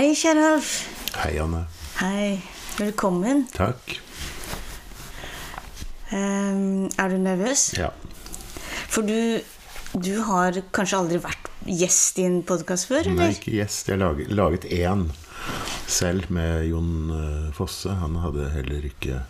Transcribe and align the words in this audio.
Hei, 0.00 0.14
Kjerulf. 0.16 0.68
Hei, 1.12 1.34
Anne. 1.42 1.66
Hei. 1.98 2.38
Velkommen. 2.78 3.42
Takk. 3.52 3.98
Um, 6.08 6.86
er 6.96 7.12
du 7.12 7.18
nervøs? 7.20 7.66
Ja. 7.76 7.90
For 8.88 9.04
du, 9.04 9.44
du 9.92 10.14
har 10.24 10.56
kanskje 10.72 11.02
aldri 11.02 11.18
vært 11.20 11.50
gjest 11.68 12.16
i 12.16 12.24
en 12.30 12.38
podkast 12.48 12.88
før, 12.88 13.10
Nei, 13.12 13.26
ikke 13.34 13.52
gjest. 13.58 13.90
Jeg 13.92 14.00
laget, 14.00 14.32
laget 14.32 14.64
én 14.72 15.04
selv 15.84 16.32
med 16.32 16.70
Jon 16.70 17.12
eh, 17.18 17.52
Fosse. 17.58 17.92
Han 18.00 18.16
hadde 18.24 18.48
heller 18.56 18.88
ikke 18.88 19.20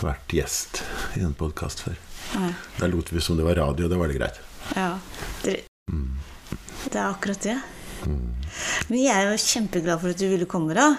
vært 0.00 0.34
gjest 0.34 0.82
i 1.14 1.22
en 1.22 1.38
podkast 1.38 1.84
før. 1.86 2.02
Nei. 2.40 2.50
Da 2.80 2.90
lot 2.90 3.14
vi 3.14 3.22
som 3.22 3.38
det 3.38 3.46
var 3.46 3.62
radio. 3.62 3.86
Det 3.86 4.02
var 4.02 4.10
det 4.10 4.18
greit. 4.18 4.42
Ja. 4.74 4.90
Det, 5.46 5.60
det 6.90 6.98
er 6.98 7.06
akkurat 7.06 7.46
det. 7.46 7.60
Men 8.08 8.98
jeg 9.00 9.14
er 9.14 9.30
jo 9.30 9.40
kjempeglad 9.40 10.02
for 10.02 10.14
at 10.14 10.20
du 10.20 10.26
ville 10.30 10.48
komme, 10.50 10.76
da. 10.76 10.92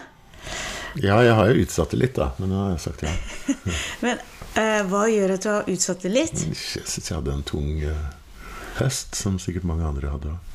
Ja, 0.95 1.19
jeg 1.25 1.35
har 1.35 1.51
jo 1.51 1.65
utsatt 1.65 1.91
det 1.91 1.99
litt, 1.99 2.15
da. 2.17 2.31
Men 2.39 2.53
nå 2.53 2.61
har 2.61 2.73
jeg 2.75 2.83
sagt 2.85 3.03
ja. 3.03 3.13
Men 4.05 4.21
uh, 4.55 4.81
hva 4.91 5.05
gjør 5.11 5.35
at 5.35 5.45
du 5.45 5.49
har 5.51 5.71
utsatt 5.75 6.05
det 6.05 6.13
litt? 6.13 6.45
Jeg 6.47 6.85
syns 6.87 7.09
jeg 7.11 7.17
hadde 7.17 7.35
en 7.35 7.45
tung 7.47 7.71
uh, 7.83 8.09
høst, 8.79 9.17
som 9.19 9.39
sikkert 9.41 9.67
mange 9.67 9.87
andre 9.87 10.13
hadde 10.13 10.35
òg. 10.35 10.51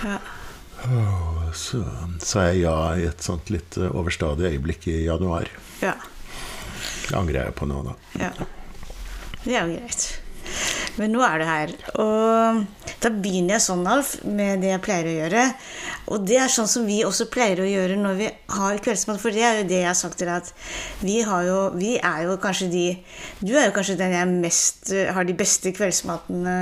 Ja. 0.00 0.20
Så 1.52 1.82
sa 2.24 2.46
jeg 2.48 2.62
ja 2.62 2.74
i 2.96 3.04
et 3.04 3.22
sånt 3.22 3.50
litt 3.52 3.76
uh, 3.78 3.90
overstadig 3.92 4.48
øyeblikk 4.54 4.88
i 4.90 5.02
januar. 5.04 5.50
ja. 5.84 5.98
Det 7.10 7.18
angrer 7.18 7.48
jeg 7.48 7.54
på 7.58 7.66
nå, 7.66 7.80
da. 7.82 7.92
Ja. 8.20 8.28
Det 9.42 9.54
er 9.56 9.66
jo 9.66 9.78
greit. 9.80 10.04
Men 11.00 11.14
nå 11.16 11.22
er 11.24 11.40
du 11.40 11.46
her. 11.48 11.70
Og 12.02 12.58
da 13.00 13.10
begynner 13.14 13.56
jeg 13.56 13.64
sånn, 13.64 13.86
Alf, 13.88 14.12
med 14.28 14.60
det 14.60 14.74
jeg 14.74 14.82
pleier 14.84 15.08
å 15.08 15.14
gjøre. 15.14 15.44
Og 16.12 16.26
det 16.28 16.36
er 16.42 16.52
sånn 16.52 16.68
som 16.68 16.84
vi 16.88 16.98
også 17.06 17.30
pleier 17.32 17.62
å 17.62 17.68
gjøre 17.68 17.96
når 17.96 18.18
vi 18.18 18.28
har 18.56 18.82
kveldsmat. 18.84 19.20
For 19.22 19.32
det 19.32 19.46
er 19.46 19.60
jo 19.60 19.68
det 19.70 19.78
jeg 19.80 19.88
har 19.88 19.96
sagt 19.96 20.20
til 20.20 20.28
deg, 20.28 20.44
at 20.44 21.00
vi, 21.06 21.16
har 21.24 21.46
jo, 21.48 21.58
vi 21.78 21.94
er 21.96 22.26
jo 22.28 22.36
kanskje 22.42 22.68
de 22.72 22.84
Du 23.40 23.54
er 23.54 23.70
jo 23.70 23.74
kanskje 23.76 23.96
den 24.00 24.12
jeg 24.18 24.28
mest 24.44 24.92
har 25.16 25.24
de 25.24 25.36
beste 25.38 25.72
kveldsmatene 25.72 26.58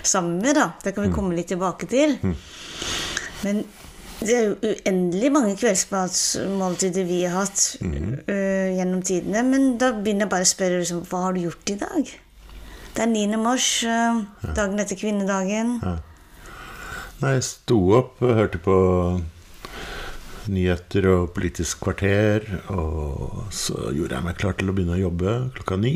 sammen 0.00 0.40
med, 0.40 0.56
da. 0.56 0.70
Det 0.80 0.94
kan 0.96 1.04
vi 1.04 1.14
komme 1.14 1.36
litt 1.36 1.52
tilbake 1.52 1.90
til. 1.92 2.16
Men 3.42 3.64
det 4.22 4.34
er 4.38 4.44
jo 4.46 4.72
uendelig 4.72 5.30
mange 5.34 5.54
kveldsmatmåltider 5.58 7.06
vi 7.08 7.22
har 7.26 7.40
hatt 7.42 7.64
øh, 7.82 8.68
gjennom 8.78 9.02
tidene. 9.04 9.42
Men 9.46 9.72
da 9.82 9.92
begynner 9.96 10.28
jeg 10.28 10.34
bare 10.38 10.46
å 10.46 10.52
spørre 10.52 10.82
liksom, 10.82 11.02
hva 11.10 11.26
har 11.26 11.36
du 11.36 11.42
gjort 11.44 11.74
i 11.74 11.80
dag? 11.80 12.12
Det 12.92 13.04
er 13.04 13.08
9. 13.08 13.38
mars, 13.40 13.68
øh, 13.88 14.24
dagen 14.56 14.80
etter 14.82 14.98
kvinnedagen. 15.00 15.78
Nei, 17.22 17.36
jeg 17.38 17.46
sto 17.46 17.78
opp 17.96 18.20
og 18.20 18.34
hørte 18.36 18.58
på 18.60 18.76
nyheter 20.52 21.06
og 21.12 21.32
Politisk 21.36 21.84
kvarter. 21.86 22.44
Og 22.74 23.46
så 23.54 23.92
gjorde 23.94 24.18
jeg 24.18 24.26
meg 24.26 24.38
klar 24.40 24.56
til 24.58 24.70
å 24.70 24.76
begynne 24.76 24.98
å 24.98 25.04
jobbe 25.06 25.36
klokka 25.56 25.78
ni. 25.80 25.94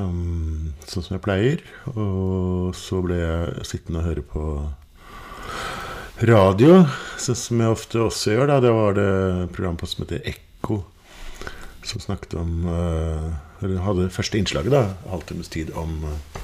Um, 0.00 0.72
sånn 0.88 1.04
som 1.04 1.16
jeg 1.18 1.24
pleier. 1.24 1.64
Og 1.92 2.72
så 2.78 3.02
ble 3.04 3.20
jeg 3.20 3.68
sittende 3.68 4.00
og 4.02 4.08
høre 4.08 4.24
på 4.32 4.46
radio, 6.22 6.82
sånn 7.20 7.38
som 7.38 7.62
jeg 7.62 7.76
ofte 7.76 8.02
også 8.06 8.36
gjør. 8.36 8.50
Da. 8.50 8.58
Det 8.64 8.74
var 8.74 8.98
det 8.98 9.12
programmet 9.54 9.90
som 9.90 10.04
heter 10.04 10.24
Ekko, 10.32 10.82
som 11.86 12.02
snakket 12.02 12.36
om 12.38 12.68
eh, 12.70 13.26
Eller 13.62 13.82
hadde 13.86 14.10
første 14.10 14.40
innslaget, 14.40 14.74
da, 14.74 14.82
halvtimes 15.10 15.50
tid, 15.52 15.70
om 15.78 16.02
eh, 16.08 16.40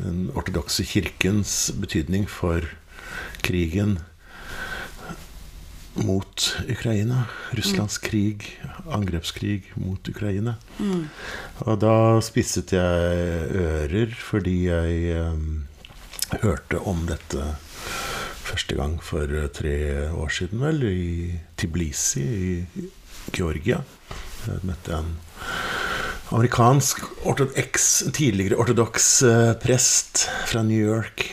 den 0.00 0.30
ortodokse 0.34 0.84
kirkens 0.88 1.70
betydning 1.80 2.24
for 2.30 2.64
krigen 3.44 3.98
mot 5.94 6.46
Ukraina. 6.72 7.26
Russlands 7.52 7.98
krig, 8.00 8.46
angrepskrig 8.88 9.74
mot 9.76 10.08
Ukraina. 10.08 10.56
Og 11.66 11.76
da 11.82 11.96
spisset 12.24 12.72
jeg 12.72 13.52
ører 13.66 14.16
fordi 14.16 14.56
jeg 14.70 15.18
eh, 15.18 16.40
hørte 16.40 16.80
om 16.88 17.04
dette 17.10 17.52
første 18.42 18.76
gang 18.78 18.98
for 19.04 19.28
eh, 19.28 19.50
tre 19.52 19.76
år 20.16 20.32
siden, 20.32 20.62
vel, 20.64 20.82
i 20.88 21.38
Tiblisi 21.56 22.24
i 22.24 22.88
Georgia. 23.36 23.82
Jeg 24.46 24.64
møtte 24.66 24.96
en 24.96 25.12
amerikansk 26.32 27.04
ortodoks, 27.28 27.88
tidligere 28.16 28.56
ortodoks 28.60 29.08
eh, 29.28 29.52
prest 29.62 30.26
fra 30.48 30.64
New 30.66 30.80
York 30.80 31.28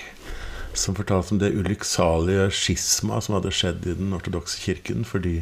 som 0.79 0.95
fortalte 0.95 1.33
om 1.33 1.39
det 1.41 1.51
ulykksalige 1.55 2.49
skisma 2.55 3.19
som 3.21 3.35
hadde 3.37 3.51
skjedd 3.55 3.87
i 3.89 3.95
den 3.99 4.13
ortodokse 4.15 4.59
kirken 4.61 5.03
fordi 5.07 5.39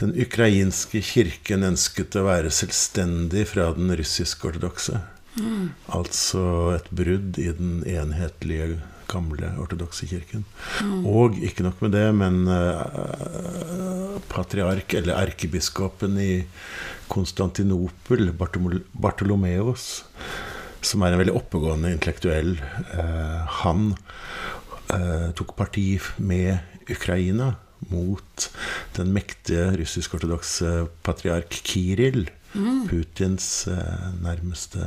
den 0.00 0.14
ukrainske 0.16 1.02
kirken 1.04 1.66
ønsket 1.66 2.16
å 2.16 2.26
være 2.28 2.52
selvstendig 2.54 3.46
fra 3.52 3.72
den 3.76 3.92
russisk-ortodokse. 3.98 5.02
Altså 5.92 6.42
et 6.76 6.86
brudd 6.96 7.40
i 7.42 7.50
den 7.58 7.80
enhetlige, 7.84 8.78
gamle 9.06 9.52
ortodokse 9.62 10.08
kirken. 10.10 10.42
Og 11.06 11.36
ikke 11.44 11.66
nok 11.66 11.82
med 11.84 11.92
det, 11.94 12.06
men 12.16 12.40
uh, 12.48 14.16
patriark, 14.32 14.96
eller 14.98 15.20
erkebiskopen 15.20 16.16
i 16.18 16.32
Konstantinopel, 17.12 18.32
Bartolomeos, 18.36 20.04
som 20.86 21.02
er 21.02 21.14
en 21.14 21.20
veldig 21.20 21.36
oppegående 21.38 21.92
intellektuell, 21.94 22.56
eh, 22.94 23.54
han 23.62 23.92
eh, 24.94 25.28
tok 25.38 25.56
parti 25.58 25.96
med 26.18 26.58
Ukraina 26.90 27.54
mot 27.90 28.48
den 28.96 29.12
mektige 29.14 29.72
russisk-ortodokse 29.80 30.86
patriark 31.06 31.60
Kiril. 31.66 32.28
Putins 32.88 33.66
eh, 33.68 34.06
nærmeste 34.24 34.86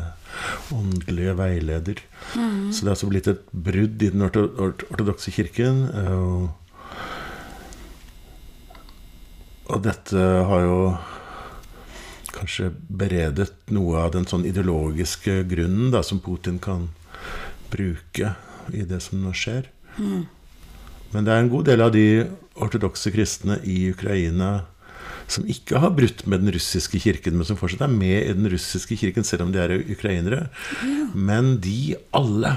åndelige 0.74 1.35
veileder. 1.38 2.00
Så 2.34 2.81
det 2.81 2.88
er 2.88 2.96
altså 2.96 3.09
blitt 3.12 3.29
et 3.29 3.44
brudd 3.53 4.02
i 4.02 4.09
den 4.09 4.25
orto 4.25 4.47
ortodokse 4.66 5.31
kirken. 5.35 5.84
og 9.69 9.84
dette 9.85 10.18
har 10.50 10.63
jo 10.66 10.79
kanskje 12.35 12.72
beredet 12.90 13.51
noe 13.73 14.03
av 14.06 14.13
den 14.16 14.28
sånn 14.29 14.45
ideologiske 14.47 15.44
grunnen 15.50 15.91
da, 15.94 16.03
som 16.06 16.22
Putin 16.23 16.59
kan 16.62 16.90
bruke 17.73 18.34
i 18.73 18.85
det 18.88 19.01
som 19.06 19.22
nå 19.23 19.34
skjer. 19.35 19.69
Men 21.13 21.25
det 21.25 21.34
er 21.34 21.44
en 21.44 21.51
god 21.51 21.69
del 21.69 21.81
av 21.81 21.94
de 21.95 22.06
ortodokse 22.59 23.12
kristne 23.13 23.59
i 23.66 23.90
Ukraina 23.94 24.66
som 25.29 25.45
ikke 25.50 25.78
har 25.81 25.94
brutt 25.94 26.23
med 26.25 26.41
den 26.41 26.53
russiske 26.53 27.00
kirken, 27.01 27.35
men 27.38 27.45
som 27.45 27.57
fortsatt 27.57 27.84
er 27.85 27.94
med 27.94 28.17
i 28.23 28.34
den 28.34 28.50
russiske 28.50 28.97
kirken, 28.97 29.25
selv 29.25 29.46
om 29.46 29.51
de 29.53 29.61
er 29.61 29.75
ukrainere. 29.78 30.47
Men 31.13 31.59
de 31.61 31.96
alle 32.17 32.56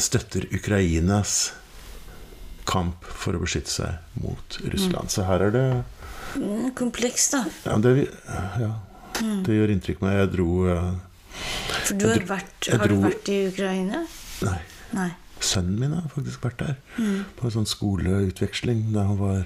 støtter 0.00 0.46
Ukrainas 0.54 1.52
kamp 2.68 3.04
for 3.04 3.36
å 3.36 3.40
beskytte 3.42 3.72
seg 3.72 4.20
mot 4.22 4.60
Russland. 4.72 5.10
Så 5.12 5.24
her 5.26 5.48
er 5.48 5.56
det 5.56 5.64
Mm, 5.66 5.99
Kompleks, 6.78 7.30
da. 7.32 7.44
Ja, 7.66 7.76
det, 7.82 7.94
ja, 8.60 8.70
det 9.46 9.56
gjør 9.56 9.72
inntrykk 9.74 10.00
på 10.00 10.06
meg. 10.06 10.18
Jeg 10.20 10.32
dro 10.36 10.48
eh, 10.70 10.90
For 11.86 11.98
du 11.98 12.06
har, 12.08 12.20
dro- 12.20 12.30
vært, 12.30 12.68
har 12.70 12.84
dro, 12.86 12.98
du 13.00 13.06
vært 13.08 13.30
i 13.32 13.38
Ukraina? 13.50 14.04
Nei. 14.46 14.58
Nei. 14.96 15.08
Sønnen 15.40 15.78
min 15.80 15.94
har 15.96 16.08
faktisk 16.12 16.44
vært 16.44 16.60
der. 16.60 16.74
På 17.38 17.48
en 17.48 17.54
sånn 17.54 17.68
skoleutveksling 17.68 18.90
da 18.94 19.06
han 19.08 19.18
var 19.20 19.44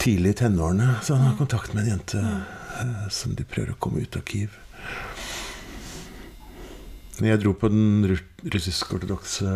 tidlig 0.00 0.34
i 0.34 0.38
tenårene. 0.42 0.94
Så 1.04 1.16
han 1.16 1.26
har 1.30 1.38
kontakt 1.40 1.74
med 1.74 1.86
en 1.86 1.94
jente 1.96 2.20
mm. 2.20 3.08
som 3.12 3.34
de 3.36 3.46
prøver 3.48 3.74
å 3.74 3.78
komme 3.80 4.04
ut 4.04 4.16
av 4.20 4.24
Kiev. 4.28 4.58
Jeg 7.20 7.40
dro 7.42 7.52
på 7.52 7.68
den 7.68 8.06
ru- 8.08 8.48
russisk-ortodokse 8.54 9.50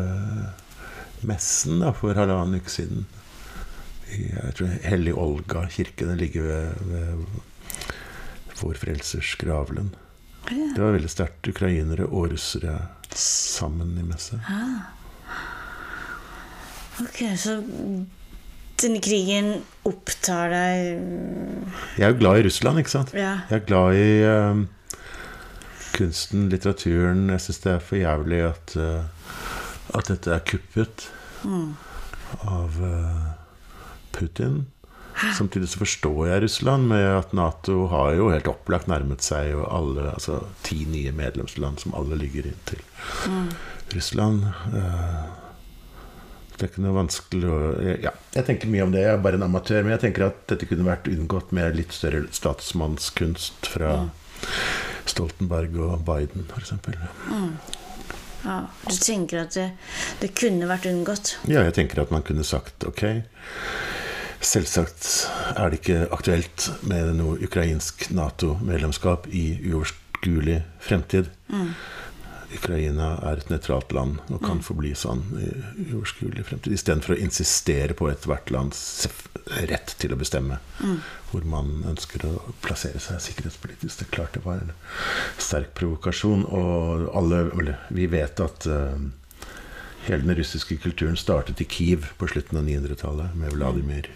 messen 1.25 1.81
da, 1.81 1.94
for 1.96 2.12
halvannen 2.17 2.61
uke 2.61 2.73
siden. 2.73 3.06
Jeg 4.12 4.54
tror 4.58 4.72
Hellig 4.84 5.14
Olga 5.18 5.64
kirke. 5.72 6.06
Den 6.06 6.20
ligger 6.20 6.42
ved, 6.42 6.74
ved 6.90 8.58
Vår 8.60 8.78
Frelsers 8.78 9.34
gravlund. 9.40 9.96
Ja. 10.50 10.72
Det 10.76 10.82
var 10.82 10.92
veldig 10.96 11.10
sterkt. 11.10 11.48
Ukrainere 11.48 12.06
og 12.06 12.30
russere 12.34 12.76
sammen 13.14 13.96
i 13.98 14.04
messe. 14.06 14.38
Ok, 17.02 17.22
så 17.40 17.58
denne 18.82 19.00
krigen 19.02 19.50
opptar 19.86 20.50
deg 20.50 20.88
Jeg 21.96 22.06
er 22.06 22.12
jo 22.12 22.18
glad 22.20 22.40
i 22.40 22.46
Russland, 22.48 22.78
ikke 22.82 22.92
sant? 22.92 23.14
Ja. 23.16 23.38
Jeg 23.50 23.62
er 23.62 23.66
glad 23.66 23.98
i 23.98 24.08
uh, 24.28 24.98
kunsten, 25.94 26.48
litteraturen. 26.52 27.28
Jeg 27.34 27.46
syns 27.46 27.62
det 27.64 27.72
er 27.72 27.82
for 27.82 27.98
jævlig 27.98 28.42
at, 28.50 28.76
uh, 28.78 29.98
at 29.98 30.10
dette 30.10 30.34
er 30.34 30.46
kuppet 30.46 31.08
av 32.42 32.78
eh, 32.82 33.33
Putin. 34.14 34.64
Samtidig 35.38 35.69
så 35.70 35.78
forstår 35.84 36.26
jeg 36.26 36.43
Russland 36.43 36.88
med 36.90 37.05
at 37.06 37.32
Nato 37.38 37.84
har 37.93 38.16
jo 38.19 38.32
helt 38.32 38.49
opplagt 38.50 38.88
nærmet 38.90 39.22
seg 39.22 39.55
alle, 39.62 40.08
altså 40.11 40.40
ti 40.66 40.81
nye 40.90 41.12
medlemsland 41.14 41.78
som 41.84 41.94
alle 41.94 42.19
ligger 42.19 42.49
inntil 42.50 42.82
Russland. 43.94 44.49
Eh, 44.75 45.20
det 46.55 46.66
er 46.66 46.70
ikke 46.70 46.82
noe 46.84 46.96
vanskelig 46.99 47.50
å 47.50 47.61
Ja, 48.02 48.12
jeg 48.34 48.46
tenker 48.46 48.70
mye 48.70 48.84
om 48.87 48.93
det. 48.94 49.05
Jeg 49.06 49.14
er 49.16 49.22
bare 49.22 49.38
en 49.38 49.46
amatør. 49.46 49.82
Men 49.82 49.96
jeg 49.96 50.05
tenker 50.06 50.28
at 50.28 50.43
dette 50.50 50.69
kunne 50.70 50.87
vært 50.87 51.11
unngått 51.11 51.55
med 51.55 51.78
litt 51.78 51.94
større 51.94 52.25
statsmannskunst 52.34 53.70
fra 53.70 53.96
Stoltenberg 55.11 55.75
og 55.82 56.05
Biden, 56.06 56.46
f.eks. 56.50 56.75
Ja, 58.44 58.58
du 58.87 58.94
tenker 59.00 59.44
at 59.46 59.56
det, 59.56 59.70
det 60.20 60.31
kunne 60.37 60.69
vært 60.69 60.87
unngått? 60.90 61.37
Ja, 61.49 61.64
jeg 61.64 61.75
tenker 61.78 62.02
at 62.05 62.12
man 62.14 62.25
kunne 62.26 62.44
sagt 62.46 62.87
ok. 62.87 63.02
Selvsagt 64.44 65.06
er 65.56 65.70
det 65.73 65.81
ikke 65.81 66.00
aktuelt 66.12 66.69
med 66.85 67.14
noe 67.19 67.38
ukrainsk 67.46 68.11
Nato-medlemskap 68.14 69.29
i 69.32 69.44
uoverskuelig 69.70 70.61
fremtid. 70.85 71.31
Ukraina 72.55 73.14
er 73.26 73.41
et 73.41 73.50
nøytralt 73.50 73.93
land 73.96 74.20
og 74.29 74.43
kan 74.44 74.61
forbli 74.62 74.93
sånn 74.99 75.25
i 75.41 75.49
uoverskuelig 75.88 76.44
fremtid. 76.46 76.76
Istedenfor 76.76 77.17
å 77.17 77.23
insistere 77.25 77.96
på 77.99 78.11
ethvert 78.12 78.52
lands 78.55 79.08
rett 79.70 79.96
til 80.00 80.14
å 80.14 80.20
bestemme 80.20 80.61
hvor 81.31 81.44
man 81.49 81.82
ønsker 81.90 82.25
å 82.29 82.55
plassere 82.64 83.00
seg 83.02 83.23
sikkerhetspolitisk. 83.25 83.99
Det 83.99 84.06
er 84.06 84.14
klart 84.14 84.37
det 84.37 84.44
var 84.44 84.62
en 84.62 84.75
sterk 85.40 85.75
provokasjon. 85.79 86.47
Og 86.47 87.08
alle 87.17 87.79
Vi 87.88 88.06
vet 88.12 88.40
at 88.40 88.69
uh, 88.70 88.94
hele 90.06 90.23
den 90.23 90.37
russiske 90.38 90.76
kulturen 90.76 91.17
startet 91.17 91.61
i 91.61 91.69
Kiev 91.69 92.12
på 92.19 92.29
slutten 92.31 92.61
av 92.61 92.69
900-tallet 92.69 93.35
med 93.40 93.56
Vladimir. 93.56 94.11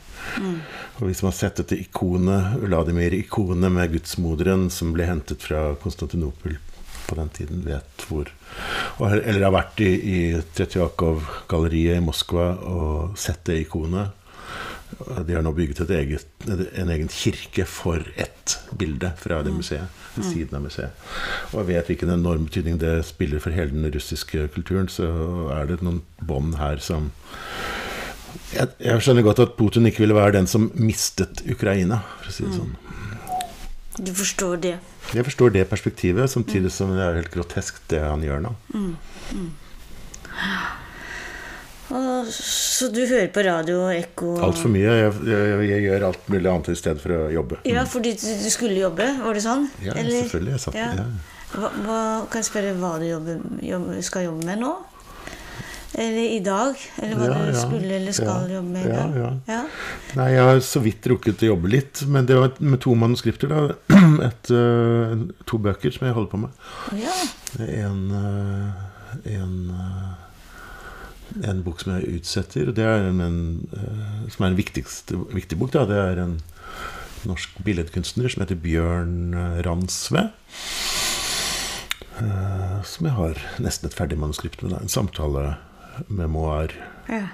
Og 0.99 1.07
hvis 1.07 1.23
man 1.23 1.33
har 1.33 1.39
sett 1.39 1.61
dette 1.61 1.79
ikonet, 1.79 2.59
Vladimir-ikonet 2.63 3.73
med 3.73 3.93
gudsmoderen 3.95 4.69
som 4.73 4.93
ble 4.95 5.07
hentet 5.09 5.45
fra 5.47 5.73
Konstantinopel 5.83 6.59
på 7.09 7.17
den 7.17 7.31
tiden, 7.33 7.65
vet 7.65 8.05
hvor 8.09 8.29
Eller 9.01 9.47
har 9.47 9.55
vært 9.55 9.81
i, 9.85 9.91
i 9.97 10.21
Tretjakov-galleriet 10.57 12.01
i 12.01 12.05
Moskva 12.05 12.51
og 12.69 13.19
sett 13.21 13.45
det 13.49 13.63
ikonet. 13.65 14.15
De 14.99 15.37
har 15.37 15.45
nå 15.45 15.53
bygget 15.55 15.85
et 15.85 15.93
eget, 15.95 16.27
en 16.49 16.91
egen 16.91 17.11
kirke 17.13 17.65
for 17.69 18.03
ett 18.17 18.57
bilde 18.77 19.13
fra 19.21 19.43
det 19.45 19.53
museet. 19.55 19.95
Ved 20.17 20.25
siden 20.27 20.57
av 20.59 20.65
museet. 20.65 21.09
Og 21.53 21.61
jeg 21.61 21.69
vet 21.69 21.91
hvilken 21.93 22.11
enorm 22.11 22.49
betydning 22.49 22.81
det 22.81 22.95
spiller 23.07 23.43
for 23.45 23.55
hele 23.55 23.71
den 23.71 23.87
russiske 23.95 24.49
kulturen. 24.55 24.89
Så 24.91 25.07
er 25.55 25.69
det 25.71 25.83
noen 25.85 26.01
bånd 26.19 26.57
her 26.59 26.83
som 26.83 27.13
jeg, 28.55 28.69
jeg 28.81 29.05
skjønner 29.05 29.27
godt 29.27 29.43
at 29.45 29.57
Putin 29.59 29.87
ikke 29.91 30.05
ville 30.05 30.17
være 30.17 30.37
den 30.39 30.47
som 30.51 30.71
mistet 30.79 31.43
Ukraina, 31.51 32.01
for 32.21 32.31
å 32.31 32.35
si 32.35 32.47
det 32.47 32.55
sånn. 32.57 32.75
Du 33.99 34.13
forstår 34.15 34.61
det? 34.63 34.77
Jeg 35.15 35.25
forstår 35.27 35.55
det 35.57 35.65
perspektivet, 35.71 36.31
samtidig 36.31 36.71
som 36.71 36.93
det 36.95 37.03
er 37.03 37.17
helt 37.19 37.33
grotesk 37.35 37.81
det 37.91 38.03
han 38.05 38.23
gjør 38.23 38.45
nå. 38.45 38.53
Og, 41.89 42.29
så 42.29 42.91
du 42.93 43.01
hører 43.09 43.31
på 43.33 43.43
radio 43.47 43.79
og 43.87 43.95
Ekko? 43.97 44.35
Altfor 44.45 44.69
mye. 44.75 44.91
Jeg, 44.93 45.13
jeg, 45.31 45.63
jeg 45.71 45.85
gjør 45.87 46.05
alt 46.11 46.27
mulig 46.29 46.51
annet 46.53 46.69
i 46.75 46.77
stedet 46.77 47.01
for 47.01 47.15
å 47.17 47.23
jobbe. 47.33 47.63
Ja, 47.69 47.87
fordi 47.89 48.13
du, 48.21 48.27
du 48.45 48.51
skulle 48.53 48.77
jobbe? 48.77 49.07
Var 49.25 49.39
det 49.39 49.45
sånn? 49.47 49.65
Ja, 49.87 49.97
Eller- 49.97 50.27
selvfølgelig. 50.27 50.53
Jeg 50.59 50.65
satt, 50.67 50.77
Ja. 50.77 50.91
ja. 51.01 51.09
Hva, 51.49 51.71
hva, 51.81 51.99
kan 52.29 52.43
jeg 52.43 52.49
spørre 52.51 52.75
hva 52.77 52.91
du 53.01 53.07
jobber, 53.09 53.39
jobber, 53.65 54.03
skal 54.05 54.27
jobbe 54.27 54.45
med 54.45 54.61
nå? 54.61 54.75
Eller 55.95 56.25
i 56.37 56.41
dag? 56.45 56.77
Eller 57.03 57.17
hva 57.17 57.27
Ja, 57.31 57.47
du 57.49 57.57
skulle 57.57 57.95
eller 57.97 58.13
skal 58.13 58.51
jobbe 58.53 58.69
med 58.75 58.85
i 58.87 58.91
Ja, 58.93 59.07
dag? 59.07 59.41
ja. 59.49 59.61
Nei, 60.19 60.27
jeg 60.35 60.45
har 60.45 60.61
så 60.61 60.83
vidt 60.85 61.07
rukket 61.09 61.43
å 61.43 61.49
jobbe 61.55 61.69
litt. 61.73 62.03
Men 62.07 62.27
det 62.29 62.37
var 62.37 62.53
med 62.61 62.81
to 62.85 62.95
manuskripter. 62.95 63.49
da 63.49 63.75
Et, 64.29 64.51
øh, 64.51 65.27
To 65.47 65.59
bøker 65.59 65.91
som 65.95 66.07
jeg 66.07 66.15
holder 66.15 66.31
på 66.31 66.41
med. 66.45 66.51
Ja. 67.01 67.15
En, 67.65 68.11
øh, 68.13 68.69
en, 69.25 69.71
øh, 69.73 71.49
en 71.51 71.63
bok 71.65 71.81
som 71.81 71.97
jeg 71.97 72.19
utsetter. 72.21 72.69
og 72.69 72.77
Det 72.77 72.85
er 72.85 73.09
en, 73.09 73.21
en, 73.21 73.69
som 74.31 74.45
er 74.45 74.49
en 74.53 74.57
viktig 74.61 75.59
bok. 75.59 75.73
Da. 75.73 75.87
Det 75.89 75.97
er 75.97 76.23
en 76.25 76.41
norsk 77.25 77.57
billedkunstner 77.65 78.29
som 78.31 78.45
heter 78.45 78.61
Bjørn 78.61 79.35
Ransve. 79.65 80.29
Som 82.85 83.07
jeg 83.07 83.15
har 83.15 83.39
nesten 83.63 83.89
et 83.89 83.95
ferdig 83.97 84.19
manuskript 84.19 84.63
med. 84.63 84.73
da. 84.75 84.81
En 84.83 84.89
samtalememoar. 85.99 86.73
ja. 87.09 87.27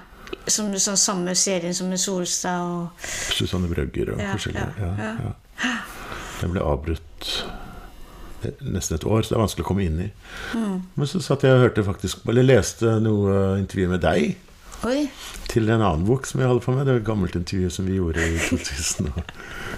Som 0.47 0.73
sånn 0.77 0.97
samme 0.97 1.35
serien 1.37 1.73
som 1.73 1.87
med 1.89 1.99
Solstad 2.01 2.61
og 2.65 2.89
Susanne 3.33 3.67
Brøgger 3.69 4.11
og 4.13 4.19
Ja, 4.19 4.31
forskjellige. 4.33 4.73
ja, 4.79 5.13
Ja. 5.63 5.77
Den 6.41 6.51
ble 6.51 6.61
avbrutt 6.61 7.45
nesten 8.61 8.95
et 8.95 9.03
år, 9.05 9.21
så 9.23 9.29
det 9.29 9.35
er 9.37 9.41
vanskelig 9.45 9.63
å 9.63 9.67
komme 9.67 9.83
inn 9.85 9.99
i. 10.01 10.11
Mm. 10.53 10.81
Men 10.95 11.07
så 11.07 11.19
satt 11.21 11.41
jeg 11.43 11.51
og 11.53 11.59
hørte 11.61 11.83
faktisk, 11.83 12.17
eller 12.27 12.43
leste 12.43 12.99
noe 13.01 13.57
intervju 13.59 13.87
med 13.89 14.01
deg 14.01 14.35
Oi! 14.83 15.09
til 15.47 15.69
en 15.69 15.81
annen 15.81 16.05
bok 16.05 16.25
som 16.25 16.39
jeg 16.41 16.47
holder 16.47 16.65
på 16.65 16.71
med. 16.75 16.85
Det 16.85 16.93
var 16.93 16.99
et 16.99 17.05
gammelt 17.07 17.35
intervju 17.35 17.69
som 17.71 17.85
vi 17.85 17.95
gjorde 17.95 18.19
i 18.21 18.37
2000, 18.37 19.07
og 19.15 19.23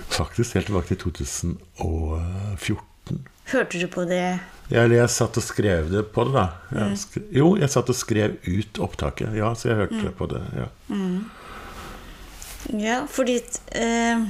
faktisk 0.09 0.53
helt 0.55 0.65
tilbake 0.65 0.87
til 0.95 0.97
2014. 0.97 3.27
Hørte 3.53 3.79
du 3.79 3.87
på 3.87 4.03
det? 4.09 4.39
Eller 4.71 4.95
jeg 4.97 5.09
satt 5.09 5.37
og 5.39 5.43
skrev 5.43 5.89
det 5.91 6.01
på 6.11 6.25
det, 6.27 6.33
da. 6.33 6.47
Mm. 6.71 6.79
Jeg 6.89 6.97
skrev, 6.99 7.27
jo, 7.31 7.55
jeg 7.61 7.69
satt 7.71 7.89
og 7.89 7.95
skrev 7.95 8.33
ut 8.47 8.79
opptaket. 8.83 9.35
Ja, 9.37 9.53
så 9.55 9.69
jeg 9.69 9.77
hørte 9.77 10.01
Mm. 10.03 10.13
på 10.17 10.27
det. 10.33 10.41
ja. 10.57 10.67
Ja, 12.77 12.97
fordi 13.07 13.37
eh, 13.71 14.25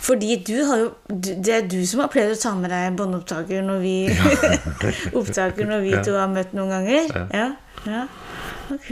Fordi 0.00 0.36
du 0.46 0.64
har 0.64 0.76
jo 0.78 0.88
Det 1.08 1.48
er 1.54 1.68
du 1.68 1.86
som 1.86 2.00
har 2.00 2.08
pleid 2.08 2.32
å 2.32 2.40
ta 2.40 2.54
med 2.58 2.70
deg 2.70 2.96
båndopptaker 2.98 3.62
når 3.62 3.78
vi 3.82 3.94
Opptaker 5.20 5.66
når 5.68 5.80
vi 5.84 5.90
Ja. 5.92 6.02
to 6.02 6.16
har 6.18 6.26
møtt 6.32 6.52
noen 6.52 6.70
ganger? 6.70 7.14
Ja. 7.14 7.26
Ja. 7.32 7.48
ja. 7.86 8.02
Ok. 8.74 8.90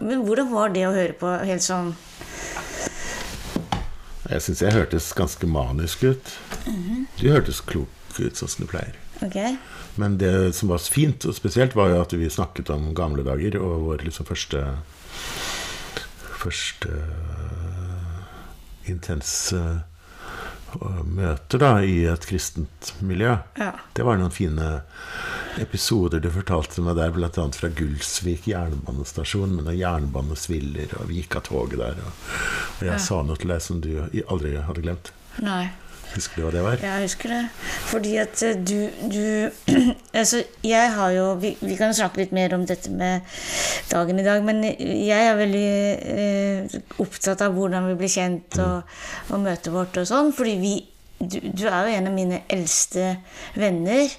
Men 0.00 0.24
hvordan 0.26 0.50
var 0.50 0.68
det 0.74 0.86
å 0.88 0.94
høre 0.94 1.12
på 1.20 1.30
helt 1.44 1.62
sånn 1.62 1.94
Jeg 4.28 4.42
syns 4.44 4.60
jeg 4.60 4.74
hørtes 4.74 5.12
ganske 5.16 5.46
manisk 5.48 6.02
ut. 6.04 6.32
Mhm. 6.66 7.06
Du 7.20 7.28
hørtes 7.32 7.60
klok 7.64 7.88
ut, 8.18 8.34
sånn 8.36 8.48
som 8.50 8.66
du 8.66 8.70
pleier. 8.72 8.92
Ok? 9.24 9.36
Men 9.98 10.18
det 10.20 10.54
som 10.54 10.68
var 10.70 10.78
fint 10.78 11.24
og 11.26 11.34
spesielt, 11.34 11.74
var 11.74 11.90
jo 11.90 12.00
at 12.04 12.12
vi 12.14 12.28
snakket 12.30 12.70
om 12.70 12.92
gamle 12.94 13.24
dager 13.26 13.56
og 13.60 13.80
vår 13.88 14.04
liksom 14.06 14.28
første 14.28 14.64
Første 16.38 16.92
intense 18.88 19.58
øh, 19.58 21.00
møter 21.04 21.60
da 21.60 21.70
i 21.84 21.96
et 22.08 22.26
kristent 22.28 22.92
miljø. 23.04 23.34
Ja. 23.58 23.72
Det 23.96 24.06
var 24.06 24.20
noen 24.20 24.32
fine 24.32 24.68
episoder 25.58 26.22
du 26.22 26.30
fortalte 26.32 26.84
meg 26.86 26.94
der, 27.00 27.10
bl.a. 27.16 27.30
fra 27.58 27.70
Gulsvik 27.74 28.46
jernbanestasjon 28.52 29.56
med 29.56 29.66
noen 29.66 29.80
jernbanesviller, 29.80 30.94
og 31.00 31.10
vi 31.10 31.18
gikk 31.24 31.40
av 31.40 31.46
toget 31.50 31.82
der. 31.82 31.98
Og 32.06 32.86
jeg 32.86 32.94
Ja. 32.94 33.02
sa 33.02 33.20
noe 33.26 33.36
til 33.36 33.50
deg 33.50 33.60
som 33.66 33.80
du 33.82 33.90
aldri 34.28 34.54
hadde 34.62 34.84
glemt. 34.86 35.10
Nei. 35.42 35.66
Husker 36.14 36.40
du 36.40 36.44
hva 36.46 36.52
det 36.54 36.64
var? 36.64 36.82
Jeg 36.82 37.04
husker 37.04 37.32
det. 37.34 37.40
Fordi 37.90 38.12
at 38.22 38.42
eh, 38.46 38.58
du, 38.58 38.78
du 39.12 39.74
Altså, 40.18 40.42
jeg 40.64 40.92
har 40.94 41.14
jo 41.14 41.26
vi, 41.40 41.54
vi 41.60 41.76
kan 41.78 41.94
snakke 41.94 42.22
litt 42.22 42.34
mer 42.36 42.54
om 42.56 42.64
dette 42.66 42.90
med 42.90 43.26
dagen 43.92 44.18
i 44.18 44.26
dag, 44.26 44.44
men 44.44 44.62
jeg 44.64 45.18
er 45.30 45.38
veldig 45.38 45.66
eh, 46.14 46.78
opptatt 47.04 47.44
av 47.44 47.56
hvordan 47.56 47.90
vi 47.90 47.98
blir 48.00 48.12
kjent 48.12 48.60
og, 48.64 48.94
og 49.32 49.44
møtet 49.44 49.72
vårt 49.74 50.00
og 50.00 50.08
sånn. 50.08 50.32
Fordi 50.36 50.56
vi 50.62 50.76
du, 51.18 51.40
du 51.42 51.66
er 51.66 51.86
jo 51.88 51.96
en 51.98 52.10
av 52.10 52.14
mine 52.14 52.42
eldste 52.52 53.16
venner, 53.58 54.12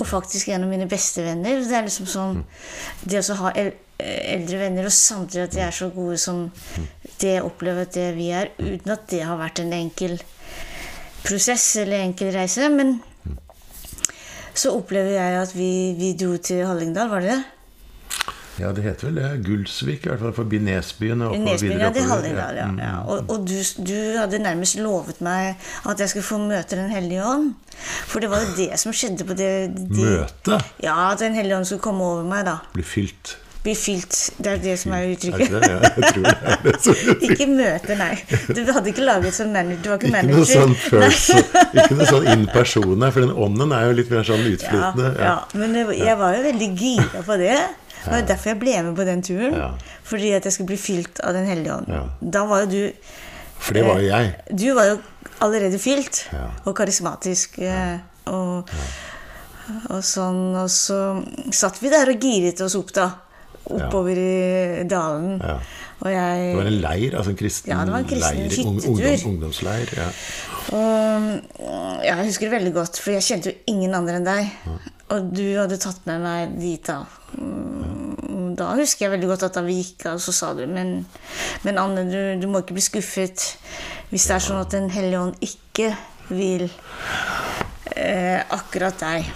og 0.00 0.08
faktisk 0.08 0.50
en 0.50 0.64
av 0.66 0.72
mine 0.72 0.88
beste 0.90 1.22
venner. 1.22 1.62
Det 1.62 1.76
er 1.76 1.86
liksom 1.86 2.08
sånn 2.10 2.42
Det 3.04 3.22
å 3.22 3.38
ha 3.44 3.52
el, 3.58 3.72
eldre 4.00 4.60
venner, 4.64 4.88
og 4.88 4.94
samtidig 4.94 5.46
at 5.46 5.56
de 5.56 5.62
er 5.66 5.76
så 5.76 5.90
gode 5.94 6.18
som 6.20 6.46
det 7.20 7.36
jeg 7.36 7.44
opplever 7.44 7.86
at 7.86 7.96
det 7.96 8.10
vi 8.16 8.30
er, 8.34 8.52
uten 8.58 8.94
at 8.94 9.06
det 9.12 9.22
har 9.28 9.38
vært 9.40 9.60
en 9.62 9.74
enkel 9.76 10.18
prosess 11.24 11.76
eller 11.82 12.04
enkel 12.04 12.32
reise, 12.34 12.68
men 12.72 12.98
så 14.54 14.74
opplever 14.76 15.14
jeg 15.14 15.40
at 15.40 15.54
vi, 15.56 15.70
vi 15.98 16.12
dro 16.18 16.36
til 16.42 16.66
Hallingdal, 16.66 17.10
var 17.12 17.24
det 17.24 17.34
det? 17.34 17.40
Ja, 18.60 18.72
det 18.76 18.82
heter 18.84 19.06
vel 19.08 19.16
det. 19.16 19.28
Gulsvik, 19.46 20.04
i 20.04 20.10
hvert 20.10 20.20
fall 20.20 20.34
forbi 20.36 20.58
Nesbyen. 20.60 21.22
Og 21.24 21.36
Nesbyen, 21.40 21.78
ja, 21.80 21.88
oppover. 21.88 22.08
Hallingdal, 22.10 22.58
ja. 22.58 22.66
Mm. 22.68 22.80
ja. 22.82 22.96
Og, 23.08 23.30
og 23.32 23.46
du, 23.48 23.54
du 23.86 23.94
hadde 24.18 24.40
nærmest 24.42 24.76
lovet 24.82 25.22
meg 25.24 25.54
at 25.88 26.02
jeg 26.02 26.12
skulle 26.12 26.26
få 26.26 26.40
møte 26.42 26.76
Den 26.76 26.90
hellige 26.92 27.24
ånd. 27.24 27.54
For 28.10 28.20
det 28.20 28.28
var 28.30 28.44
jo 28.44 28.52
det 28.58 28.74
som 28.82 28.92
skjedde 28.92 29.24
på 29.24 29.36
det 29.38 29.52
de, 29.78 30.02
Møte 30.02 30.58
Ja, 30.82 30.98
at 31.12 31.22
Den 31.22 31.38
hellige 31.38 31.56
ånd 31.56 31.70
skulle 31.70 31.84
komme 31.86 32.04
over 32.04 32.26
meg, 32.28 32.44
da. 32.50 32.58
Bli 32.74 32.84
fylt. 32.84 33.38
Bli 33.62 33.74
fylt. 33.76 34.14
Det 34.40 34.46
er 34.54 34.60
det 34.62 34.78
som 34.80 34.92
er 34.96 35.02
Er 35.04 35.10
uttrykket. 35.12 35.40
ikke 35.44 35.60
det? 35.60 35.68
Ja, 35.68 35.80
jeg 35.84 36.12
tror 36.14 36.22
det 36.22 36.30
er 36.32 36.62
det. 36.64 36.74
som- 36.80 37.18
Ikke 37.28 37.46
møte, 37.50 37.96
nei. 37.98 38.14
Du 38.56 38.60
hadde 38.72 38.88
ikke 38.88 39.04
laget 39.04 39.34
sånn 39.36 39.52
manager. 39.52 39.82
Du 39.82 39.88
var 39.90 39.98
ikke 39.98 40.08
Ikke 40.08 40.16
manager. 40.16 40.38
noe 40.38 40.48
sånn 40.48 40.74
følelse, 40.86 41.36
ikke 41.74 41.96
noe 41.98 42.06
sånn 42.08 42.28
in 42.32 42.46
persona, 42.54 43.10
for 43.12 43.20
den 43.26 43.34
ånden 43.36 43.74
er 43.76 43.84
jo 43.90 43.92
litt 44.00 44.10
mer 44.10 44.24
sånn 44.24 44.40
Ja, 44.46 44.54
utflytende. 44.56 45.10
ja, 45.20 45.34
men 45.60 45.76
jeg 45.98 46.16
var 46.22 46.34
jo 46.38 46.42
veldig 46.48 46.70
gira 46.80 47.22
på 47.28 47.36
det. 47.44 47.58
Det 48.00 48.10
var 48.14 48.22
derfor 48.32 48.48
jeg 48.54 48.58
ble 48.62 48.82
med 48.82 48.96
på 48.96 49.04
den 49.04 49.20
turen. 49.22 49.52
Ja. 49.60 49.70
Fordi 50.08 50.32
at 50.38 50.44
jeg 50.48 50.52
skulle 50.56 50.70
bli 50.72 50.80
fylt 50.80 51.20
av 51.20 51.34
Den 51.36 51.44
hellige 51.46 51.74
ånd. 51.76 51.88
Ja. 51.92 52.02
Da 52.22 52.46
var 52.48 52.62
jo 52.64 52.66
du 52.66 52.92
For 53.60 53.74
det 53.76 53.84
var 53.84 54.00
jo 54.00 54.06
jeg. 54.08 54.34
Du 54.56 54.72
var 54.74 54.84
jo 54.88 54.98
allerede 55.44 55.78
fylt 55.78 56.24
Ja. 56.32 56.46
og 56.64 56.74
karismatisk. 56.80 57.58
eh, 57.60 57.98
Og, 58.26 58.68
og 59.90 60.00
sånn, 60.04 60.54
og 60.56 60.68
så 60.70 61.22
satt 61.52 61.78
vi 61.82 61.90
der 61.92 62.08
og 62.12 62.20
giret 62.20 62.60
oss 62.64 62.74
opp, 62.78 62.92
da. 62.96 63.10
Oppover 63.76 64.18
i 64.18 64.84
dalen. 64.90 65.38
Jeg 65.40 66.44
Det 66.50 66.56
var 66.56 66.70
en 66.70 66.78
leir, 66.80 67.16
altså 67.16 67.30
en 67.34 67.36
kristen, 67.36 67.72
Ja, 67.72 67.84
det 67.84 67.92
var 67.92 67.98
en 67.98 68.08
kristen 68.08 68.38
leir, 68.38 68.66
ungdom, 68.66 69.32
ungdomsleir. 69.34 69.90
Ja. 69.96 70.06
Og 70.72 71.22
mm, 71.22 72.00
jeg 72.06 72.24
husker 72.24 72.48
det 72.48 72.54
veldig 72.54 72.72
godt, 72.74 73.00
for 73.02 73.12
jeg 73.12 73.26
kjente 73.26 73.52
jo 73.52 73.56
ingen 73.74 73.94
andre 73.98 74.16
enn 74.20 74.28
deg. 74.28 74.48
Og 75.10 75.30
du 75.34 75.44
hadde 75.58 75.76
tatt 75.82 76.06
med 76.08 76.22
meg 76.24 76.54
dit 76.60 76.86
da. 76.86 77.02
Mm, 77.36 78.54
Da 78.58 78.72
husker 78.76 79.06
jeg 79.06 79.12
veldig 79.14 79.28
godt 79.30 79.44
at 79.46 79.56
da 79.56 79.62
vi 79.66 79.76
gikk 79.78 80.06
av, 80.10 80.18
så 80.18 80.32
sa 80.34 80.50
du 80.58 80.64
Men, 80.66 81.06
men 81.64 81.78
Anne, 81.78 82.02
du, 82.10 82.18
du 82.40 82.48
må 82.50 82.60
ikke 82.64 82.76
bli 82.76 82.82
skuffet 82.84 83.44
hvis 84.10 84.26
det 84.26 84.34
er 84.34 84.42
sånn 84.42 84.58
at 84.58 84.72
Den 84.74 84.90
hellige 84.90 85.20
ånd 85.22 85.36
ikke 85.44 85.92
vil 86.30 86.66
eh, 87.94 88.40
akkurat 88.50 88.98
deg. 89.02 89.30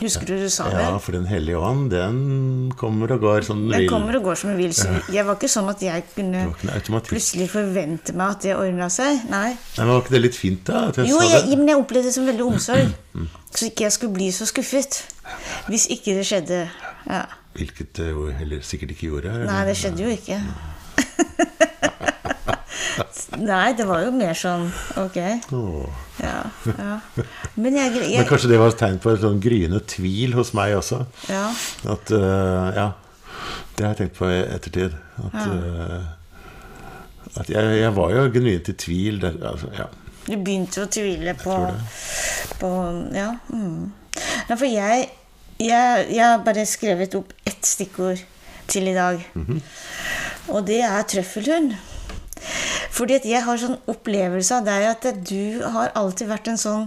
Husker 0.00 0.24
du 0.26 0.32
du 0.40 0.48
sa 0.48 0.64
det? 0.72 0.80
ja, 0.80 0.94
for 0.98 1.12
Den 1.12 1.26
hellige 1.28 1.58
ånd, 1.60 1.90
den 1.92 2.72
kommer 2.80 3.10
og 3.12 3.20
går 3.20 3.44
som 3.44 3.66
Den 3.68 3.82
vil. 3.82 3.88
kommer 3.90 4.16
og 4.16 4.22
går 4.30 4.38
som 4.40 4.50
den 4.52 4.58
vil. 4.58 4.72
Så 4.76 4.88
jeg 5.12 5.26
var 5.28 5.36
ikke 5.36 5.50
sånn 5.52 5.68
at 5.68 5.82
jeg 5.84 6.04
kunne 6.14 6.46
Det 6.64 7.02
plutselig 7.10 7.50
forvente 7.52 8.14
meg 8.16 8.36
at 8.36 8.40
det 8.46 8.54
ordna 8.56 8.88
seg. 8.92 9.26
Nei. 9.28 9.50
Nei, 9.52 9.84
men 9.84 9.92
Var 9.92 10.00
ikke 10.04 10.14
det 10.16 10.22
litt 10.24 10.38
fint, 10.38 10.62
da? 10.66 10.86
At 10.88 10.96
jeg 11.02 11.10
Jo, 11.12 11.20
jeg, 11.20 11.58
men 11.58 11.68
jeg 11.68 11.76
opplevde 11.82 12.08
det 12.08 12.14
som 12.16 12.26
veldig 12.30 12.46
omsorg. 12.48 12.88
Så 13.56 13.66
ikke 13.66 13.84
jeg 13.88 13.92
skulle 13.98 14.14
bli 14.14 14.30
så 14.32 14.46
skuffet. 14.46 15.02
Hvis 15.68 15.88
ikke 15.90 16.14
det 16.14 16.24
skjedde. 16.28 16.60
Ja. 17.10 17.24
Hvilket 17.58 17.90
det 17.98 18.12
jo 18.12 18.28
heller 18.30 18.60
sikkert 18.62 18.92
ikke 18.94 19.08
gjorde. 19.10 19.32
eller? 19.34 19.46
Nei, 19.50 19.64
det 19.66 19.74
skjedde 19.80 20.04
jo 20.04 20.10
ikke. 20.14 20.38
Nei, 23.40 23.72
det 23.78 23.86
var 23.88 24.02
jo 24.04 24.10
mer 24.14 24.36
sånn 24.38 24.68
Ok. 25.00 25.16
Åh. 25.56 26.06
Ja. 26.66 26.96
Men 27.54 27.76
jeg, 27.78 27.92
Men 28.16 28.28
kanskje 28.28 28.50
det 28.52 28.58
var 28.60 28.72
et 28.72 28.80
tegn 28.80 28.98
på 29.02 29.12
en 29.12 29.20
sånn 29.22 29.40
gryende 29.42 29.80
tvil 29.90 30.34
hos 30.38 30.52
meg 30.56 30.76
også? 30.78 31.04
Ja. 31.30 31.46
At 31.94 32.12
uh, 32.14 32.70
Ja. 32.76 32.88
Det 33.76 33.86
har 33.86 33.94
jeg 33.94 33.98
tenkt 34.02 34.18
på 34.18 34.28
i 34.28 34.40
ettertid. 34.44 34.96
At, 35.24 35.36
uh, 35.48 37.38
at 37.40 37.48
jeg, 37.48 37.76
jeg 37.80 37.92
var 37.96 38.10
jo 38.12 38.26
genuint 38.34 38.68
i 38.68 38.74
tvil. 38.76 39.20
Der, 39.22 39.38
altså, 39.48 39.70
ja. 39.78 39.86
Du 40.26 40.34
begynte 40.36 40.84
å 40.84 40.90
tvile 40.92 41.32
på, 41.40 41.56
på 42.60 42.72
Ja. 43.16 43.30
Mm. 43.54 43.88
Nei, 44.50 44.56
for 44.58 44.66
jeg, 44.68 45.06
jeg 45.62 46.06
Jeg 46.10 46.24
har 46.24 46.42
bare 46.44 46.66
skrevet 46.68 47.14
opp 47.16 47.32
ett 47.46 47.64
stikkord 47.66 48.20
til 48.70 48.90
i 48.90 48.94
dag. 48.96 49.22
Og 50.50 50.66
det 50.66 50.82
er 50.86 51.08
trøffelhund. 51.08 51.74
Fordi 53.00 53.16
at 53.16 53.24
jeg 53.24 53.40
har 53.46 53.56
sånn 53.56 53.78
opplevelse 53.88 54.58
av 54.60 54.66
deg 54.68 54.82
at 54.90 55.06
du 55.24 55.62
har 55.72 55.88
alltid 55.96 56.28
vært 56.28 56.50
en 56.52 56.60
sånn 56.60 56.82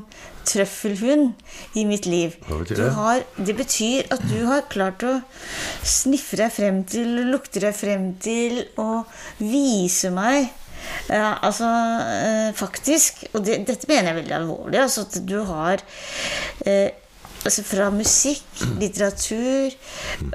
trøffelhund 0.46 1.32
i 1.80 1.86
mitt 1.90 2.06
liv. 2.06 2.36
Hva 2.46 2.60
betyr 2.60 2.78
Du 2.78 2.84
det? 2.84 2.92
har, 3.00 3.24
det 3.50 3.56
betyr 3.58 4.10
at 4.14 4.26
du 4.30 4.44
har 4.46 4.66
klart 4.70 5.02
å 5.08 5.14
sniffe 5.88 6.38
deg 6.38 6.52
frem 6.54 6.82
til, 6.86 7.16
lukte 7.32 7.64
deg 7.64 7.74
frem 7.74 8.12
til 8.22 8.60
og 8.78 9.10
vise 9.42 10.12
meg 10.14 10.52
ja, 11.08 11.30
altså 11.48 11.64
eh, 12.12 12.50
faktisk 12.60 13.22
Og 13.32 13.46
det, 13.48 13.62
dette 13.70 13.88
mener 13.88 14.10
jeg 14.10 14.18
veldig 14.18 14.34
alvorlig. 14.36 14.82
Altså 14.82 15.06
at 15.08 15.16
du 15.24 15.38
har 15.48 15.80
eh, 16.68 16.90
altså 17.48 17.64
Fra 17.64 17.88
musikk, 17.96 18.44
litteratur, 18.82 19.72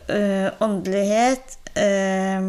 eh, 0.08 0.48
åndelighet 0.64 1.58
eh, 1.76 2.48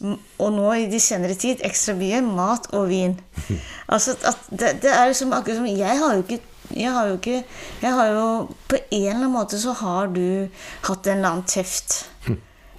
og 0.00 0.52
nå 0.54 0.68
i 0.78 0.86
de 0.90 1.00
senere 1.02 1.36
tid 1.36 1.60
ekstra 1.66 1.94
mye 1.98 2.22
mat 2.24 2.70
og 2.76 2.88
vin. 2.92 3.18
Altså 3.90 4.14
det, 4.54 4.76
det 4.84 4.90
er 4.94 5.08
liksom 5.10 5.32
akkurat 5.34 5.58
som 5.58 5.66
Jeg 5.66 5.98
har 5.98 6.14
jo 6.14 6.22
ikke 6.22 6.38
jeg 6.70 6.92
har 6.94 7.08
jo 7.08 7.16
ikke 7.16 7.40
jeg 7.82 7.92
har 7.92 8.06
jo, 8.14 8.26
På 8.68 8.76
en 8.78 9.00
eller 9.02 9.16
annen 9.16 9.32
måte 9.34 9.58
så 9.58 9.72
har 9.74 10.06
du 10.14 10.46
hatt 10.86 11.08
en 11.08 11.16
eller 11.16 11.32
annen 11.32 11.48
teft 11.50 12.04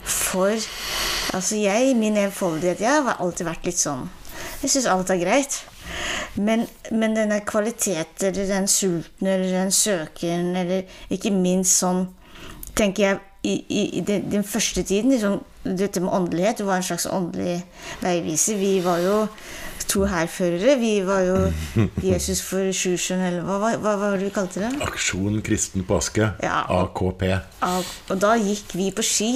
for 0.04 0.56
Altså 1.36 1.56
jeg, 1.60 1.96
min 1.96 2.18
enfoldighet 2.18 2.82
Jeg 2.82 3.04
har 3.04 3.20
alltid 3.20 3.46
vært 3.50 3.68
litt 3.68 3.82
sånn 3.82 4.08
Jeg 4.64 4.72
syns 4.72 4.88
alt 4.90 5.12
er 5.12 5.20
greit. 5.22 5.60
Men, 6.40 6.64
men 6.94 7.16
denne 7.18 7.42
kvalitet, 7.44 8.22
eller 8.24 8.48
den 8.48 8.68
sulten, 8.70 9.28
eller 9.28 9.50
den 9.52 9.72
søken, 9.76 10.54
eller 10.56 10.86
ikke 11.12 11.34
minst 11.36 11.82
sånn 11.82 12.06
Tenker 12.78 13.04
jeg 13.04 13.20
i, 13.44 13.56
i, 13.68 13.84
i 14.00 14.04
den, 14.06 14.30
den 14.32 14.46
første 14.48 14.84
tiden 14.88 15.12
liksom, 15.12 15.42
Dette 15.64 16.02
med 16.02 16.10
åndelighet, 16.10 16.58
Det 16.58 16.66
var 16.66 16.76
en 16.82 16.84
slags 16.84 17.06
åndelig 17.06 17.62
veiviser. 18.02 18.58
Vi 18.58 18.80
var 18.82 18.98
jo 19.04 19.28
to 19.88 20.06
hærførere. 20.10 20.78
Vi 20.80 20.94
var 21.06 21.20
jo 21.26 21.36
Jesus 22.12 22.42
for 22.42 22.72
Sjusjøen, 22.74 23.22
eller 23.28 23.46
hva, 23.46 23.58
hva, 23.62 23.74
hva 23.82 23.96
var 24.02 24.18
det 24.18 24.30
vi 24.30 24.34
kalte 24.34 24.64
det? 24.64 24.72
Aksjon 24.86 25.42
kristen 25.46 25.86
påske. 25.88 26.32
Ja. 26.44 26.64
AKP 26.70 27.28
Og 27.62 28.16
da 28.22 28.36
gikk 28.42 28.74
vi 28.78 28.90
på 28.96 29.06
ski. 29.06 29.34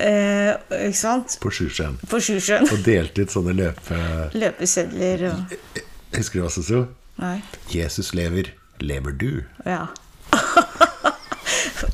Eh, 0.00 0.52
ikke 0.86 0.96
sant? 0.96 1.38
på 1.42 1.50
Sjusjøen. 1.50 1.98
På 2.08 2.20
Sjusjøen. 2.22 2.68
Og 2.72 2.84
delte 2.86 3.26
ut 3.26 3.34
sånne 3.34 3.56
løpe... 3.58 3.98
Løpesedler 4.38 5.28
og 5.32 5.56
Husker 6.14 6.38
du 6.38 6.44
hva 6.46 6.52
som 6.52 6.64
sto? 6.64 6.84
Jesus 7.74 8.14
lever. 8.16 8.54
Lever 8.80 9.12
du? 9.18 9.32
Ja. 9.66 9.88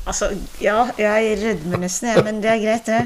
altså, 0.05 0.29
ja, 0.61 0.85
jeg 0.99 1.37
rødmer 1.43 1.77
nesten, 1.85 2.09
jeg, 2.11 2.23
men 2.27 2.41
det 2.43 2.51
er 2.51 2.61
greit, 2.63 2.85
det. 2.85 3.01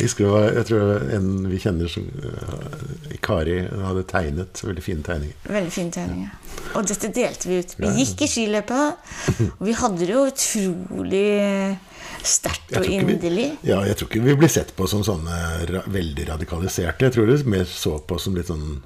Jeg, 0.00 0.10
Jeg 0.18 0.66
tror 0.68 1.04
en 1.16 1.28
vi 1.50 1.58
kjenner 1.62 1.88
som 1.92 2.06
eh, 2.08 3.16
Kari 3.24 3.58
hadde 3.68 4.04
tegnet 4.10 4.62
veldig 4.64 4.82
fine 4.84 5.02
tegninger. 5.06 5.36
Veldig 5.48 5.72
fine 5.72 5.90
tegninger. 5.94 6.30
ja. 6.30 6.40
Og 6.74 6.86
dette 6.88 7.10
delte 7.14 7.48
vi 7.50 7.58
ut. 7.60 7.74
Vi 7.78 7.90
gikk 8.00 8.22
i 8.24 8.28
skiløpet, 8.30 9.10
og 9.58 9.66
vi 9.68 9.74
hadde 9.78 9.98
det 10.00 10.08
jo 10.14 10.24
utrolig 10.30 11.76
sterkt 12.24 12.76
og 12.78 12.86
vi- 12.86 12.94
inderlig. 12.98 13.50
Ja, 13.62 13.82
jeg 13.84 13.96
tror 13.96 14.08
ikke 14.08 14.22
vi 14.24 14.34
blir 14.40 14.48
sett 14.48 14.72
på 14.76 14.86
som 14.88 15.02
sånne 15.04 15.38
ra 15.70 15.82
veldig 15.86 16.28
radikaliserte. 16.30 17.04
Jeg 17.04 17.12
tror 17.12 17.26
det 17.28 17.44
mer 17.46 17.64
så 17.68 17.98
på 18.00 18.18
som 18.20 18.34
litt 18.34 18.46
sånn 18.48 18.80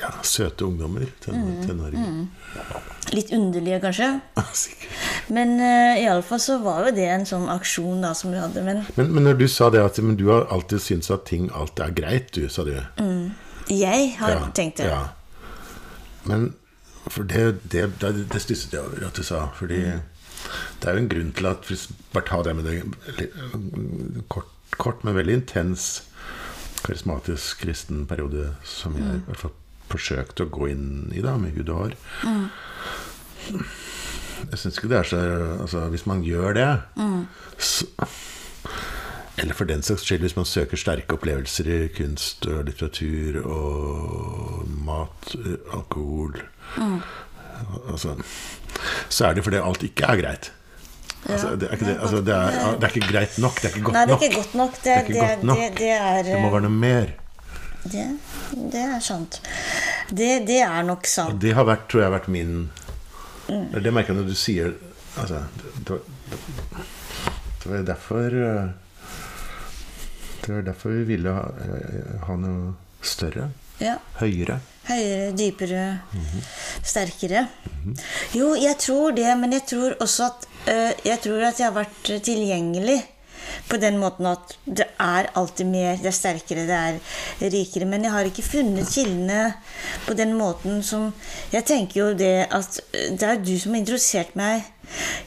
ja, 0.00 0.10
søte 0.22 0.66
ungdommer. 0.66 1.06
Tenåringer. 1.24 1.58
Mm, 1.58 1.66
tenåringer. 1.66 2.82
Litt 3.14 3.32
underlige, 3.32 3.80
kanskje. 3.82 4.08
Sikkert. 4.64 4.94
Men 5.34 5.56
uh, 5.60 6.00
iallfall 6.00 6.40
så 6.42 6.58
var 6.64 6.88
jo 6.88 6.94
det 6.96 7.08
en 7.10 7.26
sånn 7.28 7.46
aksjon 7.52 8.04
da 8.04 8.14
som 8.16 8.32
vi 8.34 8.40
hadde. 8.42 8.64
Men 8.66 8.84
Men, 8.96 9.12
men 9.16 9.28
når 9.28 9.40
du 9.42 9.46
sa 9.48 9.70
det 9.74 9.82
at 9.84 10.00
men 10.04 10.18
du 10.20 10.26
har 10.32 10.48
alltid 10.54 10.82
syntes 10.82 11.12
at 11.14 11.26
ting 11.30 11.50
alltid 11.52 11.86
er 11.86 11.98
greit, 12.00 12.32
du, 12.34 12.48
sa 12.48 12.64
du. 12.66 12.74
jeg 13.68 14.10
har 14.18 14.50
tenkt 14.54 14.82
det. 14.82 14.90
Ja. 14.92 15.08
Men 16.24 16.52
for 17.08 17.24
det, 17.28 17.70
det, 17.72 18.00
det, 18.00 18.14
det 18.32 18.40
stusset 18.42 18.72
jeg 18.72 18.80
over 18.80 19.06
at 19.08 19.16
du 19.16 19.22
sa. 19.26 19.46
Fordi 19.58 19.82
det 20.80 20.88
er 20.88 20.96
jo 20.96 21.04
en 21.04 21.12
grunn 21.12 21.32
til 21.36 21.46
at 21.48 21.68
hvis, 21.68 21.88
Bare 22.12 22.26
ta 22.28 22.42
det 22.46 22.56
med 22.56 22.64
det 22.68 23.28
kort, 24.28 24.50
kort, 24.78 25.04
men 25.04 25.16
veldig 25.16 25.40
intens 25.40 26.04
karismatisk 26.84 27.64
kristen 27.64 28.04
periode 28.06 28.54
som 28.64 28.96
jeg 28.98 29.20
i 29.20 29.22
hvert 29.26 29.40
fall 29.40 29.54
forsøkte 29.94 30.46
å 30.46 30.52
gå 30.52 30.68
inn 30.72 30.86
i, 31.14 31.22
da, 31.24 31.36
med 31.40 31.56
hud 31.56 31.72
og 31.72 31.80
hår. 31.84 31.96
Jeg 34.50 34.60
syns 34.60 34.78
ikke 34.78 34.90
det 34.92 34.98
er 34.98 35.08
så 35.08 35.18
altså, 35.62 35.82
Hvis 35.92 36.06
man 36.08 36.22
gjør 36.24 36.54
det 36.56 36.68
så, 37.60 37.86
Eller 39.40 39.56
for 39.56 39.68
den 39.68 39.82
saks 39.84 40.04
skyld, 40.06 40.24
hvis 40.24 40.36
man 40.36 40.48
søker 40.48 40.80
sterke 40.80 41.16
opplevelser 41.16 41.68
i 41.68 41.78
kunst 41.96 42.46
og 42.48 42.64
litteratur 42.68 43.40
og 43.44 44.68
mat, 44.86 45.32
alkohol 45.74 46.38
alkohol 46.78 47.00
altså, 47.92 48.14
Så 49.08 49.26
er 49.28 49.34
det 49.38 49.44
fordi 49.46 49.60
alt 49.62 49.82
ikke 49.86 50.08
er 50.12 50.20
greit. 50.22 50.52
Altså, 51.24 51.54
det, 51.56 51.68
er 51.68 51.78
ikke 51.78 51.86
det, 51.88 51.98
altså, 52.04 52.20
det, 52.20 52.34
er, 52.36 52.78
det 52.80 52.84
er 52.88 52.96
ikke 52.96 53.12
greit 53.12 53.36
nok. 53.40 53.60
Det 53.60 53.68
er 53.70 53.76
ikke 53.76 53.84
godt 53.86 53.96
Nei, 53.96 54.04
det 54.04 54.12
er 54.12 54.16
nok. 54.16 54.24
ikke 54.28 54.40
godt 54.40 54.54
nok. 54.60 54.72
Det, 54.74 54.82
Det 54.84 54.94
er 54.94 55.36
det, 55.36 55.44
det, 55.48 55.68
det 55.78 56.32
Det 56.32 56.40
må 56.42 56.50
være 56.52 56.66
noe 56.66 56.80
mer. 56.82 57.12
Det, 57.84 58.04
det 58.72 58.80
er 58.80 59.00
sant. 59.04 59.40
Det, 60.08 60.30
det 60.48 60.60
er 60.64 60.84
nok 60.86 61.06
sant. 61.08 61.34
Og 61.34 61.40
det 61.42 61.52
har 61.56 61.66
vært, 61.68 61.86
tror 61.90 62.06
jeg, 62.06 62.14
vært 62.14 62.30
min 62.32 62.54
Det 63.44 63.92
merker 63.92 64.14
jeg 64.14 64.20
når 64.22 64.30
du 64.30 64.36
sier 64.40 64.70
altså, 65.20 65.42
det, 65.84 65.98
det, 67.60 67.68
var 67.68 67.84
derfor 67.84 68.38
eh, 68.40 68.70
Det 70.40 70.54
var 70.54 70.64
derfor 70.70 70.96
vi 70.96 71.04
ville 71.12 71.34
ha, 71.36 71.44
eh, 71.66 72.14
ha 72.24 72.36
noe 72.40 72.72
større. 73.04 73.50
Ja. 73.82 73.98
Høyere. 74.16 74.60
Høyere, 74.88 75.32
dypere, 75.36 75.84
sterkere. 76.84 77.46
Jo, 78.36 78.54
jeg 78.56 78.78
tror 78.80 79.12
det, 79.16 79.28
men 79.40 79.52
jeg 79.56 79.64
tror 79.68 79.96
også 80.00 80.28
at 80.30 80.46
øh, 80.72 80.92
Jeg 81.04 81.20
tror 81.24 81.44
at 81.48 81.60
jeg 81.60 81.68
har 81.68 81.76
vært 81.76 82.12
tilgjengelig 82.24 83.02
på 83.68 83.78
den 83.80 83.98
måten 84.00 84.28
at 84.30 84.54
det 84.64 84.86
er 85.00 85.30
alltid 85.34 85.66
mer, 85.70 85.96
det 86.00 86.10
er 86.10 86.16
sterkere, 86.16 86.66
det 86.68 86.78
er 86.78 87.52
rikere. 87.52 87.88
Men 87.88 88.06
jeg 88.06 88.14
har 88.14 88.28
ikke 88.28 88.46
funnet 88.46 88.92
kildene 88.92 89.54
på 90.06 90.16
den 90.18 90.34
måten 90.38 90.82
som 90.82 91.12
Jeg 91.52 91.64
tenker 91.64 92.00
jo 92.00 92.06
det 92.18 92.46
at 92.52 92.80
det 92.92 93.22
er 93.22 93.42
du 93.42 93.58
som 93.58 93.74
har 93.74 93.82
introdusert 93.82 94.34
meg. 94.36 94.64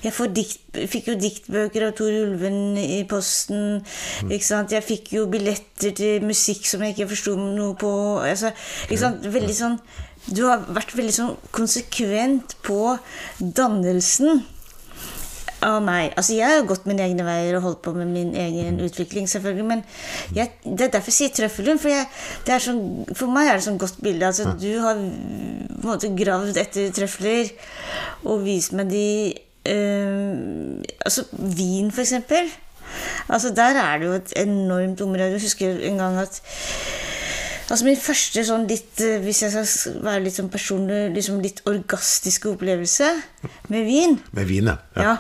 Jeg 0.04 0.14
dikt, 0.36 0.78
fikk 0.92 1.10
jo 1.12 1.16
diktbøker 1.20 1.88
av 1.88 1.96
Tor 1.98 2.14
Ulven 2.14 2.78
i 2.78 3.04
posten. 3.10 3.82
ikke 4.30 4.46
sant? 4.46 4.72
Jeg 4.72 4.86
fikk 4.86 5.14
jo 5.18 5.26
billetter 5.32 5.96
til 5.98 6.26
musikk 6.26 6.68
som 6.68 6.84
jeg 6.84 6.96
ikke 6.96 7.10
forsto 7.14 7.36
noe 7.38 7.74
på. 7.80 7.94
Altså? 8.22 8.54
Veldig 8.90 9.56
sånn 9.56 9.80
Du 10.28 10.44
har 10.44 10.66
vært 10.76 10.92
veldig 10.98 11.14
sånn 11.16 11.36
konsekvent 11.56 12.58
på 12.66 12.98
dannelsen 13.40 14.42
av 15.66 15.80
meg. 15.84 16.12
Altså, 16.18 16.36
jeg 16.38 16.52
har 16.52 16.68
gått 16.70 16.86
mine 16.90 17.04
egne 17.06 17.26
veier 17.26 17.58
og 17.58 17.66
holdt 17.66 17.82
på 17.86 17.94
med 17.96 18.12
min 18.12 18.36
egen 18.38 18.80
utvikling, 18.84 19.30
selvfølgelig. 19.30 19.66
Men 19.66 19.84
jeg, 20.36 20.52
det 20.64 20.88
er 20.88 20.94
derfor 20.94 21.14
jeg 21.14 21.18
sier 21.18 21.34
trøffelhund. 21.38 21.82
For, 21.82 22.60
sånn, 22.68 22.84
for 23.18 23.34
meg 23.34 23.50
er 23.50 23.60
det 23.60 23.66
sånn 23.68 23.82
godt 23.82 24.00
bilde. 24.04 24.30
Altså, 24.30 24.54
du 24.60 24.70
har 24.84 25.00
på 25.00 25.82
en 25.82 25.90
måte 25.90 26.14
gravd 26.18 26.62
etter 26.62 26.94
trøfler 26.96 27.52
og 28.28 28.46
vist 28.46 28.74
meg 28.78 28.90
de 28.92 29.10
øh, 29.72 30.86
Altså 31.06 31.28
vin, 31.32 31.92
for 31.92 32.06
eksempel. 32.06 32.50
Altså, 33.28 33.52
der 33.56 33.82
er 33.82 34.00
det 34.00 34.08
jo 34.08 34.16
et 34.18 34.34
enormt 34.44 35.02
område. 35.02 35.32
Jeg 35.36 35.48
husker 35.50 35.84
en 35.90 36.02
gang 36.02 36.18
at 36.22 36.42
Altså 37.68 37.84
Min 37.84 38.00
første 38.00 38.44
sånn 38.48 38.68
litt, 38.70 38.94
eh, 39.04 39.18
hvis 39.24 39.42
jeg 39.44 39.52
skal 39.52 39.98
være 40.06 40.24
litt 40.24 40.38
sånn 40.38 40.52
personlig, 40.52 41.02
liksom 41.18 41.42
litt 41.44 41.60
orgastiske 41.68 42.54
opplevelse 42.54 43.10
med 43.74 43.84
vin 43.88 44.16
Med 44.38 44.48
vin, 44.48 44.72
ja. 44.72 44.78
Ja. 44.96 45.18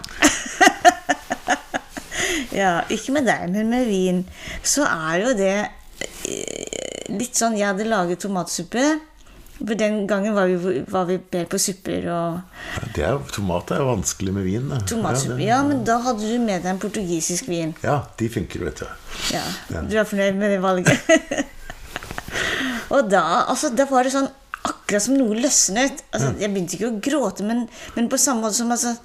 ja. 2.61 2.71
Ikke 2.93 3.17
med 3.17 3.27
deg, 3.27 3.49
men 3.51 3.73
med 3.73 3.89
vin. 3.89 4.23
Så 4.63 4.87
er 4.87 5.25
jo 5.25 5.35
det 5.35 5.57
eh, 5.59 7.11
litt 7.17 7.35
sånn 7.35 7.57
Jeg 7.59 7.73
hadde 7.73 7.89
laget 7.89 8.23
tomatsuppe. 8.23 8.85
For 9.57 9.73
den 9.73 10.03
gangen 10.07 10.35
var 10.37 10.47
vi, 10.47 10.83
var 10.87 11.07
vi 11.09 11.17
mer 11.33 11.47
på 11.49 11.57
supper 11.57 12.05
og 12.13 12.83
det 12.93 13.01
er, 13.07 13.17
Tomat 13.33 13.71
er 13.73 13.81
vanskelig 13.87 14.35
med 14.35 14.45
vin. 14.45 14.69
Tomatsuppe, 14.85 15.39
ja, 15.41 15.55
ja, 15.57 15.59
men 15.65 15.81
da 15.87 15.97
hadde 16.05 16.29
du 16.29 16.37
med 16.37 16.61
deg 16.61 16.75
en 16.75 16.81
portugisisk 16.81 17.49
vin. 17.49 17.73
Ja, 17.81 18.03
de 18.19 18.29
funker, 18.29 18.67
vet 18.69 18.83
du. 18.83 19.13
Ja, 19.33 19.41
Du 19.81 19.97
er 19.97 20.05
fornøyd 20.05 20.37
med 20.37 20.53
det 20.53 20.61
valget? 20.61 21.47
Og 22.93 23.09
da, 23.11 23.23
altså, 23.47 23.71
da 23.75 23.87
var 23.89 24.07
det 24.07 24.13
sånn 24.15 24.29
akkurat 24.67 25.03
som 25.03 25.17
noe 25.17 25.37
løsnet. 25.37 26.03
Altså, 26.11 26.33
jeg 26.41 26.53
begynte 26.53 26.77
ikke 26.77 26.91
å 26.91 27.01
gråte, 27.03 27.47
men, 27.47 27.65
men 27.97 28.07
på 28.11 28.19
samme 28.21 28.47
måte 28.47 28.59
som 28.59 28.71
altså, 28.73 28.95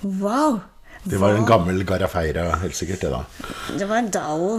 Wow! 0.00 0.60
Det 1.04 1.16
var 1.20 1.32
en 1.36 1.46
gammel 1.48 1.80
Garafeira, 1.88 2.46
helt 2.60 2.76
sikkert, 2.76 3.00
det 3.04 3.10
da. 3.12 3.22
Det 3.80 3.88
var 3.88 4.02
en 4.02 4.10
Dao. 4.12 4.50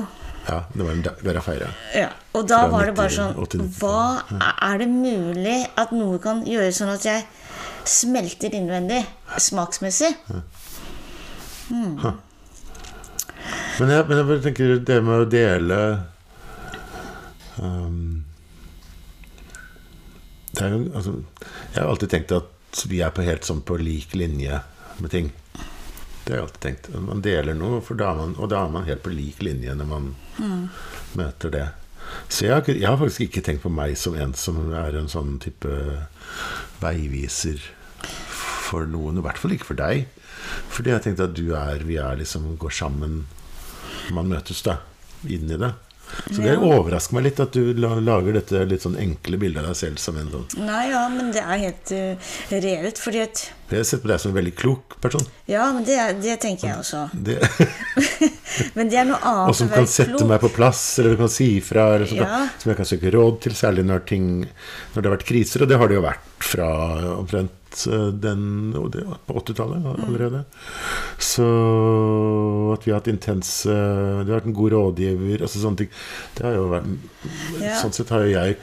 Ja, 0.48 0.64
det 0.74 0.86
var 0.86 0.92
en 0.96 1.04
Garafeira. 1.22 1.68
Ja, 1.94 2.10
og 2.34 2.48
da 2.50 2.64
var 2.70 2.90
det 2.90 2.96
bare 2.98 3.14
sånn 3.14 3.68
Hva 3.78 4.24
Er 4.34 4.82
det 4.82 4.88
mulig 4.90 5.60
at 5.78 5.94
noe 5.94 6.18
kan 6.24 6.42
gjøre 6.50 6.72
sånn 6.74 6.90
at 6.96 7.06
jeg 7.06 7.28
smelter 7.86 8.58
innvendig? 8.58 9.04
Smaksmessig? 9.38 10.16
Hmm. 11.70 11.94
Men, 13.80 13.94
jeg, 13.94 14.06
men 14.10 14.18
jeg 14.18 14.42
tenker 14.48 14.74
det 14.86 14.98
med 15.06 15.24
å 15.24 15.30
dele 15.30 15.78
um, 17.62 18.24
jo, 20.60 20.80
altså, 20.94 21.14
jeg 21.74 21.80
har 21.80 21.90
alltid 21.90 22.12
tenkt 22.12 22.34
at 22.36 22.84
vi 22.88 23.02
er 23.04 23.14
på 23.16 23.24
helt 23.26 23.48
sånn 23.48 23.64
på 23.66 23.78
lik 23.80 24.16
linje 24.18 24.62
med 25.00 25.14
ting. 25.14 25.32
Det 26.24 26.34
har 26.34 26.42
jeg 26.42 26.46
alltid 26.46 26.64
tenkt. 26.66 26.90
Man 27.08 27.24
deler 27.26 27.58
noe, 27.58 27.82
da 27.98 28.12
man, 28.18 28.36
og 28.38 28.52
da 28.52 28.66
er 28.66 28.74
man 28.74 28.88
helt 28.88 29.04
på 29.06 29.14
lik 29.14 29.42
linje 29.44 29.74
når 29.78 29.90
man 29.90 30.10
mm. 30.38 30.66
møter 31.20 31.54
det. 31.54 31.68
Så 32.28 32.46
jeg 32.46 32.54
har, 32.54 32.68
jeg 32.68 32.88
har, 32.88 33.00
faktisk 33.00 33.26
ikke 33.28 33.44
tenkt 33.46 33.64
på 33.64 33.72
meg 33.74 33.96
som 34.00 34.18
en 34.20 34.34
som 34.38 34.60
er 34.76 34.98
en 35.00 35.10
sånn 35.12 35.38
type 35.44 35.72
veiviser 36.82 37.62
for 38.02 38.88
noen. 38.90 39.20
I 39.20 39.26
hvert 39.26 39.40
fall 39.42 39.56
ikke 39.56 39.72
for 39.72 39.80
deg. 39.80 40.10
Fordi 40.72 40.94
jeg 40.94 41.06
tenkte 41.06 41.30
at 41.30 41.38
du 41.38 41.54
er, 41.58 41.86
vi 41.88 41.98
er 42.02 42.20
liksom 42.20 42.54
går 42.60 42.76
sammen. 42.76 43.24
Man 44.12 44.30
møtes 44.32 44.64
da, 44.66 44.80
inn 45.24 45.52
i 45.52 45.60
det. 45.60 45.72
Så 46.32 46.42
det 46.44 46.56
overrasker 46.58 47.16
meg 47.18 47.26
litt 47.30 47.40
at 47.44 47.56
du 47.56 47.72
lager 47.78 48.36
dette 48.36 48.64
litt 48.68 48.84
sånn 48.84 48.98
enkle 49.00 49.40
bildet 49.42 49.64
av 49.64 49.72
deg 49.72 49.80
selv 49.80 50.02
som 50.02 50.18
en 50.20 50.30
sånn 50.32 50.66
Nei, 50.68 50.84
ja, 50.92 51.04
men 51.12 51.32
det 51.36 51.44
er 51.44 51.62
helt 51.66 51.94
uh, 51.96 52.34
reelt, 52.52 53.02
fordi 53.02 53.24
at 53.24 53.44
Jeg 53.72 53.82
har 53.82 53.88
sett 53.88 54.04
på 54.04 54.12
deg 54.12 54.22
som 54.24 54.34
en 54.34 54.38
veldig 54.38 54.54
klok 54.60 54.98
person. 55.04 55.24
Ja, 55.50 55.70
men 55.76 55.86
det, 55.88 55.98
det 56.22 56.36
tenker 56.44 56.68
jeg 56.68 56.82
også. 56.82 57.06
Det. 57.14 57.38
men 58.78 58.92
det 58.92 59.00
er 59.00 59.08
noe 59.08 59.22
annet 59.22 59.54
Og 59.54 59.58
som 59.62 59.72
kan 59.72 59.88
sette 59.88 60.12
klok. 60.12 60.28
meg 60.34 60.44
på 60.44 60.52
plass, 60.58 60.84
eller 61.00 61.16
du 61.16 61.22
kan 61.24 61.32
si 61.32 61.54
ifra, 61.62 61.88
eller 61.96 62.12
som, 62.12 62.20
ja. 62.20 62.44
som 62.62 62.74
jeg 62.74 62.82
kan 62.82 62.92
søke 62.92 63.16
råd 63.16 63.40
til, 63.48 63.56
særlig 63.58 63.88
når 63.88 64.06
ting 64.12 64.28
Når 64.44 65.00
det 65.00 65.08
har 65.08 65.16
vært 65.16 65.28
kriser, 65.32 65.64
og 65.64 65.72
det 65.72 65.80
har 65.80 65.92
det 65.92 66.00
jo 66.00 66.06
vært 66.06 66.46
fra 66.52 66.70
omtrent 67.16 67.58
Eh, 67.72 68.08
den 68.08 68.74
på 69.26 69.34
80-tallet 69.40 69.86
allerede. 70.08 70.44
Så 71.18 71.46
at 72.74 72.88
vi 72.88 72.92
har 72.92 73.00
hatt 73.00 73.08
intense 73.08 73.72
Du 73.72 74.32
har 74.32 74.40
vært 74.40 74.50
en 74.50 74.56
god 74.56 74.74
rådgiver, 74.74 75.44
altså 75.46 75.62
sånne 75.62 75.84
ting. 75.84 75.92
Det 76.36 76.46
har 76.46 76.58
jo 76.58 76.66
vært, 76.72 76.90
ja. 77.62 77.78
Sånn 77.80 77.96
sett 77.96 78.12
har 78.12 78.26
jo 78.26 78.34
jeg 78.34 78.58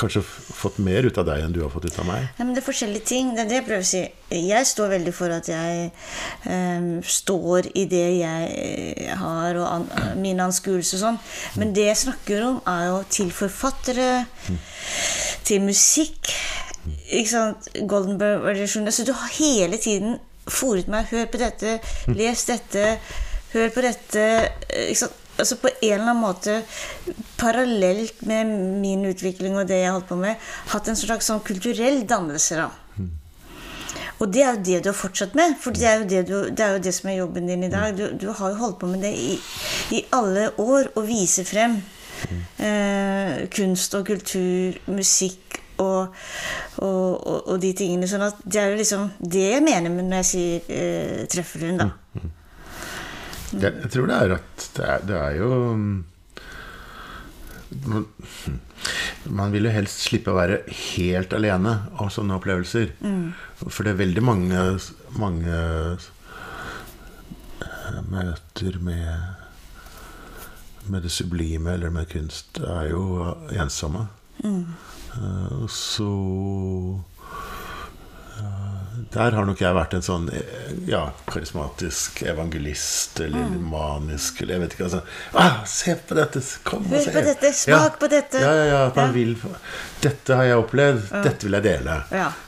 kanskje 0.00 0.22
fått 0.24 0.80
mer 0.82 1.06
ut 1.06 1.18
av 1.20 1.28
deg 1.28 1.44
enn 1.44 1.54
du 1.54 1.62
har 1.62 1.72
fått 1.72 1.86
ut 1.86 1.98
av 2.02 2.08
meg. 2.08 2.26
Ja, 2.38 2.44
men 2.44 2.54
det 2.56 2.64
er 2.64 2.66
forskjellige 2.66 3.06
ting. 3.12 3.34
Det 3.36 3.44
er 3.44 3.50
det 3.52 3.58
jeg 3.60 3.66
prøver 3.68 3.86
å 3.86 3.90
si. 3.90 4.02
Jeg 4.30 4.70
står 4.70 4.92
veldig 4.96 5.14
for 5.14 5.34
at 5.34 5.50
jeg 5.50 5.90
um, 6.46 6.90
står 7.02 7.70
i 7.78 7.86
det 7.90 8.06
jeg 8.20 9.16
har, 9.20 9.58
og 9.58 9.66
an, 9.66 9.88
mine 10.22 10.46
anskuelser 10.50 10.98
og 10.98 11.04
sånn. 11.06 11.20
Men 11.60 11.74
det 11.76 11.88
jeg 11.88 12.02
snakker 12.06 12.46
om, 12.46 12.60
er 12.70 12.88
jo 12.90 13.02
til 13.10 13.30
forfattere, 13.34 14.10
mm. 14.50 14.60
til 15.46 15.62
musikk 15.66 16.34
ikke 17.10 17.30
sant, 17.30 17.70
Goldenberg-variasjonen. 17.90 18.92
Så 18.92 19.06
du 19.06 19.12
har 19.16 19.32
hele 19.38 19.80
tiden 19.80 20.18
fòret 20.50 20.90
meg. 20.90 21.10
Hør 21.10 21.30
på 21.30 21.40
dette, 21.40 21.78
les 22.08 22.44
dette, 22.48 22.98
hør 23.54 23.72
på 23.74 23.86
dette. 23.86 24.28
Ikke 24.88 25.00
sant? 25.04 25.16
Altså 25.40 25.56
på 25.56 25.70
en 25.70 25.94
eller 25.94 26.10
annen 26.10 26.18
måte, 26.20 26.58
parallelt 27.40 28.18
med 28.28 28.50
min 28.82 29.06
utvikling 29.08 29.54
og 29.56 29.70
det 29.70 29.78
jeg 29.80 29.94
holdt 29.94 30.10
på 30.10 30.18
med, 30.20 30.36
hatt 30.74 30.90
en 30.90 30.98
slags 31.00 31.30
sånn 31.30 31.40
kulturell 31.46 32.02
dannelse. 32.04 32.58
da. 32.60 32.68
Og 34.20 34.28
det 34.28 34.42
er 34.44 34.50
jo 34.50 34.64
det 34.66 34.80
du 34.84 34.90
har 34.90 34.98
fortsatt 34.98 35.36
med, 35.38 35.54
for 35.62 35.72
det 35.72 35.86
er 35.88 36.02
jo 36.02 36.08
det, 36.10 36.20
du, 36.28 36.34
det, 36.50 36.60
er 36.60 36.76
jo 36.76 36.82
det 36.84 36.92
som 36.92 37.08
er 37.08 37.22
jobben 37.22 37.48
din 37.48 37.64
i 37.64 37.72
dag. 37.72 37.96
Du, 37.96 38.04
du 38.20 38.28
har 38.36 38.52
jo 38.52 38.60
holdt 38.60 38.78
på 38.82 38.90
med 38.90 39.00
det 39.06 39.14
i, 39.16 39.38
i 39.96 40.02
alle 40.12 40.50
år, 40.60 40.92
å 41.00 41.04
vise 41.08 41.46
frem 41.48 41.78
eh, 42.60 43.48
kunst 43.54 43.96
og 43.96 44.04
kultur, 44.10 44.76
musikk 44.92 45.49
og, 45.80 46.14
og, 46.82 47.26
og, 47.26 47.38
og, 47.46 47.56
de 47.62 47.72
tingene. 47.76 48.08
sånn 48.10 48.26
at 48.26 48.38
det 48.44 48.60
er 48.62 48.70
jo 48.72 48.80
liksom 48.80 49.08
det 49.20 49.46
jeg 49.46 49.64
mener 49.66 49.90
når 49.96 50.20
jeg 50.20 50.28
sier 50.30 50.70
eh, 50.76 51.24
trøffelhund, 51.30 51.82
da. 51.82 51.90
Mm, 51.90 52.20
mm. 52.20 52.30
Jeg, 53.50 53.72
jeg, 53.72 53.90
tror 53.90 54.06
det 54.06 54.16
er 54.16 54.36
at 54.36 54.68
det 54.76 54.86
er, 54.86 55.04
det 55.08 55.16
er 55.18 55.32
jo 55.40 55.48
man, 57.90 58.06
man, 59.26 59.50
vil 59.54 59.66
jo 59.66 59.74
helst 59.74 60.06
slippe 60.06 60.32
å 60.32 60.38
være 60.38 60.62
helt 60.68 61.34
alene 61.36 61.74
av 61.98 62.08
sånne 62.14 62.36
opplevelser. 62.38 62.94
Mm. 63.02 63.26
For 63.66 63.82
det 63.86 63.94
er 63.94 64.02
veldig 64.04 64.24
mange, 64.26 64.64
mange 65.18 65.58
eh, 67.66 68.00
møter 68.10 68.80
med 68.82 69.38
med 70.90 71.02
det 71.02 71.10
sublime 71.10 71.72
eller 71.72 71.90
med 71.90 72.08
kunst 72.08 72.58
er 72.58 72.90
jo 72.90 73.34
ensomme. 73.50 74.06
Mm. 74.44 74.66
Eh, 75.16 75.66
så 75.68 76.10
der 79.10 79.34
har 79.34 79.46
nok 79.46 79.60
jeg 79.60 79.74
vært 79.74 79.94
en 79.96 80.04
sånn 80.04 80.26
ja, 80.88 81.00
karismatisk 81.30 82.20
evangelist 82.30 83.18
eller 83.24 83.48
mm. 83.48 83.62
manisk 83.72 84.42
eller 84.42 84.56
jeg 84.56 84.62
vet 84.64 84.76
ikke. 84.76 84.86
Altså, 84.86 85.00
ah, 85.32 85.56
'Se 85.66 85.96
på 86.06 86.18
dette! 86.18 86.42
Kom 86.66 86.86
og 86.86 87.02
se!' 87.02 87.14
på 87.14 87.24
dette! 87.26 87.52
Smak 87.56 87.96
ja. 87.96 87.98
på 88.02 88.10
dette! 88.12 88.42
Ja, 88.44 88.52
ja, 88.54 88.68
ja, 88.70 88.82
at 88.90 89.00
man 89.00 89.14
vil 89.16 89.34
Dette 90.00 90.36
har 90.36 90.46
jeg 90.46 90.60
opplevd. 90.62 91.08
Dette 91.26 91.48
vil 91.48 91.58
jeg 91.58 91.66
dele. 91.66 91.96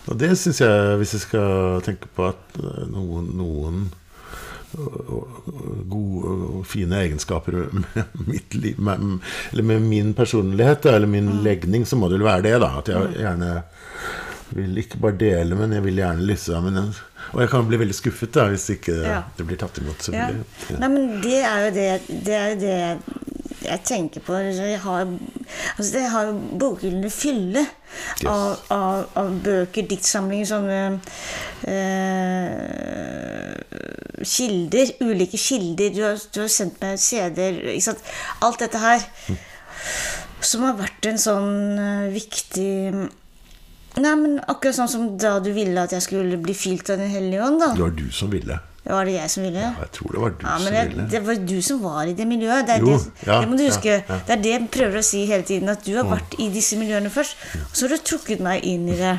Og 0.07 0.21
det 0.23 0.31
syns 0.41 0.63
jeg, 0.63 0.95
hvis 1.01 1.17
jeg 1.19 1.25
skal 1.27 1.83
tenke 1.85 2.11
på 2.15 2.31
at 2.31 2.63
eh, 2.63 2.87
noen, 2.93 3.33
noen 3.37 3.83
gode 4.73 6.35
og 6.59 6.67
fine 6.67 7.03
egenskaper 7.05 7.59
med 7.77 8.19
mitt 8.27 8.55
liv 8.55 8.81
med, 8.81 9.19
Eller 9.53 9.63
med 9.63 9.83
min 9.83 10.15
personlighet 10.15 10.87
eller 10.87 11.07
min 11.07 11.29
mm. 11.29 11.43
legning, 11.45 11.87
så 11.87 11.97
må 11.97 12.09
det 12.09 12.21
vel 12.21 12.29
være 12.29 12.47
det, 12.49 12.59
da. 12.63 12.71
At 12.79 12.93
jeg 12.93 13.09
mm. 13.09 13.17
gjerne 13.21 13.51
vil 14.53 14.79
ikke 14.83 15.01
bare 15.01 15.17
dele, 15.17 15.57
men 15.57 15.73
jeg 15.73 15.85
vil 15.87 16.01
gjerne 16.03 16.27
liksom 16.29 16.69
Og 17.33 17.41
jeg 17.41 17.51
kan 17.53 17.69
bli 17.69 17.81
veldig 17.81 17.97
skuffet 17.97 18.33
da, 18.35 18.49
hvis 18.53 18.71
ikke 18.75 18.97
ja. 19.01 19.23
det 19.37 19.47
blir 19.49 19.61
tatt 19.61 19.79
imot. 19.81 20.09
Ja. 20.13 20.29
Ja. 20.29 20.79
Nei, 20.81 20.89
men 20.93 21.21
det 21.25 21.39
er 21.41 21.67
jo 21.67 21.71
det, 21.77 21.87
det, 22.27 22.35
er 22.37 22.49
jo 22.53 22.59
det 22.61 22.81
jeg 23.63 23.83
tenker 23.87 24.21
på. 24.27 24.35
Jeg 24.35 24.81
har, 24.83 25.07
altså 25.77 25.99
jeg 25.99 26.11
har 26.11 26.33
bokhyllene 26.61 27.11
fylle 27.13 27.63
yes. 27.63 28.27
av, 28.27 28.59
av, 28.75 29.05
av, 29.21 29.33
bøker, 29.45 29.87
diktsamlinger, 29.91 30.49
sånne 30.51 30.81
eh, 31.71 33.52
kilder, 34.25 34.93
ulike 35.03 35.39
kilder. 35.41 35.93
Du 35.95 36.03
har, 36.05 36.21
du 36.35 36.41
har 36.45 36.51
sendt 36.53 36.81
meg 36.83 37.01
CD-er. 37.01 37.59
Alt 38.43 38.63
dette 38.65 38.83
her. 38.83 39.07
Som 40.43 40.67
har 40.67 40.79
vært 40.79 41.07
en 41.11 41.19
sånn 41.23 41.79
eh, 41.79 42.09
viktig 42.13 42.71
Nei, 44.03 44.13
men 44.17 44.39
Akkurat 44.49 44.75
sånn 44.79 44.89
som 44.91 45.09
da 45.21 45.37
du 45.43 45.51
ville 45.55 45.83
at 45.85 45.93
jeg 45.93 46.05
skulle 46.07 46.39
bli 46.41 46.55
fylt 46.57 46.91
av 46.91 47.03
Den 47.03 47.11
hellige 47.13 47.45
ånd. 47.45 47.61
da 47.61 47.73
Det 47.77 47.85
var 47.85 47.97
du 47.99 48.07
som 48.15 48.31
ville. 48.33 48.59
Var 48.83 49.05
det 49.07 49.13
jeg 49.15 49.31
som 49.31 49.45
ville? 49.47 49.61
Ja, 49.63 49.69
jeg 49.79 49.91
tror 49.95 50.11
det 50.17 50.21
var 50.23 50.33
du 50.35 50.41
Ja, 50.43 50.53
men 50.59 50.65
som 50.67 50.75
det, 50.75 50.81
ville. 50.91 51.05
det 51.13 51.21
var 51.27 51.37
du 51.53 51.55
som 51.63 51.83
var 51.85 52.09
i 52.11 52.15
det 52.19 52.25
miljøet. 52.27 52.67
Det, 52.67 52.79
Jo, 52.83 52.97
det, 52.99 53.27
ja, 53.29 53.37
det 53.41 53.49
må 53.53 53.57
du 53.57 53.63
huske. 53.69 53.93
ja. 54.09 54.17
Det 54.27 54.35
er 54.35 54.41
det 54.43 54.51
jeg 54.57 54.65
prøver 54.75 54.99
å 54.99 55.03
si 55.07 55.21
hele 55.29 55.47
tiden. 55.47 55.69
At 55.71 55.85
du 55.87 55.93
har 55.95 56.09
vært 56.11 56.35
i 56.43 56.49
disse 56.51 56.79
miljøene 56.81 57.13
først. 57.15 57.37
Og 57.61 57.77
så 57.79 57.87
har 57.87 57.95
du 57.95 58.03
trukket 58.11 58.43
meg 58.43 58.65
inn 58.67 58.89
i 58.91 58.97
det. 58.99 59.13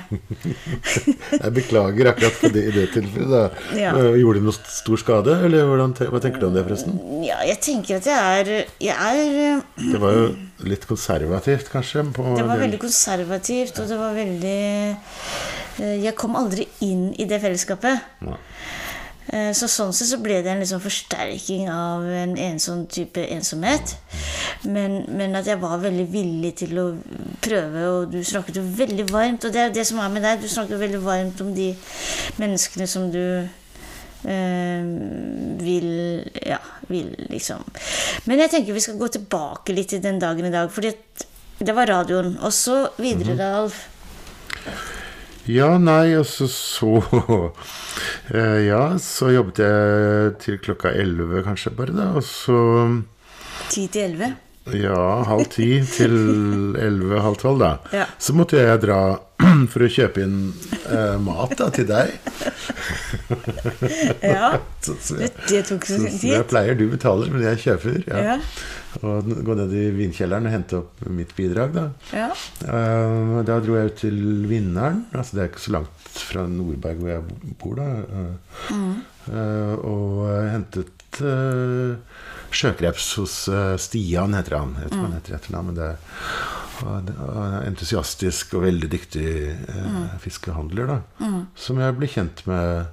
Jeg 1.43 1.53
beklager 1.55 2.09
akkurat 2.11 2.35
på 2.41 2.49
det, 2.53 2.63
i 2.69 2.73
det 2.75 2.85
tilfellet. 2.93 3.57
Eh, 3.93 4.15
Gjorde 4.19 4.39
det 4.39 4.45
noe 4.45 4.55
stor 4.73 4.99
skade, 4.99 5.33
eller 5.45 5.65
hvordan, 5.67 5.93
hva 6.11 6.19
tenker 6.23 6.41
du 6.41 6.47
om 6.47 6.53
det, 6.55 6.63
forresten? 6.67 6.95
Ja, 7.25 7.39
jeg 7.47 7.59
tenker 7.63 7.97
at 7.99 8.07
jeg 8.07 8.39
er 8.39 8.51
Jeg 8.83 9.23
er 9.23 9.61
Det 9.79 9.99
var 10.01 10.13
jo 10.17 10.23
litt 10.69 10.85
konservativt, 10.89 11.69
kanskje? 11.73 12.03
På 12.15 12.33
Det 12.37 12.45
var 12.47 12.59
veldig 12.61 12.79
konservativt, 12.81 13.79
og 13.83 13.89
det 13.91 13.97
var 13.99 14.13
veldig 14.17 14.57
eh, 15.79 15.95
Jeg 16.03 16.15
kom 16.19 16.35
aldri 16.39 16.67
inn 16.85 17.09
i 17.19 17.25
det 17.29 17.39
fellesskapet. 17.43 18.03
Ja. 18.23 18.37
Eh, 19.33 19.49
Så 19.57 19.67
sånn 19.71 19.93
sett 19.95 20.11
så 20.11 20.19
ble 20.21 20.41
det 20.45 20.51
en 20.51 20.61
liksom 20.61 20.81
forsterking 20.83 21.69
av 21.73 22.05
en 22.05 22.35
ensom 22.37 22.85
type 22.91 23.21
ensomhet. 23.33 23.95
Men, 24.69 24.99
men 25.17 25.33
at 25.39 25.49
jeg 25.49 25.61
var 25.61 25.81
veldig 25.81 26.05
villig 26.13 26.53
til 26.61 26.77
å 26.77 26.85
prøve, 27.43 27.87
og 27.89 28.13
du 28.13 28.19
snakket 28.23 28.59
jo 28.61 28.65
veldig 28.77 29.07
varmt. 29.09 29.47
Og 29.47 29.55
det 29.55 29.61
er 29.61 29.67
jo 29.71 29.77
det 29.79 29.87
som 29.89 30.01
er 30.03 30.13
med 30.13 30.25
deg, 30.27 30.43
du 30.43 30.51
snakker 30.51 30.77
jo 30.77 30.83
veldig 30.83 31.01
varmt 31.03 31.41
om 31.41 31.51
de 31.55 31.71
menneskene 32.41 32.87
som 32.89 33.09
du 33.13 33.23
øh, 34.29 34.83
vil 35.63 35.89
Ja, 36.45 36.59
vil 36.87 37.13
liksom 37.31 37.63
Men 38.27 38.39
jeg 38.43 38.51
tenker 38.53 38.75
vi 38.75 38.83
skal 38.83 38.99
gå 38.99 39.07
tilbake 39.15 39.73
litt 39.73 39.89
til 39.95 40.03
den 40.03 40.19
dagen 40.21 40.45
i 40.45 40.53
dag, 40.53 40.69
fordi 40.71 40.93
det 41.63 41.73
var 41.75 41.89
radioen. 41.89 42.35
Og 42.43 42.53
så 42.53 42.83
videre, 43.01 43.37
da, 43.39 43.55
Alf. 43.63 43.87
Ja, 45.49 45.73
nei, 45.77 46.13
altså 46.15 46.47
så 46.47 47.01
eh, 48.37 48.61
Ja, 48.69 48.95
så 49.01 49.33
jobbet 49.33 49.59
jeg 49.59 50.37
til 50.39 50.59
klokka 50.63 50.93
elleve, 50.95 51.43
kanskje, 51.43 51.73
bare, 51.75 51.95
da. 51.97 52.05
Og 52.15 52.23
så 52.23 52.57
Ti 53.69 53.87
til 53.91 54.05
elleve. 54.05 54.33
Ja, 54.71 55.23
halv 55.27 55.49
ti 55.51 55.67
til 55.91 56.13
elleve, 56.79 57.19
halv 57.19 57.35
tolv, 57.41 57.59
da. 57.59 57.71
Ja. 57.91 58.05
Så 58.21 58.35
måtte 58.37 58.61
jeg 58.61 58.79
dra 58.85 58.99
for 59.73 59.83
å 59.83 59.89
kjøpe 59.91 60.23
inn 60.23 60.37
eh, 60.87 61.17
mat 61.19 61.51
da, 61.59 61.67
til 61.73 61.89
deg. 61.89 62.13
Ja. 64.23 64.55
Så, 64.83 64.95
så, 65.03 65.17
Det, 65.19 65.29
det 65.49 65.61
tok 65.67 65.85
så 65.87 65.97
tid. 65.99 66.15
så 66.19 66.31
jeg 66.31 66.45
pleier, 66.47 66.77
du 66.79 66.85
betaler, 66.91 67.29
men 67.31 67.43
jeg 67.43 67.59
kjøper. 67.63 67.99
Ja. 68.07 68.21
Ja. 68.23 68.37
Og 69.03 69.29
gå 69.45 69.55
ned 69.57 69.73
i 69.75 69.83
vinkjelleren 69.97 70.47
og 70.47 70.53
hente 70.53 70.79
opp 70.79 71.03
mitt 71.11 71.33
bidrag, 71.37 71.73
da. 71.75 71.85
Ja. 72.15 72.29
Uh, 72.63 73.41
da 73.47 73.57
dro 73.63 73.77
jeg 73.77 73.91
ut 73.91 73.99
til 74.03 74.19
Vinneren. 74.49 75.03
Altså, 75.11 75.37
det 75.37 75.43
er 75.43 75.51
ikke 75.51 75.65
så 75.65 75.75
langt 75.77 76.21
fra 76.29 76.45
Nordberg 76.49 77.01
hvor 77.01 77.13
jeg 77.13 77.55
bor, 77.61 77.81
da. 77.81 77.89
Uh, 78.13 78.75
mm. 78.77 78.93
uh, 79.27 79.73
og 79.91 80.21
hentet 80.53 81.21
uh, 81.23 81.97
sjøkreps 82.57 83.13
hos 83.19 83.37
eh, 83.51 83.75
Stian, 83.81 84.35
heter 84.37 84.59
han. 84.59 84.75
Jeg 84.81 84.93
hva 84.93 85.05
han 85.05 85.15
heter 85.17 85.33
i 85.33 85.37
etternavn, 85.39 85.71
men 85.71 85.79
det 85.79 85.93
og 86.83 87.11
en 87.13 87.67
entusiastisk 87.69 88.55
og 88.57 88.65
veldig 88.65 88.89
dyktig 88.91 89.27
eh, 89.53 90.15
fiskehandler, 90.23 90.89
da. 90.89 90.97
Som 91.59 91.79
jeg 91.79 91.95
ble 91.99 92.09
kjent 92.11 92.43
med 92.49 92.85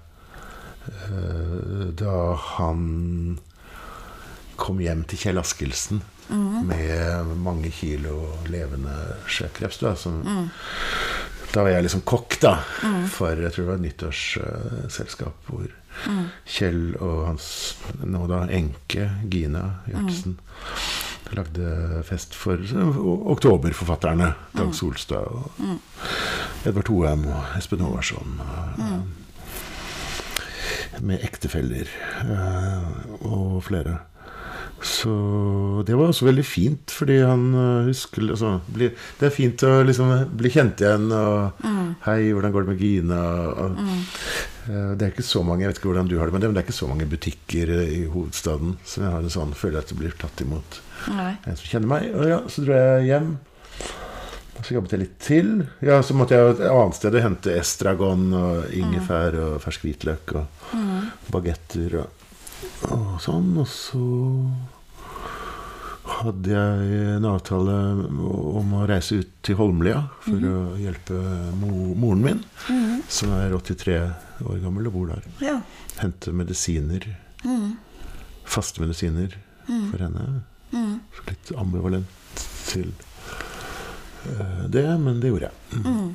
eh, 0.91 1.89
da 1.99 2.17
han 2.57 3.39
kom 4.61 4.83
hjem 4.85 5.07
til 5.09 5.23
Kjell 5.25 5.41
Askildsen 5.41 6.03
med 6.31 7.31
mange 7.43 7.73
kilo 7.75 8.37
levende 8.53 8.93
sjøkreps. 9.27 9.81
Da, 9.83 9.97
som, 9.99 10.21
da 11.51 11.65
var 11.65 11.73
jeg 11.73 11.89
liksom 11.89 12.05
kokk, 12.07 12.37
da, 12.45 12.53
for 13.11 13.35
jeg 13.35 13.51
tror 13.55 13.65
det 13.65 13.71
var 13.73 13.81
et 13.81 13.87
nyttårsselskap 13.89 15.49
hvor 15.49 15.67
Kjell 16.47 16.95
og 17.01 17.27
hans 17.27 17.47
nå 18.05 18.27
da 18.31 18.45
enke 18.49 19.09
Gina 19.31 19.63
Gjertsen 19.89 20.37
lagde 21.37 22.03
fest 22.09 22.35
for 22.35 22.59
oktoberforfatterne. 23.37 24.33
Dag 24.57 24.73
Solstad 24.75 25.29
og 25.31 25.51
Edvard 26.67 26.89
Hoem 26.91 27.27
og 27.31 27.45
Espen 27.59 27.81
Håvarsson. 27.87 28.41
og- 28.41 29.07
Med 31.07 31.23
ektefeller 31.25 31.87
eh, 32.27 33.25
og 33.25 33.63
flere. 33.65 33.99
Så 34.83 35.13
det 35.87 35.95
var 35.97 36.09
også 36.09 36.25
veldig 36.27 36.45
fint, 36.45 36.91
fordi 36.91 37.19
han 37.21 37.55
øh, 37.55 37.87
husker 37.87 38.23
altså, 38.31 38.61
bli, 38.73 38.89
Det 39.21 39.27
er 39.29 39.31
fint 39.35 39.63
å 39.69 39.83
liksom 39.85 40.13
bli 40.37 40.49
kjent 40.51 40.81
igjen 40.81 41.11
og 41.13 41.53
Hei, 42.07 42.33
hvordan 42.33 42.53
går 42.53 42.65
det 42.65 42.69
med 42.73 42.79
Gina? 42.81 43.21
Og, 43.21 43.77
øh, 43.77 43.89
Det 44.67 45.03
er 45.07 45.13
ikke 45.13 45.25
så 45.27 45.43
mange 45.47 45.65
jeg 45.65 45.71
vet 45.73 45.79
ikke 45.81 45.89
hvordan 45.91 46.09
du 46.11 46.19
har 46.21 46.29
det, 46.29 46.35
men 46.35 46.43
det, 46.43 46.49
men 46.51 46.57
det 46.57 46.63
er 46.63 46.67
ikke 46.69 46.77
så 46.77 46.89
mange 46.91 47.07
butikker 47.11 47.71
øh, 47.79 47.93
i 47.97 48.01
hovedstaden 48.13 48.75
som 48.85 49.05
jeg 49.07 49.15
har 49.15 49.25
en 49.25 49.33
sånn 49.33 49.55
føler 49.57 49.81
at 49.81 49.89
det 49.93 49.97
blir 49.99 50.17
tatt 50.21 50.43
imot 50.45 50.81
Nei. 51.15 51.31
en 51.49 51.57
som 51.57 51.71
kjenner 51.71 51.91
meg. 51.95 52.11
Og 52.13 52.29
ja, 52.29 52.41
så 52.53 52.65
dro 52.67 52.77
jeg 52.77 53.07
hjem. 53.09 53.31
Så 54.61 54.75
jobbet 54.77 54.93
jeg 54.93 55.01
litt 55.01 55.15
til. 55.25 55.53
Ja, 55.81 56.03
Så 56.05 56.13
måtte 56.13 56.37
jeg 56.37 56.51
et 56.53 56.59
annet 56.69 56.99
sted 56.99 57.15
og 57.17 57.25
hente 57.25 57.55
estragon 57.57 58.27
og 58.37 58.75
ingefær 58.77 59.39
og 59.41 59.55
fersk 59.65 59.87
hvitløk 59.87 60.35
og 60.37 60.75
bagetter 61.33 61.97
og, 62.03 62.27
og 62.93 63.15
sånn. 63.25 63.55
Og 63.63 63.69
så 63.73 64.03
hadde 66.05 66.53
jeg 66.53 67.01
en 67.17 67.27
avtale 67.29 67.75
om 68.61 68.73
å 68.79 68.87
reise 68.89 69.21
ut 69.21 69.31
til 69.47 69.59
Holmlia 69.59 70.03
for 70.25 70.47
å 70.49 70.61
hjelpe 70.81 71.19
mo 71.61 71.93
moren 71.99 72.25
min, 72.25 72.41
som 73.09 73.35
er 73.37 73.53
83 73.57 73.99
år 74.47 74.61
gammel 74.63 74.89
og 74.89 74.97
bor 74.97 75.13
der. 75.13 75.27
Ja. 75.45 75.59
Hente 76.01 76.33
medisiner. 76.37 77.05
Faste 78.49 78.83
medisiner 78.83 79.37
for 79.67 80.01
henne. 80.03 80.43
Så 80.73 81.27
litt 81.29 81.53
ambivalent 81.59 82.45
til 82.71 82.93
eh, 84.31 84.61
det, 84.71 84.87
men 85.03 85.19
det 85.23 85.33
gjorde 85.33 85.51
jeg. 85.51 85.83
Mm. 85.85 86.13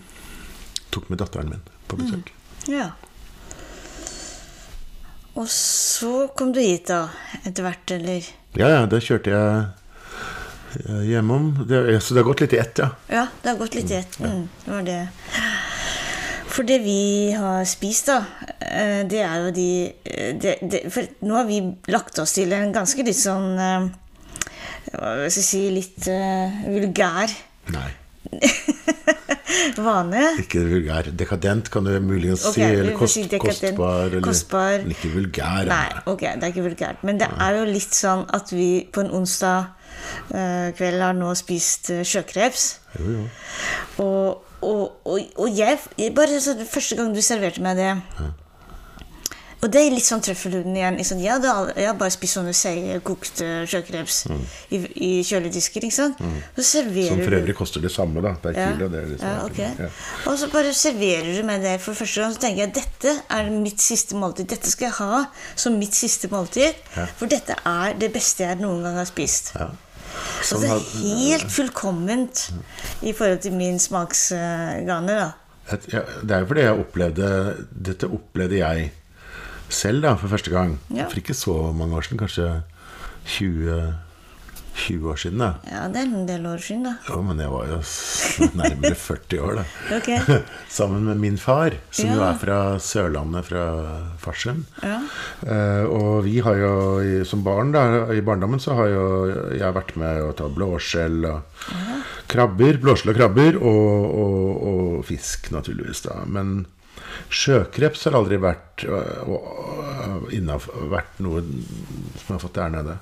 Tok 0.96 1.10
med 1.12 1.20
datteren 1.20 1.52
min 1.52 1.66
på 1.90 2.00
besøk. 2.00 2.32
ja. 2.72 2.94
Og 5.36 5.50
så 5.52 6.30
kom 6.32 6.54
du 6.56 6.62
hit, 6.64 6.88
da, 6.88 7.10
etter 7.44 7.66
hvert, 7.66 7.92
eller? 7.92 8.28
Ja, 8.56 8.70
ja, 8.72 8.84
det 8.88 9.02
kjørte 9.04 9.34
jeg 9.34 9.64
eh, 10.86 11.02
hjemom. 11.10 11.50
Det, 11.68 11.82
så 12.00 12.16
det 12.16 12.22
har 12.22 12.30
gått 12.30 12.44
litt 12.46 12.56
i 12.56 12.62
ett, 12.62 12.80
ja. 12.80 12.88
Ja, 13.12 13.26
det 13.42 13.52
har 13.52 13.58
gått 13.60 13.76
litt 13.76 13.92
i 13.92 13.98
ett. 14.00 14.16
Mm, 14.24 14.46
det 14.64 14.72
var 14.72 14.86
det. 14.88 15.02
For 16.56 16.64
det 16.64 16.78
vi 16.86 17.34
har 17.36 17.66
spist, 17.68 18.08
da, 18.08 18.22
eh, 18.64 19.02
det 19.12 19.20
er 19.26 19.44
jo 19.44 19.52
de 19.58 19.68
eh, 20.08 20.32
det, 20.40 20.56
det, 20.64 20.86
For 20.94 21.28
nå 21.28 21.36
har 21.36 21.50
vi 21.50 21.60
lagt 21.92 22.22
oss 22.24 22.38
til 22.38 22.56
en 22.56 22.72
ganske 22.76 23.04
litt 23.04 23.20
sånn 23.20 23.60
Hva 23.60 23.90
skal 25.28 25.28
jeg 25.28 25.48
si 25.50 25.62
Litt 25.76 26.08
uh, 26.08 26.62
vulgær 26.70 27.34
Nei, 27.76 27.90
vane. 29.88 30.24
ikke 30.44 30.64
vulgær. 30.70 31.10
Dekadent 31.20 31.70
kan 31.74 31.88
du 31.88 31.94
muligens 32.04 32.46
okay, 32.50 32.62
si. 32.62 32.80
Eller 32.82 32.98
kost, 32.98 33.18
si 33.20 33.40
kostbar. 33.42 34.10
Eller, 34.10 34.24
Kostbar. 34.26 34.80
Men 34.84 34.96
ikke 34.96 35.12
vulgær. 35.16 35.70
Nei, 35.72 35.90
ok, 36.06 36.22
det 36.22 36.48
er 36.48 36.54
ikke 36.54 36.68
vulgært. 36.70 37.04
Men 37.08 37.20
det 37.22 37.30
er 37.32 37.60
jo 37.60 37.68
litt 37.70 37.98
sånn 37.98 38.26
at 38.36 38.54
vi 38.56 38.70
på 38.92 39.06
en 39.06 39.14
onsdag 39.22 39.72
uh, 40.32 40.72
kveld 40.78 41.06
har 41.08 41.18
nå 41.18 41.34
spist 41.38 41.92
uh, 41.94 42.02
sjøkreps. 42.06 42.68
Jo, 43.00 43.18
jo. 43.18 43.28
Og, 44.04 44.58
og, 44.66 44.82
og, 45.06 45.38
og 45.42 45.52
jeg, 45.52 45.80
bare 46.16 46.42
så, 46.42 46.56
Første 46.70 46.98
gang 47.00 47.14
du 47.16 47.22
serverte 47.26 47.64
meg 47.64 47.80
det 47.80 47.94
Og 49.64 49.72
det 49.74 49.82
er 49.82 49.94
litt 49.96 50.06
sånn 50.06 50.22
trøffelhuden 50.22 50.76
igjen. 50.78 50.98
Liksom, 51.00 51.20
jeg, 51.24 51.32
hadde, 51.32 51.74
jeg 51.80 51.88
har 51.90 51.96
bare 51.98 52.14
spist 52.14 52.36
sånne 52.38 52.52
seigkokte 52.54 53.48
sjøkreps 53.72 54.18
i, 54.76 54.80
i 55.08 55.12
kjøledisker. 55.26 55.86
ikke 55.88 55.96
sant? 55.96 56.20
Så 56.58 56.66
serverer 56.68 57.14
Som 57.16 57.22
for 57.24 57.34
du- 57.34 57.38
øvrig 57.40 57.56
koster 57.58 57.82
det 57.82 57.92
samme 57.94 58.22
da, 58.26 58.34
per 58.44 58.54
ja. 58.58 58.68
kilo. 58.74 58.90
Det 58.94 59.02
liksom, 59.14 59.30
ja, 59.32 59.46
okay. 59.46 59.72
ja. 59.80 59.88
Og 60.30 60.38
så 60.42 60.50
bare 60.54 60.74
serverer 60.78 61.32
du 61.38 61.42
meg 61.48 61.64
det 61.66 61.78
for 61.82 61.98
første 61.98 62.22
gang. 62.22 62.36
Så 62.36 62.44
tenker 62.44 62.66
jeg 62.66 62.76
dette 62.78 63.16
er 63.40 63.50
mitt 63.56 63.82
siste 63.82 64.20
måltid. 64.20 64.50
Dette 64.54 64.70
skal 64.70 64.90
jeg 64.92 64.98
ha 65.00 65.24
som 65.56 65.80
mitt 65.82 65.98
siste 65.98 66.30
måltid. 66.34 66.78
For 67.18 67.32
dette 67.32 67.56
er 67.66 67.96
det 67.98 68.12
beste 68.14 68.46
jeg 68.46 68.60
noen 68.62 68.84
gang 68.86 69.00
har 69.02 69.10
spist. 69.10 69.54
Ja. 69.58 69.72
Så 70.46 70.56
Sånn 70.60 70.62
det 70.64 70.70
er 70.72 70.84
helt 71.02 71.50
fullkomment 71.52 72.46
i 73.04 73.12
forhold 73.18 73.42
til 73.44 73.52
min 73.58 73.80
smaksgane, 73.84 75.16
da. 75.18 75.32
Det 75.66 76.30
er 76.30 76.44
jo 76.44 76.48
fordi 76.52 76.62
jeg 76.62 76.78
opplevde 76.78 77.28
Dette 77.90 78.06
opplevde 78.14 78.60
jeg 78.60 78.92
selv 79.76 80.06
da, 80.06 80.16
for 80.20 80.32
første 80.32 80.54
gang. 80.54 80.78
Ja. 80.96 81.10
For 81.12 81.22
ikke 81.22 81.38
så 81.38 81.58
mange 81.76 81.98
år 82.00 82.08
siden, 82.08 82.22
kanskje 82.24 82.50
20 83.38 83.94
20 84.76 85.10
år 85.10 85.20
siden. 85.20 85.40
Da. 85.40 85.50
Ja, 85.72 85.86
det 85.92 86.02
er 86.02 86.10
en 86.10 86.28
del 86.28 86.46
år 86.50 86.60
siden, 86.62 86.84
da. 86.86 86.94
Jo, 87.08 87.22
men 87.26 87.40
jeg 87.40 87.52
var 87.52 87.70
jo 87.70 87.78
nærmere 88.60 88.98
40 89.00 89.40
år, 89.42 89.62
da. 89.62 89.64
okay. 89.98 90.20
Sammen 90.78 91.08
med 91.08 91.22
min 91.22 91.38
far, 91.40 91.78
som 91.96 92.12
jo 92.12 92.24
er 92.26 92.38
fra 92.42 92.60
Sørlandet, 92.84 93.48
fra 93.48 93.64
Farsund. 94.22 94.66
Ja. 94.84 95.00
Eh, 95.48 95.88
og 95.88 96.26
vi 96.28 96.38
har 96.44 96.60
jo 96.60 97.24
som 97.28 97.44
barn, 97.46 97.72
da, 97.76 97.86
i 98.14 98.24
barndommen, 98.26 98.62
så 98.62 98.76
har 98.80 98.92
jo 98.92 99.06
jeg 99.56 99.78
vært 99.80 99.96
med 100.02 100.24
å 100.28 100.34
ta 100.38 100.52
blåskjell 100.52 101.24
og 101.32 101.66
krabber. 102.32 102.82
Blåskjell 102.84 103.16
og 103.16 103.20
krabber, 103.20 103.60
og, 103.62 104.16
og, 104.26 104.64
og 104.72 105.04
fisk, 105.08 105.52
naturligvis, 105.56 106.06
da. 106.10 106.24
Men 106.28 106.66
sjøkreps 107.30 108.04
har 108.08 108.16
aldri 108.20 108.38
vært, 108.42 108.84
øh, 108.86 109.30
øh, 109.30 110.28
innenfor- 110.36 110.90
vært 110.92 111.20
noe 111.20 111.42
som 112.22 112.36
har 112.36 112.40
fått 112.44 112.56
der 112.60 112.70
nede. 112.70 112.98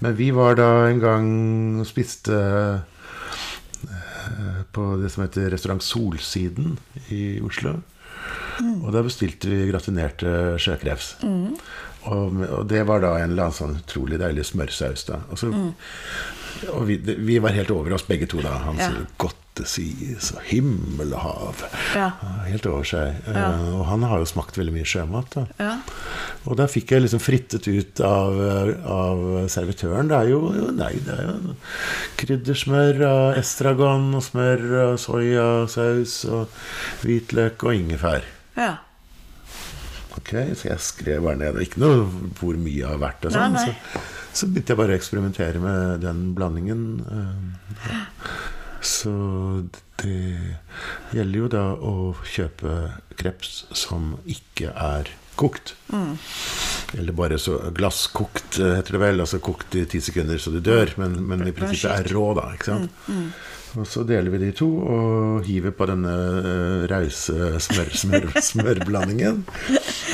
Men 0.00 0.16
vi 0.16 0.30
var 0.36 0.54
da 0.58 0.68
en 0.88 1.00
gang 1.00 1.28
og 1.80 1.86
spiste 1.86 2.32
eh, 3.88 4.62
på 4.72 4.88
det 5.02 5.10
som 5.12 5.24
heter 5.24 5.50
restaurant 5.52 5.82
Solsiden 5.82 6.76
i 7.14 7.40
Oslo. 7.44 7.76
Og 8.82 8.90
da 8.92 9.02
bestilte 9.06 9.48
vi 9.50 9.68
gratinerte 9.70 10.56
sjøkreps. 10.58 11.12
Og, 12.08 12.40
og 12.48 12.64
det 12.70 12.80
var 12.88 13.00
da 13.04 13.12
en 13.18 13.30
eller 13.32 13.48
annen 13.48 13.54
sånn 13.58 13.76
utrolig 13.78 14.18
deilig 14.18 14.44
smørsaus. 14.48 15.04
da. 15.06 15.20
Og, 15.30 15.38
så, 15.38 15.50
og 16.72 16.86
vi, 16.88 16.96
vi 16.96 17.38
var 17.38 17.50
helt 17.56 17.70
over 17.70 17.92
oss 17.94 18.02
begge 18.08 18.26
to 18.28 18.40
da. 18.42 18.58
Han 18.64 18.76
Ja. 18.78 18.88
sier 18.90 19.06
'godt 19.18 19.34
sies', 19.66 20.32
og 20.36 20.42
'himmel 20.46 21.12
og 21.14 21.20
hav'. 21.20 21.62
Ja. 21.96 22.10
Helt 22.46 22.66
over 22.66 22.84
seg. 22.84 23.14
Ja. 23.26 23.50
Eh, 23.52 23.74
og 23.80 23.86
han 23.86 24.02
har 24.02 24.18
jo 24.18 24.24
smakt 24.24 24.54
veldig 24.56 24.72
mye 24.72 24.84
sjømat. 24.86 25.30
da. 25.34 25.46
Ja. 25.58 25.78
Og 26.46 26.56
da 26.56 26.66
fikk 26.66 26.90
jeg 26.90 27.02
liksom 27.02 27.20
frittet 27.20 27.66
ut 27.66 28.00
av, 28.00 28.38
av 28.86 29.48
servitøren. 29.48 30.08
Det 30.08 30.16
er 30.16 30.28
jo 30.30 30.52
jo- 30.54 30.70
nei, 30.70 30.92
det 30.94 31.08
er 31.18 31.22
jo 31.26 31.54
kryddersmør 32.16 33.00
og 33.08 33.36
estragon 33.38 34.14
og 34.14 34.22
smør 34.22 34.92
og 34.92 34.98
soyasaus 34.98 36.24
og 36.30 36.48
hvitløk 37.02 37.62
og 37.64 37.74
ingefær. 37.74 38.22
ja. 38.56 38.76
Ok, 40.18 40.32
Så 40.56 40.64
jeg 40.68 40.78
skrev 40.80 41.22
bare 41.22 41.36
ned. 41.36 41.54
Ikke 41.62 41.78
noe 41.78 42.04
hvor 42.40 42.56
mye 42.58 42.86
har 42.86 42.98
vært. 42.98 43.24
og 43.24 43.32
sånn. 43.32 43.74
Så, 44.38 44.46
begynte 44.46 44.74
jeg 44.74 44.78
bare 44.78 44.94
å 44.94 44.98
eksperimentere 45.00 45.62
med 45.62 46.02
den 46.04 46.22
blandingen. 46.38 46.82
eh. 47.10 47.94
Så 48.80 49.12
det 49.98 50.38
gjelder 51.10 51.40
jo 51.40 51.48
da 51.50 51.64
å 51.74 51.94
kjøpe 52.22 52.74
kreps 53.18 53.64
som 53.74 54.12
ikke 54.30 54.70
er 54.70 55.10
kokt. 55.38 55.74
Mm. 55.90 56.14
Eller 56.98 57.16
bare 57.18 57.38
så 57.42 57.58
glasskokt, 57.74 58.58
eh, 58.62 58.76
heter 58.78 58.96
det 58.96 59.02
vel. 59.02 59.20
Altså 59.24 59.40
kokt 59.42 59.74
i 59.78 59.84
ti 59.90 60.00
sekunder 60.02 60.38
så 60.42 60.54
du 60.54 60.60
dør. 60.64 60.94
Men, 61.00 61.18
men 61.28 61.46
i 61.46 61.54
prinsippet 61.54 62.06
er 62.06 62.14
rå, 62.14 62.28
da. 62.38 62.48
ikke 62.54 62.70
sant? 62.72 63.02
Mm, 63.10 63.28
Og 63.78 63.86
så 63.86 64.02
deler 64.06 64.32
vi 64.32 64.40
de 64.42 64.50
to 64.58 64.66
og 64.82 65.46
hiver 65.46 65.74
på 65.76 65.86
denne 65.90 66.10
eh, 66.10 66.84
rause 66.90 67.60
smør, 67.62 67.92
smør, 68.00 68.28
smørblandingen. 68.50 69.44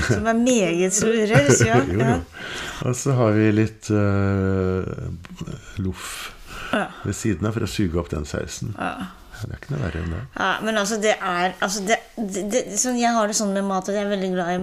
Som 0.05 0.29
er 0.29 0.37
meget 0.37 1.01
raus, 1.33 1.63
ja. 1.71 1.81
jo, 1.89 2.01
jo. 2.03 2.19
Og 2.85 2.97
så 2.99 3.15
har 3.17 3.33
vi 3.39 3.51
litt 3.55 3.91
uh, 3.95 4.85
loff 5.81 6.31
Ja. 6.75 6.89
ved 7.05 7.15
siden 7.15 7.47
av 7.47 7.55
for 7.55 7.65
å 7.65 7.71
suge 7.71 8.01
opp 8.01 8.11
den 8.11 8.27
sausen. 8.29 8.75
Ja. 8.75 9.13
Det 9.45 9.51
er 9.53 9.59
ikke 9.61 9.73
noe 9.75 9.83
verre 9.83 10.01
enn 10.01 10.13
det. 10.15 10.21
Ja, 10.39 10.51
men 10.65 10.79
altså, 10.81 10.97
det 11.03 11.15
er 11.15 11.55
altså 11.63 11.83
det, 11.87 11.99
det, 12.17 12.45
det, 12.53 12.63
sånn, 12.81 12.97
Jeg 13.01 13.13
har 13.17 13.29
det 13.29 13.37
sånn 13.37 13.53
med 13.55 13.67
mat 13.69 13.89
at 13.91 13.97
jeg 13.97 14.07
er 14.07 14.13
veldig 14.13 14.31
glad 14.33 14.53
i 14.55 14.61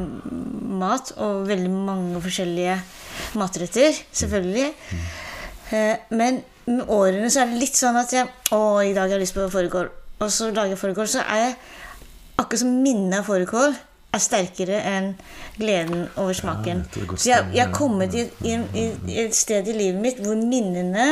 mat, 0.82 1.12
og 1.22 1.44
veldig 1.50 1.72
mange 1.74 2.22
forskjellige 2.24 2.78
matretter, 3.40 4.00
selvfølgelig. 4.22 4.70
Eh, 5.76 6.08
men 6.18 6.42
med 6.78 6.90
årene 6.92 7.30
så 7.32 7.44
er 7.44 7.52
det 7.52 7.62
litt 7.62 7.78
sånn 7.78 8.00
at 8.00 8.14
jeg 8.16 8.28
Å, 8.56 8.60
i 8.84 8.96
dag 8.96 9.08
har 9.08 9.16
jeg 9.16 9.24
lyst 9.24 9.38
på 9.38 9.48
fårikål. 9.52 9.92
Og 10.22 10.34
så 10.34 10.50
lager 10.52 10.76
jeg 10.76 10.82
fårikål, 10.82 11.08
så 11.10 11.24
er 11.24 11.46
jeg 11.46 11.56
akkurat 12.42 12.62
som 12.64 12.76
minnet 12.84 13.22
av 13.22 13.30
fårikål 13.30 13.78
er 14.12 14.20
sterkere 14.22 14.82
enn 14.92 15.14
gleden 15.56 16.04
over 16.20 16.36
smaken. 16.36 16.84
er 16.84 17.14
så 17.16 17.30
jeg, 17.30 17.46
jeg 17.56 17.64
har 17.64 17.72
kommet 17.76 18.16
i, 18.18 18.26
i, 18.44 18.58
i, 18.76 18.84
i 19.08 19.22
et 19.24 19.36
sted 19.36 19.70
i 19.72 19.78
livet 19.78 20.02
mitt 20.04 20.20
hvor 20.24 20.36
minnene 20.36 21.08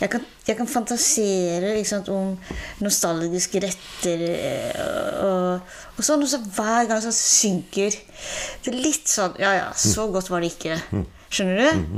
jeg 0.00 0.10
kan, 0.10 0.24
jeg 0.48 0.56
kan 0.58 0.68
fantasere 0.68 1.72
sant, 1.86 2.08
om 2.10 2.32
nostalgiske 2.82 3.60
retter 3.62 4.24
eh, 4.26 4.80
og, 5.22 5.76
og 5.96 6.04
sånn, 6.04 6.24
og 6.24 6.32
så 6.32 6.40
hver 6.56 6.88
gang 6.90 7.02
så 7.04 7.12
synker 7.14 7.94
det 8.64 8.74
litt 8.74 9.08
sånn 9.10 9.36
Ja, 9.40 9.52
ja, 9.58 9.68
så 9.76 10.08
godt 10.12 10.30
var 10.32 10.42
det 10.42 10.54
ikke. 10.54 10.80
Skjønner 11.30 11.60
du? 11.62 11.92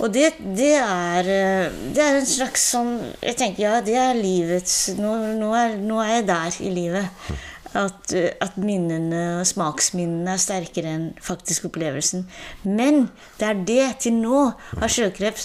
Og 0.00 0.08
det, 0.14 0.30
det, 0.56 0.72
er, 0.80 1.26
eh, 1.28 1.74
det 1.92 2.00
er 2.00 2.16
en 2.16 2.28
slags 2.28 2.62
sånn 2.72 2.94
Jeg 3.20 3.36
tenker 3.36 3.66
ja, 3.66 3.74
det 3.84 3.98
er 4.00 4.16
livets 4.16 4.94
Nå, 4.96 5.12
nå, 5.36 5.52
er, 5.58 5.76
nå 5.82 6.00
er 6.00 6.14
jeg 6.14 6.26
der 6.30 6.58
i 6.64 6.72
livet. 6.72 7.28
At, 7.76 8.14
eh, 8.16 8.30
at 8.40 8.54
minnene 8.56 9.44
smaksminnene 9.44 10.32
er 10.32 10.40
sterkere 10.40 10.94
enn 10.96 11.06
faktisk 11.20 11.66
opplevelsen. 11.68 12.24
Men 12.64 13.10
det 13.36 13.50
er 13.50 13.58
det. 13.68 13.82
Til 14.06 14.16
nå 14.16 14.46
har 14.80 14.94
sjøkreps 14.94 15.44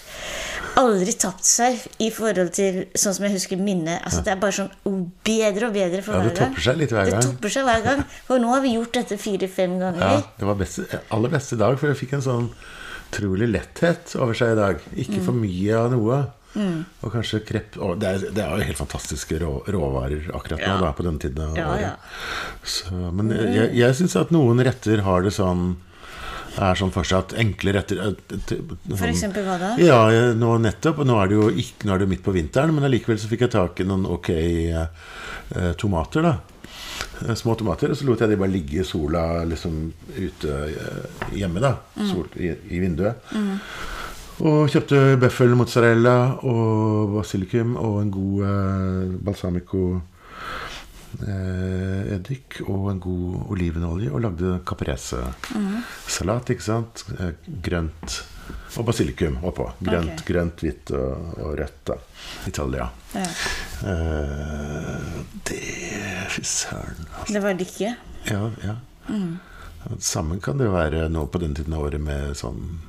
aldri 0.79 1.13
tapt 1.19 1.43
seg 1.45 1.81
i 2.01 2.07
forhold 2.15 2.53
til 2.55 2.85
sånn 2.95 3.17
som 3.17 3.27
jeg 3.27 3.35
husker 3.35 3.59
minnet. 3.59 3.99
Altså, 4.07 4.23
det 4.23 4.31
er 4.33 4.39
bare 4.41 4.55
sånn 4.61 4.71
oh, 4.87 5.01
bedre 5.27 5.67
og 5.67 5.75
bedre 5.75 5.99
for 6.05 6.15
Ja, 6.15 6.23
det 6.23 6.31
hver 6.31 6.39
gang. 6.39 6.53
topper 6.55 6.65
seg 6.69 6.79
litt 6.79 6.95
hver 6.95 7.11
gang. 7.11 7.19
Det 7.19 7.33
topper 7.33 7.55
seg 7.57 7.67
hver 7.67 7.83
gang. 7.89 8.05
For 8.29 8.45
nå 8.45 8.53
har 8.55 8.63
vi 8.63 8.77
gjort 8.77 8.95
dette 9.01 9.19
fire-fem 9.19 9.75
ganger. 9.83 10.07
Ja, 10.07 10.23
det 10.39 10.47
var 10.47 10.57
beste, 10.63 11.03
aller 11.19 11.35
beste 11.35 11.59
dag, 11.59 11.75
for 11.81 11.91
jeg 11.91 11.99
fikk 12.05 12.15
en 12.21 12.25
sånn 12.29 12.47
utrolig 13.13 13.47
letthet 13.53 14.15
over 14.19 14.33
seg 14.33 14.51
i 14.53 14.59
dag. 14.59 14.81
Ikke 14.97 15.19
Mm. 15.21 15.25
for 15.25 15.33
mye 15.37 15.77
av 15.77 15.91
noe. 15.93 16.23
Og 17.01 17.09
kanskje 17.11 17.39
krepp 17.47 17.77
og 17.81 17.95
det, 17.99 18.09
er, 18.09 18.19
det 18.31 18.43
er 18.43 18.51
jo 18.59 18.65
helt 18.67 18.77
fantastiske 18.77 19.39
rå, 19.41 19.63
råvarer 19.73 20.27
akkurat 20.37 20.59
nå, 20.61 20.67
Ja. 20.67 20.75
da, 20.81 20.91
på 20.93 21.01
denne 21.07 21.17
tiden 21.19 21.39
av 21.47 21.55
Ja, 21.57 21.65
året. 21.71 21.81
ja. 21.81 21.95
Så, 22.63 22.91
men 23.11 23.31
jeg, 23.33 23.71
jeg 23.73 23.95
syns 23.97 24.15
at 24.21 24.29
noen 24.29 24.61
retter 24.63 25.01
har 25.01 25.23
det 25.25 25.31
sånn 25.33 25.75
er 26.53 26.75
sånn 26.77 26.91
fortsatt 26.93 27.33
enkle 27.41 27.73
retter 27.73 27.97
sånn, 27.97 28.77
For 28.93 29.07
eksempel 29.09 29.41
hva 29.47 29.55
da? 29.57 29.71
Ja, 29.81 30.03
nå 30.37 30.51
nettopp. 30.61 30.99
Nå 31.03 31.15
er 31.23 31.27
det 31.31 31.39
jo 31.39 31.49
ikke, 31.49 31.87
nå 31.89 31.95
er 31.95 32.03
det 32.03 32.09
midt 32.11 32.21
på 32.23 32.31
vinteren, 32.35 32.75
men 32.75 32.83
allikevel 32.85 33.17
så 33.17 33.25
fikk 33.31 33.47
jeg 33.47 33.55
tak 33.55 33.79
i 33.81 33.87
noen 33.89 34.05
ok 34.05 34.29
eh, 34.29 34.85
eh, 35.57 35.73
tomater, 35.73 36.21
da. 36.21 36.35
Eh, 37.23 37.35
Små 37.39 37.55
tomater. 37.59 37.91
Og 37.93 37.97
så 37.99 38.05
lot 38.07 38.19
jeg 38.23 38.29
de 38.33 38.37
bare 38.39 38.51
ligge 38.53 38.81
i 38.81 38.87
sola 38.87 39.43
liksom 39.47 39.91
ute 40.17 40.53
eh, 40.69 41.27
hjemme, 41.39 41.59
da. 41.63 41.75
Sol, 42.09 42.27
i, 42.37 42.51
I 42.75 42.79
vinduet. 42.83 43.15
Og 44.43 44.65
kjøpte 44.73 44.97
bøffel 45.21 45.53
mozzarella 45.55 46.15
og 46.41 47.13
basilikum 47.19 47.75
og 47.77 47.99
en 48.01 48.11
god 48.11 48.47
eh, 48.49 49.11
balsamico 49.27 49.83
eh, 51.21 52.15
eddik 52.17 52.57
og 52.65 52.89
en 52.91 52.99
god 53.03 53.53
olivenolje 53.53 54.09
og 54.11 54.23
lagde 54.25 54.55
caprese-salat, 54.67 56.49
ikke 56.55 56.65
sant? 56.65 57.05
Eh, 57.19 57.35
Grønt 57.63 58.23
og 58.77 58.85
basilikum 58.87 59.37
oppå. 59.45 59.67
Grønt, 59.85 60.15
okay. 60.15 60.27
grønt 60.33 60.63
hvitt 60.65 60.91
og, 60.97 61.33
og 61.39 61.57
rødt, 61.59 61.79
da. 61.85 61.97
Italia. 62.49 62.87
Ja. 63.13 63.25
Uh, 63.83 65.21
det 65.47 65.59
Fy 66.33 66.41
søren. 66.47 67.05
Altså. 67.19 67.33
Det 67.33 67.43
var 67.43 67.53
det. 67.59 67.69
Ja, 67.79 68.49
ja. 68.63 68.75
Mm. 69.09 69.37
Sammen 69.99 70.39
kan 70.41 70.57
det 70.57 70.71
være 70.71 71.09
nå 71.11 71.25
på 71.27 71.41
den 71.43 71.55
tiden 71.55 71.75
av 71.75 71.89
året 71.89 72.01
med 72.01 72.37
sånn 72.39 72.79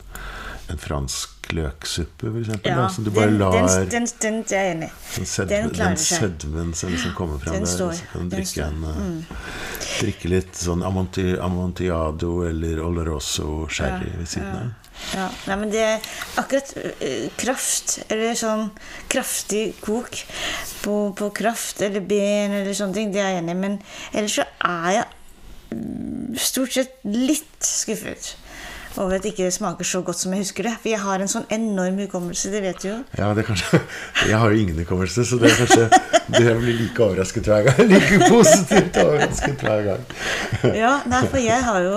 en 0.72 0.78
fransk 0.80 1.50
løksuppe, 1.52 2.30
f.eks. 2.30 2.54
Ja, 2.64 2.86
som 2.88 3.04
du 3.04 3.10
bare 3.12 3.26
den, 3.28 3.38
lar 3.38 3.52
den, 3.52 3.90
den, 3.90 4.06
den 4.22 4.38
er 4.48 4.54
jeg 4.54 4.70
enig 4.74 4.86
i. 4.88 4.92
den, 5.20 5.26
klarer 5.26 5.74
den 5.74 5.98
den, 5.98 5.98
sødmen 6.00 6.70
som 6.78 6.94
liksom 6.94 7.12
kommer 7.18 7.42
fram 7.42 7.58
Den 7.58 7.66
der. 7.66 7.72
står, 7.74 7.92
Så 7.98 8.06
kan 8.12 8.28
du 8.30 8.36
drikke, 8.36 8.64
en, 8.64 8.80
Mm. 8.80 9.18
eh, 9.18 9.58
drikke 10.00 10.30
litt 10.32 10.56
sånn 10.56 10.82
amonti, 10.86 11.26
amontillado 11.36 12.32
eller 12.48 12.80
oloroso 12.80 13.66
sherry 13.68 14.14
ved 14.16 14.28
siden 14.28 14.56
av. 14.56 14.72
Ja, 15.12 15.26
nei, 15.48 15.56
men 15.60 15.72
det 15.72 15.84
akkurat 16.40 16.72
øh, 16.80 17.26
kraft, 17.38 17.98
eller 18.08 18.38
sånn 18.38 18.70
kraftig 19.12 19.66
kok 19.84 20.16
på, 20.82 20.96
på 21.18 21.28
kraft 21.36 21.82
eller 21.84 22.04
ben 22.04 22.54
eller 22.60 22.74
sånne 22.76 22.98
ting, 22.98 23.12
det 23.14 23.22
er 23.22 23.34
jeg 23.34 23.44
enig 23.44 23.54
i. 23.54 23.60
Men 23.66 23.76
ellers 24.12 24.38
så 24.40 24.48
er 24.64 24.88
jeg 24.96 25.04
mm, 25.76 26.40
stort 26.40 26.74
sett 26.78 26.96
litt 27.04 27.68
skuffet 27.68 28.34
over 28.98 29.16
at 29.16 29.24
det 29.24 29.32
ikke 29.32 29.50
smaker 29.50 29.86
så 29.86 30.00
godt 30.06 30.18
som 30.20 30.32
jeg 30.34 30.44
husker 30.44 30.68
det. 30.68 30.74
For 30.82 30.90
jeg 30.92 31.00
har 31.02 31.22
en 31.22 31.30
sånn 31.30 31.46
enorm 31.54 31.98
hukommelse, 32.04 32.50
det 32.52 32.62
vet 32.64 32.82
du 32.82 32.88
jo. 32.88 32.98
Ja, 33.18 33.30
det 33.34 33.44
er 33.44 33.48
kanskje 33.48 33.80
Jeg 34.30 34.40
har 34.40 34.52
jo 34.52 34.60
ingen 34.62 34.78
hukommelse, 34.82 35.24
så 35.26 35.38
det 35.40 35.50
er 35.50 35.56
kanskje 35.62 35.88
Det 36.34 36.56
blir 36.60 36.78
like 36.78 37.04
overrasket 37.04 37.48
hver 37.50 37.66
gang. 37.68 37.80
Like 37.92 38.20
positivt 38.30 39.00
overrasket 39.02 39.64
hver 39.66 39.86
gang. 39.88 40.04
Ja, 40.84 40.92
nei, 41.10 41.22
for 41.28 41.40
jeg 41.42 41.64
har 41.66 41.80
jo 41.84 41.96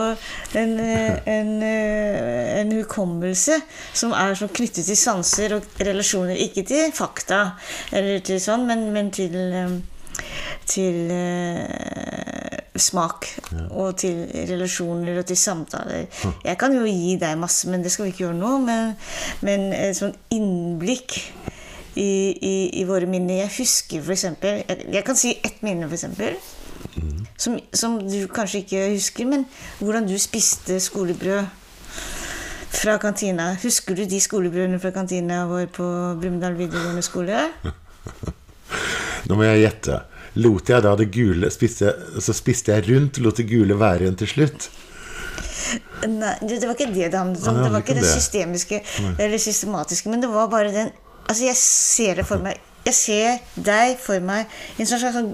en, 0.59 0.73
eh, 0.83 1.19
en, 1.31 1.51
eh, 1.63 2.59
en 2.61 2.73
hukommelse 2.77 3.59
som 3.93 4.13
er 4.17 4.35
så 4.37 4.49
knyttet 4.51 4.87
til 4.87 4.97
sanser 4.99 5.57
og 5.57 5.77
relasjoner. 5.79 6.35
Ikke 6.47 6.65
til 6.67 6.91
fakta, 6.95 7.43
eller 7.91 8.19
til 8.25 8.41
sånn, 8.43 8.67
men, 8.69 8.89
men 8.95 9.13
til 9.15 9.37
eh, 9.37 9.77
til 10.67 11.11
eh, 11.13 12.57
smak 12.77 13.27
og 13.71 13.97
til 14.01 14.25
relasjoner 14.49 15.21
og 15.21 15.25
til 15.29 15.37
samtaler. 15.37 16.07
Jeg 16.45 16.57
kan 16.59 16.75
jo 16.75 16.85
gi 16.85 17.17
deg 17.21 17.37
masse, 17.39 17.69
men 17.69 17.83
det 17.83 17.91
skal 17.93 18.07
vi 18.07 18.13
ikke 18.13 18.25
gjøre 18.25 18.39
nå. 18.39 18.53
Men, 18.67 18.93
men 19.47 19.69
et 19.75 19.97
sånn 19.97 20.15
innblikk 20.33 21.17
i, 21.97 22.09
i, 22.35 22.55
i 22.81 22.85
våre 22.87 23.09
minner. 23.09 23.43
Jeg 23.43 23.53
husker 23.57 24.11
eksempel 24.13 24.63
Jeg, 24.67 24.89
jeg 24.93 25.05
kan 25.05 25.19
si 25.19 25.37
ett 25.43 25.63
minne, 25.65 25.89
for 25.89 25.97
eksempel. 25.97 26.37
Som, 27.37 27.59
som 27.73 27.99
du 28.01 28.19
kanskje 28.33 28.63
ikke 28.63 28.89
husker, 28.95 29.29
men 29.29 29.45
hvordan 29.79 30.07
du 30.09 30.17
spiste 30.21 30.79
skolebrød 30.81 31.45
fra 32.77 32.97
kantina. 33.01 33.53
Husker 33.63 33.95
du 33.95 34.03
de 34.05 34.19
skolebrødene 34.21 34.79
fra 34.79 34.91
kantina 34.91 35.45
vår 35.49 35.69
på 35.73 35.85
Brumunddal 36.21 36.57
videregående 36.57 37.05
skole? 37.05 37.47
Nå 39.27 39.37
må 39.37 39.47
jeg 39.47 39.63
gjette. 39.65 40.01
Lot 40.37 40.69
jeg 40.69 40.83
da 40.85 40.93
det 40.99 41.07
gule 41.13 41.49
spiste, 41.53 41.93
Så 42.21 42.35
spiste 42.35 42.75
jeg 42.75 42.85
rundt, 42.91 43.17
lot 43.23 43.39
det 43.39 43.47
gule 43.49 43.77
være 43.79 44.05
igjen 44.05 44.19
til 44.19 44.31
slutt? 44.35 44.69
Nei, 46.07 46.33
det, 46.45 46.61
var 46.63 46.75
ikke 46.77 46.93
det 46.93 47.09
det 47.11 47.19
handlet 47.19 47.47
om. 47.49 47.59
Det 47.63 47.71
var 47.73 47.83
ikke 47.83 47.97
det 47.97 48.05
det. 48.05 48.13
systemiske 48.13 48.81
eller 49.17 49.41
systematiske, 49.41 50.09
men 50.09 50.23
det 50.23 50.31
var 50.31 50.49
bare 50.51 50.71
den 50.73 50.93
Altså, 51.27 51.43
jeg 51.43 51.57
ser 51.59 52.21
det 52.21 52.23
for 52.23 52.39
meg 52.39 52.55
Jeg 52.85 52.95
ser 52.95 53.41
deg 53.59 53.97
for 53.99 54.23
meg 54.23 54.47
i 54.77 54.85
en 54.85 54.87
slags 54.87 55.09
sånn, 55.17 55.33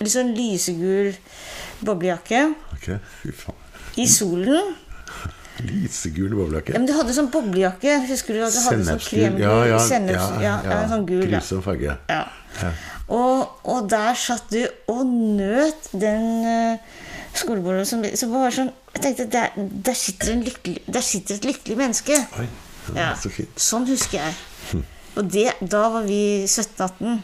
litt 0.00 0.14
sånn 0.14 0.30
lysegul 0.32 1.10
boblejakke 1.84 2.46
Okay, 2.78 2.96
i 3.98 4.06
solen. 4.08 4.72
Lysegul 5.64 6.28
Ja, 6.30 6.36
boblejakke. 6.36 6.72
men 6.76 6.86
du 6.86 6.92
hadde 6.96 7.14
sånn 7.16 7.30
boblejakke. 7.34 7.96
Husker 8.08 8.34
du 8.38 8.44
at 8.46 8.54
du 8.54 8.60
hadde 8.62 8.84
sånn 8.86 9.02
kremgul 9.02 9.42
Ja, 9.42 9.54
ja, 9.72 9.78
senneps, 9.82 10.28
ja, 10.38 10.54
ja, 10.64 10.70
ja, 10.70 10.88
sånn 10.92 11.06
gul. 11.08 11.24
Ja. 11.26 11.38
Grusom 11.38 11.62
farge. 11.64 11.96
Ja. 12.08 12.72
Og, 13.08 13.48
og 13.64 13.88
der 13.90 14.14
satt 14.18 14.50
du 14.52 14.60
og 14.92 15.06
nøt 15.08 15.88
den 15.96 16.26
uh, 16.44 16.98
skolebordet 17.38 17.86
som, 17.88 18.02
som 18.20 18.34
var 18.34 18.52
sånn 18.52 18.70
Jeg 18.94 19.02
tenkte 19.04 19.26
der, 19.32 19.56
der, 19.56 19.96
sitter 19.96 20.32
en 20.34 20.44
lykkelig, 20.44 20.82
der 20.86 21.04
sitter 21.06 21.38
et 21.38 21.44
lykkelig 21.48 21.76
menneske. 21.78 22.20
Oi, 22.40 22.48
Ja. 22.96 23.10
så 23.20 23.28
fint. 23.32 23.58
Sånn 23.60 23.84
husker 23.88 24.18
jeg. 24.22 24.84
Og 25.18 25.26
det, 25.32 25.50
da 25.60 25.88
var 25.92 26.06
vi 26.06 26.44
17-18. 26.46 27.18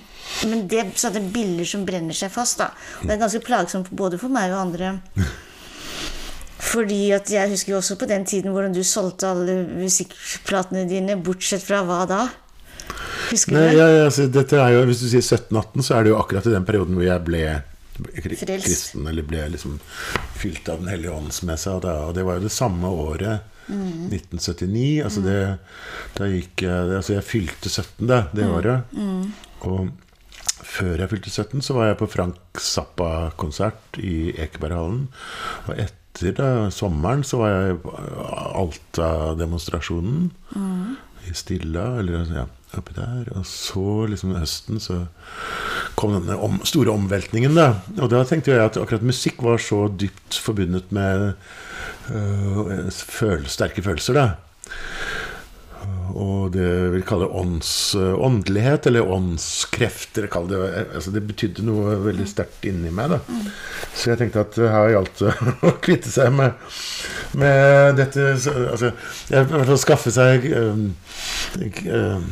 Men 0.51 0.66
det 0.68 0.83
satte 0.99 1.20
er 1.20 1.29
bilder 1.33 1.68
som 1.68 1.85
brenner 1.87 2.16
seg 2.16 2.33
fast. 2.35 2.59
da. 2.59 2.70
Og 3.01 3.07
det 3.09 3.14
er 3.16 3.20
ganske 3.23 3.40
plagsomt 3.44 3.90
både 3.94 4.18
for 4.20 4.33
meg 4.35 4.53
og 4.53 4.61
andre. 4.66 4.97
Fordi 6.64 7.00
at 7.14 7.29
jeg 7.31 7.50
husker 7.53 7.74
jo 7.74 7.79
også 7.83 7.96
på 8.00 8.07
den 8.09 8.24
tiden 8.29 8.53
hvordan 8.55 8.72
du 8.74 8.83
solgte 8.87 9.29
alle 9.31 9.59
musikkplatene 9.77 10.87
dine, 10.88 11.16
bortsett 11.22 11.62
fra 11.66 11.83
hva 11.87 12.03
da? 12.09 12.22
Husker 13.31 13.57
Nei, 13.57 13.68
du? 13.72 13.79
ja, 13.79 13.87
ja, 13.88 14.03
altså, 14.09 14.27
dette 14.33 14.59
er 14.61 14.74
jo, 14.77 14.83
Hvis 14.88 15.00
du 15.05 15.09
sier 15.12 15.24
17-18, 15.24 15.83
så 15.87 15.96
er 15.98 16.05
det 16.07 16.12
jo 16.14 16.18
akkurat 16.20 16.46
i 16.48 16.53
den 16.55 16.66
perioden 16.68 16.94
hvor 16.98 17.07
jeg 17.07 17.24
ble 17.27 17.44
Frelst. 17.94 18.44
kristen, 18.50 19.07
eller 19.07 19.22
ble 19.22 19.44
liksom 19.53 19.77
fylt 20.40 20.68
av 20.72 20.81
Den 20.83 20.90
hellige 20.90 21.12
åndsmessa. 21.14 21.77
Og, 21.77 21.83
da- 21.85 22.07
og 22.09 22.14
det 22.16 22.24
var 22.27 22.40
jo 22.40 22.48
det 22.48 22.53
samme 22.55 22.90
året, 22.90 23.50
Mm. 23.64 24.11
1979. 24.12 25.00
Altså 25.07 25.22
det, 25.24 25.59
da 26.18 26.27
gikk 26.29 26.64
jeg 26.66 26.90
Altså 26.98 27.14
jeg 27.14 27.24
fylte 27.24 27.70
17 27.72 28.07
da, 28.11 28.18
det 28.35 28.44
Mm. 28.44 28.53
året. 28.59 28.83
Og 29.62 29.88
før 30.62 30.98
jeg 31.00 31.09
fylte 31.09 31.31
17, 31.33 31.62
så 31.62 31.72
var 31.74 31.87
jeg 31.88 31.96
på 31.96 32.11
Frank 32.12 32.37
Zappa-konsert 32.61 33.96
i 34.05 34.33
Ekeberghallen. 34.37 35.09
Og 35.68 35.79
etter 35.79 36.04
da, 36.22 36.70
sommeren 36.70 37.24
så 37.27 37.40
var 37.40 37.50
jeg 37.50 37.74
i 37.74 37.79
Alta-demonstrasjonen 38.61 40.31
i 41.24 41.35
Stilla, 41.35 41.98
eller 42.00 42.29
ja, 42.35 42.44
oppi 42.79 42.94
der. 42.96 43.29
Og 43.35 43.46
så 43.48 44.07
liksom 44.11 44.35
høsten 44.37 44.83
så 44.83 45.00
kom 45.98 46.14
denne 46.16 46.37
om, 46.38 46.61
store 46.66 46.94
omveltningen, 46.94 47.57
da. 47.59 47.68
Og 47.98 48.11
da 48.12 48.22
tenkte 48.29 48.55
jeg 48.55 48.62
at 48.64 48.79
akkurat 48.81 49.07
musikk 49.07 49.42
var 49.44 49.62
så 49.62 49.87
dypt 49.88 50.38
forbundet 50.44 50.92
med 50.94 51.33
øh, 52.11 52.90
føl 52.90 53.46
sterke 53.50 53.85
følelser, 53.85 54.20
da. 54.20 54.27
Og 56.14 56.53
det 56.55 56.66
vi 56.94 57.00
kaller 57.03 57.33
ånds, 57.35 57.94
åndelighet, 57.98 58.87
eller 58.87 59.09
åndskrefter. 59.11 60.29
kall 60.31 60.46
Det 60.46 60.61
altså 60.94 61.11
det 61.11 61.24
betydde 61.27 61.64
noe 61.66 61.96
veldig 62.05 62.27
sterkt 62.31 62.68
inni 62.70 62.92
meg. 62.94 63.11
da 63.16 63.18
Så 63.96 64.12
jeg 64.12 64.20
tenkte 64.20 64.44
at 64.44 64.59
her 64.62 64.92
gjaldt 64.94 65.24
det 65.24 65.33
å 65.70 65.72
kvitte 65.83 66.12
seg 66.14 66.31
med, 66.37 66.55
med 67.35 67.96
dette 67.98 68.29
så- 68.38 68.55
altså, 68.70 68.92
jeg, 69.33 69.42
I 69.42 69.50
hvert 69.57 69.66
fall 69.72 69.81
skaffe 69.83 70.12
seg 70.14 70.46
øhm, 70.55 70.85
øhm, 71.90 72.29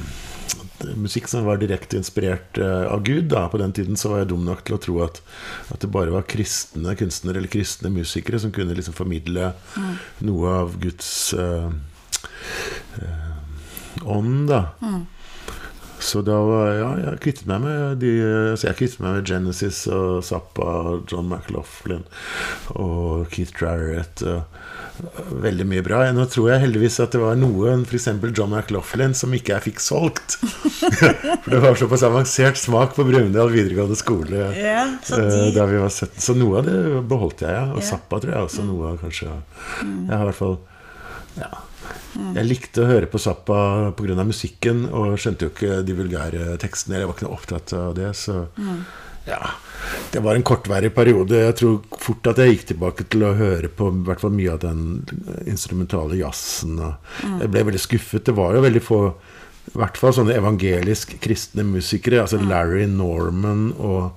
musikk 1.03 1.27
som 1.31 1.45
var 1.47 1.59
direkte 1.62 1.99
inspirert 1.99 2.59
av 2.62 3.03
Gud. 3.07 3.29
da 3.35 3.49
På 3.49 3.59
den 3.59 3.73
tiden 3.75 3.97
så 3.99 4.11
var 4.14 4.23
jeg 4.23 4.31
dum 4.33 4.45
nok 4.47 4.62
til 4.66 4.77
å 4.79 4.81
tro 4.83 5.01
at, 5.05 5.18
at 5.75 5.81
det 5.83 5.90
bare 5.95 6.14
var 6.14 6.23
kristne 6.31 6.95
kunstnere 6.99 7.38
eller 7.42 7.51
kristne 7.51 7.90
musikere 7.90 8.38
som 8.42 8.55
kunne 8.55 8.75
liksom 8.79 8.95
formidle 8.95 9.53
noe 10.27 10.55
av 10.62 10.79
Guds 10.83 11.35
øh, 11.35 11.71
øh, 13.03 13.29
ånd, 14.07 14.49
da. 14.51 14.62
Så 16.03 16.19
da 16.27 16.35
var 16.43 16.73
ja, 16.75 16.87
jeg 16.99 17.21
kvittet 17.23 17.47
meg 17.47 17.61
med 17.62 18.01
de 18.03 18.09
altså 18.51 18.67
Jeg 18.67 18.79
kvittet 18.81 19.03
meg 19.05 19.12
med 19.21 19.29
Genesis 19.31 19.85
og 19.87 20.25
Zappa, 20.27 20.99
John 21.07 21.29
McLaughlin 21.31 22.03
og 22.75 23.29
Keith 23.31 23.55
Jarrett. 23.62 24.25
Og 24.27 24.43
veldig 25.43 25.65
mye 25.71 25.83
bra. 25.87 26.01
Nå 26.15 26.27
tror 26.31 26.51
jeg 26.53 26.65
heldigvis 26.67 26.99
at 27.03 27.15
det 27.15 27.23
var 27.23 27.38
noen, 27.38 27.87
f.eks. 27.87 28.11
John 28.37 28.51
McLaughlin, 28.53 29.15
som 29.19 29.33
ikke 29.35 29.55
jeg 29.55 29.65
fikk 29.71 29.81
solgt. 29.83 30.37
For 31.47 31.49
det 31.55 31.62
var 31.65 31.79
såpass 31.79 32.05
avansert 32.07 32.59
smak 32.61 32.97
på 32.99 33.07
Brumunddal 33.07 33.51
videregående 33.55 33.97
skole 33.99 34.43
Ja, 34.59 34.85
eh, 34.91 35.17
de- 35.17 35.55
da 35.57 35.67
vi 35.71 35.81
var 35.81 35.91
17. 35.91 36.19
Så 36.23 36.35
noe 36.38 36.61
av 36.61 36.67
det 36.69 36.79
beholdt 37.15 37.47
jeg, 37.47 37.55
ja. 37.55 37.65
Og. 37.73 37.83
Zappa 37.87 38.19
tror 38.23 38.35
jeg 38.35 38.49
også 38.51 38.67
noe 38.67 38.91
av 38.93 38.99
kanskje 39.07 39.31
Jeg 39.31 40.12
har 40.12 40.27
i 40.27 40.31
hvert 40.33 40.43
fall 40.43 40.59
ja. 41.38 41.53
Jeg 42.37 42.48
likte 42.48 42.83
å 42.85 42.90
høre 42.90 43.09
på 43.11 43.20
Zappa 43.22 43.92
pga. 43.96 44.24
musikken, 44.26 44.85
og 44.92 45.18
skjønte 45.20 45.46
jo 45.46 45.52
ikke 45.55 45.81
de 45.87 45.96
vulgære 45.96 46.59
tekstene. 46.62 47.00
Jeg 47.00 47.09
var 47.09 47.16
ikke 47.16 47.28
noe 47.28 47.38
opptatt 47.38 47.72
av 47.78 47.94
det. 47.96 48.11
Så 48.18 48.46
ja, 49.26 49.38
det 50.12 50.22
var 50.24 50.35
en 50.37 50.42
kortværig 50.46 50.92
periode. 50.94 51.38
Jeg 51.38 51.59
tror 51.61 52.00
fort 52.02 52.26
at 52.33 52.40
jeg 52.42 52.57
gikk 52.57 52.66
tilbake 52.72 53.07
til 53.12 53.26
å 53.26 53.37
høre 53.38 53.70
på 53.70 53.90
hvert 54.07 54.22
fall 54.22 54.35
mye 54.35 54.57
av 54.57 54.64
den 54.64 55.05
instrumentale 55.46 56.18
jazzen. 56.18 56.81
Og 56.83 57.44
jeg 57.44 57.52
ble 57.52 57.68
veldig 57.70 57.85
skuffet. 57.85 58.26
Det 58.26 58.37
var 58.37 58.57
jo 58.57 58.64
veldig 58.66 58.83
få 58.83 59.05
i 59.72 59.78
hvert 59.78 59.96
fall 59.96 60.14
sånne 60.16 60.35
evangelisk 60.35 61.14
kristne 61.22 61.64
musikere. 61.64 62.24
Altså 62.24 62.40
Larry 62.42 62.88
Norman 62.90 63.70
og 63.78 64.11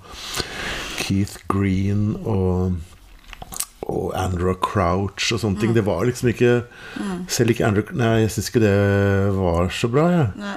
Keith 0.98 1.44
Green 1.52 2.16
og 2.24 2.80
og 3.92 4.14
Andrew 4.18 4.56
Crouch 4.58 5.32
og 5.34 5.42
sånne 5.42 5.62
ting. 5.62 5.74
Det 5.76 5.86
var 5.86 6.06
liksom 6.08 6.32
ikke 6.32 6.54
Selv 7.32 7.54
ikke 7.54 7.68
Andrew 7.68 7.92
Nei, 7.98 8.24
jeg 8.24 8.34
syns 8.34 8.50
ikke 8.50 8.64
det 8.64 8.78
var 9.38 9.70
så 9.74 9.90
bra, 9.92 10.06
jeg. 10.14 10.28
Ja. 10.42 10.56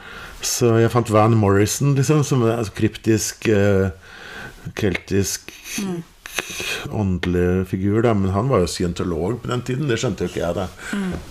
Så 0.48 0.74
jeg 0.78 0.92
fant 0.94 1.10
Van 1.10 1.34
Morrison, 1.36 1.96
liksom, 1.98 2.22
som 2.24 2.44
er 2.46 2.60
altså, 2.60 2.74
kryptisk 2.78 3.48
eh, 3.50 3.90
keltisk 4.78 5.50
åndelig 6.90 7.68
figur, 7.68 8.02
da. 8.02 8.14
Men 8.14 8.30
han 8.30 8.48
var 8.48 8.62
jo 8.64 8.66
scientolog 8.70 9.42
på 9.42 9.48
den 9.48 9.62
tiden. 9.62 9.88
Det 9.88 9.98
skjønte 10.00 10.26
jo 10.26 10.32
ikke 10.32 10.42
jeg, 10.42 10.54
da. 10.56 10.66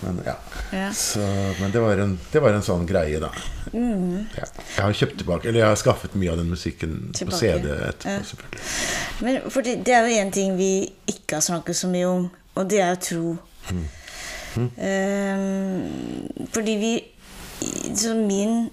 Men 0.02 0.20
ja. 0.26 0.34
Ja. 0.72 0.88
Så, 0.92 1.24
men 1.60 1.72
det 1.72 1.80
var, 1.80 2.00
en, 2.02 2.18
det 2.32 2.42
var 2.44 2.56
en 2.56 2.64
sånn 2.64 2.86
greie, 2.88 3.20
da. 3.22 3.30
Ja. 3.72 4.46
Jeg 4.76 4.80
har 4.80 4.94
kjøpt 4.96 5.18
tilbake 5.20 5.48
Eller 5.50 5.60
jeg 5.60 5.68
har 5.68 5.76
skaffet 5.76 6.14
mye 6.16 6.30
av 6.32 6.38
den 6.40 6.48
musikken 6.48 6.92
på 7.12 7.36
CD 7.36 7.66
etterpå, 7.68 8.24
selvfølgelig. 8.30 8.62
Men 9.26 9.40
fordi 9.52 9.74
det 9.84 9.92
er 9.92 10.08
jo 10.08 10.20
en 10.22 10.32
ting 10.32 10.56
vi 10.56 10.72
ikke 11.10 11.38
har 11.38 11.44
snakket 11.44 11.76
så 11.76 11.90
mye 11.92 12.08
om, 12.08 12.28
og 12.54 12.70
det 12.70 12.80
er 12.84 12.94
jo 12.94 13.00
tro. 13.08 13.36
Um, 14.58 15.82
fordi 16.54 16.74
vi 16.80 16.92
Så 17.94 18.14
min 18.14 18.70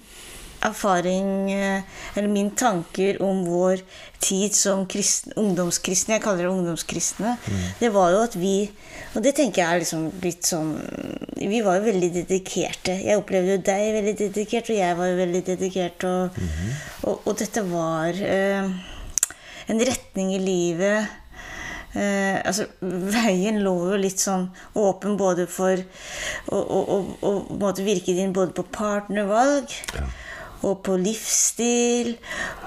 erfaring, 0.68 1.52
eh, 1.52 1.82
eller 2.14 2.28
mine 2.32 2.54
tanker 2.58 3.20
om 3.24 3.44
vår 3.46 3.82
tid 4.22 4.54
som 4.56 4.86
kristne, 4.90 5.36
ungdomskristne, 5.40 6.16
jeg 6.16 6.24
kaller 6.24 6.46
det 6.46 6.52
ungdomskristne, 6.52 7.36
det 7.80 7.92
var 7.94 8.14
jo 8.14 8.22
at 8.24 8.36
vi 8.40 8.56
Og 9.16 9.22
det 9.24 9.32
tenker 9.36 9.62
jeg 9.62 9.74
er 9.74 9.80
liksom 9.80 10.02
litt 10.20 10.44
sånn 10.44 10.74
Vi 11.38 11.60
var 11.64 11.78
jo 11.78 11.86
veldig 11.86 12.10
dedikerte. 12.12 12.92
Jeg 13.00 13.16
opplevde 13.16 13.54
jo 13.54 13.62
deg 13.64 13.94
veldig 13.94 14.14
dedikert, 14.18 14.68
og 14.68 14.76
jeg 14.76 14.96
var 14.98 15.08
jo 15.08 15.16
veldig 15.16 15.42
dedikert. 15.46 16.04
Og, 16.04 16.40
og, 17.02 17.22
og 17.24 17.38
dette 17.40 17.62
var 17.70 18.18
eh, 18.20 18.68
en 19.72 19.80
retning 19.88 20.34
i 20.34 20.42
livet 20.42 21.06
eh, 21.96 22.36
altså, 22.44 22.68
Veien 22.82 23.62
lå 23.64 23.74
jo 23.92 24.00
litt 24.00 24.22
sånn 24.22 24.48
åpen 24.78 25.16
både 25.20 25.48
for 25.50 25.80
å, 26.52 26.60
å, 26.60 27.00
å, 27.20 27.34
å 27.56 27.74
virke 27.80 28.16
din 28.16 28.36
både 28.36 28.56
på 28.56 28.66
partnervalg 28.76 29.72
Ja. 29.96 30.06
Og 30.64 30.80
på 30.86 30.96
livsstil 31.00 32.14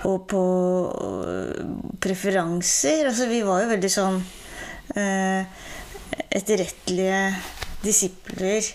og 0.08 0.28
på 0.30 0.44
øh, 1.26 1.64
preferanser. 2.02 3.08
Altså, 3.10 3.30
vi 3.32 3.42
var 3.46 3.64
jo 3.64 3.72
veldig 3.74 3.92
sånn 3.94 4.20
eh, 4.96 5.64
etterrettelige 6.30 7.24
disipler, 7.84 8.66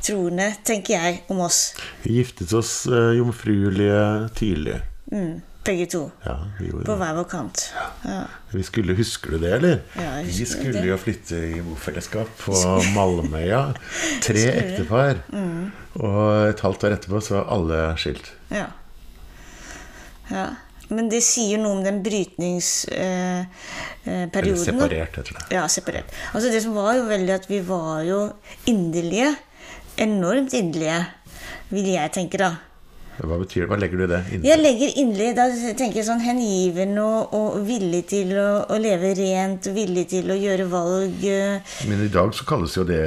troende, 0.00 0.48
tenker 0.64 0.96
jeg 0.96 1.20
om 1.32 1.44
oss. 1.44 1.60
Vi 2.04 2.16
giftet 2.18 2.52
oss 2.56 2.86
eh, 2.88 3.12
jomfruelige 3.18 4.02
tidlig. 4.38 4.80
Begge 5.64 5.86
to. 5.92 6.00
Ja, 6.24 6.36
vi 6.58 6.70
gjorde 6.70 6.86
På 6.88 6.94
hver 7.00 7.14
vår 7.18 7.26
kant. 7.30 7.66
Ja. 8.04 8.22
Vi 8.52 8.62
skulle, 8.66 8.94
Husker 8.98 9.30
du 9.36 9.38
det, 9.42 9.52
eller? 9.58 9.80
Ja, 9.96 10.14
jeg 10.22 10.30
vi 10.38 10.46
skulle 10.48 10.72
det. 10.80 10.86
jo 10.88 10.96
flytte 10.98 11.36
i 11.50 11.60
bofellesskap 11.66 12.30
på 12.40 12.54
Malmøya. 12.96 13.62
Tre 14.24 14.46
ektepar. 14.54 15.20
Mm. 15.34 15.68
Og 16.00 16.48
et 16.48 16.60
halvt 16.64 16.84
år 16.88 16.96
etterpå 16.96 17.20
så 17.22 17.38
var 17.40 17.52
alle 17.58 17.82
skilt. 18.00 18.32
Ja. 18.54 18.66
ja. 20.30 20.46
Men 20.90 21.06
det 21.12 21.20
sier 21.22 21.60
noe 21.62 21.76
om 21.78 21.84
den 21.86 22.00
brytningsperioden. 22.02 23.46
Eh, 24.00 24.10
Eller 24.10 24.30
perioden, 24.34 24.64
da. 24.64 24.64
separert, 24.72 25.20
heter 25.20 25.36
det. 25.36 25.44
Ja, 25.54 25.66
separert. 25.70 26.10
Altså 26.32 26.50
Det 26.50 26.62
som 26.64 26.74
var 26.74 26.96
jo 26.96 27.04
veldig 27.06 27.34
at 27.36 27.46
vi 27.50 27.60
var 27.68 28.00
jo 28.08 28.24
inderlige. 28.70 29.34
Enormt 30.00 30.54
inderlige, 30.56 30.96
vil 31.70 31.92
jeg 31.92 32.10
tenke, 32.16 32.40
da. 32.40 32.50
Hva 33.20 33.36
betyr 33.42 33.66
det? 33.66 33.68
Hva 33.68 33.76
legger 33.82 33.98
du 34.00 34.04
i 34.04 34.08
det? 34.08 34.20
Inni- 34.32 34.48
Jeg 34.48 34.58
legger 34.62 34.94
inderlig 35.02 35.34
Da 35.36 35.44
tenker 35.76 35.98
jeg 36.00 36.06
sånn 36.06 36.22
hengiven 36.24 36.94
og, 37.02 37.34
og 37.36 37.58
villig 37.66 38.06
til 38.08 38.30
å, 38.40 38.46
å 38.70 38.78
leve 38.80 39.10
rent, 39.18 39.66
villig 39.76 40.06
til 40.14 40.30
å 40.32 40.38
gjøre 40.40 40.64
valg. 40.72 41.24
eh, 41.28 41.60
Men 41.90 42.04
i 42.06 42.08
dag 42.08 42.32
så 42.34 42.46
kalles 42.48 42.76
jo 42.78 42.84
det 42.88 43.02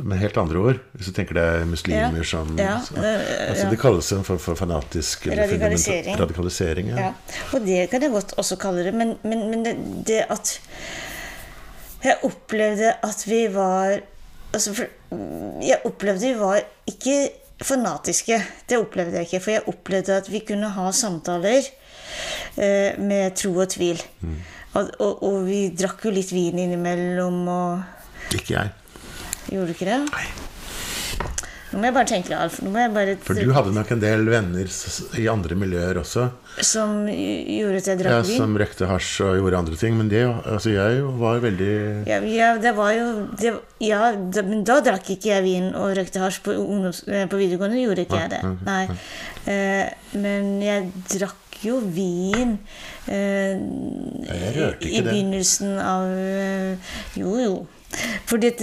med 0.00 0.16
helt 0.22 0.38
andre 0.40 0.58
ord. 0.62 0.78
Hvis 0.96 1.10
du 1.10 1.12
tenker 1.12 1.34
det 1.36 1.42
er 1.44 1.64
muslimer 1.68 2.16
Ja. 2.22 2.24
som 2.24 2.54
Ja, 2.56 2.78
så, 2.80 2.94
altså 2.96 3.64
ja. 3.66 3.70
Det 3.74 3.80
kalles 3.82 4.12
en 4.16 4.24
form 4.24 4.38
for 4.40 4.54
fanatisk 4.56 5.26
Radikalisering. 5.28 6.16
radikalisering 6.16 6.88
ja. 6.94 7.10
Og 7.52 7.66
det 7.66 7.90
kan 7.90 8.00
jeg 8.00 8.10
godt 8.14 8.32
også 8.40 8.56
kalle 8.56 8.84
det. 8.86 8.94
Men, 8.94 9.18
men, 9.24 9.44
men 9.50 9.64
det, 9.66 9.74
det 10.06 10.22
at 10.30 10.54
Jeg 12.02 12.16
opplevde 12.24 12.94
at 13.04 13.26
vi 13.28 13.42
var 13.52 13.98
altså 14.54 14.72
Jeg 15.60 15.78
opplevde 15.84 16.20
vi 16.32 16.38
var 16.38 16.62
ikke 16.88 17.18
fanatiske. 17.64 18.40
Det 18.68 18.78
opplevde 18.80 19.20
jeg 19.20 19.28
ikke. 19.28 19.42
For 19.44 19.54
jeg 19.56 19.66
opplevde 19.70 20.16
at 20.16 20.30
vi 20.32 20.42
kunne 20.46 20.70
ha 20.74 20.90
samtaler 20.96 21.62
eh, 22.56 22.98
med 22.98 23.36
tro 23.38 23.54
og 23.56 23.68
tvil. 23.72 24.00
Og, 24.74 24.90
og, 25.00 25.22
og 25.26 25.40
vi 25.48 25.64
drakk 25.74 26.06
jo 26.06 26.14
litt 26.14 26.30
vin 26.34 26.60
innimellom 26.62 27.42
og 27.50 28.36
Ikke 28.36 28.54
jeg. 28.54 28.76
Gjorde 29.50 29.66
du 29.66 29.74
ikke 29.74 29.88
det? 29.88 30.00
Nei. 30.12 30.49
Nå 31.70 31.78
må 31.78 31.86
jeg 31.86 31.94
bare 31.94 32.08
tenke, 32.10 32.34
Alf. 32.34 32.56
Bare 32.66 33.12
For 33.22 33.38
du 33.38 33.52
hadde 33.54 33.70
nok 33.76 33.90
en 33.94 34.00
del 34.02 34.24
venner 34.26 34.66
i 35.20 35.26
andre 35.30 35.54
miljøer 35.54 36.00
også. 36.00 36.24
Som 36.66 37.04
gjorde 37.06 37.78
at 37.78 37.86
jeg 37.92 37.98
Ja, 38.00 38.02
drakk 38.02 38.26
vin? 38.26 38.40
som 38.42 38.56
røkte 38.58 38.88
hasj 38.90 39.10
og 39.28 39.36
gjorde 39.38 39.60
andre 39.60 39.76
ting. 39.78 39.94
Men 40.00 40.08
det, 40.10 40.24
altså 40.26 40.72
jeg 40.74 41.04
var 41.20 41.38
veldig 41.44 41.72
Ja, 42.10 42.18
ja, 42.26 42.48
det 42.58 42.74
var 42.76 42.90
jo 42.96 43.06
det, 43.38 43.54
Ja, 43.86 44.10
da, 44.18 44.42
men 44.42 44.64
da 44.66 44.80
drakk 44.82 45.12
ikke 45.14 45.30
jeg 45.30 45.46
vin 45.46 45.70
og 45.74 45.94
røykte 45.96 46.18
hasj 46.24 46.42
på, 46.42 46.56
ungdoms, 46.58 47.04
eh, 47.06 47.26
på 47.30 47.38
videregående. 47.38 47.78
gjorde 47.84 48.06
ikke 48.08 48.18
jeg 48.24 48.30
det. 48.34 48.42
Nei. 48.66 48.82
Eh, 49.46 50.18
men 50.18 50.50
jeg 50.64 50.90
drakk 51.14 51.60
jo 51.62 51.78
vin 51.92 52.56
eh, 53.06 53.58
i 54.80 55.02
begynnelsen 55.04 55.76
av 55.78 56.06
eh, 56.08 56.94
Jo, 57.20 57.36
jo. 57.38 57.54
Fordi 58.30 58.46
at 58.52 58.60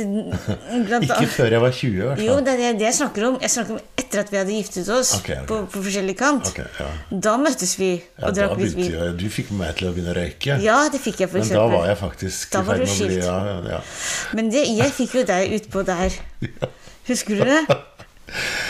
Ikke 1.08 1.28
før 1.28 1.52
jeg 1.52 1.62
var 1.62 1.72
20, 1.72 1.88
i 1.88 2.06
hvert 2.06 2.22
Jo, 2.24 2.36
det 2.40 2.54
er 2.54 2.78
det 2.80 2.86
jeg 2.88 2.96
snakker 2.96 3.26
om. 3.28 3.40
Jeg 3.44 3.52
snakker 3.52 3.76
om 3.76 3.82
etter 4.00 4.22
at 4.22 4.32
vi 4.32 4.40
hadde 4.40 4.56
giftet 4.56 4.90
oss 4.94 5.18
okay, 5.18 5.42
okay. 5.42 5.48
På, 5.50 5.58
på 5.72 5.84
forskjellig 5.88 6.16
kant. 6.20 6.48
Okay, 6.54 6.68
ja. 6.80 6.88
Da 7.28 7.36
møttes 7.42 7.76
vi 7.80 7.90
og 7.98 8.30
ja, 8.30 8.32
drakk 8.38 8.56
litt 8.62 8.78
vin. 8.78 8.94
jeg, 8.94 9.18
du 9.20 9.28
fikk 9.34 9.52
meg 9.60 9.76
til 9.80 9.90
å 9.90 9.94
begynne 9.96 10.14
å 10.14 10.18
røyke. 10.18 10.58
Ja, 10.64 10.78
det 10.94 11.02
fikk 11.04 11.26
jeg, 11.26 11.32
for 11.34 11.44
Men 11.44 11.52
da 11.60 11.68
var 11.74 11.90
jeg 11.92 12.00
faktisk 12.00 12.48
i 12.48 12.64
ferd 12.70 12.86
med 12.86 12.96
å 12.96 13.12
bli 13.12 13.20
ja, 13.20 13.38
ja. 13.76 13.84
Men 14.40 14.52
det, 14.54 14.64
jeg 14.80 14.96
fikk 14.96 15.20
jo 15.20 15.28
deg 15.28 15.60
utpå 15.60 15.84
der. 15.88 16.18
Husker 17.12 17.40
du 17.42 17.46
det? 17.52 17.62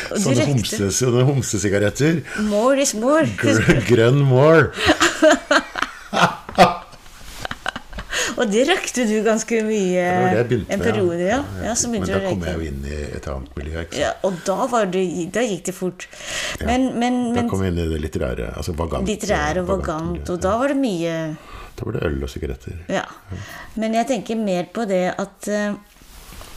Sånne, 0.08 0.36
røykte. 0.38 0.52
homse, 0.52 0.88
sånne 0.94 1.24
homsesigaretter. 1.28 2.22
More 2.46 2.82
is 2.84 2.94
more. 2.98 3.26
Gr 3.42 3.82
grønn 3.90 4.22
more. 4.30 4.70
Og 8.38 8.52
det 8.52 8.68
rakte 8.70 9.06
du 9.10 9.16
ganske 9.26 9.60
mye 9.66 10.04
en 10.38 10.82
periode, 10.84 11.20
ja. 11.26 11.40
ja 11.64 11.74
så 11.78 11.90
Men 11.90 12.06
da 12.06 12.20
kom 12.22 12.46
jeg 12.46 12.60
jo 12.60 12.68
inn 12.70 12.86
i 12.86 13.00
et 13.18 13.30
annet 13.32 13.58
miljø. 13.58 13.84
Ja, 13.98 14.14
og 14.28 14.38
da, 14.46 14.58
var 14.70 14.90
det, 14.94 15.04
da 15.34 15.42
gikk 15.46 15.66
det 15.72 15.76
fort. 15.76 16.08
Men, 16.62 16.92
men, 17.02 17.20
Da 17.36 17.48
kom 17.50 17.66
jeg 17.66 17.74
inn 17.74 17.82
i 17.82 17.90
det 17.96 18.02
litterære. 18.06 18.52
Altså 18.54 18.78
vagant. 18.78 19.10
Litterære 19.10 19.66
og 19.66 19.72
vagant, 19.74 20.34
og 20.34 20.42
da 20.44 20.54
var 20.62 20.74
det 20.74 20.80
mye 20.82 21.18
Da 21.78 21.88
var 21.88 21.98
det 21.98 22.06
øl 22.10 22.24
og 22.26 22.34
sigaretter. 22.34 22.78
Ja. 22.94 23.06
Men 23.82 23.98
jeg 23.98 24.10
tenker 24.14 24.40
mer 24.40 24.70
på 24.74 24.86
det 24.90 25.06
at 25.18 25.50
eh, 25.50 25.78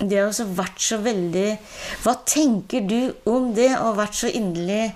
det 0.00 0.16
har 0.16 0.30
også 0.30 0.46
vært 0.56 0.80
så 0.80 0.96
veldig 1.04 1.48
Hva 2.04 2.14
tenker 2.24 2.86
du 2.88 3.00
om 3.28 3.50
det 3.56 3.68
å 3.76 3.90
ha 3.90 3.96
vært 3.98 4.16
så 4.16 4.30
inderlig 4.32 4.86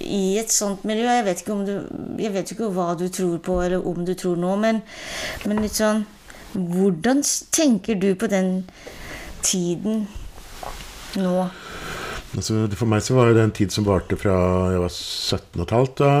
i 0.00 0.38
et 0.40 0.52
sånt 0.52 0.84
miljø? 0.88 1.06
Jeg 1.08 1.26
vet 1.26 1.42
ikke, 1.42 1.54
om 1.54 1.64
du, 1.66 1.74
jeg 2.20 2.32
vet 2.34 2.52
ikke 2.54 2.70
hva 2.74 2.92
du 2.98 3.06
tror 3.12 3.38
på, 3.44 3.60
eller 3.64 3.86
om 3.86 4.04
du 4.06 4.14
tror 4.18 4.38
nå, 4.40 4.56
men, 4.60 4.82
men 5.48 5.64
litt 5.64 5.80
sånn 5.80 6.04
Hvordan 6.54 7.24
tenker 7.50 7.96
du 7.98 8.12
på 8.14 8.28
den 8.30 8.60
tiden 9.42 10.04
nå? 11.18 11.48
Altså, 12.34 12.60
for 12.78 12.90
meg 12.90 13.02
så 13.02 13.16
var 13.16 13.32
det 13.34 13.42
en 13.42 13.54
tid 13.54 13.74
som 13.74 13.86
varte 13.86 14.18
fra 14.18 14.36
jeg 14.70 14.82
var 14.82 14.92
17 14.94 15.58
og 15.58 15.64
et 15.64 15.74
halvt 15.74 15.98
da. 15.98 16.12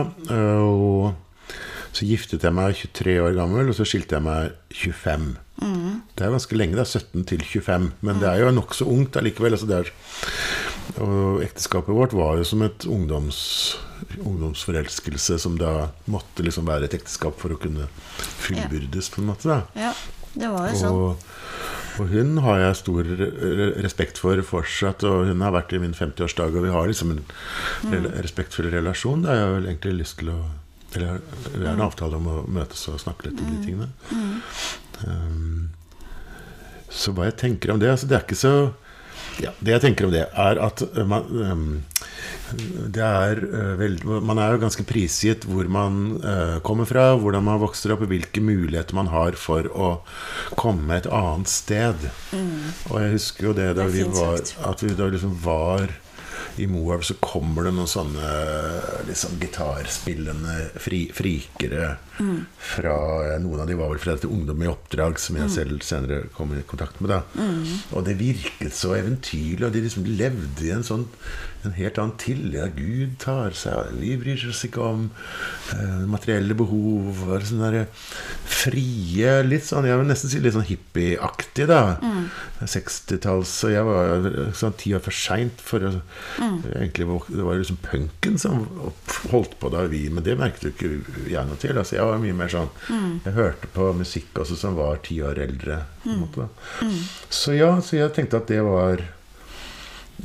Og 0.66 1.94
så 1.94 2.06
giftet 2.08 2.42
jeg 2.42 2.54
meg 2.54 2.74
23 2.74 3.16
år 3.22 3.38
gammel, 3.38 3.70
og 3.70 3.78
så 3.78 3.86
skilte 3.86 4.18
jeg 4.18 4.26
meg 4.26 4.54
25. 4.74 5.30
Det 6.14 6.26
er 6.26 6.34
ganske 6.34 6.56
lenge, 6.58 6.78
da. 6.78 6.84
17 6.84 7.24
til 7.30 7.42
25. 7.42 7.90
Men 8.06 8.20
det 8.22 8.30
er 8.30 8.42
jo 8.42 8.54
nokså 8.54 8.86
ungt 8.90 9.16
allikevel. 9.18 9.54
Altså 9.56 9.68
det 9.70 9.80
er, 9.80 9.92
og 11.00 11.42
ekteskapet 11.44 11.94
vårt 11.96 12.12
var 12.16 12.36
jo 12.38 12.44
som 12.46 12.62
et 12.66 12.84
ungdoms, 12.86 13.38
ungdomsforelskelse 14.20 15.38
som 15.42 15.56
da 15.58 15.90
måtte 16.10 16.44
liksom 16.46 16.66
være 16.68 16.88
et 16.88 16.96
ekteskap 16.98 17.38
for 17.40 17.54
å 17.54 17.60
kunne 17.60 17.88
fullbyrdes, 18.44 19.08
på 19.14 19.22
en 19.22 19.30
måte. 19.32 19.48
da. 19.48 19.60
Ja, 19.78 19.92
det 20.34 20.50
var 20.52 20.68
jo 20.70 20.80
sånn. 20.80 20.98
Og, 20.98 21.30
og 22.02 22.10
hun 22.10 22.38
har 22.42 22.58
jeg 22.58 22.78
stor 22.82 23.10
respekt 23.86 24.18
for 24.22 24.40
fortsatt, 24.46 25.04
og 25.08 25.28
hun 25.30 25.44
har 25.46 25.54
vært 25.54 25.72
i 25.76 25.80
min 25.82 25.94
50-årsdag, 25.96 26.56
og 26.58 26.66
vi 26.66 26.74
har 26.74 26.90
liksom 26.90 27.14
en 27.14 27.24
rela- 27.92 28.14
respektfull 28.24 28.70
relasjon. 28.74 29.22
Da 29.24 29.32
har 29.34 29.40
jeg 29.44 29.54
vel 29.58 29.70
egentlig 29.72 29.96
lyst 30.02 30.20
til 30.22 30.34
å 30.34 30.38
Eller 30.94 31.18
vi 31.56 31.64
har 31.66 31.72
en 31.74 31.80
avtale 31.82 32.14
om 32.20 32.26
å 32.30 32.34
møtes 32.46 32.84
og 32.86 33.00
snakke 33.02 33.26
litt 33.26 33.40
om 33.42 33.48
de 33.50 33.56
tingene. 33.64 33.88
Um, 35.02 35.70
så 36.88 37.10
hva 37.10 37.24
jeg 37.26 37.34
tenker 37.40 37.72
om 37.74 37.80
det 37.82 37.88
altså 37.90 38.06
Det 38.06 38.14
er 38.14 38.22
ikke 38.22 38.38
så 38.38 38.52
ja, 39.42 39.50
Det 39.58 39.74
jeg 39.74 39.82
tenker 39.82 40.08
om 40.08 40.14
det, 40.14 40.26
er 40.30 40.60
at 40.62 40.82
uh, 40.84 41.02
man, 41.08 41.26
um, 41.30 41.64
det 42.94 43.02
er 43.02 43.40
uh, 43.42 43.72
vel, 43.80 43.96
Man 44.04 44.38
er 44.38 44.54
jo 44.54 44.62
ganske 44.62 44.86
prisgitt 44.86 45.46
hvor 45.48 45.68
man 45.70 46.20
uh, 46.22 46.58
kommer 46.66 46.88
fra, 46.88 47.12
hvordan 47.18 47.46
man 47.46 47.62
vokser 47.62 47.94
opp, 47.94 48.04
og 48.06 48.12
hvilke 48.12 48.42
muligheter 48.44 48.96
man 48.96 49.10
har 49.14 49.38
for 49.38 49.70
å 49.72 49.90
komme 50.60 51.00
et 51.00 51.10
annet 51.10 51.50
sted. 51.50 52.08
Og 52.34 52.96
jeg 53.00 53.14
husker 53.16 53.50
jo 53.50 53.56
det 53.56 53.72
da 53.78 53.84
Mm. 53.84 53.90
Det 53.90 53.92
vi 53.92 54.04
var. 54.16 54.40
At 54.70 54.82
vi 54.82 54.94
da 54.96 55.06
liksom 55.12 55.34
var 55.44 55.92
i 56.58 56.66
Moab 56.70 57.02
så 57.04 57.14
kommer 57.20 57.64
det 57.64 57.72
noen 57.74 57.88
sånne 57.90 58.28
liksom 59.08 59.38
gitarspillende 59.40 60.70
fri, 60.80 61.06
frikere 61.14 61.96
Mm. 62.14 62.44
fra 62.62 63.38
Noen 63.42 63.60
av 63.60 63.66
de 63.66 63.74
var 63.74 63.88
vel 63.90 63.98
fra 63.98 64.12
dette 64.14 64.28
Ungdom 64.30 64.62
i 64.62 64.68
oppdrag, 64.70 65.18
som 65.18 65.34
Mm. 65.34 65.42
jeg 65.42 65.50
selv 65.50 65.82
senere 65.82 66.28
kom 66.32 66.52
i 66.54 66.62
kontakt 66.62 67.00
med. 67.00 67.08
da 67.10 67.22
Og 67.92 68.04
det 68.04 68.16
virket 68.18 68.72
så 68.72 68.94
eventyrlig, 68.94 69.64
og 69.64 69.72
de 69.72 69.80
liksom 69.80 70.04
levde 70.16 70.62
i 70.62 70.70
en 70.70 70.84
sånn 70.84 71.06
en 71.68 71.76
helt 71.76 71.98
annen 71.98 72.16
tillit. 72.20 72.54
Ja, 72.54 72.66
Gud 72.74 73.16
tar 73.22 73.54
seg 73.56 73.74
av 73.74 73.94
Vi 74.00 74.14
bryr 74.20 74.42
oss 74.50 74.64
ikke 74.66 74.82
om 74.84 75.06
eh, 75.74 76.04
materielle 76.10 76.56
behov. 76.58 77.22
Og 77.28 77.46
sånn 77.48 77.62
der 77.64 77.86
frie 78.48 79.34
Litt 79.44 79.66
sånn, 79.68 79.88
jeg 79.88 79.98
vil 80.00 80.08
nesten 80.08 80.32
si 80.32 80.40
litt 80.42 80.56
sånn 80.56 80.66
hippieaktig, 80.68 81.66
da. 81.70 81.96
60-talls 82.64 83.50
Så 83.60 83.72
jeg 83.72 83.86
var 83.86 84.28
sånn 84.56 84.76
ti 84.80 84.94
år 84.96 85.02
for 85.04 85.16
seint 85.16 85.60
for 85.64 85.84
å 85.84 85.92
egentlig, 86.74 87.08
Det 87.28 87.44
var 87.44 87.60
liksom 87.60 87.80
punken 87.84 88.38
som 88.40 88.64
holdt 89.32 89.58
på 89.60 89.72
da 89.74 89.84
vi 89.90 90.06
Men 90.12 90.24
det 90.26 90.38
merket 90.40 90.68
jo 90.68 90.74
ikke 90.74 91.28
jeg 91.30 91.48
noe 91.48 91.60
til. 91.60 91.76
Altså, 91.78 91.98
jeg 91.98 92.08
var 92.08 92.22
mye 92.22 92.38
mer 92.38 92.52
sånn 92.52 92.70
Jeg 93.24 93.36
hørte 93.36 93.72
på 93.74 93.90
musikk 93.96 94.40
også 94.44 94.58
som 94.60 94.78
var 94.78 95.02
ti 95.04 95.20
år 95.24 95.40
eldre. 95.44 95.82
På 96.04 96.12
en 96.12 96.22
måte, 96.24 96.46
da. 96.46 96.88
Så 97.32 97.54
ja, 97.56 97.70
så 97.84 97.96
jeg 97.98 98.12
tenkte 98.16 98.40
at 98.40 98.50
det 98.50 98.60
var 98.64 99.02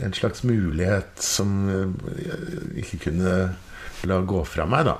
en 0.03 0.13
slags 0.13 0.43
mulighet 0.45 1.17
som 1.23 1.55
eh, 1.73 2.13
jeg 2.27 2.83
ikke 2.85 3.01
kunne 3.09 3.33
la 4.07 4.21
gå 4.23 4.39
fra 4.47 4.63
meg, 4.69 4.85
da. 4.87 4.93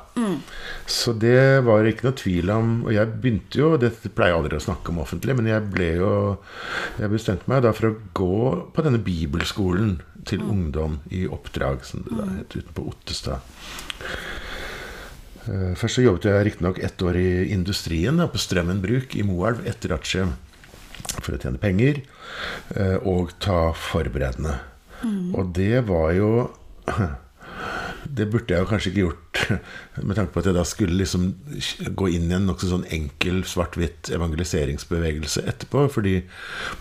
Så 0.90 1.14
det 1.16 1.62
var 1.64 1.88
ikke 1.88 2.10
noe 2.10 2.18
tvil 2.20 2.50
om 2.52 2.72
Og 2.84 2.90
jeg 2.92 3.08
begynte 3.24 3.56
jo 3.62 3.70
Dette 3.80 4.10
pleier 4.12 4.34
jeg 4.34 4.40
aldri 4.42 4.58
å 4.60 4.66
snakke 4.66 4.92
om 4.92 5.00
offentlig, 5.00 5.38
men 5.40 5.48
jeg 5.48 5.64
ble 5.72 5.88
jo 6.02 6.10
Jeg 7.00 7.14
bestemte 7.14 7.48
meg 7.48 7.62
da 7.64 7.72
for 7.78 7.88
å 7.88 7.94
gå 8.20 8.42
på 8.76 8.84
denne 8.84 9.00
bibelskolen 9.00 10.02
til 10.28 10.44
ungdom 10.44 10.98
i 11.16 11.24
oppdrag, 11.32 11.86
som 11.88 12.04
det 12.04 12.18
da 12.20 12.26
het, 12.34 12.58
utenpå 12.60 12.84
Ottestad. 12.92 13.40
Eh, 15.48 15.72
Først 15.80 15.96
så 15.96 16.04
jobbet 16.04 16.28
jeg 16.28 16.46
riktignok 16.50 16.82
ett 16.84 17.02
år 17.02 17.16
i 17.18 17.30
industrien, 17.56 18.20
da, 18.20 18.28
på 18.28 18.42
Strømmen 18.42 18.82
bruk 18.84 19.16
i 19.16 19.24
Moelv 19.26 19.64
etter 19.70 19.96
Atsjem, 19.96 20.36
for 21.24 21.38
å 21.38 21.40
tjene 21.40 21.62
penger 21.62 22.02
eh, 22.76 22.98
og 23.08 23.32
ta 23.42 23.70
forberedende. 23.80 24.58
Og 25.08 25.52
det 25.56 25.84
var 25.88 26.14
jo 26.18 26.32
det 28.20 28.26
burde 28.32 28.54
jeg 28.54 28.64
jo 28.64 28.70
kanskje 28.70 28.92
ikke 28.92 29.04
gjort, 29.04 29.42
med 30.08 30.18
tanke 30.18 30.34
på 30.34 30.42
at 30.42 30.50
jeg 30.50 30.58
da 30.58 30.66
skulle 30.68 30.98
liksom 31.00 31.30
gå 32.00 32.10
inn 32.16 32.30
i 32.32 32.36
en 32.38 32.48
nokså 32.50 32.72
sånn 32.72 32.88
enkel 32.96 33.44
svart-hvitt 33.48 34.12
evangeliseringsbevegelse 34.16 35.46
etterpå. 35.50 35.86
Fordi 35.94 36.16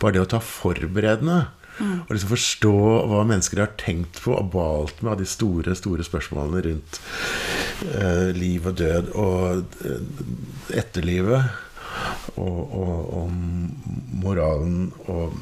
bare 0.01 0.17
det 0.17 0.25
å 0.25 0.31
ta 0.33 0.41
forberedende 0.45 1.39
mm. 1.79 1.95
og 2.07 2.13
liksom 2.15 2.33
forstå 2.33 2.75
hva 3.11 3.23
mennesker 3.29 3.63
har 3.63 3.77
tenkt 3.81 4.23
på 4.25 4.35
og 4.37 4.51
balt 4.55 5.03
med 5.03 5.15
av 5.15 5.23
de 5.23 5.29
store, 5.29 5.77
store 5.79 6.07
spørsmålene 6.07 6.65
rundt 6.69 7.01
eh, 7.93 8.29
liv 8.37 8.69
og 8.69 8.79
død 8.81 9.13
og 9.19 9.83
eh, 9.89 10.79
etterlivet 10.81 11.65
og, 12.39 12.59
og, 12.79 12.97
og 13.19 14.19
moralen 14.23 14.91
og 15.11 15.39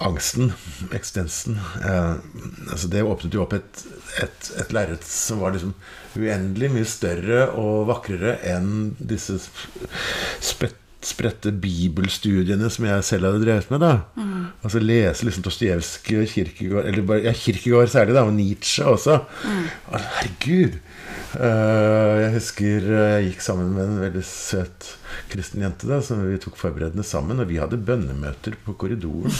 angsten, 0.00 0.52
eksistensen 0.96 1.58
eh, 1.84 2.14
altså 2.70 2.88
Det 2.88 3.02
åpnet 3.04 3.34
jo 3.36 3.44
opp 3.44 3.54
et, 3.58 3.82
et, 4.22 4.52
et 4.62 4.74
lerret 4.74 5.04
som 5.06 5.42
var 5.42 5.54
liksom 5.54 5.74
uendelig 6.18 6.70
mye 6.74 6.88
større 6.88 7.46
og 7.60 7.86
vakrere 7.90 8.38
enn 8.50 8.94
disse 8.98 9.38
spett, 10.42 10.78
spredte 11.00 11.52
bibelstudiene 11.56 12.68
som 12.72 12.84
jeg 12.84 13.04
selv 13.08 13.30
hadde 13.30 13.44
drevet 13.44 13.70
med. 13.72 13.80
da 13.80 13.92
mm. 14.20 14.42
Altså 14.60 14.82
lese 14.82 15.24
liksom 15.24 15.44
Dostojevskij 15.46 16.18
og 16.20 16.28
Kirkegård 16.34 16.88
Eller 16.90 17.06
bare, 17.08 17.22
ja, 17.24 17.32
Kirkegård 17.32 17.88
særlig, 17.88 18.14
da, 18.14 18.26
og 18.28 18.34
Nietzsche 18.36 18.84
også. 18.84 19.22
Mm. 19.44 19.64
Herregud! 19.94 20.80
Uh, 21.30 22.16
jeg 22.24 22.30
husker 22.34 22.86
uh, 22.90 23.02
jeg 23.14 23.28
gikk 23.28 23.44
sammen 23.44 23.68
med 23.76 23.84
en 23.86 24.00
veldig 24.02 24.22
søt 24.26 24.96
kristen 25.30 25.62
jente 25.62 25.86
da, 25.86 26.00
som 26.02 26.24
vi 26.26 26.38
tok 26.42 26.56
forberedende 26.58 27.04
sammen. 27.06 27.38
Og 27.42 27.50
vi 27.50 27.60
hadde 27.62 27.78
bønnemøter 27.78 28.56
på 28.64 28.74
korridoren 28.80 29.34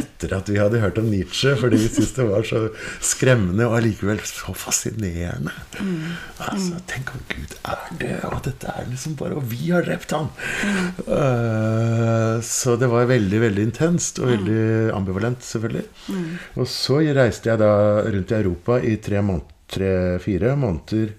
etter 0.00 0.34
at 0.34 0.50
vi 0.50 0.58
hadde 0.58 0.80
hørt 0.82 0.98
om 0.98 1.06
Nietzsche, 1.10 1.54
fordi 1.58 1.78
vi 1.78 1.90
syntes 1.90 2.16
det 2.16 2.26
var 2.26 2.46
så 2.48 2.64
skremmende 3.04 3.68
og 3.68 3.76
allikevel 3.78 4.22
så 4.26 4.54
fascinerende. 4.56 5.54
Mm. 5.78 6.16
Altså, 6.48 6.80
tenk 6.90 7.12
om 7.14 7.22
Gud 7.30 7.54
er 7.70 7.84
det, 8.00 8.14
og 8.30 8.40
dette 8.46 8.72
er 8.72 8.88
liksom 8.88 9.14
bare 9.18 9.38
Og 9.38 9.46
vi 9.50 9.70
har 9.70 9.86
drept 9.86 10.14
ham! 10.16 10.32
Mm. 10.64 10.88
Uh, 11.06 12.34
så 12.44 12.74
det 12.80 12.90
var 12.90 13.06
veldig, 13.10 13.44
veldig 13.46 13.68
intenst 13.68 14.18
og 14.22 14.32
veldig 14.32 14.64
ambivalent, 14.96 15.46
selvfølgelig. 15.46 15.86
Mm. 16.08 16.26
Og 16.58 16.66
så 16.70 16.98
reiste 17.14 17.52
jeg 17.52 17.62
da 17.62 17.70
rundt 18.08 18.34
i 18.34 18.38
Europa 18.42 18.80
i 18.82 18.96
tre 19.02 19.22
måneder 19.22 19.54
tre-fire 19.68 20.54
måneder 20.56 21.14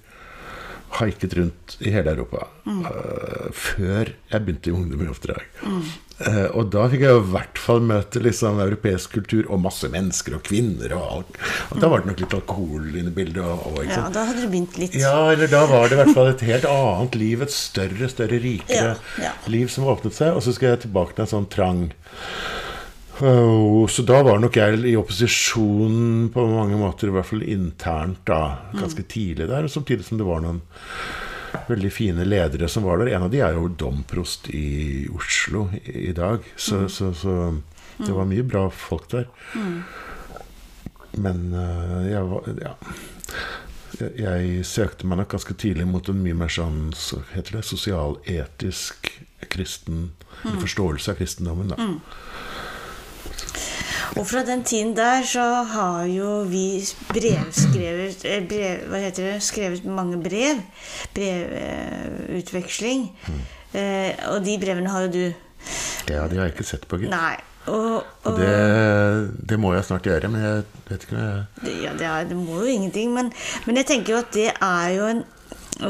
haiket 0.98 1.34
rundt 1.38 1.78
i 1.80 1.92
hele 1.94 2.14
Europa. 2.16 2.48
Mm. 2.66 2.84
Uh, 2.86 3.50
før 3.56 4.12
jeg 4.32 4.46
begynte 4.46 4.72
i 4.72 4.76
Ungdom 4.76 5.04
i 5.06 5.10
oppdrag. 5.12 5.44
Mm. 5.62 5.82
Uh, 6.20 6.48
og 6.60 6.72
da 6.74 6.88
fikk 6.92 7.06
jeg 7.06 7.20
i 7.20 7.28
hvert 7.32 7.62
fall 7.62 7.84
møte 7.88 8.20
liksom 8.24 8.60
europeisk 8.64 9.14
kultur 9.16 9.48
og 9.48 9.62
masse 9.64 9.88
mennesker 9.92 10.36
og 10.40 10.44
kvinner. 10.50 10.96
Og, 10.98 11.06
alt. 11.20 11.40
og 11.70 11.84
da 11.84 11.92
var 11.92 12.04
det 12.04 12.12
nok 12.12 12.24
litt 12.26 12.38
alkohol 12.40 12.90
inne 12.92 13.14
i 13.14 13.18
bildet. 13.22 13.42
Og, 13.46 13.66
og, 13.72 13.82
ja, 13.88 14.06
da 14.14 14.26
hadde 14.30 14.44
du 14.44 14.52
begynt 14.52 14.80
litt. 14.82 14.98
Ja, 15.00 15.18
eller 15.34 15.52
da 15.52 15.66
var 15.70 15.88
det 15.88 15.98
i 15.98 16.02
hvert 16.04 16.16
fall 16.18 16.34
et 16.34 16.46
helt 16.50 16.70
annet 16.70 17.20
liv. 17.22 17.46
Et 17.46 17.56
større, 17.56 18.12
større, 18.12 18.42
rikere 18.44 18.96
ja, 18.96 19.28
ja. 19.30 19.36
liv 19.52 19.72
som 19.72 19.88
åpnet 19.90 20.18
seg. 20.18 20.34
Og 20.36 20.46
så 20.46 20.56
skal 20.56 20.74
jeg 20.74 20.88
tilbake 20.88 21.16
til 21.16 21.28
en 21.28 21.34
sånn 21.38 21.52
trang 21.54 21.86
så 23.20 24.04
da 24.08 24.22
var 24.24 24.40
nok 24.40 24.56
jeg 24.56 24.80
i 24.88 24.96
opposisjon 25.00 26.30
på 26.34 26.46
mange 26.48 26.78
måter, 26.80 27.10
i 27.10 27.16
hvert 27.16 27.28
fall 27.28 27.44
internt, 27.44 28.22
da, 28.30 28.72
ganske 28.76 29.04
mm. 29.04 29.10
tidlig 29.12 29.50
der. 29.50 29.68
Samtidig 29.68 30.08
som 30.08 30.22
det 30.22 30.28
var 30.28 30.44
noen 30.46 30.62
veldig 31.70 31.92
fine 31.94 32.26
ledere 32.28 32.70
som 32.72 32.86
var 32.88 33.02
der. 33.02 33.14
En 33.16 33.28
av 33.28 33.34
de 33.34 33.42
er 33.44 33.58
jo 33.58 33.70
domprost 33.70 34.50
i 34.54 35.08
Oslo 35.16 35.68
i, 35.84 36.12
dag. 36.16 36.46
Så, 36.56 36.86
mm. 36.86 36.90
så, 36.90 37.14
så, 37.14 37.36
det 37.98 38.14
var 38.16 38.30
mye 38.30 38.46
bra 38.48 38.68
folk 38.74 39.10
der. 39.12 39.28
Mm. 39.56 39.82
Men 41.26 41.50
uh, 41.54 42.06
jeg 42.10 42.30
var 42.34 42.54
Ja. 42.62 42.76
Jeg, 44.00 44.12
jeg, 44.22 44.66
søkte 44.70 45.08
meg 45.10 45.18
nok 45.18 45.32
ganske 45.34 45.54
tidlig 45.60 45.84
mot 45.90 46.08
en 46.08 46.22
mye 46.24 46.38
mer 46.38 46.52
sånn 46.54 46.92
så 46.96 47.24
heter 47.34 47.58
det, 47.58 47.64
sosialetisk 47.68 49.10
kristen 49.52 50.12
mm. 50.46 50.60
forståelse 50.62 51.12
av 51.12 51.18
kristendommen. 51.20 51.74
da. 51.74 51.88
Og 54.18 54.26
fra 54.28 54.43
den 54.45 54.64
tiden 54.64 54.95
der 54.97 55.24
så 55.28 55.43
har 55.74 56.03
jo 56.10 56.41
vi 56.49 56.82
brevskrevet 57.12 58.26
eh, 58.26 58.47
brev, 58.47 58.88
Hva 58.89 59.03
heter 59.03 59.28
det? 59.34 59.43
Skrevet 59.45 59.86
mange 59.86 60.18
brev. 60.24 60.64
Brevutveksling. 61.14 63.12
Mm. 63.28 63.43
Eh, 63.80 64.16
og 64.32 64.41
de 64.45 64.57
brevene 64.62 64.89
har 64.89 65.07
jo 65.07 65.14
du. 65.14 65.24
Ja, 66.10 66.26
de 66.28 66.39
har 66.39 66.47
jeg 66.47 66.55
ikke 66.55 66.68
sett 66.68 66.88
på, 66.89 66.97
gitt. 67.03 67.14
Nei. 67.14 67.38
Og, 67.70 68.03
og, 68.24 68.39
det, 68.39 69.49
det, 69.49 69.60
må 69.60 69.74
jeg 69.76 69.86
snart 69.86 70.07
gjøre, 70.07 70.30
men 70.32 70.41
jeg 70.41 70.62
vet 70.88 71.03
ikke 71.05 71.16
om 71.16 71.20
jeg 71.22 71.74
Ja, 71.84 71.91
det, 71.93 72.05
er, 72.07 72.24
det 72.30 72.38
må 72.38 72.64
jo 72.64 72.70
ingenting. 72.72 73.14
Men, 73.14 73.34
men, 73.68 73.78
jeg 73.78 73.86
tenker 73.91 74.16
jo 74.16 74.22
at 74.24 74.32
det 74.34 74.47
er 74.49 74.88
jo 74.95 75.10
en 75.12 75.22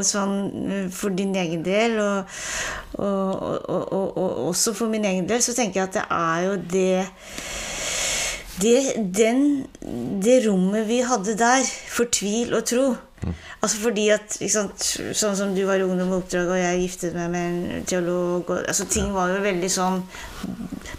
sånn 0.06 0.90
for 0.94 1.14
din 1.16 1.34
egen 1.36 1.64
del, 1.66 1.98
og, 2.02 2.38
og, 3.02 3.92
og, 3.92 4.46
også 4.50 4.74
for 4.78 4.92
min 4.92 5.06
egen 5.08 5.28
del, 5.30 5.42
så 5.42 5.56
tenker 5.56 5.82
jeg 5.82 5.90
at 5.90 5.98
det 5.98 6.06
er 6.20 6.46
jo 6.46 6.56
det 6.76 6.94
det, 8.60 8.80
den, 9.16 9.66
det 10.22 10.40
rommet 10.44 10.88
vi 10.88 11.00
hadde 11.06 11.36
der 11.38 11.64
for 11.88 12.10
tvil 12.12 12.52
og 12.58 12.66
tro 12.68 12.88
mm. 12.92 13.32
Altså 13.60 13.80
fordi 13.80 14.06
at 14.12 14.36
sant, 14.52 14.84
Sånn 15.16 15.36
som 15.38 15.54
du 15.56 15.62
var 15.68 15.80
i 15.80 15.86
Ungdom 15.86 16.12
og 16.12 16.24
Oppdrag, 16.24 16.50
og 16.50 16.60
jeg 16.60 16.82
giftet 16.82 17.16
meg 17.16 17.30
med 17.32 17.46
en 17.48 17.88
teolog 17.88 18.50
og, 18.50 18.60
altså 18.60 18.88
Ting 18.90 19.10
var 19.16 19.32
jo 19.32 19.40
veldig 19.44 19.70
sånn 19.72 20.00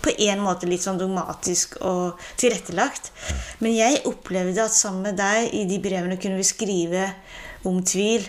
På 0.02 0.14
en 0.14 0.42
måte 0.42 0.70
litt 0.70 0.86
sånn 0.86 0.98
dogmatisk 0.98 1.78
og 1.86 2.22
tilrettelagt. 2.42 3.12
Men 3.62 3.76
jeg 3.76 4.02
opplevde 4.10 4.64
at 4.66 4.74
sammen 4.74 5.12
med 5.12 5.20
deg 5.20 5.52
i 5.54 5.68
de 5.70 5.78
brevene 5.84 6.18
kunne 6.22 6.40
vi 6.40 6.48
skrive 6.48 7.04
om 7.70 7.78
tvil. 7.86 8.26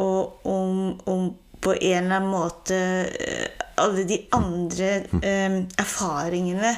Og 0.00 0.46
om, 0.48 1.00
om 1.06 1.28
på 1.62 1.74
en 1.76 2.04
eller 2.04 2.16
annen 2.16 2.30
måte 2.32 2.78
alle 3.82 4.04
de 4.06 4.18
andre 4.36 4.90
eh, 5.22 5.54
erfaringene 5.80 6.74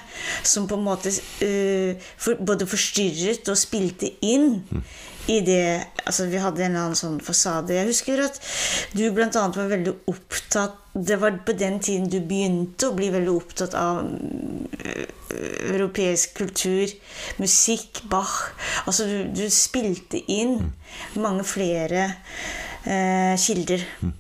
som 0.47 0.69
på 0.69 0.79
en 0.79 0.85
måte 0.87 1.13
eh, 1.45 1.97
for, 2.17 2.39
både 2.41 2.69
forstyrret 2.69 3.49
og 3.51 3.59
spilte 3.59 4.13
inn 4.25 4.61
i 5.33 5.41
det 5.45 5.67
Altså, 6.05 6.27
vi 6.29 6.37
hadde 6.37 6.61
en 6.61 6.75
eller 6.75 6.83
annen 6.83 6.99
sånn 6.99 7.15
fasade. 7.25 7.73
Jeg 7.73 7.89
husker 7.89 8.21
at 8.27 8.35
du 8.93 9.07
bl.a. 9.17 9.31
var 9.33 9.71
veldig 9.71 9.95
opptatt 10.13 10.75
Det 10.93 11.17
var 11.17 11.39
på 11.47 11.55
den 11.57 11.79
tiden 11.81 12.11
du 12.13 12.19
begynte 12.21 12.91
å 12.91 12.97
bli 12.99 13.09
veldig 13.15 13.33
opptatt 13.33 13.73
av 13.79 14.03
øh, 14.05 15.07
europeisk 15.73 16.37
kultur, 16.37 16.93
musikk, 17.41 18.05
Bach 18.13 18.53
Altså, 18.85 19.09
du, 19.09 19.33
du 19.33 19.49
spilte 19.49 20.21
inn 20.29 20.59
mange 21.17 21.49
flere 21.49 22.11
eh, 22.87 23.35
kilder. 23.41 23.85
Mm. 24.01 24.15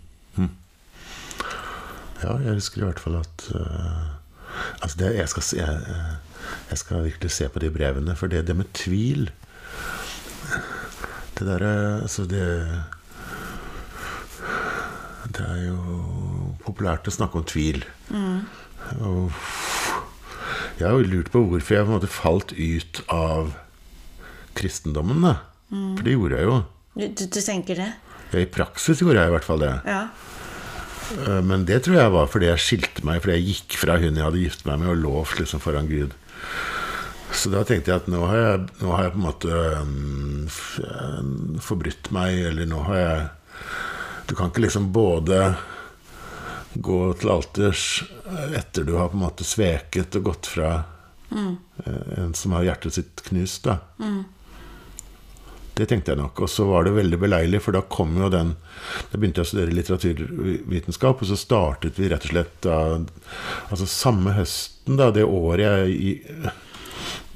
Ja, 2.25 2.39
jeg 2.41 2.57
husker 2.57 2.81
i 2.81 2.87
hvert 2.89 3.03
fall 3.03 3.19
at 3.21 3.49
uh, 3.53 4.12
Altså, 4.81 4.97
det, 5.01 5.09
jeg, 5.17 5.29
skal, 5.29 5.43
jeg, 5.59 5.81
jeg, 6.71 6.79
skal, 6.79 7.05
virkelig 7.05 7.31
se 7.31 7.49
på 7.49 7.61
de 7.61 7.71
brevene, 7.75 8.17
for 8.17 8.31
det, 8.33 8.47
det 8.47 8.57
med 8.57 8.71
tvil 8.77 9.27
Det 11.35 11.49
derre 11.49 11.73
Altså, 12.03 12.25
det 12.31 12.47
Det 15.35 15.45
er 15.45 15.65
jo 15.67 15.79
populært 16.65 17.09
å 17.11 17.12
snakke 17.12 17.41
om 17.41 17.45
tvil. 17.45 17.83
Mm. 18.09 18.45
Og 19.05 19.33
jeg 20.79 20.87
har 20.87 20.95
jo 20.95 21.09
lurt 21.11 21.29
på 21.33 21.43
hvorfor 21.49 21.75
jeg 21.75 21.85
på 21.85 21.91
en 21.91 21.97
måte 21.97 22.11
falt 22.12 22.55
ut 22.55 23.01
av 23.12 23.51
kristendommen, 24.57 25.21
da. 25.27 25.35
Mm. 25.75 25.97
For 25.97 26.07
det 26.07 26.15
gjorde 26.15 26.39
jeg 26.39 26.49
jo. 26.49 26.57
Du, 26.95 27.05
du, 27.19 27.25
du 27.35 27.41
tenker 27.43 27.83
det? 27.83 27.91
Ja, 28.35 28.43
I 28.43 28.51
praksis 28.51 29.01
gjorde 29.03 29.20
jeg 29.20 29.30
i 29.30 29.35
hvert 29.37 29.47
fall 29.47 29.62
det. 29.62 29.74
Ja. 29.87 30.05
Eh, 31.12 31.41
men 31.47 31.66
det 31.68 31.85
tror 31.85 31.99
jeg 32.01 32.14
var 32.14 32.30
fordi 32.32 32.51
jeg 32.51 32.64
skilte 32.64 33.05
meg, 33.07 33.22
fordi 33.22 33.39
jeg 33.39 33.49
gikk 33.53 33.78
fra 33.85 33.99
hun 34.01 34.18
jeg 34.18 34.26
hadde 34.26 34.43
giftet 34.43 34.68
meg 34.70 34.82
med, 34.82 34.93
og 34.95 35.03
lovt 35.05 35.41
liksom 35.41 35.62
foran 35.62 35.91
Gud. 35.91 36.16
Så 37.35 37.51
da 37.51 37.64
tenkte 37.66 37.91
jeg 37.91 38.03
at 38.03 38.11
nå 38.11 38.20
har 38.30 38.39
jeg, 38.39 38.59
nå 38.82 38.91
har 38.95 39.07
jeg 39.07 39.14
på 39.14 39.20
en 39.20 39.26
måte 39.28 39.61
forbrytt 40.55 41.62
forbrutt 41.64 42.11
meg, 42.14 42.43
eller 42.51 42.68
nå 42.70 42.82
har 42.87 43.01
jeg 43.01 43.24
Du 44.28 44.35
kan 44.35 44.49
ikke 44.49 44.62
liksom 44.64 44.87
både 44.95 45.39
gå 46.74 47.01
til 47.20 47.30
alters 47.30 47.82
etter 48.57 48.87
du 48.87 48.95
har 48.97 49.11
på 49.11 49.18
en 49.18 49.24
måte 49.26 49.45
sveket 49.45 50.16
og 50.16 50.30
gått 50.30 50.49
fra 50.49 50.70
mm. 51.28 51.53
en 52.16 52.32
som 52.35 52.55
har 52.57 52.64
hjertet 52.70 52.97
sitt 52.97 53.22
knust, 53.28 53.66
da. 53.66 53.76
Mm. 54.01 54.24
Det 55.75 55.89
tenkte 55.91 56.12
jeg 56.12 56.20
nok. 56.20 56.45
Og 56.45 56.51
så 56.51 56.66
var 56.68 56.87
det 56.87 56.95
veldig 56.95 57.18
beleilig, 57.18 57.61
for 57.64 57.75
da 57.75 57.83
kom 57.91 58.14
jo 58.20 58.31
den 58.33 58.55
Da 59.11 59.18
begynte 59.18 59.43
jeg 59.43 59.49
å 59.49 59.51
studere 59.51 59.75
litteraturvitenskap, 59.75 61.22
og 61.22 61.31
så 61.31 61.39
startet 61.39 61.99
vi 61.99 62.11
rett 62.12 62.29
og 62.29 62.35
slett 62.35 62.61
da 62.66 62.77
Altså 63.70 63.89
samme 63.91 64.37
høsten, 64.37 65.01
da, 65.01 65.11
det 65.14 65.27
året 65.27 65.64
jeg 65.64 66.53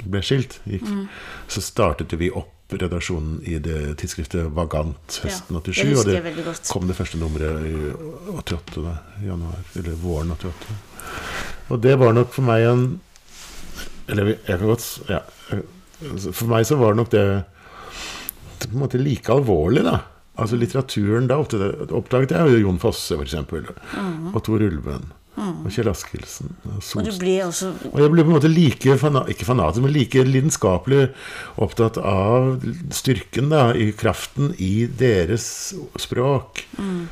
ble 0.08 0.22
skilt, 0.22 0.60
gikk, 0.68 0.86
mm. 0.86 1.06
så 1.50 1.62
startet 1.64 2.12
vi 2.20 2.28
opp 2.30 2.54
redaksjonen 2.70 3.40
i 3.48 3.56
det 3.64 3.94
tidsskriftet 3.98 4.50
Vagant 4.54 5.18
høsten 5.24 5.56
ja, 5.56 5.62
87. 5.64 5.80
Og 5.96 6.04
det 6.06 6.54
kom 6.68 6.86
det 6.88 6.96
første 6.98 7.18
nummeret 7.20 7.64
i 7.66 7.74
88, 8.36 8.84
da, 8.84 8.94
januar, 9.24 9.62
eller 9.80 9.96
våren 10.02 10.34
88. 10.36 10.76
Og 11.72 11.82
det 11.84 11.96
var 12.00 12.14
nok 12.16 12.32
for 12.32 12.46
meg 12.48 12.66
en 12.68 12.86
Eller 14.08 14.34
jeg 14.34 14.56
kan 14.60 14.68
godt 14.68 14.86
Ja. 15.08 15.22
For 15.98 16.46
meg 16.46 16.66
så 16.68 16.76
var 16.78 16.94
det 16.94 17.00
nok 17.00 17.10
det 17.12 17.24
på 18.66 18.74
en 18.74 18.82
måte 18.82 18.98
like 18.98 19.30
alvorlig, 19.32 19.84
da. 19.86 20.00
Altså 20.38 20.58
litteraturen, 20.58 21.26
Da 21.26 21.38
oppdaget 21.38 22.30
jeg 22.30 22.52
jo 22.54 22.66
Jon 22.66 22.78
Fosse, 22.78 23.16
for 23.16 23.26
eksempel. 23.26 23.66
Og 24.34 24.42
Tor 24.46 24.62
Ulven. 24.62 25.08
Og 25.38 25.68
Kjell 25.70 25.86
Askildsen. 25.90 26.50
Og 26.66 26.80
Og 26.98 27.04
også 27.46 27.68
og 27.92 28.00
jeg 28.02 28.10
ble 28.10 28.24
på 28.24 28.30
en 28.30 28.34
måte 28.34 28.50
like 28.50 28.96
fana 28.98 29.22
ikke 29.30 29.46
fanatisk, 29.46 29.84
men 29.84 29.92
like 29.94 30.24
lidenskapelig 30.26 31.04
opptatt 31.62 31.98
av 32.02 32.58
styrken 32.90 33.52
da, 33.52 33.68
i 33.70 33.92
kraften 33.94 34.50
i 34.58 34.86
deres 34.86 35.74
språk, 35.98 36.64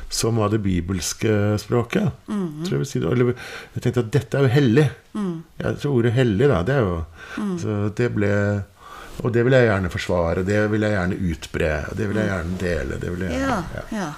som 0.09 0.41
var 0.43 0.51
det 0.51 0.59
bibelske 0.65 1.55
språket. 1.63 2.11
Tror 2.27 2.73
jeg, 2.75 2.81
vil 2.83 2.89
si 2.89 2.99
det. 3.03 3.11
Eller, 3.15 3.33
jeg 3.75 3.85
tenkte 3.85 4.03
at 4.03 4.11
dette 4.17 4.37
er 4.37 4.47
jo 4.47 4.55
hellig. 4.57 4.89
Jeg 5.63 5.79
tror 5.81 5.99
ordet 6.01 6.17
hellig, 6.17 6.51
da, 6.51 6.63
det 6.67 6.75
er 6.75 6.83
jo 6.83 6.97
så 7.63 7.77
det 7.95 8.11
ble 8.15 8.33
Og 9.23 9.33
det 9.33 9.43
vil 9.47 9.55
jeg 9.57 9.65
gjerne 9.65 9.89
forsvare, 9.89 10.43
det 10.45 10.59
vil 10.71 10.85
jeg 10.85 10.93
gjerne 10.93 11.17
utbre, 11.31 11.71
det 11.97 12.09
vil 12.09 12.19
jeg 12.21 12.29
gjerne 12.29 12.59
dele. 12.61 12.99
Det, 13.01 13.11
vil 13.15 13.25
jeg, 13.25 13.39
Ja. 13.41 13.57
ja. 13.73 13.83
ja. 13.97 14.11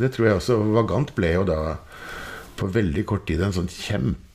det 0.00 0.12
tror 0.14 0.26
jeg 0.30 0.38
også 0.40 0.56
Vagant 0.72 1.14
ble 1.16 1.34
jo 1.34 1.44
da 1.48 1.60
på 2.60 2.68
veldig 2.72 3.04
kort 3.08 3.26
tid 3.28 3.42
en 3.44 3.56
sånn 3.56 3.70
kjempe 3.72 4.29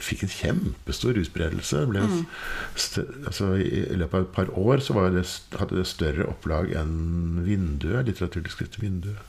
Fikk 0.00 0.22
en 0.26 0.32
kjempestor 0.32 1.18
utbredelse. 1.20 1.82
En 1.82 1.94
altså, 3.26 3.52
I 3.60 3.84
i 3.86 3.98
løpet 3.98 4.18
av 4.18 4.26
et 4.26 4.32
par 4.34 4.52
år 4.58 4.82
så 4.84 4.96
var 4.96 5.10
det, 5.14 5.24
hadde 5.58 5.78
det 5.78 5.86
større 5.88 6.26
opplag 6.30 6.72
enn 6.78 7.42
Vinduet. 7.46 8.06
Litteraturtidsskriftet 8.08 8.82
Vinduet. 8.82 9.20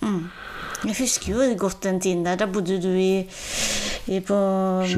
Jeg 0.86 0.95
husker 0.99 1.34
jo 1.34 1.55
godt 1.57 1.84
den 1.84 2.01
tiden 2.01 2.26
der. 2.26 2.38
Da 2.39 2.45
bodde 2.45 2.78
du 2.82 2.89
i, 2.93 3.26
i 4.07 4.20
på 4.20 4.38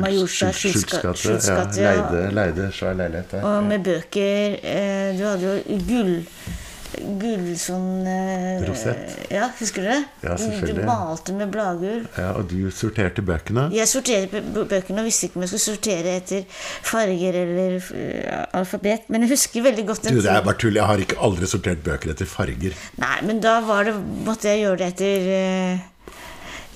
Majorstua 0.03 0.51
Ja. 0.55 1.59
Ja. 1.79 1.93
leide, 1.95 2.23
leide 2.35 2.71
svær 2.75 2.97
leilighet 2.99 3.31
der. 3.31 3.45
Og 3.47 3.63
med 3.63 3.83
bøker 3.85 4.59
eh, 4.63 5.17
Du 5.17 5.23
hadde 5.25 5.53
jo 5.53 5.79
gull 5.87 6.17
Gull 6.97 7.51
sånn 7.59 8.07
eh, 8.09 8.63
Rosett. 8.65 9.13
Ja, 9.31 9.49
husker 9.59 9.85
du 9.85 9.89
det? 9.91 9.99
Ja, 10.23 10.33
selvfølgelig. 10.41 10.75
Du 10.79 10.87
malte 10.87 11.35
med 11.37 11.51
bladgull. 11.53 12.01
Ja, 12.17 12.31
og 12.39 12.49
du 12.49 12.71
sorterte 12.73 13.21
bøkene. 13.25 13.67
Jeg 13.75 13.89
sorterte 13.91 14.41
bøkene 14.41 15.03
og 15.03 15.07
visste 15.07 15.29
ikke 15.29 15.39
om 15.39 15.45
jeg 15.45 15.51
skulle 15.53 15.65
sortere 15.67 16.15
etter 16.17 16.65
farger 16.89 17.37
eller 17.43 17.77
uh, 17.77 18.57
alfabet. 18.57 19.05
Men 19.13 19.27
jeg 19.27 19.35
husker 19.35 19.67
veldig 19.69 19.85
godt 19.91 20.09
Du, 20.09 20.17
det 20.17 20.33
er 20.33 20.41
bare 20.45 20.57
tull. 20.59 20.79
Jeg 20.81 20.89
har 20.89 21.05
ikke 21.05 21.21
aldri 21.29 21.51
sortert 21.51 21.85
bøker 21.85 22.15
etter 22.15 22.29
farger. 22.29 22.75
Nei, 22.99 23.15
men 23.29 23.43
da 23.45 23.59
var 23.69 23.85
det, 23.87 23.95
måtte 24.25 24.49
jeg 24.49 24.65
gjøre 24.65 24.81
det 24.81 24.91
etter 24.95 25.29
uh, 25.29 25.87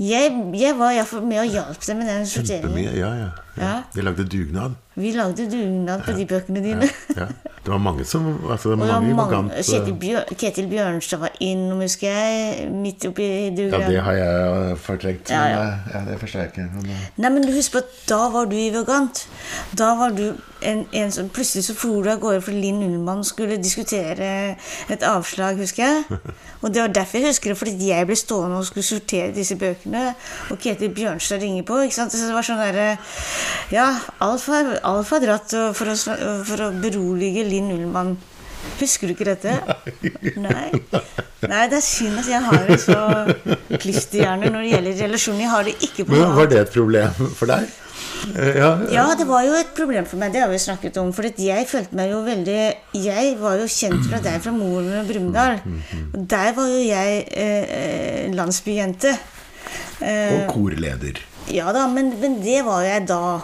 jeg, 0.04 0.30
jeg 0.58 0.78
var 0.78 0.94
iallfall 0.96 1.26
med 1.26 1.44
og 1.44 1.52
hjalp 1.54 1.84
dem 1.86 2.00
med 2.02 2.10
den 2.10 2.30
sorteringen. 2.30 2.70
Kjempemye. 2.70 2.94
Ja, 2.98 3.12
ja. 3.18 3.30
ja. 3.30 3.44
Ja. 3.58 3.74
De 3.94 4.02
lagde 4.06 4.26
dugnad. 4.26 4.78
Vi 4.96 5.12
lagde 5.12 5.50
dugnad 5.50 6.04
på 6.06 6.14
de 6.18 6.26
bøkene 6.30 6.62
dine. 6.64 6.90
Ja. 7.18 7.26
Det 7.64 7.72
var 7.72 7.78
mange 7.80 8.04
som 8.06 8.26
altså, 8.52 8.70
det 8.70 8.80
var 8.80 8.88
mange 9.00 9.16
mange, 9.16 9.32
Vagant 9.32 9.66
Kjetil, 9.66 9.94
Bjør, 9.96 10.24
Ketil 10.40 10.66
Bjørnstad 10.68 11.18
var 11.22 11.32
innom, 11.40 11.80
husker 11.80 12.10
jeg. 12.12 12.68
Midt 12.72 13.06
oppi 13.08 13.28
Ja, 13.56 13.80
det 13.88 14.02
har 14.04 14.18
jeg 14.18 14.78
fortrengt. 14.84 15.32
Ja, 15.32 15.40
men, 15.40 15.54
ja. 15.54 15.62
eh, 15.64 15.94
ja, 15.94 16.02
det 16.12 16.20
forstår 16.20 16.40
jeg 16.40 16.66
eh, 16.66 17.06
Nei, 17.24 17.30
men 17.30 17.48
husk 17.48 17.78
på 17.78 17.80
at 17.80 17.94
da 18.10 18.20
var 18.34 18.52
du 18.52 18.58
i 18.60 18.68
Vagant. 18.74 19.24
Da 19.80 19.94
var 19.96 20.12
du 20.12 20.26
en, 20.64 20.84
en 20.92 21.12
som 21.12 21.30
Plutselig 21.34 21.64
så 21.66 21.76
for 21.76 22.04
du 22.04 22.10
av 22.12 22.20
gårde 22.20 22.42
fordi 22.44 22.60
Linn 22.66 22.84
Ullmann 22.84 23.24
skulle 23.24 23.58
diskutere 23.62 24.28
et 24.92 25.08
avslag, 25.08 25.56
husker 25.58 25.88
jeg. 25.88 26.20
Og 26.64 26.74
det 26.74 26.84
var 26.84 26.92
derfor 26.96 27.18
jeg 27.20 27.32
husker 27.32 27.52
det, 27.52 27.58
fordi 27.60 27.90
jeg 27.90 28.08
ble 28.08 28.16
stående 28.20 28.60
og 28.60 28.68
skulle 28.68 28.86
sortere 28.88 29.34
disse 29.36 29.56
bøkene. 29.60 30.14
Og 30.52 30.60
Ketil 30.64 30.94
Bjørnstad 30.96 31.42
ringer 31.44 31.64
på. 31.68 31.80
ikke 31.84 31.96
sant? 31.96 32.12
Så 32.12 32.28
det 32.28 32.36
var 32.36 32.48
sånn 32.48 32.62
derre 32.62 32.86
Ja, 33.72 33.90
alt 34.24 34.46
var, 34.48 34.76
alt 34.90 35.10
var 35.12 35.24
dratt 35.24 35.56
for, 35.78 35.92
å, 35.94 35.96
for 36.48 36.68
å 36.68 36.72
berolige 36.84 37.46
Linn 37.48 37.72
Ullmann. 37.76 38.16
Husker 38.80 39.10
du 39.10 39.14
ikke 39.14 39.28
dette? 39.28 39.54
Nei. 40.40 40.70
Nei, 41.44 41.64
det 41.68 41.78
er 41.78 41.84
synd 41.84 42.20
at 42.22 42.30
jeg 42.32 42.40
har 42.46 42.68
en 42.72 42.80
så 42.80 43.78
klisterhjerne 43.84 44.52
når 44.54 44.64
det 44.64 44.70
gjelder 44.74 45.00
relasjoner. 45.08 45.42
Jeg 45.44 45.52
har 45.54 45.68
det 45.68 45.74
ikke 45.90 46.06
på 46.08 46.16
Men 46.16 46.36
var 46.38 46.52
det 46.52 46.62
et 46.62 46.72
problem 46.76 47.18
for 47.36 47.52
deg? 47.52 47.68
Eh, 48.34 48.56
Ja, 48.56 48.70
ja, 48.92 49.04
det 49.20 49.28
var 49.28 49.44
jo 49.44 49.58
et 49.60 49.74
problem 49.76 50.08
for 50.08 50.22
meg, 50.22 50.32
det 50.32 50.42
har 50.46 50.52
vi 50.52 50.62
snakket 50.64 50.98
om. 51.02 51.12
For 51.16 51.28
jeg 51.28 51.68
følte 51.68 52.00
meg 52.00 52.14
jo 52.14 52.22
veldig 52.24 52.58
Jeg 53.04 53.36
var 53.42 53.60
jo 53.60 53.68
kjent 53.68 54.08
fra 54.08 54.22
deg 54.24 54.40
fra 54.46 54.56
Moren 54.56 54.96
og 55.02 55.12
Brumunddal. 55.12 55.60
Og 56.14 56.26
der 56.32 56.56
var 56.56 56.72
jo 56.72 56.80
jeg 56.88 57.22
eh, 57.36 57.78
eh, 57.78 58.34
landsbyjente. 58.36 59.14
Eh, 60.04 60.40
og 60.40 60.56
korleder. 60.56 61.20
Ja 61.52 61.72
da, 61.76 61.88
men, 61.92 62.14
men 62.22 62.40
det 62.44 62.62
var 62.66 62.84
jeg 62.86 63.08
da. 63.10 63.42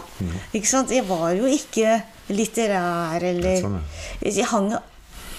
Ikke 0.56 0.68
sant? 0.70 0.90
Jeg 0.94 1.06
var 1.08 1.32
jo 1.36 1.48
ikke 1.50 1.98
litterær 2.30 3.22
eller 3.32 3.60
Sånn, 3.60 3.80
Jeg 4.22 4.46
hang 4.52 4.72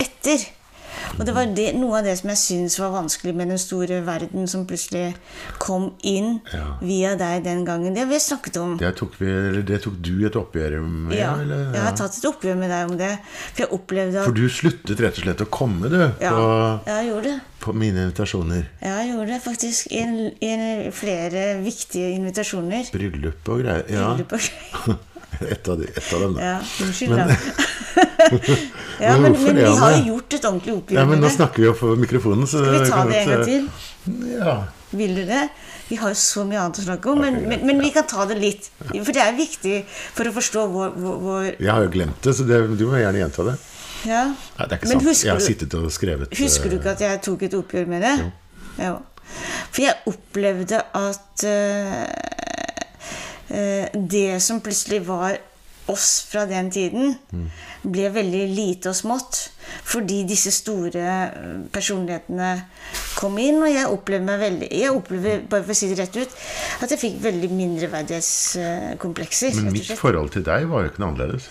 etter. 0.01 0.47
Og 1.19 1.25
det 1.27 1.33
var 1.35 1.45
det, 1.55 1.67
noe 1.77 1.99
av 1.99 2.05
det 2.07 2.15
som 2.19 2.29
jeg 2.31 2.39
syntes 2.41 2.77
var 2.81 2.91
vanskelig 2.93 3.33
med 3.35 3.51
den 3.53 3.59
store 3.61 4.01
verden 4.07 4.47
som 4.47 4.65
plutselig 4.69 5.15
kom 5.61 5.91
inn 6.07 6.39
Ja. 6.53 6.77
via 6.81 7.15
deg 7.19 7.43
den 7.45 7.65
gangen. 7.65 7.93
Det 7.93 8.03
har 8.03 8.09
vi 8.09 8.19
snakket 8.19 8.57
om. 8.61 8.77
Det 8.77 8.93
tok, 8.99 9.15
vi, 9.19 9.27
eller 9.31 9.61
det 9.67 9.81
tok 9.83 9.99
du 10.01 10.25
et 10.27 10.35
oppgjør 10.39 10.79
med? 10.81 11.15
Ja, 11.17 11.33
eller? 11.41 11.71
jeg 11.75 11.81
har 11.85 11.95
tatt 11.97 12.17
et 12.17 12.25
oppgjør 12.29 12.57
med 12.61 12.69
deg 12.73 12.89
om 12.91 12.97
det. 12.97 13.11
For 13.53 13.63
jeg 13.65 13.71
opplevde 13.77 14.23
For 14.25 14.31
du 14.37 14.45
sluttet 14.49 14.99
rett 15.03 15.17
og 15.19 15.25
slett 15.27 15.41
å 15.45 15.49
komme, 15.51 15.89
du, 15.91 15.99
ja, 16.21 16.31
på, 16.31 16.47
jeg 16.87 17.07
gjorde 17.11 17.23
det. 17.29 17.37
på 17.61 17.73
mine 17.77 18.07
invitasjoner. 18.07 18.65
Ja, 18.81 18.95
jeg 19.01 19.13
gjorde 19.13 19.27
det 19.35 19.41
faktisk. 19.45 19.91
I, 19.91 20.01
en, 20.05 20.17
i 20.41 20.51
en, 20.55 20.91
flere 20.95 21.45
viktige 21.63 22.11
invitasjoner. 22.15 22.89
Bryllup 22.93 23.49
og 23.53 23.63
greier. 23.65 23.85
Ja, 23.91 24.11
Bryllup 24.13 24.33
og- 24.37 24.97
et 25.51 25.67
av, 25.71 25.77
de, 25.79 25.87
et 25.89 26.13
av 26.13 26.19
dem, 26.25 26.33
da. 26.37 26.41
Ja, 26.41 26.57
unnskyld, 26.85 27.15
Men- 27.15 27.27
da. 27.27 28.07
ja, 29.05 29.15
Men 29.17 29.31
men, 29.31 29.55
vi 29.57 29.65
har 29.65 29.95
jo 29.95 30.03
gjort 30.11 30.37
et 30.37 30.45
ordentlig 30.45 30.75
oppgjør 30.75 30.99
Ja, 30.99 31.07
men 31.09 31.23
nå 31.23 31.31
snakker 31.33 31.63
vi 31.63 31.67
jo 31.69 31.73
på 31.77 31.95
mikrofonen, 31.99 32.47
så 32.49 32.61
Skal 32.63 32.77
vi 32.77 32.91
ta 32.91 33.01
det 33.09 33.19
en 33.21 33.33
gang 33.33 33.43
til? 33.47 33.67
Ja. 34.37 34.55
Vil 34.91 35.13
dere? 35.15 35.45
Vi 35.87 35.97
har 35.99 36.11
jo 36.11 36.17
så 36.19 36.43
mye 36.47 36.59
annet 36.59 36.79
å 36.81 36.83
snakke 36.85 37.11
om, 37.11 37.19
men, 37.23 37.37
men, 37.47 37.63
men 37.67 37.81
vi 37.83 37.91
kan 37.95 38.07
ta 38.07 38.23
det 38.27 38.37
litt. 38.39 38.69
For 38.87 39.11
det 39.15 39.23
er 39.23 39.35
viktig 39.35 39.81
for 39.89 40.27
å 40.27 40.33
forstå 40.35 40.65
vår, 40.71 40.95
vår, 40.99 41.45
Jeg 41.57 41.71
har 41.71 41.85
jo 41.85 41.91
glemt 41.91 42.23
det, 42.23 42.33
så 42.37 42.47
det, 42.47 42.59
du 42.79 42.85
må 42.87 42.99
gjerne 42.99 43.23
gjenta 43.23 43.47
det. 43.49 43.55
ja. 44.07 44.23
Nei, 44.31 44.65
det 44.65 44.67
er 44.67 44.79
ikke 44.79 44.91
Men 44.91 45.03
sant. 45.03 45.23
Jeg 45.25 45.33
har 45.33 45.43
sittet 45.43 45.77
og 45.79 45.87
skrevet 45.93 46.35
Husker 46.39 46.71
du 46.71 46.75
eh, 46.75 46.79
ikke 46.79 46.95
at 46.95 47.05
jeg 47.05 47.21
tok 47.27 47.47
et 47.47 47.57
oppgjør 47.59 47.91
med 47.91 48.05
det? 48.07 48.15
Jo. 48.81 48.97
For 49.71 49.83
jeg 49.85 50.11
opplevde 50.11 50.81
at 50.99 51.45
uh, 51.47 52.01
uh, 53.51 54.01
det 54.15 54.41
som 54.43 54.59
plutselig 54.63 55.03
var 55.07 55.39
oss 55.89 56.21
fra 56.29 56.45
den 56.49 56.69
tiden, 56.71 57.15
ble 57.81 58.11
veldig 58.13 58.43
lite 58.51 58.91
og 58.91 58.95
smått. 58.97 59.41
Fordi 59.91 60.23
disse 60.27 60.51
store 60.53 61.05
eh, 61.25 61.59
personlighetene 61.71 62.51
kom 63.21 63.37
inn, 63.41 63.61
og 63.61 63.69
jeg 63.71 63.85
opplevde 63.87 64.25
meg 64.27 64.39
veldig 64.41 64.69
Jeg 64.81 64.91
opplever, 64.97 65.43
bare 65.51 65.63
for 65.67 65.75
å 65.75 65.77
si 65.77 65.89
det 65.91 65.99
rett 66.01 66.17
ut, 66.21 66.35
at 66.81 66.89
jeg 66.95 66.99
fikk 67.01 67.19
veldig 67.23 67.49
mindreverdighetskomplekser. 67.59 69.55
Men 69.61 69.73
mitt 69.75 69.91
forhold 69.99 70.31
til 70.35 70.43
deg 70.47 70.67
var 70.71 70.85
jo 70.85 70.91
ikke 70.91 71.01
noe 71.03 71.11
annerledes. 71.13 71.47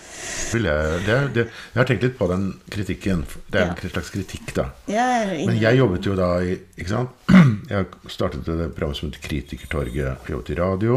Jeg, 0.51 0.63
det, 1.07 1.17
det, 1.35 1.45
jeg 1.73 1.79
har 1.79 1.87
tenkt 1.89 2.05
litt 2.05 2.17
på 2.19 2.27
den 2.31 2.49
kritikken. 2.73 3.25
Det 3.51 3.61
er 3.61 3.71
Ja. 3.71 3.75
en 3.81 3.93
slags 3.93 4.11
kritikk, 4.13 4.53
da. 4.57 4.65
Ja, 4.91 5.07
Men 5.45 5.57
jeg 5.61 5.77
jobbet 5.79 6.05
jo 6.07 6.15
da 6.17 6.29
i 6.43 6.57
Ikke 6.81 6.89
sant? 6.89 7.09
Jeg 7.71 7.85
startet 8.11 8.47
et 8.49 8.73
program 8.75 8.93
som 8.97 9.07
het 9.11 9.21
Kritikertorget. 9.23 10.25
Jobbet 10.27 10.49
i 10.51 10.55
radio. 10.57 10.95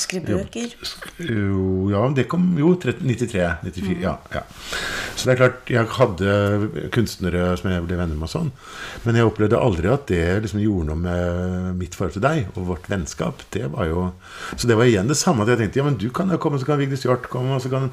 Skrev 0.00 0.22
bøker. 0.28 0.70
Jo, 1.18 1.88
ja, 1.92 2.04
det 2.16 2.24
kom 2.30 2.46
jo 2.58 2.70
30 2.80 3.02
93. 3.04 3.42
94, 3.66 3.98
ja, 4.00 4.14
ja. 4.32 4.42
Så 5.18 5.26
det 5.26 5.34
er 5.34 5.40
klart, 5.42 5.58
jeg 5.74 5.90
hadde 5.98 6.88
kunstnere 6.94 7.42
som 7.60 7.70
jeg 7.74 7.84
ble 7.88 7.98
venner 7.98 8.16
med 8.16 8.28
og 8.28 8.32
sånn. 8.32 8.52
Men 9.04 9.18
jeg 9.18 9.28
opplevde 9.28 9.58
aldri 9.60 9.90
at 9.92 10.06
det 10.10 10.13
liksom 10.44 10.60
gjorde 10.62 10.88
noe 10.90 11.00
med 11.00 11.76
mitt 11.80 11.94
forhold 11.96 12.14
til 12.16 12.24
deg 12.24 12.48
og 12.54 12.66
vårt 12.70 12.88
vennskap. 12.90 13.42
Det 13.54 13.66
var 13.72 13.88
jo 13.90 14.04
Så 14.56 14.68
det 14.70 14.76
var 14.78 14.88
igjen 14.88 15.08
det 15.10 15.16
samme 15.20 15.42
at 15.44 15.52
jeg 15.52 15.60
tenkte 15.62 15.80
ja, 15.80 15.86
men 15.88 15.98
du 16.00 16.08
kan 16.14 16.30
jo 16.32 16.38
komme, 16.42 16.58
så 16.60 16.68
kan 16.68 16.80
Vigdis 16.80 17.04
Hjorth 17.06 17.28
komme, 17.32 17.56
og 17.56 17.62
så 17.64 17.70
kan 17.72 17.90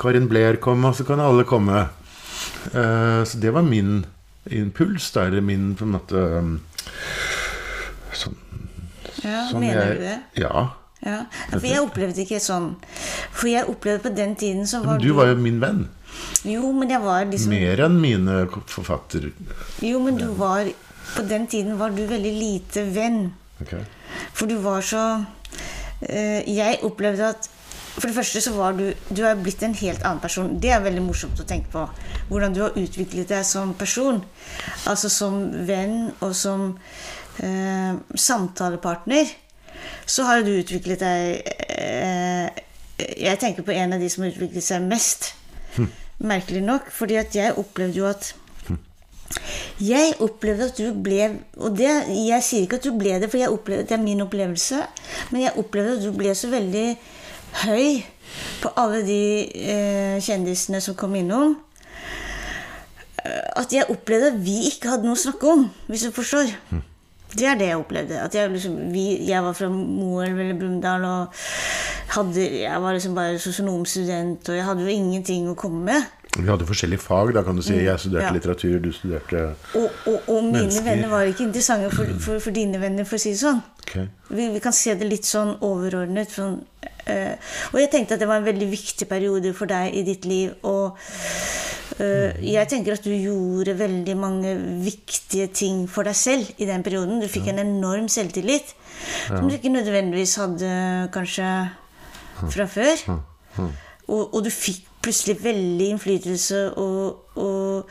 Karin 0.00 0.28
Blair 0.30 0.56
komme, 0.62 0.88
og 0.88 0.96
så 0.98 1.06
kan 1.08 1.20
alle 1.22 1.44
komme. 1.48 1.86
Uh, 2.74 3.22
så 3.24 3.38
det 3.40 3.52
var 3.54 3.62
min 3.66 4.04
impuls, 4.50 5.10
da, 5.14 5.26
eller 5.28 5.40
min 5.44 5.72
på 5.78 5.86
en 5.86 5.94
måte 5.96 6.20
um, 6.38 6.54
sånn, 8.12 8.36
Ja, 9.24 9.44
sånn 9.50 9.60
mener 9.62 9.80
jeg- 9.80 9.98
du 9.98 10.02
det? 10.04 10.18
Ja. 10.44 10.64
Ja, 11.04 11.18
for 11.52 11.66
jeg 11.68 11.82
opplevde 11.84 12.22
ikke 12.24 12.38
sånn. 12.40 12.70
For 13.30 13.50
jeg 13.50 13.66
opplevde 13.68 14.06
på 14.06 14.14
den 14.16 14.34
tiden 14.40 14.64
så 14.66 14.80
var 14.80 14.96
Men 14.96 15.02
du 15.04 15.12
var 15.12 15.26
jo 15.28 15.36
min 15.36 15.60
venn. 15.60 15.82
Jo, 16.44 16.70
men 16.72 16.88
jeg 16.88 17.00
var 17.02 17.24
liksom 17.28 17.50
Mer 17.52 17.80
enn 17.84 18.00
mine 18.00 18.36
forfatter... 18.70 19.26
Jo, 19.84 20.00
men 20.00 20.16
du 20.16 20.26
var 20.38 20.64
På 21.12 21.22
den 21.28 21.46
tiden 21.46 21.78
var 21.78 21.92
du 21.94 22.04
veldig 22.08 22.32
lite 22.32 22.86
venn. 22.94 23.28
Okay. 23.62 23.84
For 24.34 24.50
du 24.50 24.56
var 24.62 24.82
så 24.82 25.02
eh, 26.02 26.42
Jeg 26.50 26.80
opplevde 26.82 27.28
at 27.28 27.48
For 27.94 28.08
det 28.08 28.16
første 28.16 28.40
så 28.42 28.50
var 28.56 28.74
du 28.74 28.88
Du 29.08 29.22
er 29.22 29.38
blitt 29.38 29.62
en 29.62 29.76
helt 29.78 30.02
annen 30.02 30.20
person. 30.20 30.56
Det 30.60 30.72
er 30.74 30.82
veldig 30.82 31.04
morsomt 31.04 31.40
å 31.40 31.46
tenke 31.48 31.70
på. 31.72 31.86
Hvordan 32.28 32.56
du 32.56 32.62
har 32.64 32.78
utviklet 32.80 33.30
deg 33.30 33.46
som 33.46 33.74
person. 33.78 34.22
Altså 34.90 35.10
som 35.12 35.38
venn 35.68 36.10
og 36.20 36.34
som 36.36 36.72
eh, 37.38 37.94
samtalepartner. 38.14 39.30
Så 40.06 40.24
har 40.24 40.42
du 40.44 40.52
utviklet 40.54 41.00
deg 41.00 41.52
eh, 41.68 42.62
Jeg 42.98 43.40
tenker 43.40 43.66
på 43.66 43.74
en 43.74 43.94
av 43.94 44.02
de 44.02 44.10
som 44.10 44.24
har 44.24 44.34
utviklet 44.34 44.64
seg 44.64 44.88
mest. 44.88 45.34
Merkelig 46.18 46.62
nok. 46.64 46.90
Fordi 46.94 47.18
at 47.20 47.36
jeg 47.36 47.58
opplevde 47.60 48.00
jo 48.00 48.08
at 48.10 48.34
Jeg 49.82 50.14
opplevde 50.22 50.68
at 50.70 50.78
du 50.78 50.94
ble 51.04 51.26
Og 51.58 51.74
det, 51.76 51.88
jeg 52.14 52.42
sier 52.46 52.64
ikke 52.64 52.78
at 52.78 52.86
du 52.86 52.92
ble 52.98 53.16
det, 53.20 53.28
for 53.32 53.40
jeg 53.40 53.50
opplevde, 53.52 53.86
det 53.88 53.96
er 53.96 54.02
min 54.02 54.22
opplevelse. 54.24 54.80
Men 55.32 55.42
jeg 55.46 55.56
opplevde 55.60 55.96
at 55.98 56.04
du 56.06 56.12
ble 56.16 56.34
så 56.38 56.50
veldig 56.52 56.86
høy 57.64 58.02
på 58.62 58.70
alle 58.80 59.02
de 59.06 59.20
eh, 59.70 60.16
kjendisene 60.24 60.80
som 60.82 60.96
kom 60.98 61.14
innom. 61.18 61.56
eh, 63.24 63.50
At 63.60 63.72
jeg 63.74 63.86
opplevde 63.90 64.32
at 64.32 64.40
vi 64.42 64.56
ikke 64.70 64.90
hadde 64.94 65.06
noe 65.06 65.18
å 65.18 65.24
snakke 65.26 65.52
om, 65.52 65.68
hvis 65.90 66.06
du 66.08 66.10
forstår. 66.16 66.50
Det 67.34 67.46
er 67.50 67.58
det 67.58 67.66
jeg 67.72 67.78
opplevde. 67.80 68.18
At 68.22 68.34
jeg, 68.34 68.50
liksom, 68.54 68.76
vi, 68.94 69.04
jeg 69.26 69.42
var 69.42 69.54
fra 69.58 69.68
Moelv 69.70 70.38
eller 70.38 70.58
Brumunddal 70.58 71.06
og 71.08 71.38
hadde, 72.14 72.44
jeg 72.62 72.82
var 72.82 72.94
liksom 72.94 73.14
bare 73.16 73.38
sosionomstudent, 73.42 74.48
og 74.48 74.54
jeg 74.58 74.66
hadde 74.68 74.84
jo 74.86 74.92
ingenting 74.94 75.48
å 75.50 75.56
komme 75.58 75.82
med. 75.88 76.04
Vi 76.34 76.48
hadde 76.50 76.66
forskjellige 76.66 76.98
fag. 76.98 77.34
da 77.34 77.42
kan 77.46 77.56
du 77.56 77.62
si 77.62 77.74
Jeg 77.76 77.98
studerte 78.00 78.24
Mm, 78.24 78.26
ja. 78.26 78.32
litteratur, 78.34 78.78
du 78.82 78.92
studerte 78.92 79.54
Og, 79.74 79.90
og, 80.06 80.20
og 80.28 80.44
mine 80.44 80.52
Mennesker. 80.64 80.84
venner 80.84 81.08
var 81.08 81.22
ikke 81.30 81.44
interessante 81.46 81.90
for, 81.94 82.06
for, 82.20 82.38
for 82.42 82.50
dine 82.50 82.80
venner, 82.80 83.04
for 83.04 83.16
å 83.16 83.22
si 83.22 83.30
det 83.30 83.38
sånn. 83.38 83.60
Okay. 83.84 84.08
Vi, 84.30 84.48
vi 84.56 84.60
kan 84.64 84.72
se 84.74 84.94
det 84.98 85.06
litt 85.06 85.24
sånn 85.28 85.54
overordnet. 85.62 86.32
Sånn, 86.34 86.56
eh, 87.06 87.36
og 87.72 87.78
jeg 87.78 87.90
tenkte 87.92 88.14
at 88.16 88.20
det 88.24 88.28
var 88.28 88.40
en 88.42 88.48
veldig 88.48 88.66
viktig 88.72 89.06
periode 89.08 89.52
for 89.54 89.70
deg 89.70 89.94
i 89.94 90.02
ditt 90.02 90.24
liv. 90.26 90.56
Og 90.66 90.96
eh, 92.00 92.32
jeg 92.42 92.68
tenker 92.72 92.96
at 92.96 93.04
du 93.06 93.12
gjorde 93.14 93.76
veldig 93.78 94.16
mange 94.18 94.56
viktige 94.82 95.46
ting 95.54 95.84
for 95.90 96.02
deg 96.08 96.16
selv 96.18 96.50
i 96.58 96.66
den 96.66 96.82
perioden. 96.82 97.20
Du 97.22 97.28
fikk 97.30 97.52
en 97.52 97.62
enorm 97.62 98.08
selvtillit 98.10 98.74
som 99.28 99.46
du 99.48 99.54
ikke 99.54 99.70
nødvendigvis 99.70 100.34
hadde 100.40 100.74
kanskje 101.14 101.52
fra 102.50 102.66
før. 102.66 103.06
Og, 104.08 104.34
og 104.34 104.40
du 104.44 104.50
fikk 104.50 104.82
plutselig 105.04 105.38
veldig 105.44 105.88
innflytelse, 105.94 106.60
og, 106.80 107.36
og, 107.36 107.90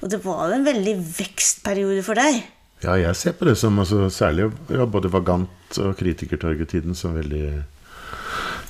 og 0.00 0.12
det 0.12 0.20
var 0.24 0.48
jo 0.48 0.58
en 0.58 0.66
veldig 0.68 0.94
vekstperiode 1.18 2.04
for 2.06 2.18
deg. 2.18 2.40
Ja, 2.84 2.94
jeg 3.00 3.16
ser 3.18 3.34
på 3.34 3.48
det 3.48 3.56
som 3.58 3.78
altså, 3.82 4.06
særlig 4.14 4.48
ja, 4.70 4.84
både 4.86 5.10
Vagant 5.10 5.78
og 5.82 5.96
Kritikertorgetiden 5.98 6.94
som 6.94 7.16
veldig 7.18 7.46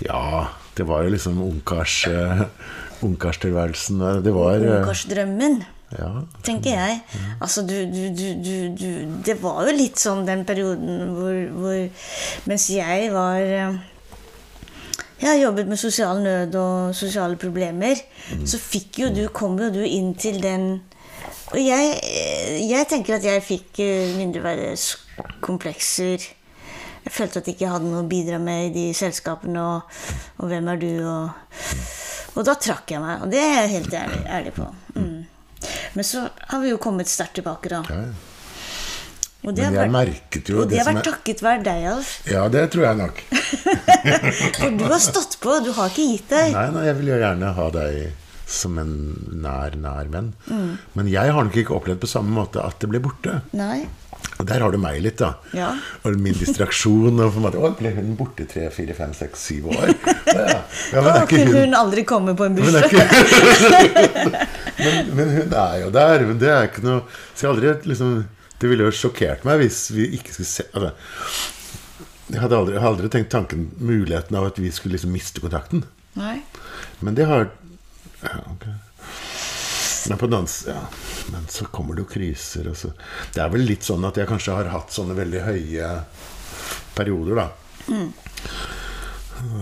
Ja, 0.07 0.47
det 0.79 0.87
var 0.89 1.03
jo 1.05 1.11
liksom 1.13 1.43
ungkars 1.43 2.07
uh, 2.09 2.47
ungkarstilværelsen. 3.05 4.01
eh, 4.01 4.23
Det 4.25 4.33
var 4.35 4.63
uh, 4.63 4.79
Ungkarsdrømmen. 4.79 5.61
Ja. 5.99 6.09
tenker 6.45 6.71
jeg. 6.71 6.99
Altså, 7.41 7.63
du, 7.65 7.73
du, 7.89 8.25
du, 8.77 8.89
Det 9.25 9.39
var 9.43 9.63
jo 9.65 9.73
litt 9.73 9.97
sånn 9.97 10.27
den 10.29 10.43
perioden 10.45 11.15
hvor, 11.17 11.39
hvor 11.57 12.49
Mens 12.51 12.67
jeg 12.69 13.09
var 13.15 13.41
eh, 13.41 13.79
Jeg 15.19 15.29
har 15.29 15.37
jobbet 15.41 15.67
med 15.67 15.77
sosial 15.81 16.21
nød 16.23 16.55
og 16.55 16.95
sosiale 16.95 17.37
problemer. 17.37 17.95
Så 18.47 18.59
fikk 18.63 18.99
jo 19.03 19.09
du, 19.15 19.29
kom 19.35 19.59
jo 19.59 19.71
du 19.75 19.83
inn 19.83 20.15
til 20.19 20.43
den 20.43 20.83
Og 21.49 21.59
jeg, 21.59 22.01
eh, 22.05 22.69
jeg 22.69 22.87
tenker 22.91 23.15
at 23.17 23.25
jeg 23.25 23.43
fikk 23.43 23.79
eh, 23.81 24.17
mindreverdighetskomplekser. 24.19 26.19
Jeg 27.07 27.13
følte 27.15 27.39
at 27.41 27.47
jeg 27.49 27.55
ikke 27.57 27.71
hadde 27.73 27.89
noe 27.89 28.03
å 28.05 28.11
bidra 28.11 28.39
med 28.39 28.67
i 28.67 28.75
de 28.75 28.95
selskapene, 28.95 29.63
og, 29.63 29.81
og 30.39 30.47
hvem 30.51 30.69
er 30.69 30.77
du, 30.83 31.07
og 31.09 31.31
Og 32.37 32.45
da 32.45 32.55
trakk 32.55 32.91
jeg 32.93 33.01
meg, 33.01 33.23
og 33.25 33.31
det 33.33 33.41
er 33.41 33.63
jeg 33.63 33.71
helt 33.79 33.95
ærlig, 33.97 34.27
ærlig 34.29 34.53
på. 34.55 34.67
Mm. 34.95 35.25
Men 35.97 36.05
så 36.05 36.29
har 36.53 36.61
vi 36.61 36.69
jo 36.69 36.79
kommet 36.79 37.09
sterkt 37.09 37.35
tilbake, 37.41 37.69
da. 37.73 37.83
ja. 37.89 38.28
Og 39.47 39.55
det 39.55 39.69
Men 39.69 39.77
jeg 39.77 39.85
vært, 39.85 39.95
merket 39.95 40.49
jo 40.51 40.57
og 40.59 40.65
det 40.67 40.75
det 40.75 40.81
har 40.83 40.89
vært 40.91 41.07
takket 41.07 41.43
være 41.45 41.61
deg, 41.69 41.85
Alf. 41.93 42.15
Ja, 42.27 42.47
det 42.51 42.65
tror 42.75 42.89
jeg 42.89 42.99
nok. 42.99 43.21
For 44.59 44.73
du 44.75 44.89
har 44.91 45.03
stått 45.03 45.39
på, 45.43 45.61
du 45.63 45.71
har 45.77 45.93
ikke 45.93 46.09
gitt 46.11 46.33
deg. 46.33 46.57
Nei, 46.57 46.65
nei, 46.75 46.89
jeg 46.89 46.99
vil 46.99 47.13
jo 47.13 47.21
gjerne 47.23 47.53
ha 47.55 47.69
deg 47.77 48.01
som 48.49 48.81
en 48.81 48.93
nær, 49.45 49.77
nær 49.79 50.09
venn. 50.11 50.33
Mm. 50.49 50.75
Men 50.97 51.11
jeg 51.13 51.33
har 51.37 51.47
nok 51.47 51.57
ikke 51.61 51.77
opplevd 51.77 52.03
på 52.03 52.11
samme 52.11 52.33
måte 52.35 52.65
at 52.65 52.81
det 52.83 52.91
ble 52.91 53.01
borte. 53.05 53.43
Nei. 53.57 53.85
Og 54.39 54.47
der 54.47 54.63
har 54.63 54.75
du 54.75 54.79
meg 54.81 54.99
litt, 55.03 55.19
da. 55.21 55.35
Ja. 55.55 55.69
Og 56.07 56.17
min 56.19 56.35
distraksjon. 56.39 57.21
Og 57.23 57.39
måte, 57.43 57.61
Å, 57.61 57.71
ble 57.79 57.93
hun 57.95 58.17
borte 58.19 58.47
tre, 58.51 58.67
fire, 58.75 58.97
fem, 58.97 59.13
seks, 59.15 59.45
syv 59.51 59.69
år? 59.75 59.93
Å, 59.93 60.35
ja. 60.35 60.59
ja, 60.95 61.05
er 61.13 61.29
kunne 61.31 61.53
hun 61.53 61.61
hun 61.69 61.79
aldri 61.79 62.05
komme 62.09 62.35
på 62.39 62.47
en 62.49 62.59
bursdag. 62.59 62.89
Men, 62.89 63.07
ikke, 63.85 64.43
men, 64.83 65.15
men 65.21 65.33
hun 65.37 65.57
er 65.63 65.79
jo 65.85 65.93
der. 65.95 66.27
Men 66.31 66.43
det 66.43 66.51
er 66.55 66.69
ikke 66.71 66.87
noe 66.87 67.01
Så 67.13 67.45
jeg 67.45 67.51
har 67.51 67.57
aldri 67.57 67.93
liksom 67.93 68.19
Det 68.59 68.67
ville 68.71 68.89
jo 68.89 68.95
sjokkert 68.95 69.45
meg 69.47 69.61
hvis 69.63 69.85
vi 69.95 70.09
ikke 70.19 70.33
skulle 70.35 70.51
se 70.51 70.65
altså, 70.73 70.91
jeg, 72.29 72.41
hadde 72.43 72.57
aldri, 72.59 72.77
aldri 72.77 73.09
tenkt 73.13 73.31
tanken 73.33 73.69
muligheten 73.79 74.37
av 74.37 74.49
at 74.51 74.59
vi 74.61 74.69
skulle 74.75 74.97
liksom 74.99 75.13
miste 75.15 75.41
kontakten. 75.41 75.85
Nei. 76.19 76.41
Men 77.01 77.15
det 77.17 77.25
har 77.31 77.47
ja, 78.25 78.35
ok. 78.51 78.67
Men 80.09 80.19
på 80.21 80.27
den 80.29 80.39
andre 80.41 80.51
s- 80.51 80.65
ja, 80.69 80.83
Men 81.33 81.47
så 81.53 81.65
kommer 81.73 81.95
det 81.97 82.03
jo 82.07 82.11
kriser. 82.11 82.69
Og 82.73 82.77
så. 82.81 82.91
Det 83.35 83.41
er 83.45 83.49
vel 83.53 83.65
litt 83.69 83.85
sånn 83.87 84.05
at 84.09 84.17
jeg 84.19 84.29
kanskje 84.31 84.55
har 84.59 84.69
hatt 84.73 84.93
sånne 84.95 85.15
veldig 85.17 85.43
høye 85.47 85.89
perioder, 86.99 87.37
da. 87.45 87.49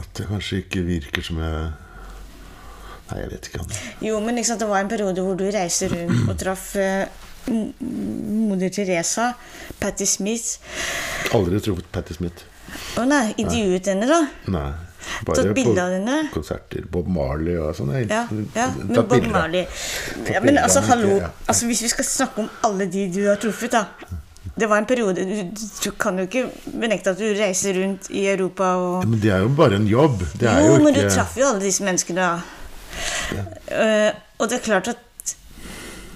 At 0.01 0.13
det 0.17 0.27
kanskje 0.31 0.63
ikke 0.65 0.83
virker 0.87 1.23
som 1.27 1.41
jeg 1.43 1.67
Nei, 3.07 3.21
jeg 3.21 3.29
vet 3.31 3.49
ikke. 3.53 3.65
Jo, 4.03 4.17
men 4.25 4.35
liksom, 4.41 4.59
det 4.59 4.67
var 4.67 4.81
en 4.83 4.89
periode 4.91 5.23
hvor 5.23 5.37
du 5.39 5.45
reiste 5.55 5.87
rundt 5.93 6.25
og 6.33 6.39
traff 6.41 6.73
eh, 6.81 7.05
moder 7.49 8.73
Teresa, 8.75 9.33
Patti 9.79 10.07
Smith 10.07 10.59
Aldri 11.37 11.61
truffet 11.63 11.89
Patti 11.93 12.17
Smith. 12.17 12.45
Å 12.99 13.07
nei, 13.09 13.31
intervjuet 13.37 13.93
henne, 13.93 14.09
da? 14.11 14.21
Nei. 14.53 14.69
Av 15.27 15.93
henne? 15.93 16.17
konserter. 16.35 16.85
Bob 16.91 17.09
Marley 17.09 17.57
og 17.61 17.75
sånn. 17.79 17.93
Ja, 18.11 18.27
ja 18.57 18.67
men 18.75 18.93
Bob 18.93 19.11
bilder. 19.13 19.31
Marley 19.33 19.65
ja, 20.33 20.43
Men 20.43 20.59
altså, 20.59 20.83
hallo. 20.89 21.17
ja. 21.23 21.31
Altså, 21.47 21.69
hvis 21.71 21.85
vi 21.87 21.91
skal 21.93 22.09
snakke 22.09 22.45
om 22.45 22.51
alle 22.67 22.89
de 22.91 23.07
du 23.15 23.23
har 23.29 23.39
truffet, 23.41 23.73
da. 23.73 23.87
Det 24.57 24.69
var 24.71 24.81
en 24.81 24.87
periode 24.89 25.21
Du, 25.85 25.91
kan 26.01 26.17
jo 26.17 26.25
ikke 26.25 26.47
benekte 26.81 27.13
at 27.13 27.19
du 27.21 27.27
reiser 27.37 27.77
rundt 27.77 28.09
i 28.09 28.23
Europa 28.31 28.71
og 28.81 29.09
Men 29.09 29.21
det 29.21 29.33
er 29.35 29.43
jo 29.45 29.51
bare 29.57 29.77
en 29.77 29.89
jobb. 29.91 30.23
Det 30.35 30.49
Jo, 30.49 30.77
jo 30.77 30.79
men 30.85 30.97
du 30.97 31.03
traff 31.09 31.37
jo 31.39 31.49
alle 31.51 31.65
disse 31.65 31.85
menneskene, 31.85 32.29
da. 32.31 32.41
Eh, 33.69 34.11
og 34.39 34.49
det 34.49 34.59
er 34.59 34.65
klart 34.65 34.89
at 34.89 35.06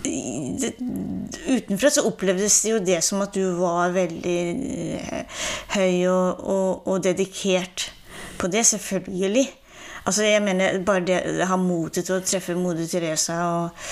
Utenfra 0.00 1.90
så 1.92 2.04
opplevdes 2.08 2.60
det 2.64 2.72
jo 2.72 2.82
det 2.84 3.00
som 3.04 3.20
at 3.24 3.34
du 3.36 3.42
var 3.58 3.92
veldig 3.94 4.38
eh, 4.96 5.40
høy 5.76 6.06
og, 6.10 6.40
og, 6.40 6.86
og 6.88 7.02
dedikert 7.04 7.90
på 8.40 8.48
det, 8.48 8.64
selvfølgelig. 8.66 9.46
Altså, 10.04 10.24
jeg 10.24 10.42
mener 10.44 10.80
bare 10.86 11.04
det 11.06 11.18
å 11.44 11.50
ha 11.50 11.58
motet 11.60 12.08
til 12.08 12.16
å 12.16 12.24
treffe 12.24 12.56
moder 12.58 12.88
Teresa 12.90 13.40
og 13.48 13.86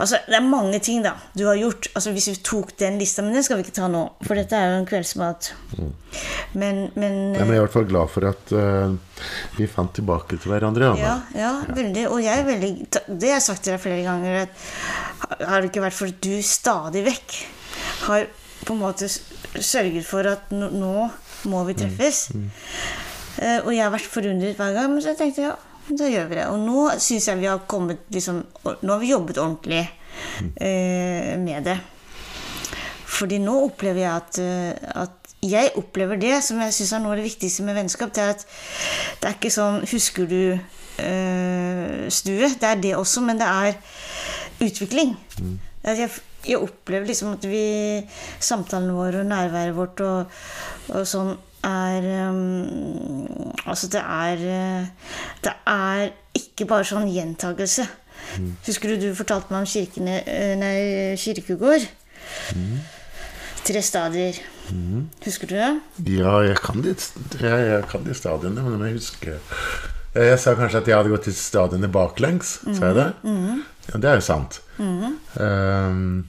Altså, 0.00 0.16
det 0.24 0.36
er 0.38 0.44
mange 0.46 0.78
ting 0.80 1.02
da 1.04 1.10
du 1.36 1.42
har 1.44 1.58
gjort. 1.60 1.90
Altså, 1.92 2.14
Hvis 2.16 2.30
vi 2.30 2.36
tok 2.40 2.70
den 2.80 2.96
lista, 2.96 3.20
men 3.20 3.36
den 3.36 3.44
skal 3.44 3.58
vi 3.58 3.66
ikke 3.66 3.76
ta 3.76 3.88
nå, 3.92 4.06
for 4.24 4.38
dette 4.38 4.56
er 4.56 4.70
jo 4.70 4.78
en 4.78 4.88
kveldsmat. 4.88 5.50
Men, 6.56 6.86
men 6.94 7.18
Ja, 7.36 7.44
men 7.44 7.52
jeg 7.52 7.58
er 7.58 7.60
i 7.60 7.64
hvert 7.66 7.76
fall 7.76 7.88
glad 7.90 8.08
for 8.08 8.28
at 8.30 8.54
uh, 8.56 8.94
vi 9.58 9.68
fant 9.68 9.92
tilbake 9.98 10.38
til 10.40 10.54
hverandre. 10.54 10.94
Ja, 11.00 11.18
ja, 11.36 11.52
veldig. 11.68 12.06
Og 12.14 12.22
jeg 12.24 12.32
er 12.32 12.48
veldig 12.48 12.72
Det 12.88 13.28
har 13.28 13.36
jeg 13.36 13.46
sagt 13.50 13.66
til 13.66 13.76
deg 13.76 13.84
flere 13.84 14.06
ganger, 14.06 14.46
at 14.46 15.44
har 15.44 15.60
det 15.60 15.68
ikke 15.68 15.84
vært 15.84 15.98
for 15.98 16.14
at 16.14 16.24
du 16.24 16.32
stadig 16.48 17.04
vekk 17.04 17.36
har 18.06 18.30
på 18.64 18.72
en 18.72 18.80
måte 18.80 19.08
sørget 19.08 20.04
for 20.06 20.26
at 20.32 20.50
nå, 20.52 21.10
må 21.50 21.62
vi 21.68 21.76
treffes. 21.76 22.30
Eh, 22.32 23.09
og 23.40 23.70
jeg 23.72 23.82
har 23.82 23.92
vært 23.94 24.08
forundret 24.12 24.58
hver 24.58 24.74
gang, 24.76 24.90
men 24.92 25.04
så 25.04 25.14
tenkte 25.16 25.40
jeg 25.40 25.48
ja, 25.48 25.56
da 25.98 26.08
gjør 26.10 26.28
vi 26.30 26.38
det. 26.38 26.48
Og 26.50 26.60
nå 26.62 26.82
syns 27.02 27.28
jeg 27.28 27.40
vi 27.40 27.48
har 27.50 27.62
kommet 27.70 28.04
liksom 28.14 28.42
Nå 28.64 28.92
har 28.92 29.00
vi 29.00 29.10
jobbet 29.12 29.40
ordentlig 29.40 29.80
eh, 29.82 31.34
med 31.40 31.66
det. 31.66 31.78
Fordi 33.10 33.40
nå 33.42 33.56
opplever 33.66 34.04
jeg 34.04 34.12
at, 34.12 34.38
eh, 34.44 35.00
at 35.02 35.16
Jeg 35.40 35.72
opplever 35.80 36.20
det 36.20 36.42
som 36.44 36.60
jeg 36.60 36.74
syns 36.76 36.92
er 36.92 37.00
noe 37.02 37.14
av 37.14 37.22
det 37.22 37.30
viktigste 37.30 37.64
med 37.64 37.78
vennskap. 37.78 38.12
Det 38.14 38.22
er 38.22 38.34
at 38.34 38.46
det 39.20 39.30
er 39.30 39.38
ikke 39.38 39.54
sånn 39.54 39.80
Husker 39.88 40.28
du 40.30 40.42
eh, 40.52 42.08
stue? 42.12 42.52
Det 42.60 42.68
er 42.68 42.82
det 42.82 42.96
også, 42.98 43.24
men 43.24 43.40
det 43.40 43.48
er 43.48 43.78
utvikling. 44.60 45.14
Mm. 45.40 45.54
Jeg, 45.88 46.10
jeg 46.44 46.60
opplever 46.60 47.08
liksom 47.08 47.32
at 47.38 47.46
vi 47.48 47.64
Samtalene 48.38 48.92
våre 48.92 49.22
og 49.24 49.30
nærværet 49.30 49.76
vårt 49.76 50.02
og, 50.04 50.42
og 50.92 51.08
sånn 51.08 51.32
er 51.66 52.06
um, 52.30 53.50
Altså, 53.66 53.88
det 53.92 54.00
er 54.00 54.44
eh, 54.50 54.86
Det 55.44 55.52
er 55.66 56.10
ikke 56.34 56.66
bare 56.70 56.86
sånn 56.88 57.10
gjentagelse. 57.10 57.86
Husker 58.66 58.92
du 58.92 59.08
du 59.08 59.14
fortalte 59.16 59.52
meg 59.52 59.64
om 59.64 59.68
kirkene, 59.68 60.20
eh, 60.28 60.54
nei, 60.60 61.16
kirkegård? 61.20 61.86
Tre 63.66 63.82
stadier. 63.82 64.38
Husker 65.24 65.50
du 65.50 65.54
det? 65.56 65.70
Ja, 66.18 66.38
jeg 66.46 66.58
kan 66.62 66.82
de, 66.84 66.94
jeg, 66.94 67.66
jeg 67.70 67.86
kan 67.90 68.04
de 68.06 68.14
stadiene, 68.14 68.62
men 68.62 68.84
jeg 68.86 68.98
husker 68.98 69.38
Jeg 70.14 70.38
sa 70.42 70.54
kanskje 70.58 70.82
at 70.82 70.88
jeg 70.90 70.96
hadde 70.96 71.12
gått 71.12 71.26
til 71.28 71.36
stadiene 71.38 71.90
baklengs. 71.92 72.58
Sa 72.66 72.90
jeg 72.90 72.98
det? 72.98 73.08
Ja, 73.90 73.98
det 74.02 74.10
er 74.10 74.18
jo 74.18 74.26
sant. 74.26 74.60
Um, 74.78 76.26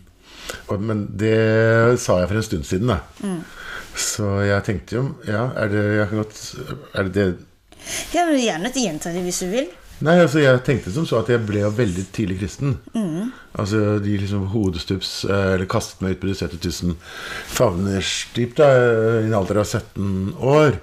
og, 0.67 0.81
men 0.81 1.05
det 1.17 1.99
sa 2.01 2.19
jeg 2.21 2.29
for 2.29 2.37
en 2.41 2.45
stund 2.45 2.67
siden, 2.69 2.93
da. 2.93 2.99
Så 3.95 4.27
jeg 4.45 4.63
tenkte 4.67 4.95
jo 4.95 5.03
Ja, 5.27 5.49
er 5.57 5.67
det 5.71 5.83
godt, 6.11 6.41
Er 6.93 7.03
det 7.09 7.13
det 7.15 7.25
Jeg 8.13 8.27
vil 8.29 8.41
gjerne 8.43 8.71
gjenta 8.85 9.11
det 9.13 9.23
hvis 9.25 9.39
du 9.43 9.47
vil. 9.51 9.69
Nei, 10.01 10.15
altså 10.23 10.39
jeg 10.41 10.63
tenkte 10.65 10.89
som 10.95 11.05
så 11.05 11.19
at 11.21 11.27
jeg 11.29 11.43
ble 11.45 11.59
jo 11.61 11.69
veldig 11.77 12.03
tidlig 12.15 12.39
kristen. 12.41 12.77
Altså, 13.51 13.99
de 14.01 14.13
liksom 14.17 14.45
hodestups 14.53 15.25
eh, 15.27 15.49
Eller 15.57 15.67
kastet 15.69 15.99
meg 16.01 16.13
ut 16.15 16.21
på 16.21 16.29
de 16.29 16.35
70 16.39 16.61
000 16.87 16.93
favnerskip 17.51 18.53
da, 18.57 18.67
i 19.21 19.25
en 19.27 19.35
alder 19.37 19.59
av 19.61 19.67
17 19.67 20.33
år. 20.39 20.77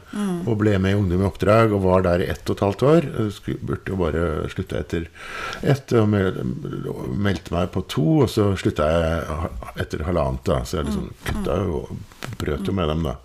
Og 0.46 0.58
ble 0.60 0.76
med 0.78 0.92
i 0.94 0.98
Ungdom 0.98 1.22
i 1.24 1.28
oppdrag 1.28 1.72
og 1.74 1.82
var 1.86 2.04
der 2.06 2.22
i 2.24 2.28
ett 2.30 2.44
og 2.52 2.56
et 2.58 2.64
halvt 2.66 2.84
år. 2.92 3.08
Jeg 3.08 3.34
skulle, 3.38 3.62
burde 3.72 3.92
jo 3.94 3.98
bare 4.02 4.24
slutte 4.52 4.78
etter 4.82 5.08
ett 5.74 5.92
og 5.98 6.08
mel- 6.12 6.38
meldte 7.18 7.54
meg 7.56 7.72
på 7.74 7.82
to, 7.90 8.06
og 8.26 8.30
så 8.32 8.50
slutta 8.60 8.86
jeg 8.92 9.50
etter 9.84 10.04
halvannet. 10.06 10.44
da 10.46 10.60
Så 10.68 10.78
jeg 10.78 10.90
liksom 10.90 11.10
kutta 11.26 11.58
jo 11.64 11.82
og 11.88 12.36
brøt 12.38 12.66
jo 12.68 12.72
med 12.76 12.88
dem, 12.92 13.02
da. 13.08 13.16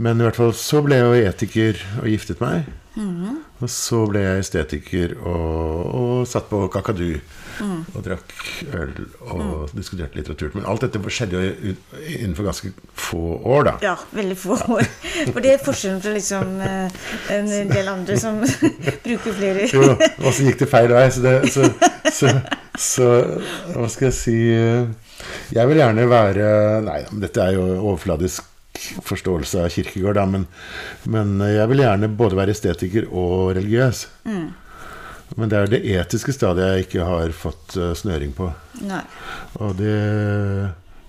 Men 0.00 0.20
i 0.20 0.24
hvert 0.26 0.38
fall 0.40 0.54
så 0.56 0.80
ble 0.84 0.96
jeg 0.98 1.06
jo 1.10 1.28
etiker 1.30 1.84
og 2.02 2.08
giftet 2.10 2.40
meg. 2.42 2.64
Og 2.98 3.70
så 3.70 4.00
ble 4.10 4.22
jeg 4.24 4.42
estetiker 4.42 5.12
og, 5.20 5.92
og 5.94 6.26
satt 6.28 6.48
på 6.50 6.64
kakadu 6.72 7.20
og 7.60 8.00
drakk 8.04 8.32
øl 8.72 8.92
og 9.20 9.72
diskuterte 9.76 10.16
litteratur. 10.18 10.50
Men 10.56 10.66
alt 10.70 10.86
dette 10.86 11.12
skjedde 11.12 11.40
jo 11.40 11.74
innenfor 12.16 12.48
ganske 12.48 12.72
få 12.96 13.20
år, 13.44 13.66
da. 13.68 13.74
Ja, 13.84 13.94
veldig 14.16 14.36
få 14.40 14.56
år. 14.78 14.88
For 15.30 15.40
det 15.44 15.54
er 15.54 15.64
forskjellen 15.64 16.02
fra 16.02 16.14
liksom 16.16 16.54
eh, 16.64 17.00
en 17.36 17.50
del 17.70 17.92
andre 17.92 18.18
som 18.20 18.40
bruker 19.04 19.36
flere 19.36 19.68
Jo, 19.70 19.92
og 19.92 20.32
så 20.32 20.48
gikk 20.48 20.62
det 20.64 20.70
feil 20.72 20.94
vei. 20.94 21.06
Så, 21.12 21.24
det, 21.26 21.36
så, 21.52 21.68
så, 22.10 22.34
så 22.80 23.10
hva 23.76 23.90
skal 23.92 24.10
jeg 24.10 24.16
si 24.16 24.38
Jeg 25.52 25.68
vil 25.68 25.82
gjerne 25.82 26.06
være 26.08 26.46
Nei, 26.86 27.02
dette 27.22 27.44
er 27.44 27.58
jo 27.58 27.66
overfladisk 27.76 28.49
forståelse 29.06 29.64
av 29.64 29.70
Kirkegård, 29.74 30.18
da, 30.18 30.26
men, 30.28 30.46
men 31.10 31.38
jeg 31.46 31.68
vil 31.70 31.84
gjerne 31.84 32.10
både 32.18 32.38
være 32.38 32.56
estetiker 32.56 33.08
og 33.10 33.54
religiøs. 33.58 34.06
Men 35.38 35.50
det 35.50 35.58
er 35.58 35.70
det 35.70 35.82
etiske 35.94 36.34
stadiet 36.34 36.72
jeg 36.72 36.86
ikke 36.88 37.06
har 37.06 37.34
fått 37.36 37.76
eh, 37.78 37.92
snøring 37.98 38.32
på. 38.34 38.48
Nei. 38.82 39.02
Og 39.62 39.76
det 39.78 39.98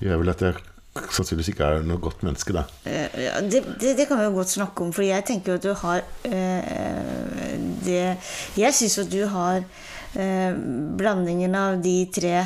gjør 0.01 0.22
vel 0.22 0.34
at 0.34 0.43
jeg 0.45 0.59
sannsynligvis 0.91 1.51
ikke 1.53 1.67
er 1.67 1.86
noe 1.88 2.01
godt 2.03 2.24
menneske, 2.28 2.53
da. 2.55 2.65
Eh, 2.86 3.17
ja, 3.26 3.39
det, 3.41 3.63
det, 3.82 3.95
det 3.99 4.07
kan 4.09 4.19
vi 4.19 4.28
jo 4.28 4.36
godt 4.36 4.53
snakke 4.53 4.86
om, 4.86 4.91
for 4.95 5.07
jeg 5.07 5.26
tenker 5.28 5.53
jo 5.53 5.59
at 5.59 5.65
du 5.65 5.74
har 5.82 6.03
øh, 6.28 7.53
det 7.86 8.01
Jeg 8.59 8.76
syns 8.76 8.97
jo 8.99 9.07
du 9.09 9.22
har 9.32 9.63
øh, 9.63 10.59
blandingen 10.99 11.55
av 11.55 11.80
de 11.84 11.95
tre 12.13 12.43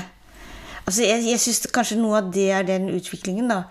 Altså 0.85 1.05
Jeg, 1.05 1.23
jeg 1.25 1.41
syns 1.41 1.65
kanskje 1.73 1.97
noe 1.97 2.19
av 2.21 2.31
det 2.33 2.49
er 2.53 2.65
den 2.67 2.91
utviklingen, 2.93 3.49
da, 3.49 3.63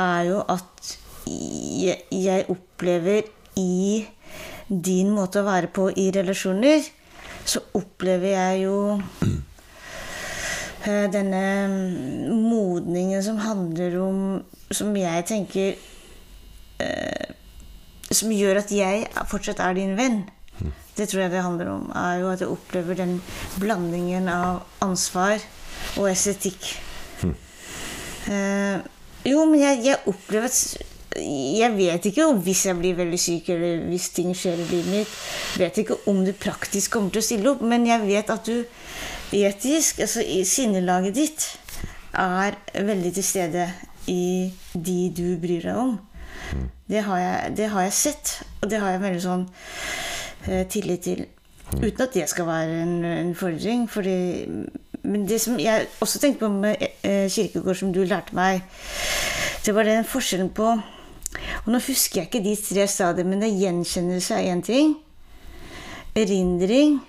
er 0.00 0.30
jo 0.30 0.40
at 0.48 0.92
jeg, 1.28 1.98
jeg 2.12 2.46
opplever 2.52 3.26
i 3.60 4.04
din 4.68 5.10
måte 5.12 5.42
å 5.42 5.46
være 5.46 5.68
på 5.76 5.90
i 6.00 6.08
relasjoner, 6.14 6.84
så 7.44 7.60
opplever 7.76 8.32
jeg 8.32 8.62
jo 8.64 8.76
eh, 10.88 11.06
denne 11.12 11.42
mm, 11.68 12.30
modningen 12.32 13.20
som 13.24 13.40
handler 13.44 13.98
om 14.00 14.20
Som 14.72 14.94
jeg 14.96 15.26
tenker 15.28 15.74
eh, 16.80 17.26
Som 18.08 18.32
gjør 18.32 18.62
at 18.62 18.72
jeg 18.72 19.04
fortsatt 19.28 19.60
er 19.60 19.76
din 19.76 19.92
venn. 19.98 20.22
Det 20.96 21.10
tror 21.10 21.26
jeg 21.26 21.34
det 21.34 21.44
handler 21.44 21.68
om. 21.74 21.90
Er 21.92 22.22
jo 22.22 22.30
at 22.32 22.40
jeg 22.40 22.48
opplever 22.48 22.96
den 22.96 23.18
blandingen 23.60 24.30
av 24.32 24.62
ansvar 24.84 25.42
og 25.98 26.08
estetikk. 26.10 26.72
Eh, 28.24 28.78
jo, 29.28 29.44
men 29.44 29.60
jeg, 29.60 29.80
jeg 29.84 29.98
opplever 30.08 30.48
at 30.48 30.60
Jeg 31.20 31.68
vet 31.76 32.06
ikke 32.08 32.24
om 32.26 32.38
hvis 32.42 32.62
jeg 32.66 32.78
blir 32.78 32.96
veldig 32.98 33.18
syk, 33.20 33.50
eller 33.54 33.84
hvis 33.86 34.08
ting 34.16 34.32
skjer 34.34 34.58
i 34.58 34.64
livet 34.66 34.88
mitt, 34.90 35.12
vet 35.60 35.76
ikke 35.78 35.98
om 36.10 36.24
du 36.26 36.32
praktisk 36.34 36.96
kommer 36.96 37.12
til 37.14 37.22
å 37.22 37.26
stille 37.28 37.52
opp, 37.52 37.60
men 37.62 37.86
jeg 37.86 38.02
vet 38.02 38.32
at 38.34 38.48
du 38.48 38.64
etisk, 39.34 40.00
altså 40.02 40.24
i 40.26 40.40
sinnelaget 40.48 41.14
ditt, 41.14 41.46
er 42.18 42.58
veldig 42.74 43.12
til 43.14 43.26
stede 43.26 43.68
i 44.10 44.50
de 44.74 44.98
du 45.14 45.36
bryr 45.38 45.68
deg 45.68 45.78
om. 45.78 45.94
Det 46.90 47.04
har 47.06 47.18
jeg, 47.18 47.54
det 47.62 47.70
har 47.72 47.86
jeg 47.86 47.96
sett, 48.00 48.34
og 48.60 48.70
det 48.70 48.82
har 48.82 48.94
jeg 48.96 49.04
veldig 49.04 49.22
sånn 49.22 49.46
eh, 50.48 50.66
tillit 50.70 51.06
til. 51.06 51.24
Uten 51.78 52.04
at 52.04 52.14
det 52.14 52.26
skal 52.30 52.46
være 52.48 52.82
en, 52.82 52.96
en 53.08 53.32
fordring. 53.38 53.86
Fordi, 53.90 54.18
men 55.04 55.26
det 55.28 55.40
som 55.42 55.58
jeg 55.60 55.86
også 56.00 56.18
tenkte 56.20 56.46
på 56.46 56.48
med 56.52 56.80
eh, 57.04 57.30
kirkegård, 57.30 57.76
som 57.76 57.92
du 57.92 58.02
lærte 58.08 58.36
meg, 58.36 58.62
det 59.64 59.74
var 59.76 59.84
den 59.88 60.04
forskjellen 60.04 60.50
på 60.56 60.70
Og 61.64 61.72
nå 61.72 61.80
husker 61.82 62.20
jeg 62.20 62.28
ikke 62.28 62.44
de 62.44 62.54
tre 62.56 62.86
stadiene, 62.88 63.30
men 63.30 63.42
det 63.42 63.48
er 63.50 63.62
gjenkjennelse 63.64 64.36
er 64.36 64.52
én 64.54 64.62
ting. 64.62 64.92
Erindring 66.14 67.00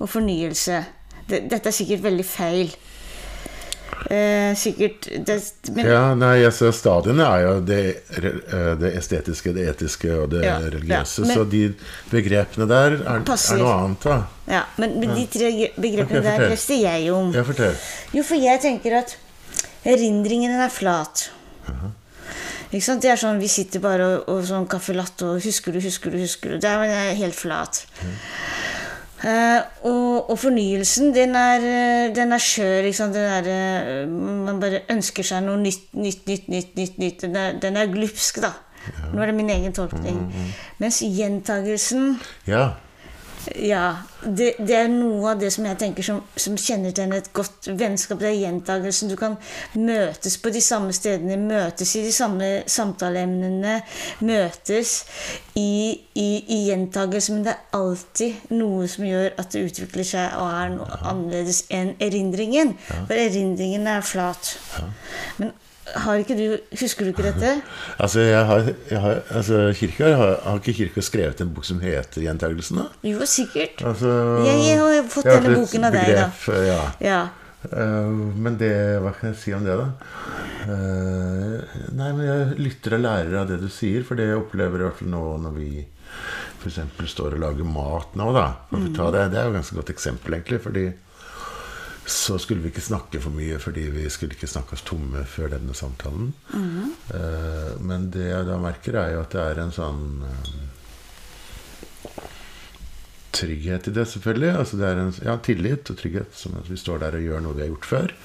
og 0.00 0.08
fornyelse. 0.10 0.80
Dette 1.28 1.60
er 1.68 1.76
sikkert 1.76 2.02
veldig 2.02 2.24
feil. 2.26 2.72
Eh, 4.10 4.52
sikkert 4.58 5.06
det, 5.26 5.36
men, 5.72 5.86
Ja, 5.86 6.14
nei, 6.18 6.42
altså 6.44 6.68
Stadiene 6.74 7.24
er 7.24 7.40
jo 7.46 7.52
det, 7.64 7.80
det 8.80 8.90
estetiske, 8.98 9.54
det 9.56 9.64
etiske 9.72 10.10
og 10.12 10.30
det 10.34 10.42
Ja, 10.44 10.58
religiøse. 10.58 11.22
ja, 11.22 11.28
men- 11.28 11.36
så 11.36 11.44
de 11.50 11.62
begrepene 12.10 12.68
der 12.68 12.98
er, 12.98 12.98
er 13.16 13.56
noe 13.56 13.72
annet, 13.72 14.04
da. 14.04 14.18
ja, 14.48 14.62
men, 14.76 14.98
men 15.00 15.14
de 15.16 15.26
tre 15.26 15.50
begrepene 15.80 16.20
okay, 16.20 16.38
der 16.38 16.48
leste 16.50 16.80
jeg 16.82 17.10
om. 17.12 17.32
Jeg 17.32 17.46
fortell. 17.46 17.76
Jo, 18.12 18.22
for 18.22 18.34
jeg 18.36 18.60
tenker 18.60 18.98
at 18.98 19.16
erindringen 19.84 20.50
er 20.60 20.68
flat. 20.72 21.30
Ikke 22.74 22.82
sant? 22.82 23.02
Det 23.02 23.10
er 23.12 23.16
sånn 23.20 23.38
Vi 23.38 23.46
sitter 23.46 23.78
bare 23.80 24.06
og, 24.16 24.28
og 24.28 24.44
sånn 24.48 24.64
caffè 24.66 24.94
latte 24.96 25.22
og 25.28 25.42
husker 25.44 25.72
du, 25.72 25.78
husker 25.84 26.10
du, 26.10 26.18
husker 26.18 26.50
du. 26.56 26.58
Det 26.58 26.70
er 26.70 27.14
helt 27.14 27.36
flat. 27.38 27.84
Eh, 28.02 28.73
og, 29.24 30.30
og 30.30 30.38
fornyelsen, 30.38 31.14
den 31.14 31.34
er, 31.38 31.64
eh, 31.64 32.14
den 32.16 32.32
er 32.32 32.42
skjør. 32.42 32.90
Eh, 32.90 34.08
man 34.08 34.60
bare 34.60 34.82
ønsker 34.92 35.24
seg 35.24 35.44
noe 35.46 35.60
nytt, 35.62 35.90
nytt, 35.96 36.26
nytt, 36.28 36.48
nytt. 36.48 36.76
nytt, 36.76 36.98
nytt. 36.98 37.24
Den, 37.24 37.36
er, 37.36 37.58
den 37.62 37.76
er 37.80 37.92
glupsk, 37.92 38.42
da. 38.44 38.52
Nå 39.14 39.22
er 39.22 39.30
det 39.30 39.36
min 39.38 39.50
egen 39.50 39.72
tolkning. 39.72 40.18
Mens 40.78 41.00
gjentagelsen 41.00 42.18
Ja. 42.46 42.74
Ja, 43.56 43.96
det, 44.22 44.54
det 44.58 44.76
er 44.76 44.90
noe 44.90 45.32
av 45.32 45.40
det 45.40 45.50
som 45.54 45.66
jeg 45.68 45.78
tenker 45.80 46.06
som, 46.06 46.20
som 46.40 46.56
kjennetegner 46.58 47.20
et 47.20 47.30
godt 47.36 47.68
vennskap. 47.78 48.20
Det 48.20 48.30
er 48.30 48.38
gjentagelsen. 48.40 49.10
Du 49.12 49.16
kan 49.20 49.36
møtes 49.78 50.38
på 50.40 50.52
de 50.54 50.62
samme 50.64 50.94
stedene, 50.96 51.36
møtes 51.40 51.94
i 51.98 52.04
de 52.06 52.12
samme 52.14 52.50
samtaleemnene, 52.70 53.76
møtes 54.24 54.94
i, 55.58 56.00
i, 56.14 56.28
i 56.56 56.60
gjentagelse, 56.68 57.34
men 57.34 57.44
det 57.48 57.54
er 57.54 57.78
alltid 57.80 58.54
noe 58.54 58.88
som 58.90 59.08
gjør 59.08 59.34
at 59.40 59.52
det 59.54 59.66
utvikler 59.68 60.08
seg 60.08 60.38
og 60.40 60.48
er 60.50 60.72
noe 60.78 61.02
annerledes 61.02 61.64
enn 61.74 61.94
erindringen. 62.02 62.74
For 62.94 63.18
erindringen 63.18 63.88
er 63.90 64.04
flat. 64.06 64.56
Men 65.40 65.54
du, 65.84 66.58
husker 66.80 67.04
du 67.04 67.12
ikke 67.12 67.26
dette? 67.28 67.50
Altså, 68.02 68.20
jeg 68.24 68.44
har, 68.48 68.68
jeg 68.90 69.00
har, 69.00 69.22
altså 69.30 69.60
Kirke 69.76 70.10
har, 70.16 70.34
har 70.42 70.60
ikke 70.60 70.74
Kirka 70.80 71.04
skrevet 71.04 71.40
en 71.44 71.54
bok 71.54 71.64
som 71.68 71.80
heter 71.80 72.24
'Gjentagelsen'? 72.24 72.80
da? 72.80 72.86
Jo, 73.04 73.24
sikkert. 73.28 73.84
Altså, 73.84 74.10
Jeg, 74.46 74.66
jeg 74.68 74.78
har 74.80 75.08
fått 75.08 75.24
jeg 75.24 75.34
har 75.34 75.42
denne 75.44 75.60
boken 75.60 75.84
av 75.84 75.92
deg, 75.92 76.14
da. 76.16 76.28
Ja. 76.64 76.82
Ja. 77.00 77.22
Uh, 77.64 78.12
men 78.36 78.58
det 78.60 79.00
Hva 79.00 79.14
kan 79.16 79.30
jeg 79.30 79.38
si 79.40 79.54
om 79.56 79.64
det, 79.64 79.76
da? 79.78 79.86
Uh, 80.64 81.60
nei, 81.96 82.10
men 82.12 82.24
jeg 82.26 82.58
lytter 82.60 82.98
og 82.98 83.04
lærer 83.04 83.38
av 83.40 83.48
det 83.48 83.60
du 83.62 83.68
sier, 83.72 84.04
for 84.04 84.20
det 84.20 84.28
jeg 84.28 84.40
opplever 84.40 84.80
i 84.80 84.88
hvert 84.88 85.00
fall 85.00 85.12
nå 85.12 85.24
når 85.44 85.56
vi 85.56 85.70
f.eks. 86.64 86.80
står 87.12 87.36
og 87.36 87.42
lager 87.42 87.68
mat 87.68 88.14
nå, 88.16 88.30
da. 88.36 88.46
Mm. 88.72 88.92
det, 88.96 89.24
det 89.32 89.40
er 89.40 89.48
jo 89.48 89.52
et 89.52 89.58
ganske 89.58 89.76
godt 89.76 89.92
eksempel, 89.92 90.36
egentlig. 90.38 90.60
fordi 90.64 90.84
så 92.06 92.38
skulle 92.38 92.60
vi 92.60 92.68
ikke 92.72 92.84
snakke 92.84 93.20
for 93.22 93.32
mye 93.32 93.58
fordi 93.62 93.86
vi 93.94 94.04
skulle 94.12 94.36
ikke 94.36 94.50
snakke 94.50 94.76
oss 94.76 94.84
tomme 94.84 95.24
før 95.28 95.54
denne 95.56 95.74
samtalen. 95.76 96.32
Eh, 97.16 97.72
men 97.80 98.10
det 98.12 98.28
jeg 98.28 98.48
da 98.48 98.60
merker, 98.60 98.98
er 99.00 99.14
jo 99.14 99.24
at 99.24 99.32
det 99.32 99.44
er 99.44 99.60
en 99.62 99.72
sånn 99.74 100.02
eh, 100.28 100.64
trygghet 103.34 103.88
i 103.88 103.94
det, 103.96 104.06
selvfølgelig. 104.12 104.52
Altså 104.60 104.80
det 104.80 104.88
er 104.90 105.02
en 105.02 105.14
ja, 105.24 105.36
tillit 105.48 105.90
og 105.90 105.98
trygghet, 106.00 106.36
som 106.36 106.58
at 106.60 106.68
vi 106.70 106.78
står 106.80 107.02
der 107.06 107.18
og 107.18 107.26
gjør 107.28 107.44
noe 107.46 107.56
vi 107.56 107.64
har 107.64 107.72
gjort 107.72 107.90
før. 107.94 108.16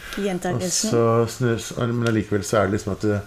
Og 0.60 0.76
så 0.76 1.06
snus, 1.38 1.72
men 1.80 2.12
allikevel 2.12 2.46
så 2.46 2.62
er 2.62 2.70
det 2.70 2.78
liksom 2.78 2.94
at 2.98 3.08
det, 3.08 3.22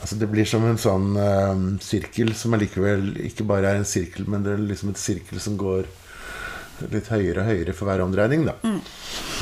altså 0.00 0.18
det 0.20 0.32
blir 0.32 0.48
som 0.48 0.64
en 0.64 0.80
sånn 0.80 1.12
eh, 1.20 1.64
sirkel 1.84 2.32
som 2.38 2.56
allikevel 2.56 3.12
ikke 3.28 3.46
bare 3.48 3.74
er 3.74 3.82
en 3.82 3.88
sirkel, 3.88 4.28
men 4.32 4.46
det 4.46 4.56
er 4.56 4.68
liksom 4.72 4.96
et 4.96 5.04
sirkel 5.04 5.44
som 5.44 5.60
går 5.60 5.88
litt 6.92 7.08
høyere 7.12 7.42
og 7.42 7.48
høyere 7.50 7.74
for 7.74 7.88
hver 7.90 8.02
omdreining, 8.04 8.44
da. 8.48 8.54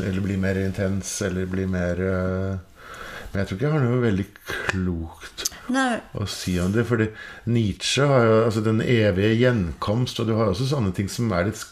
Eller 0.07 0.21
blir 0.25 0.39
mer 0.41 0.59
intens, 0.63 1.11
eller 1.27 1.47
blir 1.51 1.69
mer 1.71 2.01
eh, 2.01 2.57
Men 3.33 3.41
jeg 3.43 3.49
tror 3.49 3.57
ikke 3.59 3.67
jeg 3.69 3.75
har 3.77 3.85
noe 3.85 4.03
veldig 4.05 4.27
klokt 4.71 5.47
Nei, 5.75 5.97
å 6.15 6.25
si 6.31 6.55
om 6.63 6.71
det. 6.73 6.85
Fordi 6.87 7.09
Nietzsche 7.51 8.07
har 8.07 8.25
jo 8.25 8.37
altså 8.47 8.63
den 8.63 8.81
evige 8.85 9.33
gjenkomst, 9.41 10.21
og 10.23 10.29
du 10.31 10.37
har 10.39 10.53
også 10.53 10.69
sånne 10.71 10.93
ting 10.97 11.09
som 11.11 11.33
er 11.35 11.49
litt 11.51 11.65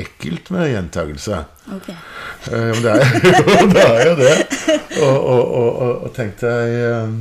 ekkelt 0.00 0.48
med 0.54 0.70
gjentagelse. 0.72 1.38
Okay. 1.76 1.94
Eh, 2.50 2.70
men 2.74 2.82
det 2.82 2.94
er, 2.96 3.04
jo- 3.06 3.68
det 3.76 3.84
er 3.86 4.04
jo 4.08 4.14
det. 4.18 4.34
Og, 4.98 5.16
og, 5.16 5.42
og, 5.42 5.68
og, 5.68 5.92
og 6.08 6.14
tenk 6.16 6.38
deg 6.42 6.74
eh, 6.82 7.18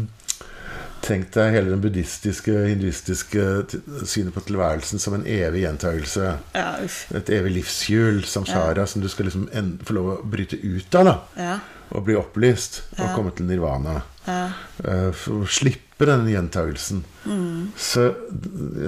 Tenk 1.08 1.30
deg 1.32 1.54
hele 1.56 1.72
den 1.72 1.80
buddhistiske, 1.84 2.52
hinduistiske 2.68 3.44
synet 4.10 4.36
på 4.36 4.42
tilværelsen 4.50 5.00
som 5.00 5.16
en 5.16 5.24
evig 5.30 5.62
gjentagelse. 5.64 6.34
Ja. 6.58 6.66
Et 7.16 7.30
evig 7.32 7.54
livshjul, 7.62 8.24
samsara, 8.28 8.84
som 8.92 9.02
du 9.04 9.08
skal 9.12 9.30
liksom 9.30 9.48
en, 9.56 9.78
få 9.88 9.96
lov 9.96 10.10
å 10.12 10.20
bryte 10.28 10.60
ut 10.60 10.96
av. 11.00 11.06
da 11.12 11.16
Ja. 11.40 11.58
Og 11.96 12.04
bli 12.04 12.18
opplyst 12.20 12.82
og 12.98 13.14
komme 13.16 13.32
til 13.32 13.48
nirvana. 13.48 14.02
Ja. 14.28 14.50
Eh, 14.84 15.12
For 15.16 15.46
å 15.46 15.48
slippe 15.48 16.04
den 16.10 16.26
gjentagelsen. 16.28 17.06
Så 17.80 18.10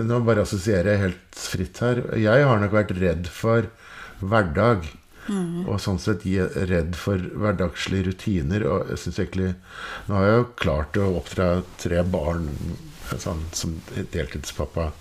nå 0.04 0.20
bare 0.28 0.44
assosierer 0.44 0.92
jeg 0.92 1.04
helt 1.06 1.40
fritt 1.40 1.80
her. 1.80 2.02
Jeg 2.20 2.44
har 2.44 2.60
nok 2.60 2.76
vært 2.76 2.92
redd 3.00 3.30
for 3.32 3.70
hverdag. 4.20 4.84
Og 5.30 5.80
sånn 5.82 6.00
sett 6.02 6.26
redd 6.70 6.96
for 6.98 7.22
hverdagslige 7.22 8.10
rutiner. 8.10 8.66
Og 8.70 8.94
jeg 8.94 9.02
syns 9.04 9.20
egentlig 9.22 9.52
Nå 10.08 10.18
har 10.18 10.28
jeg 10.28 10.40
jo 10.40 10.48
klart 10.64 11.00
å 11.00 11.10
oppdra 11.20 11.50
tre 11.82 12.04
barn 12.04 12.50
sånn, 13.18 13.46
som 13.54 13.76
deltidspappa. 14.14 14.92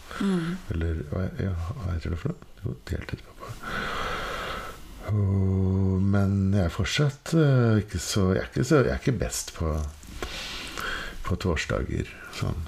Eller 0.75 1.03
hva, 1.13 1.27
ja, 1.41 1.55
hva 1.81 1.95
heter 1.95 2.15
det 2.15 2.21
for 2.23 2.35
noe? 2.35 2.53
Jo, 2.65 2.75
deltidspappa. 2.91 3.55
Og, 5.09 6.03
men 6.05 6.53
jeg 6.53 6.67
er 6.67 6.75
fortsatt 6.75 7.31
uh, 7.33 7.79
ikke 7.81 7.97
så 8.03 8.27
Jeg 8.35 8.43
er 8.43 8.49
ikke, 8.51 8.65
så, 8.69 8.83
jeg 8.83 8.93
er 8.93 8.99
ikke 9.01 9.15
best 9.23 9.55
på, 9.57 9.71
på 11.25 11.39
torsdager. 11.41 12.11
Sånn. 12.37 12.67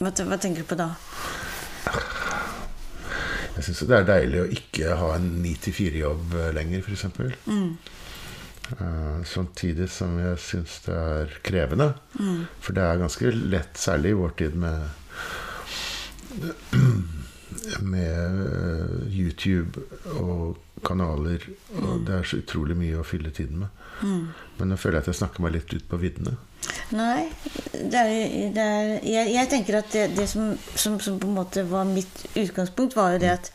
Hva, 0.00 0.10
hva 0.10 0.40
tenker 0.42 0.64
du 0.64 0.68
på 0.68 0.78
da? 0.78 0.90
Jeg 3.56 3.64
syns 3.64 3.84
det 3.88 3.96
er 3.96 4.08
deilig 4.08 4.40
å 4.42 4.48
ikke 4.52 4.96
ha 5.00 5.12
en 5.16 5.30
9-4-jobb 5.44 6.34
lenger, 6.56 6.84
f.eks. 6.84 7.04
Mm. 7.46 7.76
samtidig 9.24 9.86
som 9.94 10.18
jeg 10.20 10.40
syns 10.42 10.80
det 10.84 10.96
er 10.96 11.36
krevende. 11.46 11.92
For 12.60 12.76
det 12.76 12.84
er 12.84 13.00
ganske 13.00 13.32
lett, 13.32 13.78
særlig 13.80 14.12
i 14.12 14.18
vår 14.20 14.36
tid 14.42 14.58
med 14.60 14.76
med 17.80 18.40
eh, 18.46 19.18
YouTube 19.18 19.80
og 20.20 20.56
kanaler. 20.84 21.42
Og 21.80 22.04
det 22.06 22.14
er 22.18 22.28
så 22.28 22.40
utrolig 22.42 22.76
mye 22.78 23.00
å 23.00 23.06
fylle 23.06 23.32
tiden 23.34 23.64
med. 23.64 23.82
Men 24.58 24.72
nå 24.72 24.78
føler 24.80 24.98
jeg 24.98 25.06
at 25.06 25.12
jeg 25.12 25.20
snakker 25.22 25.44
meg 25.44 25.56
litt 25.56 25.72
ut 25.72 25.88
på 25.88 26.00
viddene. 26.00 26.36
Nei, 26.96 27.26
det 27.72 27.98
er, 27.98 28.10
det 28.54 28.62
er, 28.62 28.90
jeg, 29.02 29.32
jeg 29.34 29.48
tenker 29.50 29.78
at 29.80 29.90
det, 29.92 30.04
det 30.16 30.28
som, 30.30 30.52
som, 30.78 31.00
som 31.02 31.18
på 31.18 31.26
en 31.28 31.34
måte 31.34 31.64
var 31.70 31.84
mitt 31.88 32.24
utgangspunkt, 32.38 32.96
var 32.96 33.16
jo 33.16 33.22
det 33.24 33.32
at 33.34 33.50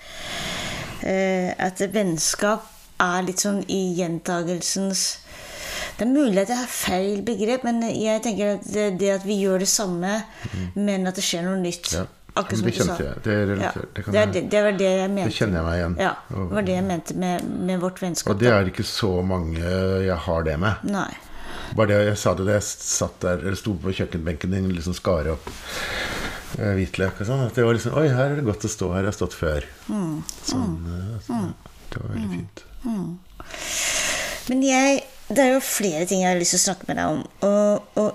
eh, 1.08 1.50
At 1.58 1.82
vennskap 1.94 2.68
er 3.02 3.24
litt 3.26 3.42
sånn 3.42 3.64
i 3.72 3.82
gjentagelsens 3.98 5.04
Det 5.98 6.06
er 6.06 6.12
mulig 6.12 6.44
at 6.44 6.52
jeg 6.54 6.60
har 6.60 6.72
feil 6.72 7.22
begrep, 7.26 7.64
men 7.68 7.82
jeg 7.88 8.22
tenker 8.26 8.56
at 8.58 8.68
det, 8.74 8.88
det 9.02 9.14
at 9.16 9.26
vi 9.26 9.40
gjør 9.42 9.64
det 9.64 9.70
samme, 9.70 10.18
men 10.76 11.08
at 11.10 11.16
det 11.18 11.24
skjer 11.26 11.46
noe 11.48 11.60
nytt. 11.62 11.94
Ja. 11.96 12.06
Akkurat 12.32 12.62
som 12.62 12.68
Det 12.70 12.78
du 12.78 12.84
sa. 12.86 12.96
jeg. 12.96 13.16
Det 13.26 13.34
er 13.34 13.50
Ja. 13.60 13.72
Det 13.76 14.06
Det, 14.06 14.20
er 14.22 14.30
det, 14.32 14.42
det 14.52 14.60
var 14.64 14.78
det 14.80 14.92
jeg 14.92 15.10
mente. 15.12 15.30
Det 15.30 15.36
kjenner 15.36 15.58
jeg 15.60 15.66
meg 15.68 15.80
igjen. 15.82 15.98
Ja, 16.00 16.14
det 16.30 16.46
var 16.56 16.62
det 16.70 16.76
jeg 16.78 16.86
mente 16.88 17.16
med, 17.20 17.50
med 17.68 17.82
vårt 17.82 18.00
vennskap. 18.02 18.32
Og 18.34 18.40
det 18.40 18.48
er 18.54 18.70
ikke 18.72 18.86
så 18.88 19.10
mange 19.22 19.60
jeg 20.06 20.16
har 20.28 20.44
det 20.48 20.56
med. 20.60 20.86
Nei. 20.88 21.10
Bare 21.78 21.88
det 21.92 22.00
jeg 22.10 22.20
sa 22.20 22.34
det 22.36 22.46
da 22.48 22.58
jeg 22.58 22.66
satt 22.68 23.22
der 23.24 23.44
Eller 23.46 23.56
sto 23.60 23.74
på 23.80 23.94
kjøkkenbenken 23.96 24.52
din 24.56 24.72
liksom 24.76 24.96
skar 24.98 25.30
opp 25.34 25.48
eh, 26.60 26.74
hvitløk 26.78 27.22
og 27.22 27.30
sånn. 27.30 27.46
At 27.48 27.56
det 27.58 27.68
var 27.68 27.78
liksom 27.78 27.96
Oi, 28.02 28.08
her 28.12 28.34
er 28.34 28.42
det 28.42 28.48
godt 28.48 28.68
å 28.68 28.72
stå. 28.72 28.92
Her 28.96 29.06
jeg 29.06 29.12
har 29.14 29.20
stått 29.20 29.38
før. 29.38 29.70
Sånn, 29.88 30.76
eh, 30.92 31.14
altså, 31.20 31.40
Det 31.94 32.04
var 32.04 32.14
veldig 32.18 32.32
fint. 32.36 32.66
Men 34.52 34.66
jeg, 34.66 35.04
det 35.30 35.44
er 35.46 35.56
jo 35.56 35.64
flere 35.64 36.08
ting 36.10 36.26
jeg 36.26 36.34
har 36.34 36.40
lyst 36.42 36.58
til 36.58 36.62
å 36.62 36.66
snakke 36.66 36.90
med 36.90 37.00
deg 37.00 37.16
om. 37.16 37.24
Og, 37.48 37.98
og 38.02 38.10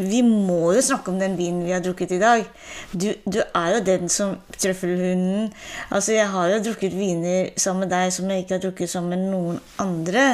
vi 0.00 0.22
må 0.26 0.72
jo 0.74 0.82
snakke 0.84 1.12
om 1.12 1.18
den 1.20 1.36
vinen 1.38 1.64
vi 1.66 1.74
har 1.74 1.82
drukket 1.84 2.16
i 2.16 2.20
dag. 2.22 2.44
Du, 2.92 3.08
du 3.24 3.40
er 3.42 3.68
jo 3.74 3.84
den 3.86 4.08
som 4.12 4.36
trøffelhunden. 4.56 5.52
Altså, 5.90 6.14
jeg 6.16 6.28
har 6.30 6.48
jo 6.54 6.62
drukket 6.70 6.96
viner 6.96 7.52
sammen 7.56 7.86
med 7.86 7.94
deg 7.94 8.12
som 8.14 8.30
jeg 8.30 8.44
ikke 8.44 8.56
har 8.58 8.64
drukket 8.64 8.92
sammen 8.92 9.14
med 9.14 9.30
noen 9.32 9.60
andre. 9.82 10.26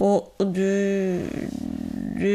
Og, 0.00 0.32
og 0.38 0.56
du, 0.56 0.68
du 2.20 2.32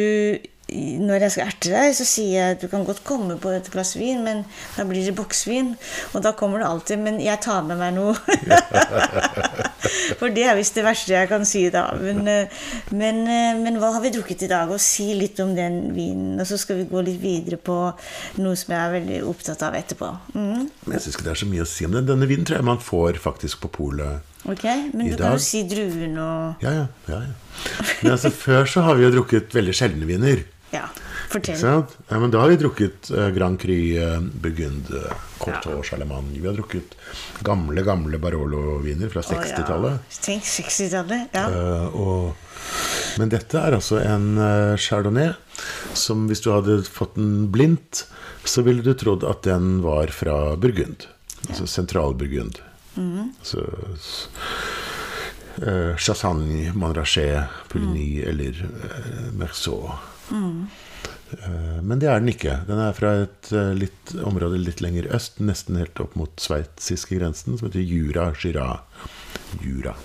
Når 0.72 1.26
jeg 1.26 1.34
skal 1.34 1.50
erte 1.50 1.72
deg, 1.74 1.90
så 1.98 2.06
sier 2.08 2.32
jeg 2.32 2.56
at 2.56 2.62
du 2.64 2.70
kan 2.72 2.86
godt 2.88 3.02
komme 3.04 3.36
på 3.42 3.52
et 3.52 3.68
glass 3.74 3.98
vin, 4.00 4.22
men 4.24 4.46
da 4.78 4.86
blir 4.88 5.04
det 5.04 5.18
boksvin. 5.18 5.74
Og 6.16 6.24
da 6.24 6.32
kommer 6.38 6.62
det 6.62 6.70
alltid 6.70 7.02
Men 7.04 7.20
jeg 7.20 7.42
tar 7.44 7.66
med 7.68 7.82
meg 7.82 7.98
noe. 7.98 8.16
For 10.20 10.32
det 10.32 10.46
er 10.48 10.56
visst 10.56 10.78
det 10.78 10.86
verste 10.86 11.16
jeg 11.16 11.30
kan 11.32 11.44
si 11.48 11.66
da. 11.74 11.84
Men, 12.00 12.24
eh, 12.30 12.64
men, 12.96 13.22
eh, 13.28 13.60
men 13.60 13.80
hva 13.82 13.92
har 13.98 14.04
vi 14.04 14.14
drukket 14.16 14.46
i 14.48 14.52
dag? 14.52 14.72
Og 14.72 14.80
si 14.82 15.12
litt 15.18 15.40
om 15.44 15.54
den 15.58 15.92
vinen. 15.98 16.40
Og 16.40 16.48
så 16.48 16.60
skal 16.62 16.82
vi 16.82 16.90
gå 16.92 17.04
litt 17.06 17.20
videre 17.22 17.60
på 17.60 17.78
noe 18.40 18.60
som 18.60 18.76
jeg 18.76 18.82
er 18.82 18.96
veldig 18.96 19.22
opptatt 19.28 19.66
av 19.68 19.78
etterpå. 19.80 20.12
Mm. 20.36 20.68
Men 20.68 20.98
jeg 20.98 21.06
syns 21.06 21.18
ikke 21.18 21.28
det 21.28 21.36
er 21.36 21.44
så 21.44 21.52
mye 21.52 21.66
å 21.66 21.70
si 21.70 21.88
om 21.88 21.98
den. 21.98 22.10
Denne 22.10 22.30
vinen 22.30 22.48
tror 22.48 22.62
jeg 22.62 22.70
man 22.72 22.84
får 22.84 23.20
faktisk 23.24 23.64
på 23.66 23.74
polet. 23.82 24.28
Ok, 24.50 24.66
Men 24.94 25.12
du 25.12 25.20
kan 25.20 25.36
jo 25.36 25.44
si 25.44 25.62
druen 25.70 26.16
og 26.18 26.64
Ja, 26.64 26.72
ja. 26.74 26.86
ja, 27.12 27.20
ja. 27.28 27.36
Men 28.02 28.16
altså, 28.16 28.32
før 28.34 28.66
så 28.66 28.82
har 28.88 28.98
vi 28.98 29.06
jo 29.06 29.12
drukket 29.14 29.54
veldig 29.54 29.76
sjeldne 29.78 30.08
viner. 30.10 30.42
Ja, 30.72 30.86
fortell. 31.32 31.60
Ja, 31.60 32.20
men 32.22 32.32
da 32.32 32.40
har 32.44 32.52
vi 32.52 32.56
drukket 32.62 33.10
eh, 33.12 33.30
Grand 33.36 33.60
Cru, 33.60 33.74
uh, 34.00 34.20
Burgund, 34.44 34.88
uh, 34.96 35.10
ja. 35.48 35.60
Charlemagne. 35.84 36.32
Vi 36.40 36.48
har 36.48 36.56
drukket 36.56 36.96
gamle, 37.44 37.84
gamle 37.84 38.20
Barolo-viner 38.24 39.12
fra 39.12 39.24
60-tallet. 39.26 40.00
Tenk 40.24 40.44
60-tallet. 40.48 41.36
Ja. 41.36 41.46
Uh, 41.52 42.00
og, 42.00 42.48
men 43.20 43.32
dette 43.34 43.60
er 43.60 43.76
altså 43.76 43.98
en 44.00 44.30
eh, 44.40 44.76
chardonnay 44.80 45.34
som 45.98 46.28
hvis 46.30 46.40
du 46.46 46.52
hadde 46.54 46.78
fått 46.88 47.18
den 47.18 47.50
blindt, 47.52 48.06
så 48.48 48.64
ville 48.64 48.86
du 48.86 48.94
trodd 48.96 49.26
at 49.28 49.44
den 49.44 49.82
var 49.84 50.08
fra 50.16 50.56
Burgund. 50.56 51.04
Altså 51.50 51.68
sentral-Burgund. 51.68 52.62
Altså 52.96 53.66
s- 53.98 54.30
eh, 55.62 55.98
Chassagne, 55.98 56.72
Manraché, 56.74 57.44
Pouligny 57.70 58.22
eller 58.24 58.56
uh, 58.64 59.32
Merceau. 59.38 59.92
Eh, 61.32 61.82
men 61.82 62.00
det 62.00 62.10
er 62.10 62.20
den 62.20 62.32
ikke. 62.34 62.60
Den 62.68 62.82
er 62.84 62.96
fra 62.96 63.14
et 63.24 63.52
eh, 63.56 63.72
litt, 63.78 64.14
område 64.28 64.60
litt 64.62 64.84
lenger 64.84 65.10
øst, 65.16 65.40
nesten 65.44 65.80
helt 65.80 66.00
opp 66.04 66.16
mot 66.20 66.34
sveitsiske 66.42 67.18
grensen, 67.20 67.58
som 67.58 67.70
heter 67.70 67.84
Jura 67.86 68.32
Jura. 68.42 68.68
Jura. 69.62 69.96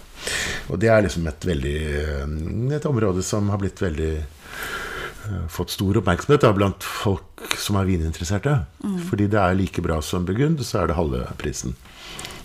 Og 0.72 0.80
det 0.82 0.90
er 0.90 1.04
liksom 1.04 1.26
et 1.30 1.44
veldig 1.46 1.76
eh, 2.02 2.76
Et 2.76 2.88
område 2.88 3.22
som 3.22 3.50
har 3.52 3.62
blitt 3.62 3.82
veldig 3.82 4.14
Fått 5.50 5.72
stor 5.74 5.96
oppmerksomhet 5.98 6.44
da, 6.44 6.52
blant 6.54 6.84
folk 6.86 7.42
som 7.58 7.74
er 7.80 7.88
vininteresserte. 7.88 8.52
Fordi 9.08 9.24
det 9.26 9.40
er 9.42 9.56
like 9.58 9.82
bra 9.82 9.96
som 9.98 10.22
Burgund, 10.22 10.60
så 10.62 10.84
er 10.84 10.86
det 10.86 10.94
halve 10.94 11.24
prisen. 11.40 11.74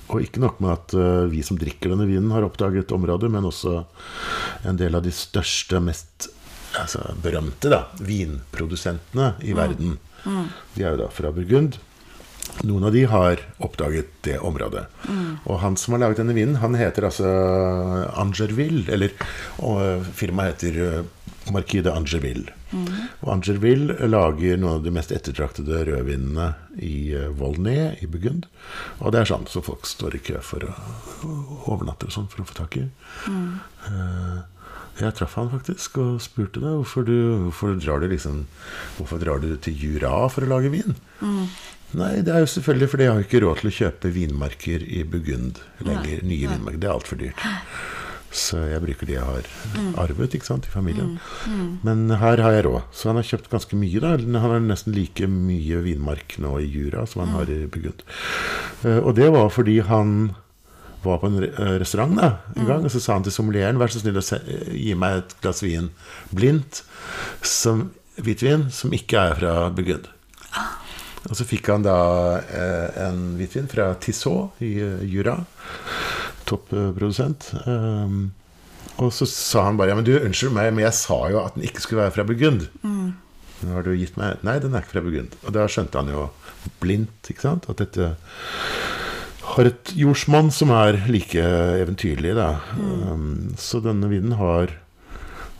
Og 0.09 0.25
ikke 0.25 0.41
nok 0.41 0.57
med 0.65 0.71
at 0.73 0.95
vi 1.29 1.43
som 1.45 1.59
drikker 1.61 1.93
denne 1.93 2.07
vinen, 2.09 2.31
har 2.33 2.41
oppdaget 2.47 2.89
området, 2.97 3.29
men 3.29 3.45
også 3.45 3.83
en 4.65 4.81
del 4.81 4.97
av 4.97 5.05
de 5.05 5.13
største, 5.13 5.77
mest 5.85 6.31
altså, 6.79 7.03
berømte 7.23 7.71
da, 7.73 7.83
vinprodusentene 7.99 9.33
i 9.43 9.55
verden. 9.57 9.97
De 10.75 10.83
er 10.83 10.93
jo 10.93 11.01
da 11.05 11.09
fra 11.13 11.31
Burgund. 11.35 11.79
Noen 12.67 12.83
av 12.83 12.93
de 12.93 13.03
har 13.07 13.41
oppdaget 13.63 14.09
det 14.25 14.37
området. 14.43 14.85
Og 15.47 15.59
han 15.63 15.77
som 15.79 15.95
har 15.95 16.03
laget 16.03 16.21
denne 16.21 16.35
vinen, 16.35 16.59
han 16.61 16.75
heter 16.77 17.07
altså 17.07 17.29
Angerville. 18.19 18.85
Eller 18.91 19.13
og 19.63 20.05
firmaet 20.17 20.61
heter 20.61 20.81
eh, 20.85 21.51
Marquis 21.53 21.85
de 21.85 21.93
Angerville. 21.93 22.53
Og 23.21 23.31
Angerville 23.33 23.95
lager 24.07 24.59
noen 24.59 24.79
av 24.79 24.85
de 24.85 24.93
mest 24.95 25.11
ettertraktede 25.15 25.83
rødvinene 25.89 26.51
i 26.79 27.11
eh, 27.17 27.31
Volnay 27.39 27.95
i 28.03 28.09
Burgund. 28.09 28.47
Og 28.99 29.13
det 29.13 29.23
er 29.23 29.31
sånn 29.31 29.47
så 29.51 29.63
folk 29.65 29.87
står 29.89 30.19
i 30.19 30.23
kø 30.31 30.41
for 30.45 30.67
å 30.67 30.73
overnatte 31.71 32.09
og 32.09 32.15
sånn 32.15 32.29
for 32.31 32.43
å 32.43 32.49
få 32.49 32.57
tak 32.61 32.79
i. 32.81 32.85
Eh, 33.27 34.39
jeg 34.99 35.13
traff 35.17 35.33
han 35.39 35.49
faktisk 35.53 35.97
og 36.03 36.19
spurte 36.21 36.59
deg 36.61 36.75
hvorfor, 36.81 37.05
du, 37.07 37.15
hvorfor 37.47 37.77
drar 37.79 38.01
du 38.03 38.07
liksom 38.11 38.43
Hvorfor 38.97 39.21
drar 39.23 39.39
du 39.41 39.55
til 39.57 39.73
Jura 39.79 40.27
for 40.29 40.43
å 40.45 40.51
lage 40.51 40.69
vin? 40.73 40.95
Nei, 41.91 42.21
det 42.23 42.31
er 42.31 42.43
jo 42.45 42.51
selvfølgelig 42.53 42.87
fordi 42.91 43.03
jeg 43.07 43.13
har 43.15 43.25
ikke 43.25 43.41
råd 43.43 43.57
til 43.61 43.69
å 43.71 43.77
kjøpe 43.79 44.11
vinmarker 44.15 44.83
i 44.87 45.01
Burgund 45.03 45.57
lenger. 45.83 46.21
Nye 46.23 46.47
vinmarker. 46.53 46.79
Det 46.79 46.87
er 46.87 46.93
altfor 46.95 47.19
dyrt. 47.19 47.41
Så 48.31 48.61
jeg 48.63 48.79
bruker 48.79 49.09
de 49.09 49.17
jeg 49.17 49.25
har 49.27 49.47
arvet 49.99 50.37
ikke 50.37 50.47
sant, 50.47 50.69
i 50.69 50.71
familien. 50.71 51.17
Men 51.83 52.05
her 52.21 52.39
har 52.39 52.55
jeg 52.55 52.63
råd. 52.69 52.85
Så 52.95 53.09
han 53.11 53.19
har 53.19 53.27
kjøpt 53.27 53.49
ganske 53.51 53.75
mye. 53.75 53.99
da 53.99 54.13
Han 54.15 54.39
har 54.39 54.63
nesten 54.63 54.95
like 54.95 55.27
mye 55.27 55.81
vinmark 55.83 56.37
nå 56.39 56.53
i 56.63 56.69
Jura 56.71 57.03
som 57.11 57.25
han 57.25 57.35
har 57.35 57.51
i 57.51 57.65
Burgund. 57.67 58.05
Eh, 58.87 59.01
Og 59.03 59.15
det 59.19 59.27
var 59.35 59.49
fordi 59.51 59.81
han 59.83 60.31
var 61.03 61.21
på 61.21 61.29
en 61.29 61.43
eh, 61.43 61.75
restaurant 61.81 62.15
da, 62.17 62.31
en 62.55 62.67
gang, 62.67 62.85
og 62.85 62.93
så 62.93 63.01
sa 63.01 63.17
han 63.17 63.25
til 63.25 63.33
sommelieren 63.35 63.79
Vær 63.81 63.91
så 63.91 64.01
snill 64.01 64.19
å 64.21 64.23
gi 64.23 64.95
meg 64.97 65.21
et 65.21 65.35
glass 65.43 65.63
vin 65.65 65.89
blindt, 66.35 66.83
som, 67.45 67.89
hvitvin, 68.21 68.69
som 68.73 68.93
ikke 68.95 69.29
er 69.31 69.39
fra 69.39 69.55
Burgund. 69.73 70.09
Og 71.29 71.37
så 71.37 71.45
fikk 71.45 71.69
han 71.69 71.85
da 71.85 71.97
eh, 72.41 73.01
en 73.05 73.33
hvitvin 73.37 73.69
fra 73.69 73.91
Tissot 74.01 74.61
i 74.65 74.73
eh, 74.81 75.03
Jura. 75.05 75.37
Topprodusent. 76.49 77.51
Um, 77.67 78.31
og 79.01 79.11
så 79.15 79.27
sa 79.29 79.67
han 79.67 79.77
bare 79.79 79.93
Ja, 79.93 79.97
men 79.97 80.07
du, 80.07 80.15
unnskyld 80.17 80.53
meg, 80.55 80.71
men 80.73 80.87
jeg 80.87 80.97
sa 80.97 81.19
jo 81.31 81.43
at 81.43 81.55
den 81.55 81.67
ikke 81.67 81.83
skulle 81.83 82.03
være 82.03 82.15
fra 82.17 82.25
Burgund. 82.27 82.65
Nå 83.61 83.75
har 83.75 83.85
du 83.85 83.93
gitt 83.93 84.17
meg 84.17 84.41
Nei, 84.45 84.57
den 84.61 84.73
er 84.73 84.83
ikke 84.83 84.95
fra 84.97 85.05
Burgund. 85.05 85.37
Og 85.45 85.53
da 85.55 85.67
skjønte 85.69 86.01
han 86.01 86.11
jo 86.11 86.27
blindt 86.81 87.29
ikke 87.31 87.45
sant? 87.45 87.69
at 87.69 87.81
dette 87.81 88.15
har 89.51 89.67
et 89.67 89.93
jordsmonn 89.97 90.51
som 90.53 90.71
er 90.75 90.99
like 91.11 91.41
eventyrlig. 91.41 92.35
Da. 92.37 92.61
Um, 92.77 93.51
så 93.59 93.81
denne 93.83 94.09
vinen 94.11 94.37
har 94.39 94.75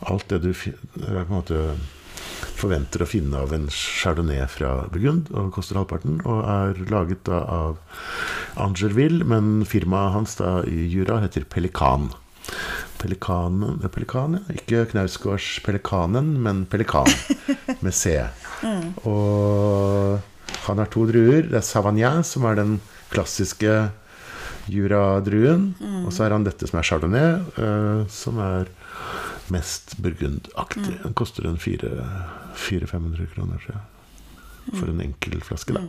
alt 0.09 0.31
det 0.31 0.41
du 0.45 0.51
måte 1.29 1.73
forventer 2.61 3.03
å 3.03 3.09
finne 3.09 3.41
av 3.41 3.53
en 3.55 3.67
chardonnay 3.73 4.43
fra 4.51 4.85
Burgund, 4.93 5.29
og 5.33 5.51
koster 5.55 5.79
halvparten. 5.79 6.19
Og 6.29 6.41
er 6.45 6.81
laget 6.91 7.23
da 7.29 7.43
av 7.49 7.77
Angerville, 8.61 9.25
men 9.27 9.65
firmaet 9.67 10.15
hans 10.15 10.37
da 10.39 10.59
i 10.69 10.85
Jura 10.91 11.21
heter 11.23 11.47
Pelikan. 11.49 12.11
Pelikanen 13.01 13.81
er 13.81 13.91
Pelikan, 13.93 14.37
ja. 14.37 14.55
Ikke 14.57 14.85
Knausgårdspelikanen, 14.91 16.35
men 16.43 16.65
Pelikan 16.69 17.09
med 17.85 17.95
C. 17.97 18.19
Og 19.09 20.21
han 20.67 20.81
har 20.81 20.89
to 20.93 21.07
druer. 21.09 21.47
Det 21.49 21.57
er 21.61 21.65
Savagnin, 21.65 22.25
som 22.27 22.45
er 22.49 22.59
den 22.61 22.75
klassiske 23.11 23.75
Jura-druen. 24.71 25.71
Og 26.05 26.11
så 26.13 26.25
er 26.25 26.35
han 26.35 26.45
dette 26.45 26.69
som 26.69 26.79
er 26.79 26.87
Chardonnay, 26.87 27.31
uh, 27.57 28.03
som 28.11 28.39
er 28.43 28.69
mest 29.51 29.97
burgundaktig. 30.01 30.99
Den 31.03 31.15
koster 31.17 31.47
en 31.49 31.59
400-500 31.59 33.31
kroner, 33.33 33.63
tror 33.63 33.75
jeg. 33.75 33.87
For 34.77 34.91
en 34.91 35.01
enkel 35.03 35.41
flaske, 35.43 35.75
da. 35.75 35.87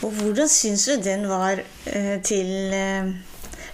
Og 0.00 0.14
hvordan 0.16 0.48
syns 0.48 0.86
du 0.88 0.96
den 1.04 1.26
var 1.30 1.60
uh, 1.60 2.16
til 2.26 2.72
uh, 2.72 3.12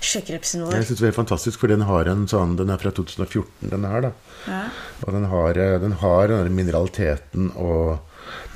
sjøkrepsen 0.03 0.67
vår? 0.67 0.81
Jeg 0.81 0.91
synes 0.91 1.05
det 1.05 1.11
er 1.11 1.17
fantastisk, 1.17 1.63
for 1.63 1.73
den 1.73 1.87
har 1.89 2.11
en 2.11 2.27
sånn 2.31 2.57
Den 2.59 2.73
er 2.75 2.83
fra 2.83 2.93
2014, 2.95 3.71
denne 3.71 3.93
her, 3.93 4.09
da. 4.09 4.13
Ja. 4.47 4.65
Og 5.07 5.15
den 5.15 5.29
har, 5.31 5.59
eh, 5.59 5.79
den 5.83 5.97
har 6.03 6.29
den 6.33 6.55
mineraliteten 6.55 7.51
og 7.55 8.03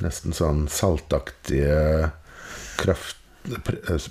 nesten 0.03 0.35
sånn 0.35 0.67
saltaktige 0.71 2.11
kraft 2.81 3.17
eh, 3.17 3.20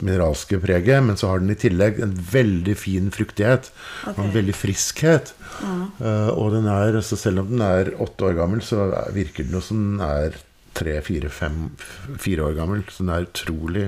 mineralske 0.03 0.61
preget, 0.63 1.03
men 1.07 1.17
så 1.17 1.31
har 1.31 1.43
den 1.43 1.55
i 1.55 1.59
tillegg 1.59 2.01
en 2.03 2.15
veldig 2.33 2.77
fin 2.79 3.11
fruktighet 3.15 3.71
og 4.13 4.21
en 4.25 4.35
veldig 4.35 4.57
friskhet. 4.57 5.35
Eh, 5.63 6.31
og 6.35 6.55
den 6.57 6.69
er, 6.71 7.01
så 7.05 7.19
selv 7.21 7.45
om 7.45 7.51
den 7.55 7.65
er 7.65 7.95
åtte 8.01 8.31
år 8.31 8.39
gammel, 8.43 8.63
så 8.65 8.91
virker 9.15 9.47
den 9.47 9.59
jo 9.59 9.65
som 9.65 9.83
den 9.85 10.07
er 10.07 10.39
tre, 10.81 11.01
fire, 11.05 11.29
fem, 11.33 11.71
fire 12.19 12.45
år 12.47 12.55
gammel. 12.59 12.83
Så 12.89 13.05
den 13.05 13.13
er 13.13 13.27
utrolig 13.27 13.87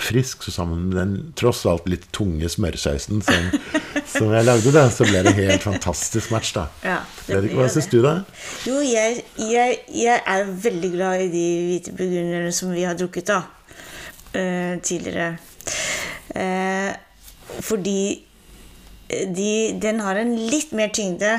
frisk. 0.00 0.44
Så 0.44 0.54
sammen 0.54 0.88
med 0.88 0.98
den 0.98 1.14
tross 1.38 1.64
alt 1.68 1.88
litt 1.90 2.06
tunge 2.16 2.48
smørsausen 2.50 3.22
som, 3.24 3.50
som 4.16 4.32
jeg 4.34 4.48
lagde, 4.48 4.72
da, 4.74 4.86
så 4.92 5.06
ble 5.08 5.24
det 5.26 5.34
helt 5.38 5.66
fantastisk 5.66 6.32
match, 6.34 6.54
da. 6.56 6.68
Ja, 6.84 7.00
det 7.28 7.52
Hva 7.54 7.68
syns 7.72 7.90
du, 7.92 8.00
da? 8.04 8.16
Jo, 8.68 8.80
jeg, 8.84 9.24
jeg, 9.40 9.80
jeg 9.94 10.22
er 10.36 10.54
veldig 10.68 10.94
glad 10.96 11.26
i 11.26 11.32
de 11.32 11.46
hvite 11.68 11.96
burgunderne 11.96 12.54
som 12.56 12.72
vi 12.74 12.86
har 12.88 12.98
drukket 12.98 13.30
da, 13.30 13.42
eh, 14.34 14.74
tidligere. 14.82 15.36
Eh, 16.34 16.92
fordi 17.60 18.24
de, 19.08 19.52
den 19.82 20.00
har 20.00 20.18
en 20.18 20.34
litt 20.50 20.72
mer 20.76 20.90
tyngde 20.94 21.36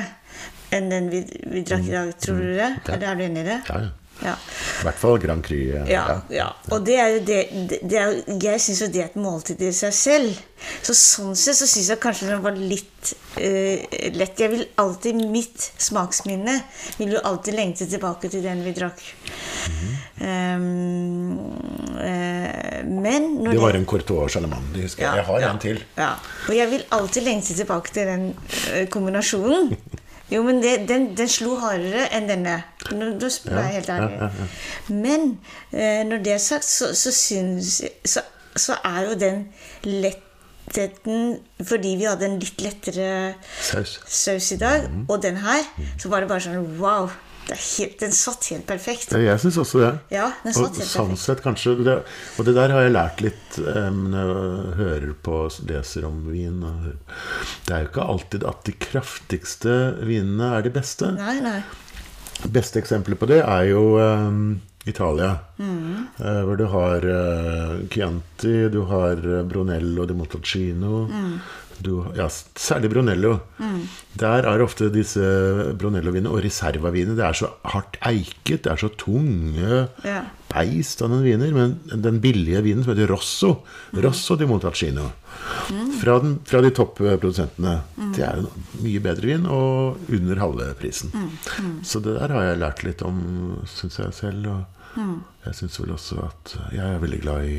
enn 0.74 0.90
den 0.90 1.10
vi, 1.12 1.22
vi 1.50 1.62
drakk 1.66 1.86
i 1.86 1.94
dag. 1.94 2.12
Tror 2.22 2.42
du 2.42 2.52
det? 2.56 2.72
Er 2.96 3.18
du 3.18 3.24
enig 3.26 3.44
i 3.44 3.48
det? 3.52 3.60
Ja, 3.68 3.84
ja. 3.86 3.94
Ja. 4.24 4.32
I 4.80 4.84
hvert 4.86 5.00
fall 5.00 5.18
Grand 5.20 5.44
Cru. 5.44 5.58
Ja, 5.88 6.04
ja. 6.32 6.46
Og 6.72 6.84
det 6.86 6.96
er 7.00 7.08
jo 7.12 7.22
det, 7.26 7.40
det, 7.70 7.80
det 7.84 7.98
er, 8.00 8.14
Jeg 8.42 8.62
syns 8.64 8.82
jo 8.84 8.88
det 8.92 9.02
er 9.02 9.10
et 9.10 9.18
måltid 9.20 9.60
i 9.60 9.72
seg 9.76 9.92
selv. 9.96 10.38
Så 10.84 10.96
sånn 10.96 11.36
sett 11.36 11.58
så 11.58 11.68
syns 11.68 11.90
jeg 11.92 12.00
kanskje 12.00 12.30
den 12.30 12.40
var 12.44 12.56
litt 12.56 13.12
uh, 13.36 13.84
lett. 14.16 14.40
Jeg 14.40 14.52
vil 14.54 14.64
alltid 14.80 15.20
Mitt 15.32 15.68
smaksminne 15.82 16.56
vil 16.96 17.16
jo 17.16 17.22
alltid 17.28 17.58
lengte 17.58 17.88
tilbake 17.90 18.30
til 18.32 18.44
den 18.44 18.64
vi 18.64 18.72
drakk. 18.76 19.02
Um, 20.16 21.36
uh, 22.00 22.80
men 22.86 23.28
Det 23.44 23.60
var 23.60 23.76
en 23.76 23.86
Courtois 23.88 24.32
Charlemagne. 24.32 24.72
Det 24.72 24.88
husker 24.88 25.04
jeg. 25.04 25.20
Jeg 25.20 25.28
har 25.28 25.44
ja, 25.44 25.52
en 25.52 25.62
til. 25.62 25.84
Ja. 25.98 26.14
Og 26.48 26.56
jeg 26.56 26.72
vil 26.72 26.88
alltid 26.96 27.28
lengte 27.28 27.58
tilbake 27.60 27.92
til 27.92 28.12
den 28.14 28.26
uh, 28.32 28.84
kombinasjonen. 28.92 29.72
Jo, 30.30 30.42
men 30.42 30.58
det, 30.62 30.88
den, 30.88 31.12
den 31.16 31.28
slo 31.30 31.54
hardere 31.62 32.08
enn 32.16 32.26
denne. 32.26 32.56
Nå, 32.90 33.12
da 33.20 33.28
spør 33.30 33.60
jeg 33.62 33.76
helt 33.76 33.90
ærlig. 33.94 34.30
Men 34.90 35.28
eh, 35.70 36.02
når 36.08 36.24
det 36.24 36.32
er 36.34 36.42
sagt, 36.42 36.66
så, 36.66 36.90
så 36.98 37.12
syns 37.14 37.76
så, 38.04 38.24
så 38.58 38.74
er 38.84 39.06
jo 39.06 39.14
den 39.20 39.44
lettheten 39.86 41.36
Fordi 41.62 41.94
vi 42.00 42.08
hadde 42.08 42.26
en 42.26 42.38
litt 42.42 42.62
lettere 42.64 43.34
Saus. 43.62 44.00
saus 44.10 44.50
i 44.52 44.58
dag, 44.60 44.88
og 45.08 45.22
den 45.22 45.38
her, 45.44 45.62
så 45.98 46.10
var 46.10 46.24
det 46.24 46.30
bare 46.32 46.42
sånn 46.48 46.74
Wow! 46.80 47.10
Det 47.46 47.56
helt, 47.78 47.98
den 48.00 48.12
satt 48.12 48.48
helt 48.50 48.66
perfekt. 48.66 49.12
Ja, 49.14 49.20
Jeg 49.22 49.40
syns 49.44 49.58
også 49.62 49.82
det. 49.84 49.92
Ja, 50.16 50.30
den 50.42 50.50
og 50.50 50.58
satt 50.58 50.80
helt 50.80 50.90
sånn 50.90 51.18
sett 51.20 51.42
kanskje 51.44 51.76
det, 51.86 51.96
Og 52.36 52.48
det 52.48 52.56
der 52.56 52.74
har 52.74 52.86
jeg 52.86 52.94
lært 52.96 53.22
litt 53.22 53.58
um, 53.62 54.00
når 54.10 54.30
jeg 54.32 54.76
hører 54.80 55.12
på 55.28 55.40
leser 55.70 56.08
om 56.08 56.24
vin. 56.32 56.58
Og, 56.66 56.88
det 57.68 57.76
er 57.76 57.84
jo 57.84 57.90
ikke 57.92 58.06
alltid 58.14 58.46
at 58.50 58.64
de 58.66 58.74
kraftigste 58.88 59.76
vinene 60.02 60.56
er 60.56 60.66
de 60.66 60.72
beste. 60.74 61.12
Nei, 61.20 61.36
nei. 61.44 61.60
Beste 62.52 62.82
eksempelet 62.82 63.20
på 63.20 63.28
det 63.30 63.44
er 63.44 63.68
jo 63.70 63.84
um, 63.94 64.58
Italia. 64.86 65.36
Mm. 65.62 66.08
Uh, 66.18 66.42
hvor 66.48 66.58
du 66.58 66.66
har 66.74 67.06
uh, 67.06 67.78
Chianti, 67.94 68.56
du 68.74 68.82
har 68.90 69.22
Brunello 69.46 70.08
di 70.10 70.18
Montalcino. 70.18 71.06
Mm. 71.06 71.38
Du, 71.84 72.06
ja, 72.16 72.24
særlig 72.56 72.88
Brunello. 72.92 73.34
Der 74.16 74.46
er 74.48 74.62
ofte 74.64 74.88
disse 74.94 75.20
Brunello-vinene 75.76 76.30
og 76.32 76.40
reservavinene 76.44 77.16
Det 77.18 77.24
er 77.26 77.36
så 77.36 77.50
hardt 77.68 77.98
eiket, 78.06 78.62
det 78.64 78.70
er 78.72 78.80
så 78.80 78.88
tunge 78.96 79.88
Ja. 80.04 80.22
beist 80.48 81.02
av 81.02 81.10
noen 81.12 81.24
viner. 81.26 81.52
Men 81.52 81.74
den 82.02 82.20
billige 82.24 82.62
vinen 82.64 82.84
som 82.84 82.94
heter 82.94 83.10
Rosso, 83.12 83.50
Rosso 83.92 84.36
di 84.40 84.46
Montalcino 84.48 85.10
fra, 86.00 86.18
den, 86.22 86.38
fra 86.48 86.62
de 86.64 86.70
toppprodusentene, 86.70 87.74
det 88.16 88.24
er 88.24 88.40
en 88.40 88.48
mye 88.80 89.02
bedre 89.04 89.26
vin 89.34 89.44
og 89.46 89.98
under 90.08 90.40
halve 90.40 90.70
prisen. 90.80 91.12
Så 91.84 92.00
det 92.00 92.16
der 92.16 92.32
har 92.32 92.42
jeg 92.48 92.62
lært 92.62 92.84
litt 92.86 93.02
om, 93.04 93.20
syns 93.68 93.98
jeg 94.00 94.14
selv. 94.16 94.48
Og 94.48 95.20
jeg 95.44 95.54
syns 95.60 95.76
vel 95.82 95.92
også 95.92 96.22
at 96.24 96.56
jeg 96.72 96.86
er 96.94 97.02
veldig 97.02 97.20
glad 97.20 97.44
i 97.50 97.58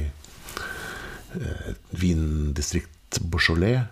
eh, 1.37 1.73
vindistrikt 1.93 3.21
Beaujolais. 3.21 3.85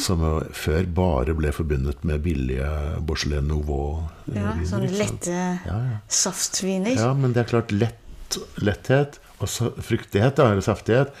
Som 0.00 0.24
før 0.56 0.86
bare 0.96 1.34
ble 1.38 1.52
forbundet 1.54 2.02
med 2.06 2.22
billige 2.24 2.66
Beaujolais 3.06 3.44
Nouveau-viner. 3.46 4.62
Ja, 4.62 4.68
sånne 4.68 4.90
lette 4.90 5.34
Ja, 5.34 5.76
ja. 5.78 5.98
saftviner. 6.10 6.96
Ja, 6.98 7.12
men 7.14 7.36
det 7.36 7.44
er 7.44 7.50
klart 7.52 7.74
lett, 7.74 8.38
letthet 8.58 9.20
og 9.38 9.50
fruktighet, 9.84 10.36
da, 10.38 10.48
eller 10.50 10.64
saftighet, 10.64 11.14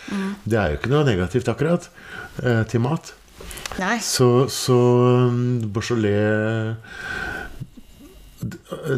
det 0.48 0.58
er 0.58 0.72
jo 0.72 0.78
ikke 0.80 0.90
noe 0.92 1.04
negativt 1.06 1.50
akkurat 1.50 1.86
eh, 2.42 2.62
til 2.70 2.82
mat. 2.82 3.12
Nei. 3.78 3.96
Så, 4.02 4.46
så 4.54 4.76
um, 5.28 5.60
Beaujolais 5.74 6.76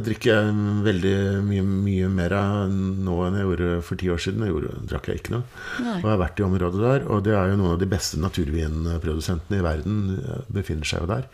drikker 0.06 0.30
jeg 0.30 0.54
veldig 0.86 1.14
mye, 1.46 1.64
mye 1.64 2.08
mer 2.12 2.34
nå 2.68 3.16
enn 3.26 3.38
jeg 3.38 3.46
gjorde 3.46 3.70
for 3.86 4.00
ti 4.00 4.10
år 4.12 4.22
siden. 4.22 4.44
Jeg 4.46 4.54
gjorde, 4.54 4.74
drakk 4.90 5.10
jeg 5.10 5.20
ikke 5.20 5.34
noe. 5.36 5.44
Nei. 5.84 5.96
Og 5.98 6.06
jeg 6.06 6.12
har 6.12 6.22
vært 6.22 6.40
i 6.40 6.46
området 6.46 6.82
der. 6.82 7.06
Og 7.12 7.24
det 7.26 7.34
er 7.36 7.52
jo 7.52 7.58
noen 7.60 7.74
av 7.74 7.80
de 7.82 7.90
beste 7.90 8.20
naturvinprodusentene 8.22 9.60
i 9.60 9.66
verden 9.66 10.00
eh, 10.16 10.40
befinner 10.58 10.88
seg 10.88 11.04
jo 11.04 11.10
der. 11.12 11.28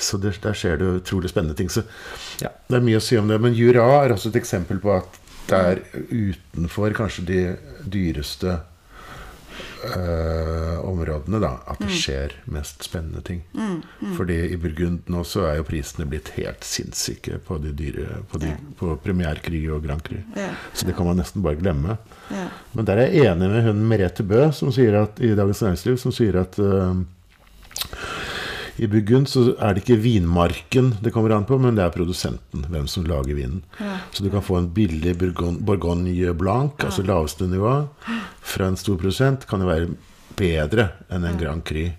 Så 0.00 0.20
det, 0.22 0.36
der 0.44 0.56
skjer 0.56 0.80
det 0.80 0.92
utrolig 1.02 1.32
spennende 1.32 1.58
ting. 1.58 1.72
Så 1.72 1.84
ja, 2.42 2.52
det 2.70 2.80
er 2.80 2.86
mye 2.86 3.00
å 3.00 3.04
si 3.04 3.18
om 3.20 3.30
det. 3.30 3.40
Men 3.42 3.56
Jura 3.56 3.86
er 4.00 4.16
også 4.16 4.32
et 4.32 4.40
eksempel 4.40 4.80
på 4.82 4.94
at 4.96 5.20
det 5.50 5.58
er 5.58 5.80
utenfor 6.10 6.94
kanskje 6.94 7.26
de 7.26 7.40
dyreste 7.90 8.60
eh, 9.88 10.76
områdene 10.84 11.40
da, 11.42 11.50
at 11.70 11.80
det 11.82 11.96
skjer 11.96 12.34
mest 12.52 12.84
spennende 12.86 13.22
ting. 13.26 13.42
Fordi 14.16 14.38
i 14.52 14.58
Burgund 14.60 15.08
nå 15.12 15.24
så 15.28 15.46
er 15.48 15.60
jo 15.60 15.66
prisene 15.68 16.08
blitt 16.10 16.32
helt 16.36 16.64
sinnssyke 16.66 17.40
på 17.46 17.58
de 17.62 17.72
dyre 17.76 18.20
På, 18.30 18.40
de, 18.42 18.52
på 18.78 18.94
Premier 19.04 19.40
og 19.74 19.84
Grand 19.84 20.02
Cru. 20.06 20.18
Ja. 20.36 20.50
Så 20.74 20.86
det 20.86 20.96
kan 20.96 21.08
man 21.08 21.20
nesten 21.20 21.44
bare 21.44 21.60
glemme. 21.60 21.98
Ja. 22.30 22.48
Men 22.72 22.88
der 22.88 23.02
er 23.02 23.14
jeg 23.14 23.30
enig 23.32 23.50
med 23.52 23.66
hun 23.68 23.86
Merete 23.90 24.26
Bø 24.26 24.48
som 24.56 24.72
sier 24.74 25.00
at, 25.02 25.20
i 25.20 25.34
Dagens 25.34 25.62
Næringsliv, 25.64 25.98
som 26.02 26.14
sier 26.14 26.40
at 26.42 26.58
eh, 26.60 27.02
i 28.80 28.88
Burgund 28.88 29.28
så 29.28 29.42
er 29.60 29.74
det 29.76 29.82
ikke 29.82 29.98
vinmarken 30.00 30.94
det 31.04 31.12
kommer 31.12 31.34
an 31.36 31.44
på, 31.48 31.58
men 31.60 31.76
det 31.76 31.84
er 31.84 31.92
produsenten. 31.92 32.64
Hvem 32.72 32.86
som 32.88 33.04
lager 33.08 33.36
vinen. 33.36 33.60
Så 34.12 34.24
du 34.24 34.30
kan 34.32 34.44
få 34.44 34.56
en 34.56 34.70
billig 34.72 35.16
Bourgogne, 35.20 35.60
Blanc, 35.60 36.38
Blanc, 36.40 36.84
altså 36.88 37.04
laveste 37.04 37.48
nivå, 37.50 37.74
fra 38.40 38.70
en 38.70 38.78
stor 38.80 38.96
produsent, 38.96 39.44
kan 39.50 39.60
jo 39.60 39.68
være 39.68 39.90
bedre 40.38 40.90
enn 41.12 41.28
en 41.28 41.40
Grand 41.40 41.64
Cru. 41.66 41.90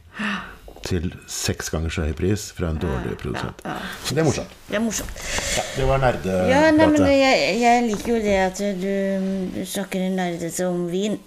Til 0.81 1.11
seks 1.29 1.69
ganger 1.69 1.93
så 1.93 2.07
høy 2.07 2.15
pris 2.17 2.47
fra 2.57 2.71
en 2.73 2.79
dårlig 2.81 3.13
produsent. 3.21 3.61
Så 4.01 4.15
det 4.17 4.23
er 4.23 4.25
morsomt. 4.25 4.55
Det 4.65 4.79
er 4.79 4.81
morsomt. 4.81 5.19
Ja, 5.53 5.65
det 5.75 5.89
var 5.91 6.01
nerdepratet. 6.01 6.49
Ja, 6.49 6.61
nei, 6.73 7.11
jeg, 7.19 7.59
jeg 7.61 7.83
liker 7.91 8.15
jo 8.15 8.21
det 8.25 8.37
at 8.47 8.63
du, 8.81 8.87
du 9.53 9.61
snakker 9.69 10.07
nerdete 10.09 10.65
om 10.65 10.87
vin. 10.89 11.19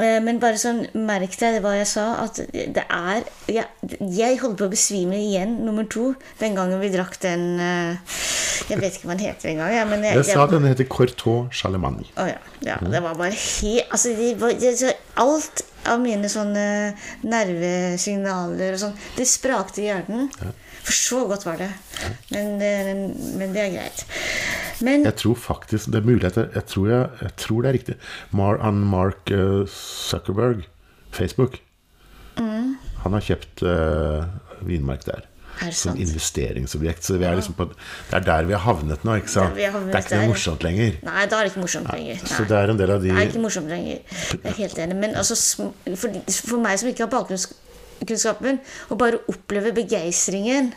Eh, 0.00 0.18
Men 0.24 0.38
bare 0.42 0.56
sånn, 0.60 0.84
merk 1.06 1.34
deg 1.40 1.58
hva 1.64 1.74
jeg 1.76 1.88
sa, 1.90 2.04
at 2.24 2.38
det 2.52 2.84
er 2.86 3.24
Jeg, 3.50 3.66
jeg 4.00 4.38
holdt 4.40 4.58
på 4.60 4.68
å 4.68 4.72
besvime 4.72 5.18
igjen 5.18 5.58
nummer 5.66 5.84
to 5.90 6.12
den 6.40 6.54
gangen 6.58 6.80
vi 6.80 6.90
drakk 6.94 7.18
den 7.22 7.44
eh, 7.60 8.16
Jeg 8.70 8.78
vet 8.80 8.96
ikke 8.98 9.08
hva 9.10 9.16
den 9.18 9.26
heter 9.26 9.50
engang. 9.50 9.72
Ja, 9.74 9.84
jeg, 9.84 10.14
Jeg 10.20 10.28
sa 10.30 10.46
den 10.50 10.68
heter 10.68 10.86
Cortot 10.90 11.50
Charlemagne. 11.52 12.06
Å 12.16 12.28
ja. 12.30 12.38
ja. 12.66 12.78
Det 12.82 13.02
var 13.02 13.18
bare 13.18 13.34
helt 13.34 13.90
Altså, 13.90 14.14
de, 14.16 14.30
var- 14.40 14.56
det, 14.60 14.94
alt 15.20 15.64
av 15.90 16.00
mine 16.02 16.28
sånne 16.30 16.64
nervesignaler 17.24 18.76
og 18.76 18.82
sånn, 18.82 18.96
det 19.16 19.26
sprakte 19.28 19.82
i 19.82 19.88
hjernen. 19.88 20.28
For 20.90 20.96
så 20.98 21.20
godt 21.30 21.44
var 21.46 21.56
det. 21.60 21.70
Men, 22.34 22.56
det- 22.58 23.36
men 23.38 23.52
det 23.54 23.62
er 23.62 23.72
greit. 23.76 24.04
Men 24.82 25.04
Jeg 25.04 25.14
tror 25.20 25.34
faktisk 25.38 25.86
Det 25.92 25.94
er 26.00 26.06
muligheter. 26.08 26.48
jeg, 26.54 26.66
tror, 26.66 26.86
jeg, 26.88 27.08
jeg 27.22 27.36
tror 27.36 27.62
det 27.62 27.68
er 27.68 27.72
riktig. 27.78 27.94
Mar, 28.32 28.58
han 28.62 28.74
Mark 28.90 29.30
eh, 29.30 29.66
Zuckerberg, 29.70 30.64
Facebook, 31.12 31.58
Mm. 32.40 32.76
han 33.02 33.12
har 33.12 33.20
kjøpt 33.20 33.62
uh, 33.66 34.24
vinmark 34.64 35.02
der. 35.04 35.26
Er 35.60 35.70
Som 35.76 35.96
investeringsobjekt. 36.00 37.04
Så 37.04 37.18
vi 37.18 37.24
er 37.28 37.34
liksom 37.36 37.54
på, 37.58 37.66
det 37.66 38.16
er 38.16 38.20
der 38.24 38.46
vi 38.48 38.52
har 38.54 38.62
havnet 38.64 39.04
nå. 39.04 39.14
ikke 39.20 39.28
sant? 39.28 39.54
det 39.58 39.64
er 39.66 39.74
ikke 39.74 39.80
noe 39.84 40.02
der. 40.08 40.28
morsomt 40.30 40.62
lenger. 40.64 40.94
Nei, 41.04 41.26
da 41.26 41.36
er 41.36 41.44
det 41.44 41.50
ikke 41.52 41.60
morsomt 41.66 41.90
lenger. 41.92 42.16
Så 42.24 42.46
det 42.48 42.56
er 42.56 42.70
en 42.72 42.78
del 42.80 42.90
av 42.94 43.02
de 43.02 43.10
Det 43.10 43.16
er 43.18 43.28
ikke 43.28 43.42
morsomt 43.44 43.68
lenger. 43.68 43.98
Jeg 44.32 44.40
er 44.44 44.56
helt 44.62 44.78
enig. 44.78 44.96
Men 44.96 45.14
altså, 45.20 45.36
for, 45.96 46.16
for 46.30 46.62
meg 46.64 46.78
som 46.80 46.88
ikke 46.88 47.04
har 47.04 47.12
bakgrunnskunnskapen, 48.00 48.60
Og 48.90 48.98
bare 48.98 49.18
oppleve 49.28 49.72
begeistringen 49.72 50.72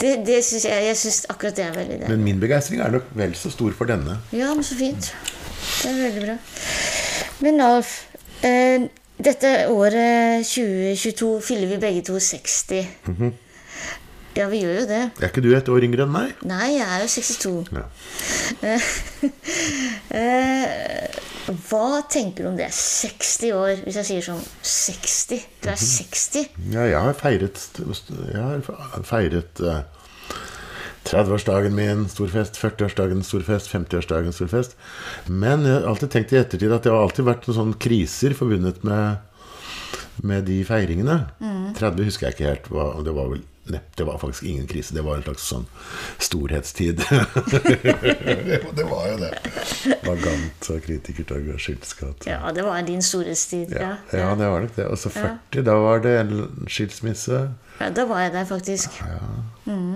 det, 0.00 0.26
det 0.26 0.44
synes 0.44 0.64
jeg, 0.64 0.84
jeg 0.88 0.96
syns 0.98 1.26
akkurat 1.30 1.56
det 1.56 1.64
er 1.64 1.72
veldig 1.76 1.98
det. 2.00 2.08
Men 2.08 2.24
min 2.24 2.40
begeistring 2.42 2.80
er 2.82 2.90
nok 2.94 3.06
vel 3.16 3.34
så 3.38 3.50
stor 3.50 3.72
for 3.76 3.84
denne. 3.88 4.18
Ja, 4.32 4.54
men 4.54 4.66
så 4.66 4.74
fint. 4.78 5.14
Det 5.82 5.90
er 5.90 6.00
veldig 6.02 6.24
bra. 6.26 6.36
Men 7.44 7.60
Alf, 7.64 7.94
eh, 8.42 8.88
dette 9.24 9.54
året 9.70 10.44
2022 10.50 11.40
fyller 11.46 11.70
vi 11.74 11.80
begge 11.86 12.02
to 12.10 12.18
60. 12.18 12.86
Mhm. 13.06 13.32
Ja, 14.34 14.48
vi 14.50 14.64
gjør 14.64 14.80
jo 14.80 14.86
det. 14.90 15.02
Er 15.22 15.28
ikke 15.28 15.42
du 15.44 15.52
et 15.54 15.68
år 15.70 15.84
yngre 15.86 16.02
enn 16.08 16.10
meg? 16.10 16.32
Nei, 16.42 16.72
jeg 16.74 16.86
er 16.90 17.00
jo 17.04 17.06
62. 17.06 17.68
Ja. 17.70 17.84
Eh, 21.44 21.56
hva 21.68 22.02
tenker 22.10 22.44
du 22.44 22.50
om 22.50 22.56
det? 22.58 22.70
60 22.74 23.52
år, 23.56 23.82
hvis 23.84 23.98
jeg 24.00 24.08
sier 24.10 24.26
sånn 24.28 24.44
60? 24.64 25.44
Du 25.62 25.68
er 25.72 25.80
60? 25.80 26.48
Ja, 26.72 26.86
jeg 26.88 27.00
har 27.06 27.18
feiret 27.18 27.60
Jeg 27.80 28.40
har 28.40 29.04
feiret 29.08 29.60
eh, 29.60 29.82
30-årsdagen 31.04 31.76
min, 31.76 32.06
stor 32.08 32.30
fest. 32.32 32.56
40-årsdagen, 32.60 33.20
stor 33.26 33.44
fest. 33.44 33.68
50-årsdagen, 33.72 34.32
stor 34.32 34.48
fest. 34.48 34.76
Men 35.28 35.66
jeg 35.68 35.76
har 35.76 35.88
alltid 35.90 36.14
tenkt 36.14 36.32
i 36.32 36.40
ettertid 36.40 36.72
at 36.72 36.86
det 36.86 36.92
har 36.94 37.04
alltid 37.04 37.28
vært 37.28 37.48
noen 37.48 37.58
sånne 37.60 37.80
kriser 37.82 38.36
forbundet 38.38 38.80
med, 38.88 39.20
med 40.24 40.48
de 40.48 40.62
feiringene. 40.64 41.18
30 41.76 42.08
husker 42.08 42.30
jeg 42.30 42.38
ikke 42.38 42.48
helt. 42.54 42.70
Hva, 42.72 42.88
det 43.04 43.12
var 43.16 43.34
vel 43.34 43.44
Nei, 43.66 43.80
det 43.96 44.04
var 44.04 44.18
faktisk 44.20 44.44
ingen 44.44 44.66
krise. 44.68 44.92
Det 44.94 45.00
var 45.06 45.16
en 45.16 45.22
slags 45.24 45.46
sånn 45.48 45.64
storhetstid. 46.20 47.00
det 48.78 48.84
var 48.90 49.06
jo 49.08 49.16
det. 49.22 49.30
Vagant 50.04 50.68
og 50.74 50.82
kritikertog 50.84 51.48
og 51.54 51.60
skyldskatt. 51.64 52.26
Ja, 52.28 52.42
det 52.52 52.64
var 52.66 52.82
din 52.84 53.00
storhetstid. 53.04 53.72
Ja, 53.72 53.94
Ja, 54.12 54.18
ja, 54.18 54.34
det 54.36 54.50
var 54.52 54.60
nok 54.66 54.74
det. 54.76 54.86
Og 54.90 55.00
så 55.00 55.08
40, 55.14 55.64
da 55.64 55.78
var 55.80 56.04
det 56.04 56.14
en 56.20 56.34
skilsmisse. 56.68 57.40
ja, 57.80 57.88
da 57.90 58.04
var 58.10 58.20
jeg 58.26 58.32
der, 58.36 58.44
faktisk. 58.52 59.00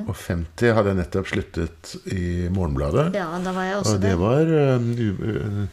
Og 0.08 0.14
50 0.16 0.72
hadde 0.78 0.94
jeg 0.94 1.00
nettopp 1.02 1.28
sluttet 1.28 1.94
i 2.08 2.48
Morgenbladet. 2.48 3.10
Ja, 3.20 3.28
da 3.44 3.52
var 3.52 3.68
jeg 3.68 3.76
også 3.82 3.94
Og 3.98 4.00
det 4.00 4.14
der. 4.14 4.22
var 4.24 4.44
uh, 4.48 5.66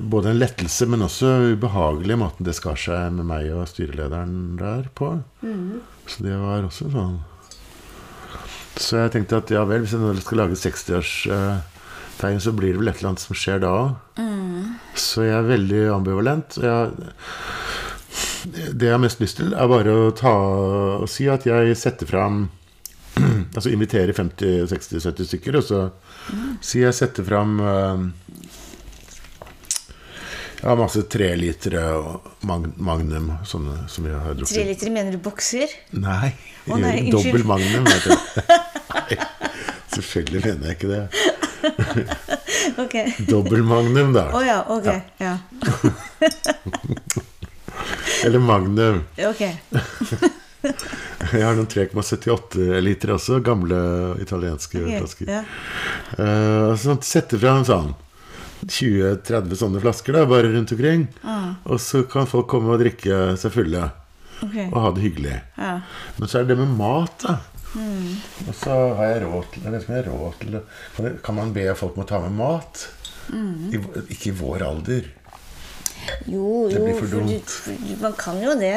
både 0.00 0.30
en 0.32 0.38
lettelse, 0.40 0.86
men 0.88 1.04
også 1.04 1.34
ubehagelig 1.52 2.16
måten 2.16 2.46
det 2.48 2.54
skar 2.56 2.78
seg 2.80 3.12
med 3.12 3.28
meg 3.28 3.50
og 3.52 3.66
styrelederen 3.68 4.56
der 4.60 4.88
på. 4.96 5.18
Så 6.06 6.24
det 6.26 6.34
var 6.38 6.64
også 6.66 6.88
sånn 6.92 7.20
Så 8.76 8.98
jeg 8.98 9.12
tenkte 9.14 9.38
at 9.42 9.52
ja 9.52 9.62
vel, 9.68 9.84
hvis 9.84 9.94
jeg 9.94 10.24
skal 10.24 10.40
lage 10.42 10.58
60-årstegn, 10.58 12.40
så 12.42 12.54
blir 12.56 12.74
det 12.74 12.80
vel 12.80 12.90
et 12.90 12.98
eller 13.00 13.12
annet 13.12 13.22
som 13.22 13.36
skjer 13.36 13.62
da 13.62 13.72
òg. 13.76 13.90
Så 14.98 15.26
jeg 15.26 15.36
er 15.36 15.48
veldig 15.48 15.82
ambivalent. 15.94 16.56
Jeg, 16.62 16.90
det 18.72 18.88
jeg 18.88 18.94
har 18.94 19.02
mest 19.02 19.22
lyst 19.22 19.38
til, 19.40 19.52
er 19.54 19.70
bare 19.70 19.92
å 19.92 20.10
ta 20.16 20.32
og 21.02 21.08
si 21.10 21.28
at 21.32 21.46
jeg 21.48 21.76
setter 21.78 22.08
fram 22.10 22.46
Altså 23.52 23.68
inviterer 23.68 24.14
50-60-70 24.16 25.26
stykker, 25.28 25.58
og 25.60 25.64
så 25.66 25.80
sier 26.64 26.86
jeg 26.88 26.96
setter 26.96 27.26
fram 27.26 27.58
eh, 27.60 28.04
ja, 30.62 30.74
masse 30.78 31.02
trelitere 31.10 31.82
og 31.98 32.08
mag 32.48 32.62
magnum, 32.78 33.32
sånne 33.48 33.74
som 33.90 34.04
vi 34.06 34.12
har 34.14 34.34
drukket. 34.38 34.66
liter, 34.70 34.90
mener 34.94 35.10
du 35.14 35.18
bokser? 35.22 35.68
Nei, 35.98 36.30
Oh, 36.70 36.76
nei, 36.78 37.10
dobbel 37.14 37.42
magnum. 37.46 37.84
Nei, 37.88 39.16
selvfølgelig 39.94 40.40
mener 40.44 40.64
jeg 40.70 40.74
ikke 40.78 40.92
det. 40.92 41.04
Ok. 42.78 42.94
Dobbel 43.26 43.62
magnum, 43.66 44.12
da. 44.14 44.28
Å 44.34 44.40
ja, 44.44 44.60
ok. 44.70 44.86
Ja. 45.18 45.38
Eller 48.26 48.38
magnum. 48.42 49.00
Ok. 49.26 49.40
Jeg 51.32 51.42
har 51.42 51.56
noen 51.58 51.66
3,78 51.70 52.78
liter 52.86 53.10
også, 53.16 53.40
gamle 53.42 53.78
italienske 54.22 54.78
ok, 54.78 54.92
flasker. 55.00 55.26
Ja. 55.32 55.42
Uh, 56.14 56.70
sånn, 56.78 57.02
sette 57.06 57.36
en 57.50 57.66
sånn 57.66 57.90
20-30 58.66 59.58
sånne 59.58 59.80
flasker 59.82 60.16
da, 60.16 60.26
bare 60.30 60.52
rundt 60.52 60.72
omkring. 60.74 61.06
Ah. 61.22 61.54
Og 61.66 61.80
så 61.82 62.04
kan 62.08 62.28
folk 62.30 62.48
komme 62.52 62.74
og 62.74 62.82
drikke 62.82 63.34
seg 63.40 63.54
fulle 63.54 63.88
Okay. 64.42 64.64
og 64.72 64.78
ha 64.82 64.88
det 64.90 65.04
hyggelig. 65.04 65.36
Ja. 65.54 65.76
Men 66.18 66.26
så 66.30 66.40
er 66.40 66.46
det 66.48 66.56
det 66.56 66.64
med 66.64 66.72
mat, 66.74 67.12
da. 67.22 67.36
Mm. 67.78 68.16
Og 68.48 68.56
så 68.58 68.74
har 68.98 69.06
jeg 69.12 69.20
råd 69.22 69.44
til 69.52 69.68
Jeg 69.70 70.04
råd 70.08 70.40
til. 70.40 70.58
Kan 71.24 71.38
man 71.38 71.52
be 71.54 71.68
folk 71.78 71.96
om 71.96 72.02
å 72.02 72.08
ta 72.08 72.18
med 72.24 72.34
mat? 72.36 72.82
Mm. 73.30 73.70
I, 73.70 73.80
ikke 74.12 74.32
i 74.32 74.34
vår 74.42 74.64
alder. 74.66 75.06
Jo, 76.26 76.68
Det 76.68 76.76
jo, 76.78 76.84
blir 76.84 76.94
for 76.98 77.06
for 77.06 77.14
du, 77.14 77.32
dumt. 77.32 77.50
for 77.50 78.02
man 78.02 78.12
kan 78.18 78.42
jo 78.42 78.54
det. 78.58 78.74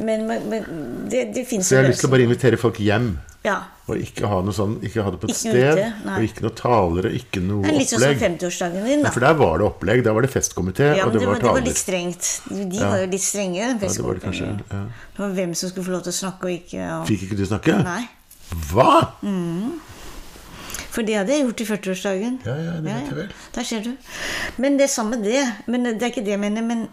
Men, 0.00 0.26
men, 0.26 0.48
men 0.50 0.66
det, 1.10 1.28
det 1.36 1.46
fins 1.46 1.68
Så 1.68 1.76
jeg 1.76 1.84
har 1.84 1.90
lyst 1.92 2.02
til 2.04 2.10
å 2.10 2.14
bare 2.16 2.26
invitere 2.26 2.58
folk 2.60 2.80
hjem. 2.82 3.16
Ja. 3.46 3.60
Og 3.86 4.00
ikke 4.02 4.26
ha 4.26 4.40
noe 4.42 4.50
sånn 4.50 4.72
Ikke 4.82 5.04
ha 5.06 5.12
det 5.14 5.20
på 5.22 5.28
et 5.28 5.36
Ikke 5.36 5.52
sted. 5.52 5.78
ute, 5.78 6.14
og 6.16 6.24
ikke 6.26 6.42
noe 6.42 6.54
taler 6.58 7.06
og 7.06 7.14
ikke 7.14 7.38
noe 7.46 7.62
Det 7.62 7.70
er 7.70 7.76
litt 7.78 7.92
sånn 7.92 8.02
som 8.02 8.16
50-årsdagen 8.24 8.82
din, 8.88 8.98
Ja, 8.98 9.04
da. 9.04 9.12
for 9.14 9.22
der 9.22 9.36
var 9.38 9.60
det 9.62 9.66
opplegg. 9.68 10.02
Der 10.02 10.16
var 10.16 10.26
det 10.26 10.32
festkomité, 10.34 10.88
Ja, 10.98 11.06
og 11.06 11.12
det 11.14 11.20
det 11.22 11.28
var 11.28 11.36
var, 11.36 11.42
det 11.44 11.52
var 11.60 11.66
litt 11.68 11.78
strengt. 11.78 12.30
De 12.50 12.80
var 12.82 12.98
jo 13.04 13.06
litt 13.12 13.22
strenge, 13.22 13.68
festkomiteen. 13.78 13.86
Ja, 13.86 13.94
det 13.94 14.06
var 14.08 14.18
det 14.18 14.24
kanskje. 14.26 14.50
Ja. 14.74 14.82
Det 15.14 15.22
var 15.22 15.36
hvem 15.38 15.54
som 15.54 15.70
skulle 15.70 15.86
få 15.86 15.94
lov 15.94 16.02
til 16.08 16.14
å 16.16 16.18
snakke 16.18 16.50
og 16.50 16.56
ikke. 16.56 16.82
Og... 16.96 17.06
Fikk 17.12 17.22
ikke 17.28 17.38
du 17.38 17.46
snakke? 17.46 17.78
Nei. 17.86 18.02
Hva?! 18.72 18.90
For 20.96 21.04
det 21.04 21.18
hadde 21.18 21.34
jeg 21.34 21.44
gjort 21.44 21.60
i 21.60 21.64
40-årsdagen. 21.68 22.36
Ja, 22.48 22.54
ja, 22.56 22.76
det 22.80 22.84
vet 22.86 23.08
jeg 23.10 23.16
vel. 23.18 23.32
Der 23.52 23.66
ser 23.68 23.82
du. 23.84 23.90
Men 24.56 24.78
det 24.78 24.86
er 24.86 24.92
samme 24.94 25.18
det. 25.20 25.42
Men 25.68 25.84
det 25.90 26.00
er 26.00 26.08
ikke 26.14 26.24
det 26.24 26.32
jeg 26.32 26.40
mener. 26.40 26.64
Men 26.64 26.86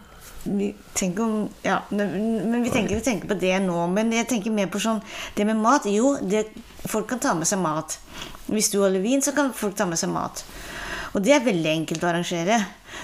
vi 0.44 0.74
tenker 0.92 1.24
om 1.24 1.48
Ja, 1.64 1.78
men 1.88 2.66
vi 2.66 2.70
tenker, 2.70 2.98
vi 2.98 3.04
tenker 3.06 3.30
på 3.30 3.38
det 3.40 3.54
nå. 3.64 3.78
Men 3.88 4.12
jeg 4.12 4.28
tenker 4.28 4.52
mer 4.52 4.68
på 4.68 4.82
sånn 4.84 5.00
Det 5.36 5.46
med 5.48 5.56
mat. 5.56 5.88
Jo, 5.88 6.18
det, 6.20 6.44
folk 6.84 7.08
kan 7.08 7.22
ta 7.24 7.32
med 7.38 7.48
seg 7.48 7.62
mat. 7.64 7.96
Hvis 8.50 8.68
du 8.74 8.82
holder 8.82 9.00
vin, 9.00 9.24
så 9.24 9.32
kan 9.32 9.54
folk 9.56 9.78
ta 9.78 9.88
med 9.88 9.96
seg 9.96 10.12
mat. 10.12 10.44
Og 11.14 11.24
det 11.24 11.32
er 11.32 11.46
veldig 11.46 11.72
enkelt 11.72 12.04
å 12.04 12.10
arrangere. 12.10 12.58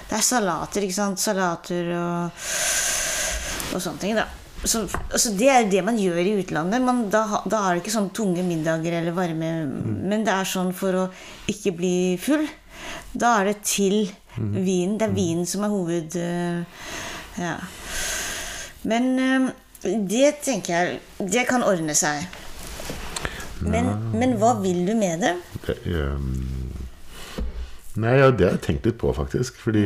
Det 0.05 0.19
er 0.19 0.27
salater, 0.27 0.85
ikke 0.85 0.99
sant. 0.99 1.23
Salater 1.23 1.89
og, 1.97 2.45
og 3.73 3.81
sånne 3.81 4.05
ting, 4.05 4.13
da. 4.19 4.27
Så, 4.61 4.83
altså 5.09 5.31
det 5.33 5.47
er 5.49 5.69
det 5.69 5.81
man 5.85 5.97
gjør 5.97 6.19
i 6.21 6.35
utlandet. 6.43 6.83
Man, 6.85 7.05
da, 7.13 7.23
da 7.49 7.63
er 7.65 7.75
det 7.75 7.83
ikke 7.83 7.95
sånn 7.95 8.11
tunge 8.13 8.43
middager 8.45 8.99
eller 8.99 9.15
varme 9.15 9.49
Men 9.65 10.25
det 10.27 10.35
er 10.35 10.49
sånn 10.49 10.69
for 10.77 10.99
å 10.99 11.05
ikke 11.49 11.73
bli 11.79 11.95
full. 12.21 12.45
Da 13.13 13.39
er 13.39 13.51
det 13.51 13.57
til 13.65 14.03
vinen. 14.37 14.99
Det 14.99 15.09
er 15.09 15.17
vinen 15.17 15.49
som 15.49 15.65
er 15.65 15.73
hoved... 15.73 16.17
eh, 16.17 16.61
ja. 17.41 17.57
Men 18.85 19.11
eh, 19.19 19.49
det 19.81 20.41
tenker 20.45 20.73
jeg 20.73 21.29
Det 21.31 21.45
kan 21.49 21.63
ordne 21.65 21.95
seg. 21.97 22.25
Men, 23.61 23.91
men 24.17 24.37
hva 24.41 24.55
vil 24.61 24.85
du 24.87 24.95
med 24.97 25.21
det? 25.21 25.35
Det, 25.67 25.75
um, 25.85 26.71
nei, 28.01 28.15
ja, 28.17 28.31
det 28.33 28.47
har 28.47 28.55
jeg 28.55 28.63
tenkt 28.65 28.87
litt 28.89 28.97
på, 29.01 29.11
faktisk. 29.13 29.59
Fordi 29.61 29.83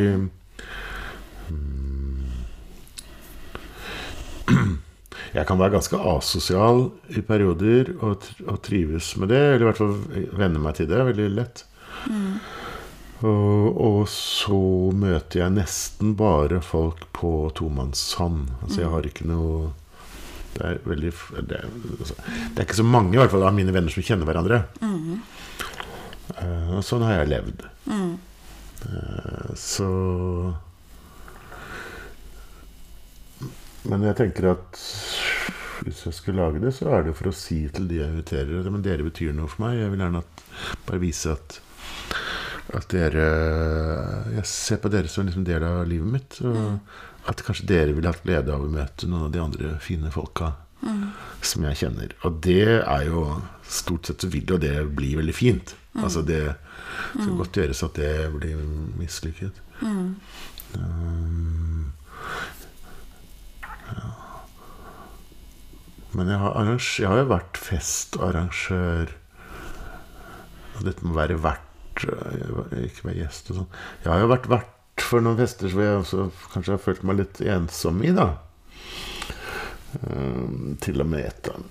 Jeg 5.36 5.48
kan 5.50 5.60
være 5.60 5.76
ganske 5.76 6.00
asosial 6.16 6.86
i 7.12 7.22
perioder 7.26 7.92
og, 8.00 8.24
og 8.48 8.60
trives 8.64 9.14
med 9.20 9.34
det. 9.34 9.42
Eller 9.56 9.66
i 9.66 9.70
hvert 9.70 9.82
fall 9.82 9.96
venne 10.40 10.62
meg 10.64 10.78
til 10.78 10.88
det 10.92 11.02
veldig 11.12 11.30
lett. 11.36 11.66
Og, 13.26 13.80
og 13.80 14.02
så 14.12 14.60
møter 14.96 15.42
jeg 15.42 15.56
nesten 15.58 16.16
bare 16.20 16.62
folk 16.64 17.04
på 17.16 17.34
tomannshånd. 17.58 18.48
Altså 18.64 18.86
jeg 18.86 18.94
har 18.94 19.10
ikke 19.10 19.28
noe 19.30 19.74
det 20.56 20.64
er, 20.64 20.78
veldig, 20.88 21.10
det, 21.50 21.58
er, 21.58 21.72
altså, 22.00 22.16
det 22.16 22.62
er 22.62 22.64
ikke 22.64 22.78
så 22.78 22.88
mange 22.88 23.18
i 23.18 23.20
hvert 23.20 23.34
fall 23.34 23.44
av 23.44 23.56
mine 23.58 23.74
venner 23.76 23.92
som 23.92 24.06
kjenner 24.08 24.30
hverandre. 24.30 24.62
Eh, 26.40 26.70
og 26.78 26.86
sånn 26.88 27.04
har 27.04 27.18
jeg 27.20 27.32
levd. 27.34 27.66
Eh, 27.92 29.50
så 29.60 29.90
Men 33.90 34.08
jeg 34.10 34.20
tenker 34.22 34.52
at 34.56 34.82
hvis 35.86 36.06
jeg 36.08 36.18
skulle 36.18 36.42
lage 36.42 36.62
det, 36.64 36.72
så 36.74 36.90
er 36.96 37.06
det 37.06 37.16
for 37.18 37.30
å 37.30 37.36
si 37.36 37.66
til 37.74 37.90
de 37.90 38.00
jeg 38.00 38.14
inviterer 38.14 38.70
men 38.72 38.86
dere 38.86 39.06
betyr 39.06 39.36
noe 39.36 39.52
for 39.52 39.66
meg. 39.66 39.80
Jeg 39.82 39.94
vil 39.94 40.04
gjerne 40.06 40.24
at, 40.24 40.44
bare 40.88 41.04
vise 41.04 41.36
at 41.36 41.62
at 42.74 42.88
dere 42.90 43.26
Jeg 44.34 44.48
ser 44.50 44.80
på 44.82 44.90
dere 44.90 45.10
som 45.12 45.22
en 45.22 45.28
liksom 45.30 45.44
del 45.46 45.64
av 45.64 45.84
livet 45.88 46.14
mitt. 46.16 46.38
Og 46.42 47.30
at 47.30 47.44
kanskje 47.46 47.68
dere 47.70 47.94
ville 47.94 48.10
hatt 48.10 48.26
glede 48.26 48.54
av 48.54 48.64
å 48.66 48.72
møte 48.72 49.10
noen 49.10 49.28
av 49.28 49.34
de 49.34 49.42
andre 49.42 49.76
fine 49.82 50.12
folka 50.14 50.54
som 51.46 51.66
jeg 51.66 51.80
kjenner. 51.82 52.14
Og 52.26 52.42
det 52.46 52.82
er 52.82 53.10
jo 53.10 53.28
Stort 53.66 54.06
sett 54.06 54.22
så 54.22 54.28
vil 54.30 54.46
jo 54.46 54.60
det 54.62 54.76
bli 54.94 55.16
veldig 55.18 55.34
fint. 55.34 55.72
Altså 55.98 56.22
det 56.22 56.44
skal 57.16 57.32
godt 57.40 57.58
gjøres 57.58 57.80
at 57.88 57.96
det 57.98 58.12
blir 58.36 58.60
mislykket. 59.00 59.58
Um, 59.82 60.12
Men 66.16 66.32
jeg 66.32 66.40
har, 66.40 66.72
jeg 66.80 67.12
har 67.12 67.22
jo 67.22 67.30
vært 67.34 67.60
festarrangør. 67.60 69.12
Og 70.76 70.88
dette 70.88 71.08
må 71.08 71.16
være 71.16 71.38
vert, 71.44 72.06
øh, 72.08 72.72
ikke 72.86 73.10
være 73.10 73.20
gjest 73.24 73.52
og 73.52 73.62
sånn. 73.62 73.70
Jeg 74.04 74.12
har 74.14 74.24
jo 74.24 74.32
vært 74.32 74.50
vert 74.52 75.06
for 75.06 75.24
noen 75.24 75.40
fester 75.40 75.72
som 75.72 75.84
jeg 75.84 76.00
også 76.00 76.28
kanskje 76.54 76.76
har 76.76 76.84
følt 76.84 77.04
meg 77.08 77.20
litt 77.20 77.42
ensom 77.44 78.02
i, 78.04 78.14
da. 78.16 78.30
Um, 79.96 80.76
til 80.84 81.00
og 81.00 81.08
med 81.08 81.24
et 81.24 81.50
av 81.52 81.64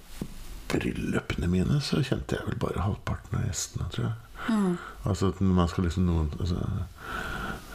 bryllupene 0.72 1.48
mine 1.50 1.80
så 1.84 2.00
kjente 2.04 2.38
jeg 2.38 2.46
vel 2.48 2.60
bare 2.62 2.84
halvparten 2.84 3.38
av 3.38 3.48
gjestene, 3.48 3.88
tror 3.92 4.06
jeg. 4.06 4.20
Altså 5.08 5.30
at 5.32 5.40
man 5.44 5.68
skal 5.72 5.86
liksom 5.88 6.08
noen 6.08 6.30
altså, 6.36 6.60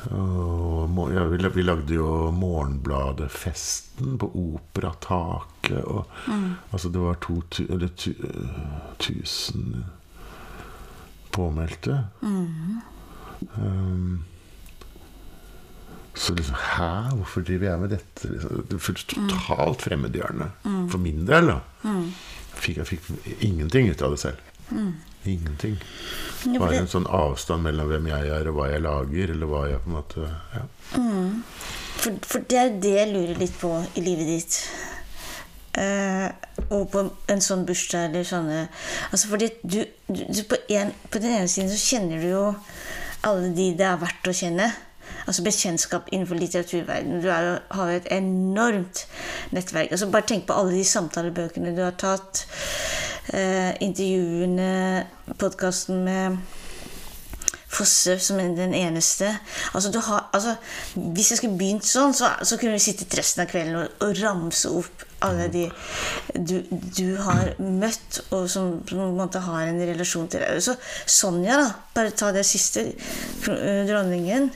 og, 0.07 1.11
ja, 1.13 1.25
vi, 1.27 1.63
lagde 1.63 1.93
jo 1.93 2.29
Morgenbladet-festen 2.31 4.17
på 4.21 4.29
Operataket. 4.31 5.83
Og, 5.83 6.05
altså 6.71 6.91
det 6.93 7.03
var 7.03 7.19
to 7.23 7.41
påmeldte. 11.35 12.03
Mm. 12.21 12.81
Um, 13.55 14.23
så 16.19 16.33
liksom 16.35 16.55
Hæ? 16.59 17.15
Hvorfor 17.15 17.41
driver 17.41 17.69
jeg 17.69 17.79
med 17.79 17.89
dette? 17.89 18.31
Liksom, 18.31 18.65
det 18.71 18.81
føltes 18.81 19.05
totalt 19.05 19.81
fremmedgjørende. 19.81 20.49
For 20.91 20.97
min 20.99 21.27
del, 21.27 21.53
da. 21.53 21.59
Fikk, 22.59 22.81
jeg 22.81 22.87
fikk 22.87 23.11
ingenting 23.45 23.87
ut 23.91 24.01
av 24.03 24.15
det 24.15 24.19
selv. 24.19 24.41
Ingenting. 25.27 25.75
Bare 26.55 26.79
en 26.79 26.87
sånn 26.87 27.07
avstand 27.11 27.65
mellom 27.67 27.89
hvem 27.91 28.07
jeg 28.11 28.29
er, 28.31 28.47
og 28.47 28.59
hva 28.59 28.69
jeg 28.71 28.83
lager. 28.85 29.33
Eller 29.35 29.51
hva 29.51 29.65
jeg 29.67 29.81
på 29.83 29.91
en 29.91 29.97
måte 29.97 30.27
ja. 30.55 30.67
For, 31.99 32.15
for 32.23 32.45
det 32.47 32.59
er 32.59 32.77
det 32.79 32.93
jeg 32.95 33.11
lurer 33.11 33.41
litt 33.41 33.57
på 33.59 33.73
i 33.99 34.03
livet 34.05 34.29
ditt. 34.29 34.59
Eh, 35.79 36.27
og 36.73 36.87
på 36.93 37.03
en 37.29 37.43
sånn 37.43 37.61
bursdag 37.67 38.09
eller 38.09 38.25
sånne 38.25 38.63
Altså 39.13 39.29
fordi 39.29 39.51
du, 39.61 39.77
du, 40.09 40.23
du 40.25 40.39
på, 40.49 40.57
en, 40.73 40.89
på 41.13 41.21
den 41.21 41.35
ene 41.37 41.51
siden 41.51 41.69
så 41.69 41.77
kjenner 41.77 42.19
du 42.19 42.25
jo 42.31 42.45
alle 43.27 43.51
de 43.53 43.67
det 43.77 43.85
er 43.85 43.99
verdt 44.01 44.31
å 44.31 44.33
kjenne. 44.35 44.69
Altså 45.27 45.43
bekjentskap 45.45 46.07
innenfor 46.09 46.39
litteraturverdenen. 46.39 47.19
Du 47.21 47.27
jo, 47.27 47.33
har 47.75 47.91
jo 47.91 47.97
et 47.99 48.07
enormt 48.15 49.03
nettverk. 49.55 49.91
Altså 49.91 50.07
Bare 50.09 50.27
tenk 50.29 50.47
på 50.47 50.55
alle 50.55 50.77
de 50.77 50.85
samtalebøkene 50.87 51.75
du 51.75 51.83
har 51.83 51.97
tatt. 51.99 52.45
Eh, 53.29 53.75
intervjuene, 53.85 55.05
podkasten 55.37 56.03
med 56.03 56.37
Fosse 57.69 58.15
som 58.19 58.39
den 58.57 58.73
eneste. 58.73 59.29
Altså, 59.77 59.91
du 59.93 59.99
har, 60.01 60.25
altså, 60.33 60.55
hvis 61.13 61.29
jeg 61.31 61.37
skulle 61.37 61.59
begynt 61.59 61.85
sånn, 61.85 62.15
så, 62.17 62.31
så 62.41 62.57
kunne 62.57 62.73
vi 62.73 62.81
sittet 62.81 63.13
resten 63.19 63.43
av 63.43 63.51
kvelden 63.51 63.77
og, 63.83 63.93
og 64.01 64.17
ramse 64.23 64.71
opp 64.73 65.05
alle 65.21 65.45
de 65.53 65.67
du, 66.33 66.55
du 66.71 67.19
har 67.21 67.53
møtt, 67.61 68.21
og 68.33 68.47
som 68.49 68.79
på 68.87 68.97
en 68.97 69.13
måte 69.19 69.43
har 69.45 69.69
en 69.69 69.79
relasjon 69.91 70.25
til 70.31 70.41
deg. 70.41 70.63
Så 70.65 70.73
Sonja, 71.05 71.59
da. 71.61 71.69
Bare 71.93 72.15
ta 72.17 72.33
det 72.33 72.47
siste. 72.49 72.87
eh, 73.53 73.83
Dronningen. 73.85 74.49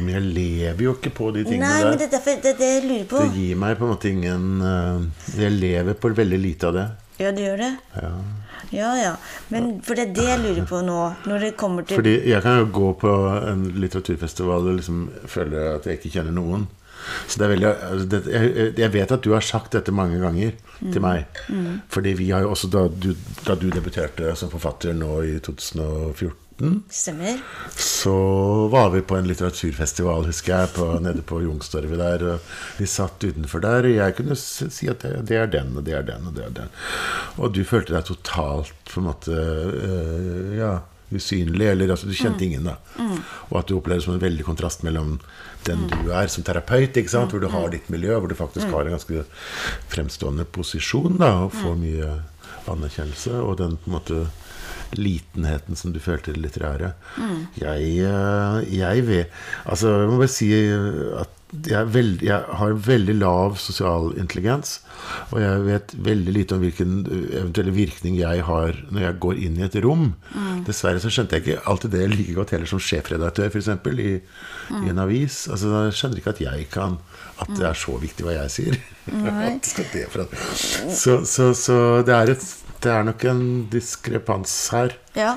Men 0.00 0.12
jeg 0.14 0.28
lever 0.32 0.84
jo 0.86 0.96
ikke 0.96 1.12
på 1.12 1.32
de 1.36 1.44
tingene 1.44 1.68
Nei, 1.68 1.80
men 1.84 1.98
der. 1.98 2.06
det 2.06 2.06
er 2.08 2.14
derfor 2.16 2.40
det 2.40 2.56
det 2.56 2.72
jeg 2.72 2.84
lurer 2.86 3.08
på. 3.10 3.24
Det 3.26 3.42
gir 3.42 3.58
meg 3.60 3.76
på 3.76 3.84
en 3.84 3.92
måte 3.92 4.12
ingen 4.14 4.44
eh, 4.62 5.40
Jeg 5.42 5.58
lever 5.60 5.98
på 6.00 6.16
veldig 6.16 6.40
lite 6.40 6.70
av 6.70 6.78
det. 6.80 6.86
Ja, 7.20 7.32
det 7.32 7.46
gjør 7.46 7.62
det? 7.62 7.72
Ja. 7.96 8.12
Ja, 8.74 8.88
ja. 8.98 9.12
Men 9.48 9.76
for 9.84 9.98
det 9.98 10.08
er 10.08 10.14
det 10.16 10.24
jeg 10.26 10.40
lurer 10.42 10.66
på 10.68 10.80
nå, 10.84 11.00
når 11.30 11.44
det 11.44 11.52
kommer 11.60 11.86
til 11.86 12.00
Fordi 12.00 12.16
jeg 12.28 12.42
kan 12.42 12.58
jo 12.60 12.70
gå 12.74 12.88
på 13.00 13.12
en 13.52 13.68
litteraturfestival 13.76 14.72
og 14.72 14.80
liksom 14.80 15.04
føle 15.30 15.68
at 15.76 15.86
jeg 15.86 16.00
ikke 16.00 16.16
kjenner 16.18 16.34
noen. 16.34 16.66
Så 17.28 17.38
det 17.38 17.46
er 17.46 17.52
veldig 17.52 17.68
altså 17.70 18.06
det, 18.10 18.20
jeg, 18.80 18.92
vet 18.92 19.12
at 19.14 19.22
du 19.22 19.30
har 19.36 19.44
sagt 19.44 19.76
dette 19.76 19.94
mange 19.94 20.18
ganger 20.18 20.56
til 20.80 21.04
meg. 21.04 21.38
Fordi 21.92 22.16
vi 22.18 22.32
har 22.32 22.42
jo 22.42 22.50
også, 22.56 22.70
da 22.72 22.86
du, 22.90 23.12
da 23.46 23.54
du 23.54 23.68
debuterte 23.70 24.34
som 24.38 24.50
forfatter 24.50 24.96
nå 24.96 25.20
i 25.28 25.36
2014 25.38 26.45
Stemmer? 26.90 27.40
så 28.06 28.68
var 28.68 28.90
vi 28.90 29.00
på 29.02 29.16
en 29.16 29.26
litteraturfestival, 29.26 30.26
husker 30.28 30.52
jeg, 30.52 30.72
på, 30.76 30.86
nede 31.02 31.22
på 31.26 31.40
Youngstorget 31.42 31.98
der. 31.98 32.24
Og 32.32 32.50
vi 32.78 32.86
satt 32.86 33.24
utenfor 33.24 33.64
der, 33.64 33.88
og 33.88 33.96
jeg 33.96 34.16
kunne 34.18 34.36
si 34.38 34.90
at 34.92 35.02
det, 35.02 35.24
det 35.30 35.40
er 35.40 35.50
den, 35.50 35.72
og 35.76 35.86
det 35.86 35.96
er 35.98 36.04
den, 36.06 36.28
og 36.28 36.36
det 36.36 36.44
er 36.44 36.52
den. 36.60 36.70
Og 37.36 37.50
du 37.56 37.64
følte 37.66 37.96
deg 37.96 38.06
totalt 38.06 38.92
på 38.92 39.02
en 39.02 39.08
måte 39.08 39.34
øh, 39.34 40.54
ja, 40.58 40.70
usynlig, 41.10 41.66
eller 41.72 41.92
altså 41.96 42.08
du 42.08 42.14
kjente 42.16 42.46
ingen, 42.46 42.70
da. 42.70 42.76
Og 43.50 43.58
at 43.60 43.68
du 43.68 43.76
opplevde 43.80 44.06
som 44.06 44.14
en 44.14 44.22
veldig 44.22 44.46
kontrast 44.46 44.86
mellom 44.86 45.18
den 45.66 45.88
du 45.90 46.12
er 46.14 46.30
som 46.30 46.46
terapeut, 46.46 46.94
ikke 46.94 47.10
sant? 47.10 47.34
hvor 47.34 47.42
du 47.42 47.50
har 47.50 47.68
ditt 47.74 47.90
miljø, 47.90 48.14
hvor 48.20 48.30
du 48.30 48.38
faktisk 48.38 48.70
har 48.70 48.86
en 48.86 48.94
ganske 48.94 49.26
fremstående 49.90 50.46
posisjon, 50.46 51.18
da, 51.18 51.32
og 51.46 51.54
får 51.58 51.78
mye 51.80 52.10
anerkjennelse, 52.70 53.34
og 53.42 53.58
den 53.58 53.78
på 53.82 53.90
en 53.90 53.98
måte 53.98 54.26
litenheten 54.98 55.78
som 55.78 55.92
du 55.94 56.00
følte 56.02 56.32
i 56.32 56.36
det 56.36 56.42
litterære. 56.46 56.92
Jeg, 57.60 57.88
eh, 58.06 58.76
jeg 58.76 59.06
vet 59.06 59.42
Altså, 59.66 59.92
jeg 60.02 60.10
må 60.10 60.20
bare 60.20 60.34
si 60.34 60.50
at 61.20 61.32
jeg, 61.70 61.86
veld, 61.94 62.22
jeg 62.26 62.56
har 62.58 62.74
veldig 62.86 63.14
lav 63.20 63.54
sosial 63.60 64.10
intelligens. 64.18 64.80
Og 65.30 65.38
jeg 65.40 65.62
vet 65.66 65.94
veldig 66.08 66.32
lite 66.34 66.56
om 66.56 66.62
hvilken 66.64 66.96
eventuelle 67.06 67.74
virkning 67.76 68.18
jeg 68.18 68.42
har 68.48 68.80
når 68.90 69.04
jeg 69.04 69.18
går 69.22 69.42
inn 69.46 69.60
i 69.60 69.64
et 69.68 69.78
rom. 69.84 70.08
Dessverre 70.66 71.00
så 71.02 71.12
skjønte 71.12 71.38
jeg 71.38 71.46
ikke 71.46 71.62
alltid 71.70 71.94
det 71.94 72.08
like 72.12 72.34
godt 72.36 72.54
heller 72.56 72.70
som 72.70 72.82
sjefredaktør 72.82 73.54
eksempel, 73.60 74.02
i, 74.02 74.12
i 74.82 74.90
en 74.90 75.02
avis. 75.02 75.44
Altså, 75.52 75.86
Jeg 75.86 75.96
skjønner 76.00 76.22
ikke 76.22 76.34
at 76.34 76.44
jeg 76.48 76.68
kan 76.72 76.98
At 77.38 77.50
det 77.52 77.66
er 77.68 77.76
så 77.76 77.92
viktig 78.00 78.24
hva 78.26 78.32
jeg 78.32 78.52
sier. 78.54 78.76
Så, 80.96 81.20
så, 81.28 81.52
så 81.54 81.76
det, 82.02 82.14
er 82.14 82.32
et, 82.32 82.46
det 82.82 82.92
er 82.92 83.02
nok 83.06 83.24
en 83.24 83.42
diskrepans 83.72 84.54
her. 84.74 84.94
Ja. 85.16 85.36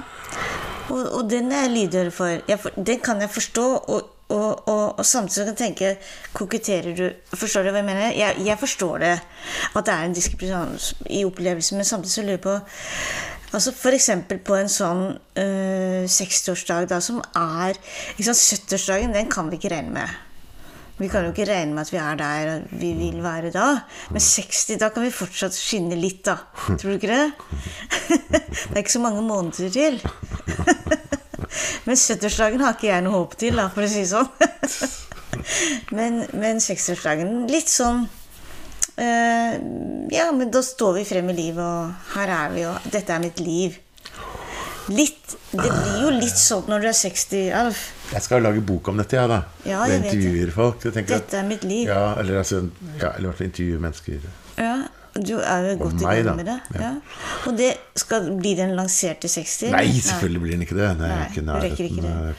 Og, 0.89 1.03
og 1.19 1.27
den 1.29 1.51
er 1.51 1.67
jeg 1.67 1.71
lydhør 1.75 2.09
for. 2.13 2.55
For- 2.63 2.79
den 2.85 2.99
kan 3.05 3.21
jeg 3.21 3.29
forstå. 3.29 3.65
Og, 3.75 4.15
og, 4.29 4.67
og, 4.69 4.99
og 4.99 5.05
samtidig 5.05 5.47
kan 5.47 5.55
jeg 5.55 5.57
tenke 5.57 5.87
Koketterer 6.37 6.93
du 6.93 7.07
Forstår 7.33 7.63
du 7.65 7.71
hva 7.71 7.79
jeg 7.81 7.87
mener? 7.87 8.11
Jeg, 8.13 8.35
jeg 8.45 8.59
forstår 8.61 8.97
det. 9.01 9.15
At 9.75 9.85
det 9.87 9.93
er 9.95 10.05
en 10.05 10.13
diskrepans 10.13 10.91
i 11.09 11.23
opplevelsen, 11.25 11.77
men 11.81 11.85
samtidig 11.85 12.13
så 12.13 12.21
lurer 12.21 12.37
jeg 12.37 12.43
på 12.45 12.59
Altså 13.53 13.71
F.eks. 13.73 14.09
på 14.45 14.55
en 14.59 14.69
sånn 14.69 14.99
øh, 15.41 16.03
60-årsdag 16.05 16.85
da, 16.91 16.99
som 17.01 17.17
er 17.33 17.79
liksom 18.19 18.35
70-årsdagen, 18.37 19.15
den 19.15 19.31
kan 19.33 19.49
vi 19.49 19.57
ikke 19.57 19.71
regne 19.73 19.95
med. 19.95 20.19
Vi 20.99 21.07
kan 21.07 21.23
jo 21.23 21.31
ikke 21.31 21.47
regne 21.47 21.75
med 21.75 21.85
at 21.85 21.93
vi 21.93 21.99
er 22.01 22.17
der 22.19 22.63
vi 22.75 22.91
vil 22.97 23.21
være 23.23 23.53
da. 23.55 23.67
Men 24.11 24.23
60, 24.23 24.75
da 24.81 24.89
kan 24.91 25.05
vi 25.05 25.13
fortsatt 25.15 25.55
skinne 25.55 25.95
litt, 25.95 26.25
da. 26.27 26.35
Tror 26.67 26.91
du 26.91 26.97
ikke 26.97 27.13
det? 27.13 27.31
Det 28.69 28.75
er 28.75 28.81
ikke 28.83 28.97
så 28.97 29.03
mange 29.03 29.21
måneder 29.23 29.71
til. 29.71 29.99
Men 31.87 31.95
70-årsdagen 31.95 32.61
har 32.61 32.75
ikke 32.75 32.91
jeg 32.91 33.05
noe 33.05 33.15
håp 33.15 33.35
til, 33.39 33.55
da, 33.57 33.69
for 33.73 33.85
å 33.85 33.89
si 33.89 34.03
det 34.03 34.11
sånn. 34.11 34.27
Men, 35.95 36.23
men 36.37 36.59
60-årsdagen 36.61 37.47
litt 37.49 37.69
sånn 37.71 38.03
eh, 38.99 39.53
Ja, 40.11 40.27
men 40.35 40.51
da 40.53 40.61
står 40.65 40.97
vi 40.99 41.05
frem 41.07 41.31
i 41.31 41.35
livet, 41.37 41.63
og 41.63 42.13
her 42.17 42.33
er 42.35 42.51
vi, 42.53 42.65
og 42.69 42.89
dette 42.91 43.15
er 43.15 43.23
mitt 43.23 43.39
liv. 43.41 43.77
Litt 44.89 45.35
Det 45.51 45.69
blir 45.69 45.97
jo 46.03 46.11
litt 46.13 46.37
sånn 46.39 46.67
når 46.69 46.83
du 46.83 46.87
er 46.89 46.97
60, 46.97 47.49
Alf. 47.53 47.81
Jeg 48.13 48.25
skal 48.25 48.41
lage 48.45 48.61
bok 48.65 48.87
om 48.91 48.97
dette, 49.01 49.17
jeg, 49.17 49.29
da. 49.29 49.41
Ja, 49.65 49.83
jeg 49.89 50.01
det. 50.03 50.13
intervjuer 50.13 50.53
folk. 50.53 50.85
Jeg 50.85 50.95
tenker 50.97 51.15
at- 51.19 51.27
Dette 51.27 51.41
er 51.41 51.49
mitt 51.49 51.63
liv. 51.63 51.87
Ja, 51.87 52.15
eller, 52.17 52.39
altså, 52.41 52.63
ja, 52.97 53.11
eller 53.15 53.27
i 53.27 53.29
hvert 53.29 53.37
fall 53.37 53.47
intervjue 53.49 53.79
mennesker. 53.85 54.29
Ja, 54.57 54.77
du 55.19 55.37
er 55.39 55.65
jo 55.71 55.75
godt 55.83 56.01
i 56.01 56.05
gang 56.05 56.35
med 56.37 56.45
det. 56.45 56.55
Ja. 56.75 56.81
Ja. 56.81 56.91
Og 57.49 57.57
det 57.57 57.69
skal, 57.97 58.29
blir 58.39 58.55
den 58.59 58.75
lansert 58.77 59.21
til 59.21 59.29
60? 59.29 59.71
Nei, 59.73 59.85
selvfølgelig 59.93 60.41
blir 60.41 60.51
den 60.57 60.65
ikke 60.65 60.77
det. 60.77 60.89
Nei, 60.99 61.09
Nei, 61.09 61.27
du 61.35 61.51
rekker 61.65 61.83
ikke 61.85 62.03
det. 62.05 62.13
nei, 62.13 62.33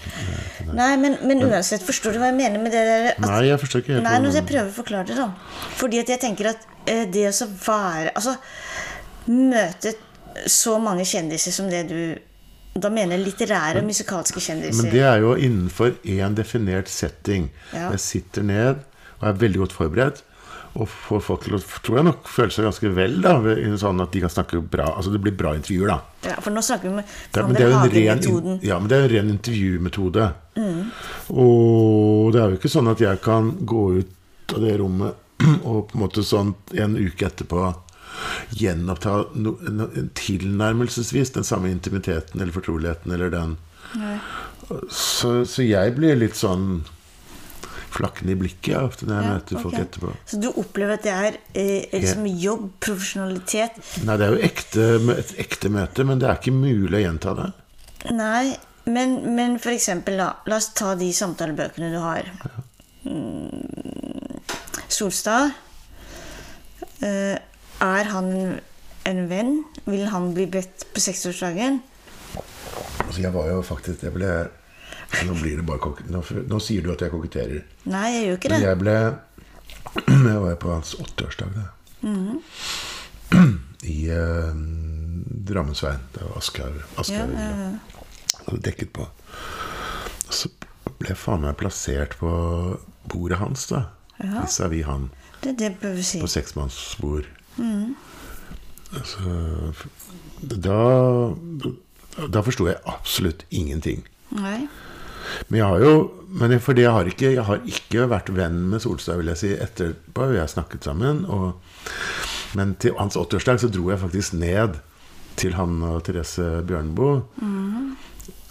nei, 0.67 0.75
Nei, 0.81 0.91
men, 1.03 1.19
men 1.27 1.43
uansett, 1.51 1.83
forstår 1.87 2.15
du 2.15 2.21
hva 2.23 2.31
jeg 2.31 2.39
mener 2.39 2.63
med 2.63 2.75
det 2.75 2.85
der? 2.87 3.09
At, 3.13 3.21
Nei, 3.27 3.41
jeg 3.49 3.61
forstår 3.63 3.85
ikke 3.85 4.01
Nei, 4.07 4.17
nå 4.23 4.31
skal 4.31 4.43
jeg 4.43 4.49
prøve 4.53 4.71
å 4.71 4.77
forklare 4.79 5.11
det, 5.11 5.19
da. 5.19 5.29
Fordi 5.83 6.03
at 6.03 6.15
jeg 6.15 6.23
tenker 6.23 6.53
at 6.55 6.67
uh, 6.87 7.05
det 7.11 7.27
å 7.29 7.35
så 7.35 7.51
være 7.51 8.15
Altså, 8.15 8.37
møte 9.31 9.95
så 10.47 10.79
mange 10.83 11.05
kjendiser 11.05 11.53
som 11.55 11.69
det 11.71 11.85
du 11.91 12.30
Da 12.75 12.91
mener 12.93 13.19
jeg 13.19 13.27
litterære 13.27 13.83
og 13.83 13.89
musikalske 13.89 14.41
kjendiser. 14.43 14.85
Men 14.85 14.93
det 14.95 15.03
er 15.03 15.23
jo 15.25 15.35
innenfor 15.35 15.97
én 16.07 16.37
definert 16.39 16.91
setting. 16.91 17.49
Ja. 17.75 17.89
Jeg 17.97 18.03
sitter 18.05 18.47
ned 18.47 18.85
og 19.21 19.31
er 19.31 19.41
veldig 19.41 19.65
godt 19.65 19.75
forberedt. 19.77 20.23
Og 20.79 20.87
får 20.87 21.23
folk 21.27 21.43
til 21.43 21.57
å 21.57 21.59
tror 21.83 21.97
jeg 21.99 22.07
nok 22.07 22.29
føle 22.31 22.55
seg 22.55 22.69
ganske 22.69 22.91
vel, 22.95 23.17
da. 23.25 23.33
Sånn 23.81 24.03
at 24.05 24.13
de 24.15 24.21
kan 24.23 24.31
snakke 24.31 24.61
bra 24.63 24.85
Altså 24.93 25.11
det 25.11 25.19
blir 25.25 25.35
bra 25.35 25.57
intervjuer, 25.59 25.91
da. 25.91 26.29
Ja, 26.31 26.37
for 26.39 26.55
nå 26.55 26.63
snakker 26.63 26.87
vi 26.87 26.93
om 26.95 27.01
Det, 27.01 27.43
men 27.43 27.57
det 27.57 27.65
er 27.65 27.73
jo 27.73 27.81
en 27.81 27.95
ren, 27.97 28.61
ja, 28.63 28.79
men 28.79 28.87
det 28.93 28.97
er 29.01 29.07
en 29.09 29.13
ren 29.17 29.33
intervjumetode. 29.35 30.29
Og 31.35 32.31
det 32.35 32.43
er 32.43 32.55
jo 32.55 32.61
ikke 32.61 32.71
sånn 32.71 32.93
at 32.93 33.03
jeg 33.03 33.23
kan 33.25 33.51
gå 33.67 33.85
ut 33.99 34.55
av 34.55 34.63
det 34.63 34.77
rommet 34.79 35.27
og 35.69 35.89
på 35.91 35.97
en 35.97 36.05
måte 36.05 36.23
sånn 36.27 36.55
en 36.79 36.95
uke 37.01 37.27
etterpå 37.27 37.67
gjenoppta 38.57 39.17
no, 39.39 39.57
no, 39.71 39.89
tilnærmelsesvis 40.19 41.35
den 41.37 41.47
samme 41.47 41.71
intimiteten 41.71 42.41
eller 42.41 42.55
fortroligheten 42.55 43.13
eller 43.15 43.33
den 43.35 43.59
så, 44.91 45.45
så 45.47 45.65
jeg 45.67 45.95
blir 45.97 46.19
litt 46.19 46.39
sånn 46.39 46.83
flakkende 47.91 48.37
i 48.37 48.39
blikket 48.39 48.77
ofte 48.79 49.07
når 49.09 49.17
jeg 49.17 49.25
Ja, 49.27 49.31
møter 49.35 49.59
folk 49.59 49.75
okay. 49.75 49.87
etterpå. 49.87 50.13
Så 50.31 50.39
du 50.39 50.49
opplever 50.53 50.95
at 50.95 51.07
det 51.07 51.15
er 51.15 51.39
eh, 51.59 51.91
liksom 51.91 52.27
jobb, 52.39 52.69
profesjonalitet 52.83 53.81
Nei, 54.07 54.17
det 54.21 54.27
er 54.27 54.37
jo 54.37 54.45
ekte, 54.47 54.87
et 55.17 55.33
ekte 55.43 55.73
møte, 55.75 56.07
men 56.07 56.23
det 56.23 56.29
er 56.31 56.39
ikke 56.39 56.55
mulig 56.55 57.01
å 57.01 57.03
gjenta 57.03 57.35
det. 57.41 57.49
Nei, 58.15 58.45
men, 58.87 59.19
men 59.35 59.59
for 59.61 59.75
eksempel, 59.75 60.23
da. 60.23 60.31
La 60.49 60.61
oss 60.61 60.71
ta 60.79 60.95
de 60.99 61.11
samtalebøkene 61.15 61.91
du 61.93 61.99
har. 62.01 62.31
Ja. 62.47 62.51
Solstad. 64.91 65.51
Eh, 67.03 67.37
er 67.81 68.11
han 68.13 68.33
en 69.09 69.21
venn? 69.31 69.55
Vil 69.87 70.07
han 70.13 70.33
bli 70.37 70.47
bedt 70.51 70.87
på 70.95 71.03
60-årsdagen? 71.03 71.81
Altså, 73.07 73.21
jeg 73.23 73.33
var 73.35 73.49
jo 73.51 73.63
faktisk 73.67 74.05
jeg 74.07 74.15
ble, 74.15 74.31
Nå 75.27 75.35
blir 75.41 75.59
det 75.59 75.65
bare 75.67 75.91
nå, 76.13 76.21
nå 76.47 76.59
sier 76.63 76.85
du 76.85 76.93
at 76.93 77.03
jeg 77.03 77.11
koketterer. 77.11 77.65
Nei, 77.91 78.07
jeg 78.15 78.27
gjør 78.29 78.37
ikke 78.39 78.53
Men 78.53 78.61
det. 78.61 78.69
jeg 78.69 78.79
ble 78.79 78.97
Jeg 80.31 80.43
var 80.45 80.59
på 80.63 80.71
hans 80.71 80.95
åtteårsdag, 80.95 81.49
da. 81.57 81.65
Mm 82.03 82.29
-hmm. 82.29 83.59
I 83.83 84.09
eh, 84.11 84.55
Drammensveien. 85.51 86.01
Det 86.15 86.23
var 86.23 86.37
Aschehoug. 86.37 86.83
Ja, 87.09 87.27
ja, 87.41 87.49
ja. 87.61 87.71
Hadde 88.47 88.63
dekket 88.63 88.93
på. 88.93 89.09
Og 90.29 90.35
så 90.35 90.49
ble 90.99 91.09
jeg 91.09 91.17
faen 91.17 91.41
meg 91.41 91.57
plassert 91.57 92.17
på 92.19 92.31
bordet 93.09 93.39
hans, 93.39 93.67
da. 93.67 93.83
Ja. 94.19 94.43
Vis-à-vis 94.43 94.85
han. 94.85 95.11
Det 95.43 95.59
det 95.59 96.05
si. 96.05 96.21
På 96.21 96.27
seksmannsbord. 96.27 97.25
Mhm. 97.61 97.97
Altså, 98.91 99.73
da 100.41 100.79
Da 102.31 102.41
forsto 102.43 102.67
jeg 102.67 102.81
absolutt 102.91 103.45
ingenting. 103.55 104.03
Nei. 104.35 104.67
Men 105.49 105.59
jeg 105.61 105.67
har 105.67 105.79
jo 105.85 105.93
men 106.31 106.53
jeg, 106.55 106.63
jeg 106.79 106.91
har, 106.95 107.09
ikke, 107.11 107.33
jeg 107.35 107.45
har 107.45 107.65
ikke 107.67 108.05
vært 108.11 108.29
venn 108.35 108.61
med 108.71 108.83
Solstad, 108.85 109.19
vil 109.19 109.33
jeg 109.33 109.41
si, 109.41 109.49
etterpå. 109.59 110.29
Vi 110.31 110.39
har 110.39 110.47
snakket 110.51 110.87
sammen. 110.87 111.25
Og, 111.27 111.57
men 112.55 112.77
til 112.79 112.95
hans 112.99 113.19
80-årsdag 113.19 113.59
så 113.59 113.71
dro 113.73 113.91
jeg 113.91 113.99
faktisk 113.99 114.37
ned 114.39 114.79
til 115.41 115.57
han 115.59 115.81
og 115.87 116.05
Therese 116.07 116.63
Bjørneboe. 116.69 117.25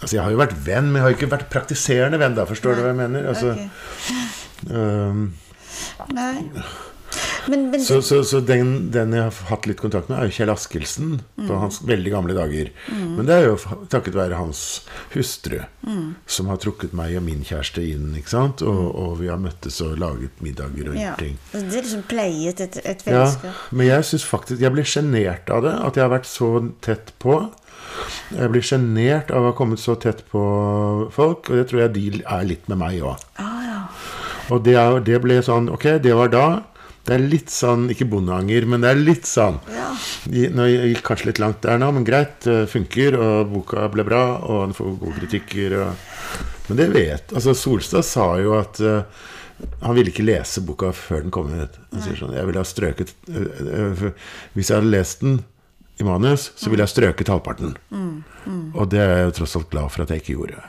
Altså, 0.00 0.16
jeg 0.16 0.24
har 0.24 0.34
jo 0.34 0.42
vært 0.42 0.56
venn, 0.66 0.90
men 0.90 1.00
jeg 1.00 1.06
har 1.06 1.16
ikke 1.16 1.32
vært 1.32 1.48
praktiserende 1.52 2.20
venn, 2.20 2.36
da. 2.36 2.44
Forstår 2.48 2.76
du 2.76 2.84
hva 2.84 2.92
jeg 2.92 3.00
mener? 3.00 3.30
Altså, 3.32 3.54
okay. 3.56 4.76
um, 4.76 5.26
Nei. 6.16 6.34
Men, 7.46 7.70
men 7.72 7.84
så 7.84 8.00
så, 8.04 8.20
så 8.26 8.40
den, 8.44 8.90
den 8.92 9.14
jeg 9.16 9.26
har 9.28 9.36
hatt 9.50 9.68
litt 9.68 9.80
kontakt 9.80 10.10
med, 10.10 10.18
er 10.18 10.28
jo 10.28 10.36
Kjell 10.40 10.52
Askildsen. 10.52 11.20
På 11.38 11.60
hans 11.62 11.80
veldig 11.86 12.12
gamle 12.12 12.36
dager. 12.36 12.72
Men 12.90 13.28
det 13.28 13.36
er 13.36 13.48
jo 13.48 13.56
takket 13.92 14.18
være 14.18 14.40
hans 14.40 14.64
hustru 15.14 15.60
som 16.30 16.50
har 16.50 16.60
trukket 16.62 16.94
meg 16.96 17.16
og 17.18 17.24
min 17.26 17.44
kjæreste 17.46 17.84
inn. 17.86 18.10
ikke 18.18 18.34
sant? 18.34 18.64
Og, 18.66 18.82
og 18.90 19.16
vi 19.22 19.30
har 19.32 19.40
møttes 19.40 19.80
og 19.84 19.96
laget 20.00 20.42
middager 20.44 20.92
og 20.92 20.98
ja. 20.98 21.10
gjort 21.10 21.24
ting. 21.24 21.38
Det 21.54 21.64
er 21.64 21.88
liksom 21.88 22.04
pleiet 22.10 22.64
et, 22.66 22.80
et 22.84 23.06
Ja, 23.10 23.26
men 23.70 23.88
jeg 23.88 24.04
synes 24.06 24.24
faktisk 24.28 24.60
Jeg 24.62 24.72
blir 24.74 24.86
sjenert 24.86 25.50
av 25.50 25.64
det. 25.66 25.74
At 25.86 25.96
jeg 25.96 26.06
har 26.06 26.12
vært 26.12 26.28
så 26.30 26.52
tett 26.84 27.14
på. 27.22 27.40
Jeg 28.30 28.52
blir 28.52 28.64
sjenert 28.64 29.32
av 29.34 29.44
å 29.44 29.50
ha 29.50 29.56
kommet 29.56 29.82
så 29.82 29.96
tett 29.98 30.22
på 30.30 30.40
folk, 31.14 31.50
og 31.50 31.58
det 31.58 31.66
tror 31.70 31.84
jeg 31.84 31.94
de 31.96 32.04
er 32.22 32.46
litt 32.46 32.68
med 32.70 32.80
meg 32.80 33.00
òg. 33.02 33.24
Ah, 33.42 33.60
ja. 33.66 33.80
Og 34.50 34.62
det, 34.66 34.76
det 35.06 35.20
ble 35.22 35.38
sånn 35.46 35.70
Ok, 35.70 35.86
det 36.02 36.14
var 36.18 36.30
da. 36.32 36.46
Det 37.06 37.16
er 37.16 37.24
litt 37.24 37.50
sånn 37.52 37.88
Ikke 37.92 38.06
bondeanger, 38.08 38.66
men 38.68 38.84
det 38.84 38.92
er 38.92 39.00
litt 39.00 39.28
sånn. 39.28 39.58
Ja. 39.72 39.90
Nå 40.54 40.68
gikk 40.68 41.02
kanskje 41.06 41.30
litt 41.30 41.42
langt 41.42 41.62
der 41.64 41.80
nå, 41.80 41.90
men 41.96 42.06
greit. 42.06 42.42
Det 42.44 42.68
funker, 42.70 43.16
og 43.18 43.52
boka 43.54 43.88
ble 43.92 44.04
bra, 44.06 44.24
og 44.44 44.64
den 44.68 44.76
får 44.76 44.96
gode 45.00 45.16
kritikker. 45.18 45.76
Og, 45.80 46.40
men 46.68 46.80
det 46.80 46.90
vet 46.94 47.32
Altså, 47.34 47.56
Solstad 47.56 48.06
sa 48.06 48.32
jo 48.38 48.54
at 48.58 48.80
uh, 48.84 49.02
han 49.82 49.96
ville 49.96 50.12
ikke 50.12 50.24
lese 50.24 50.62
boka 50.64 50.92
før 50.96 51.24
den 51.24 51.34
kom 51.34 51.50
ut. 51.52 51.80
Han 51.90 52.04
sier 52.04 52.20
sånn 52.20 52.36
Jeg 52.36 52.48
ville 52.48 52.62
ha 52.62 52.68
strøket 52.68 53.14
uh, 53.32 53.40
uh, 53.66 54.04
Hvis 54.54 54.70
jeg 54.70 54.78
hadde 54.78 54.92
lest 54.92 55.24
den 55.24 55.40
i 56.00 56.06
manus, 56.06 56.50
så 56.56 56.70
ville 56.72 56.86
jeg 56.86 56.94
strøket 56.94 57.28
halvparten. 57.28 57.74
Og 58.72 58.86
det 58.88 59.02
er 59.02 59.10
jeg 59.18 59.24
jo 59.26 59.32
tross 59.40 59.56
alt 59.58 59.68
glad 59.72 59.92
for 59.92 60.04
at 60.04 60.12
jeg 60.14 60.22
ikke 60.22 60.36
gjorde. 60.38 60.60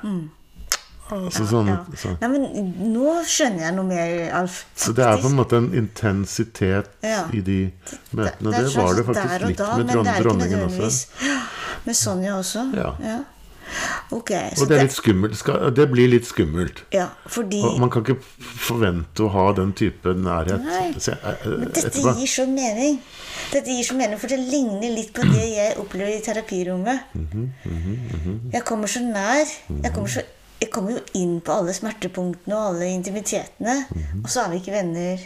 Altså, 1.11 1.45
sånn, 1.49 1.67
ja. 1.67 1.79
sånn. 1.99 2.15
Nei, 2.21 2.29
men 2.31 2.69
nå 2.93 3.17
skjønner 3.27 3.65
jeg 3.65 3.75
noe 3.75 3.88
mer, 3.89 4.13
Alf. 4.39 4.61
Så 4.79 4.93
det 4.95 5.03
er 5.03 5.19
på 5.19 5.27
en 5.31 5.35
måte 5.39 5.59
en 5.59 5.67
intensitet 5.75 6.88
i 7.03 7.41
de 7.43 7.59
møtene. 8.15 8.29
Det, 8.31 8.31
det, 8.47 8.55
det 8.55 8.71
var 8.77 8.95
det 8.95 9.05
faktisk 9.09 9.45
litt 9.49 9.59
da, 9.59 9.69
med 9.81 9.91
dron 9.91 10.11
dronningen 10.21 10.65
også. 10.69 11.38
Med 11.85 11.97
Sonja 11.97 12.35
også? 12.38 12.67
Ja. 12.77 13.21
Okay, 14.11 14.49
Så 14.55 14.63
Og 14.63 14.69
det 14.69 14.77
er 14.77 14.83
litt 14.83 14.95
skummelt. 14.95 15.43
Det 15.75 15.85
blir 15.91 16.09
litt 16.11 16.27
skummelt. 16.27 16.83
ja, 16.91 17.07
fordi 17.31 17.61
Og 17.63 17.79
man 17.79 17.89
kan 17.89 18.03
ikke 18.03 18.17
forvente 18.59 19.23
å 19.23 19.29
ha 19.31 19.45
den 19.55 19.71
type 19.77 20.11
nærhet 20.17 20.59
Nei, 20.59 20.89
Men 20.91 21.69
dette 21.69 21.88
etterpå. 21.88 22.15
gir 22.19 22.27
så 22.27 22.45
mening. 22.49 22.99
Dette 23.53 23.71
gir 23.71 23.88
så 23.88 23.95
mening, 23.95 24.19
For 24.19 24.27
det 24.27 24.39
ligner 24.39 24.91
litt 24.91 25.13
på 25.15 25.23
det 25.23 25.47
jeg 25.55 25.77
opplever 25.79 26.11
i 26.11 26.21
terapirommet. 26.25 27.15
Jeg 28.51 28.63
kommer 28.67 28.91
så 28.91 28.99
nær. 29.05 29.45
Jeg 29.69 29.93
kommer, 29.93 30.07
så, 30.07 30.21
jeg 30.61 30.69
kommer 30.69 30.93
jo 30.93 31.01
inn 31.17 31.39
på 31.41 31.53
alle 31.57 31.73
smertepunktene 31.73 32.53
og 32.53 32.75
alle 32.75 32.91
intimitetene. 32.93 33.77
Og 34.21 34.27
så 34.29 34.43
er 34.43 34.51
vi 34.51 34.59
ikke 34.61 34.75
venner 34.75 35.23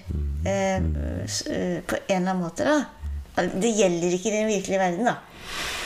eh, 0.47 0.77
eh, 0.77 1.81
på 1.83 1.97
en 1.99 2.21
eller 2.21 2.31
annen 2.31 2.43
måte, 2.45 2.67
da. 2.67 3.43
Det 3.51 3.71
gjelder 3.75 4.15
ikke 4.15 4.31
i 4.31 4.37
den 4.37 4.47
virkelige 4.47 4.79
verden, 4.79 5.09
da. 5.09 5.17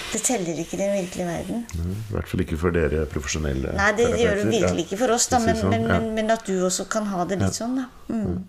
Det 0.10 0.22
teller 0.26 0.62
ikke 0.62 0.78
i 0.78 0.82
den 0.84 0.94
virkelige 0.94 1.26
verden. 1.26 1.66
I 1.74 2.14
hvert 2.14 2.30
fall 2.30 2.46
ikke 2.46 2.60
for 2.62 2.74
dere 2.74 3.04
profesjonelle 3.10 3.74
Nei, 3.78 3.90
det, 3.98 4.08
det 4.14 4.22
gjør 4.22 4.40
det 4.40 4.46
virkelig 4.54 4.86
ikke 4.86 5.02
for 5.02 5.16
oss, 5.18 5.28
da, 5.34 5.42
men, 5.44 5.58
sånn, 5.58 5.74
men, 5.74 5.84
ja. 5.86 5.98
men, 5.98 6.08
men 6.18 6.32
at 6.34 6.46
du 6.46 6.56
også 6.70 6.86
kan 6.90 7.10
ha 7.10 7.26
det 7.30 7.42
litt 7.42 7.58
sånn, 7.58 7.78
da. 7.82 7.90
Mm. 8.14 8.40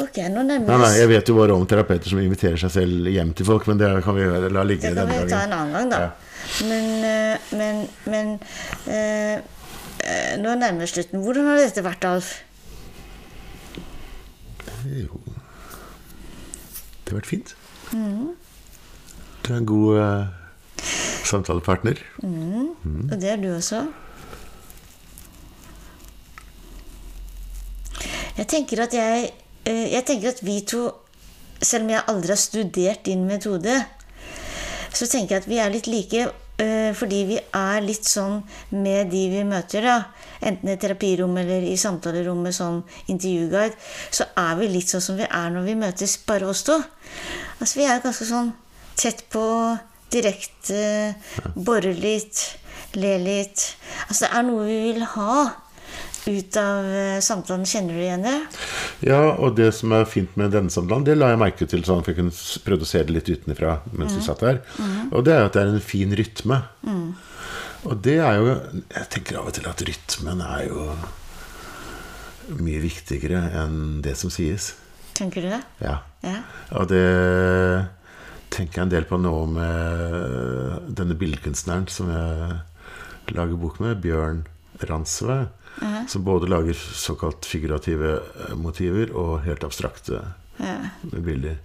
Ok, 0.00 0.22
nå 0.30 0.46
Nei, 0.46 0.62
nei, 0.62 0.94
jeg 0.94 1.10
vet 1.10 1.30
jo 1.30 1.34
bare 1.34 1.54
om 1.58 1.66
terapeuter 1.66 2.12
som 2.12 2.22
inviterer 2.22 2.58
seg 2.62 2.70
selv 2.70 3.10
hjem 3.10 3.34
til 3.34 3.50
folk, 3.50 3.66
men 3.70 3.82
det 3.82 3.90
kan 4.06 4.14
vi 4.14 4.26
la 4.54 4.62
ligge 4.62 4.94
Det 4.94 4.94
kan 4.94 5.10
vi 5.10 5.30
ta 5.30 5.46
en 5.48 5.56
annen 5.58 5.74
gang, 5.74 5.90
da. 5.90 6.29
Men, 6.66 6.86
eh, 7.04 7.38
men, 7.56 7.88
men 8.10 8.32
eh, 8.86 9.38
eh, 10.04 10.34
Nå 10.40 10.54
nærmer 10.58 10.84
vi 10.84 10.90
slutten. 10.90 11.22
Hvordan 11.24 11.48
har 11.50 11.60
dette 11.62 11.84
vært, 11.84 12.04
Alf? 12.04 12.34
Jo 14.84 15.20
Det 17.04 17.12
har 17.12 17.18
vært 17.20 17.30
fint. 17.30 17.54
Mm. 17.92 18.34
Du 19.42 19.52
er 19.52 19.56
en 19.58 19.66
god 19.66 19.98
eh, 20.00 20.84
samtalepartner. 21.30 22.00
Og 22.22 23.16
det 23.20 23.30
er 23.32 23.40
du 23.40 23.50
også. 23.54 23.84
Jeg 28.40 28.46
tenker 28.48 28.84
at 28.86 28.94
jeg 28.96 29.30
eh, 29.68 29.86
Jeg 29.92 30.04
tenker 30.08 30.32
at 30.32 30.44
vi 30.46 30.60
to, 30.64 30.86
selv 31.60 31.84
om 31.84 31.90
jeg 31.92 32.06
aldri 32.08 32.32
har 32.32 32.40
studert 32.40 33.02
din 33.06 33.26
metode, 33.28 33.74
så 34.94 35.06
tenker 35.06 35.36
jeg 35.36 35.42
at 35.44 35.50
vi 35.50 35.58
er 35.60 35.72
litt 35.72 35.88
like 35.90 36.28
fordi 36.96 37.20
vi 37.28 37.36
er 37.38 37.84
litt 37.84 38.08
sånn 38.08 38.40
med 38.76 39.10
de 39.12 39.22
vi 39.32 39.44
møter, 39.48 39.86
da. 39.86 39.96
Enten 40.44 40.72
i 40.72 40.76
terapirommet 40.80 41.44
eller 41.44 41.66
i 41.68 41.76
samtalerommet 41.80 42.56
som 42.56 42.82
intervjuguide, 43.12 43.76
så 44.10 44.26
er 44.40 44.58
vi 44.60 44.70
litt 44.72 44.92
sånn 44.92 45.04
som 45.04 45.20
vi 45.20 45.28
er 45.28 45.54
når 45.54 45.68
vi 45.68 45.78
møtes 45.80 46.18
bare 46.26 46.48
oss 46.50 46.64
to. 46.68 46.76
Altså 47.60 47.80
vi 47.80 47.88
er 47.88 48.02
ganske 48.04 48.28
sånn 48.28 48.52
tett 49.00 49.24
på, 49.32 49.44
direkte, 50.12 51.14
borer 51.54 51.96
litt, 51.96 52.44
ler 52.98 53.20
litt. 53.22 53.66
Altså 54.08 54.26
det 54.26 54.32
er 54.34 54.46
noe 54.48 54.68
vi 54.68 54.78
vil 54.90 55.04
ha 55.14 55.34
ut 56.26 56.56
av 56.60 56.84
eh, 56.84 57.20
samtalen. 57.24 57.66
Kjenner 57.68 57.96
du 57.96 58.02
igjen 58.02 58.26
det? 58.26 58.36
Ja, 59.06 59.22
og 59.38 59.56
det 59.58 59.70
som 59.76 59.94
er 59.96 60.08
fint 60.08 60.36
med 60.40 60.52
denne 60.54 60.72
samtalen, 60.72 61.06
det 61.06 61.16
la 61.18 61.32
jeg 61.32 61.40
merke 61.42 61.68
til 61.70 61.84
sånn, 61.86 62.04
for 62.04 62.12
jeg 62.12 62.20
kunne 62.20 62.34
produsere 62.34 62.66
prøvde 62.66 62.86
å 62.86 62.90
se 62.90 63.04
det 63.06 63.16
litt 63.16 63.30
utenfra 63.30 63.78
mens 63.96 64.16
du 64.16 64.22
satt 64.24 64.44
der. 64.44 64.60
Og 65.10 65.24
det 65.26 65.36
er 65.36 65.48
at 65.48 65.56
det 65.56 65.64
er 65.64 65.72
en 65.74 65.84
fin 65.84 66.12
rytme. 66.16 66.60
Og 67.88 67.96
det 68.04 68.18
er 68.20 68.36
jo 68.36 68.50
Jeg 68.52 69.06
tenker 69.14 69.38
av 69.40 69.48
og 69.48 69.54
til 69.56 69.68
at 69.70 69.82
rytmen 69.88 70.42
er 70.44 70.66
jo 70.68 70.90
mye 72.60 72.82
viktigere 72.82 73.40
enn 73.62 74.00
det 74.04 74.16
som 74.18 74.32
sies. 74.32 74.74
Tenker 75.16 75.44
du 75.44 75.50
det? 75.52 75.62
Ja. 75.84 76.00
Ja. 76.24 76.40
Og 76.76 76.88
det 76.90 77.06
tenker 78.50 78.80
jeg 78.80 78.86
en 78.88 78.92
del 78.92 79.06
på 79.08 79.18
nå 79.20 79.34
med 79.54 80.90
denne 80.98 81.16
billedkunstneren 81.18 81.86
som 81.92 82.10
jeg 82.10 83.36
lager 83.36 83.60
bok 83.60 83.78
med, 83.82 84.00
Bjørn 84.02 84.42
Ransve. 84.88 85.44
Som 86.08 86.24
både 86.24 86.48
lager 86.50 86.76
såkalt 86.76 87.46
figurative 87.48 88.18
eh, 88.20 88.54
motiver 88.56 89.12
og 89.16 89.42
helt 89.46 89.64
abstrakte 89.64 90.22
Ja. 90.60 90.76
bilder. 91.02 91.56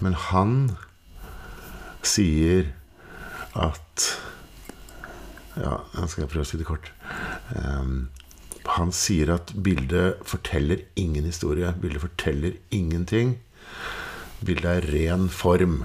Men 0.00 0.14
han 0.14 0.76
sier 2.02 2.72
at 3.54 4.10
Ja, 5.56 5.78
nå 5.94 6.06
skal 6.10 6.24
jeg 6.24 6.30
prøve 6.32 6.42
å 6.42 6.48
si 6.50 6.58
det 6.58 6.66
kort. 6.66 6.88
Um, 7.54 8.08
han 8.74 8.90
sier 8.90 9.30
at 9.36 9.52
bildet 9.54 10.18
forteller 10.26 10.80
ingen 10.98 11.28
historie. 11.28 11.70
Bildet 11.78 12.02
forteller 12.02 12.56
ingenting. 12.74 13.36
Bildet 14.42 14.66
er 14.80 14.88
ren 14.90 15.28
form. 15.30 15.84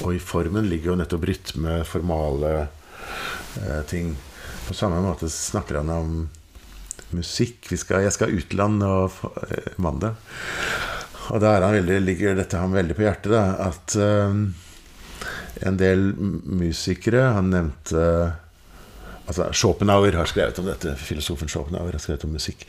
Og 0.00 0.14
i 0.16 0.22
formen 0.22 0.70
ligger 0.70 0.92
jo 0.94 0.96
nettopp 1.02 1.26
rytme, 1.28 1.82
formale 1.84 2.54
eh, 3.60 3.82
ting. 3.90 4.14
På 4.64 4.74
samme 4.74 5.00
måte 5.04 5.28
snakker 5.30 5.82
han 5.82 5.92
om 5.92 6.16
musikk. 7.14 7.68
Skal, 7.76 8.04
jeg 8.06 8.14
skal 8.16 8.34
utland 8.34 8.84
og 8.86 9.18
eh, 9.48 9.72
mandag. 9.76 10.18
Og 11.32 11.40
da 11.40 11.56
er 11.56 11.80
ligger 12.04 12.36
dette 12.36 12.60
ham 12.60 12.74
veldig 12.76 12.96
på 12.96 13.06
hjertet. 13.06 13.32
Da, 13.32 13.44
at 13.70 13.94
uh, 13.96 14.34
en 15.64 15.76
del 15.80 16.10
musikere 16.18 17.30
Han 17.36 17.52
nevnte 17.54 18.08
Altså, 19.24 19.46
Schopenhauer 19.56 20.12
har 20.18 20.28
skrevet 20.28 20.58
om 20.60 20.66
dette. 20.68 20.90
Filosofen 21.00 21.48
Schopenhauer 21.48 21.94
har 21.96 22.02
skrevet 22.02 22.26
om 22.26 22.34
musikk. 22.36 22.66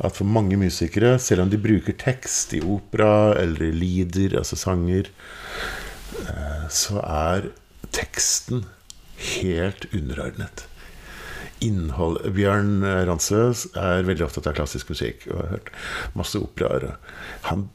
At 0.00 0.16
for 0.16 0.24
mange 0.24 0.56
musikere, 0.56 1.18
selv 1.20 1.44
om 1.44 1.50
de 1.52 1.60
bruker 1.60 1.98
tekst 2.00 2.54
i 2.56 2.62
opera 2.64 3.34
eller 3.36 3.66
i 3.66 3.74
lieder, 3.76 4.38
altså 4.40 4.56
sanger, 4.56 5.10
uh, 6.22 6.64
så 6.72 7.02
er 7.04 7.50
teksten 7.92 8.64
helt 9.36 9.84
underordnet. 9.92 10.67
Innhold 11.64 12.20
Bjørn 12.36 12.84
Ransø 13.08 13.48
er 13.78 14.06
veldig 14.06 14.26
opptatt 14.28 14.50
av 14.50 14.56
klassisk 14.58 14.92
musikk 14.92 15.26
og 15.30 15.40
har 15.40 15.50
hørt 15.56 15.72
masse 16.18 16.38
operaer. 16.40 16.94
Han 17.48 17.68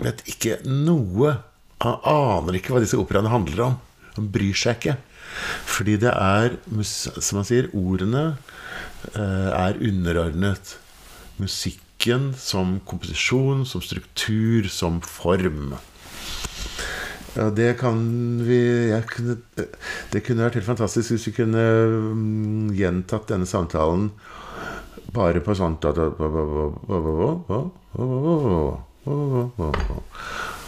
vet 0.00 0.22
ikke 0.30 0.60
noe 0.66 1.38
Han 1.82 1.96
aner 2.06 2.54
ikke 2.54 2.70
hva 2.76 2.80
disse 2.84 2.94
operaene 2.94 3.32
handler 3.32 3.64
om. 3.64 3.72
Han 4.14 4.28
bryr 4.30 4.54
seg 4.54 4.76
ikke. 4.78 4.92
Fordi 5.66 5.96
det 5.98 6.12
er, 6.12 6.54
som 6.84 7.40
han 7.40 7.48
sier, 7.48 7.66
ordene 7.74 8.36
eh, 9.16 9.48
er 9.50 9.80
underordnet 9.82 10.76
musikken 11.42 12.30
som 12.38 12.76
komposisjon, 12.86 13.64
som 13.66 13.82
struktur, 13.82 14.68
som 14.70 15.00
form. 15.02 15.74
Ja, 17.32 17.48
det 17.48 17.78
kan 17.80 17.96
vi 18.44 18.58
jeg 18.90 19.06
kunne, 19.08 19.38
Det 20.12 20.20
kunne 20.26 20.44
vært 20.44 20.58
helt 20.58 20.68
fantastisk 20.68 21.14
hvis 21.14 21.28
vi 21.30 21.36
kunne 21.38 21.62
mm, 22.12 22.72
gjentatt 22.76 23.30
denne 23.32 23.48
samtalen 23.48 24.10
bare 25.12 25.40
på 25.44 25.54
sånn 25.56 25.76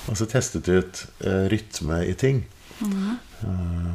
Og 0.05 0.17
så 0.19 0.27
testet 0.29 0.69
ut 0.69 1.05
eh, 1.25 1.45
rytme 1.53 2.03
i 2.05 2.13
ting. 2.21 2.43
Eh, 2.85 3.93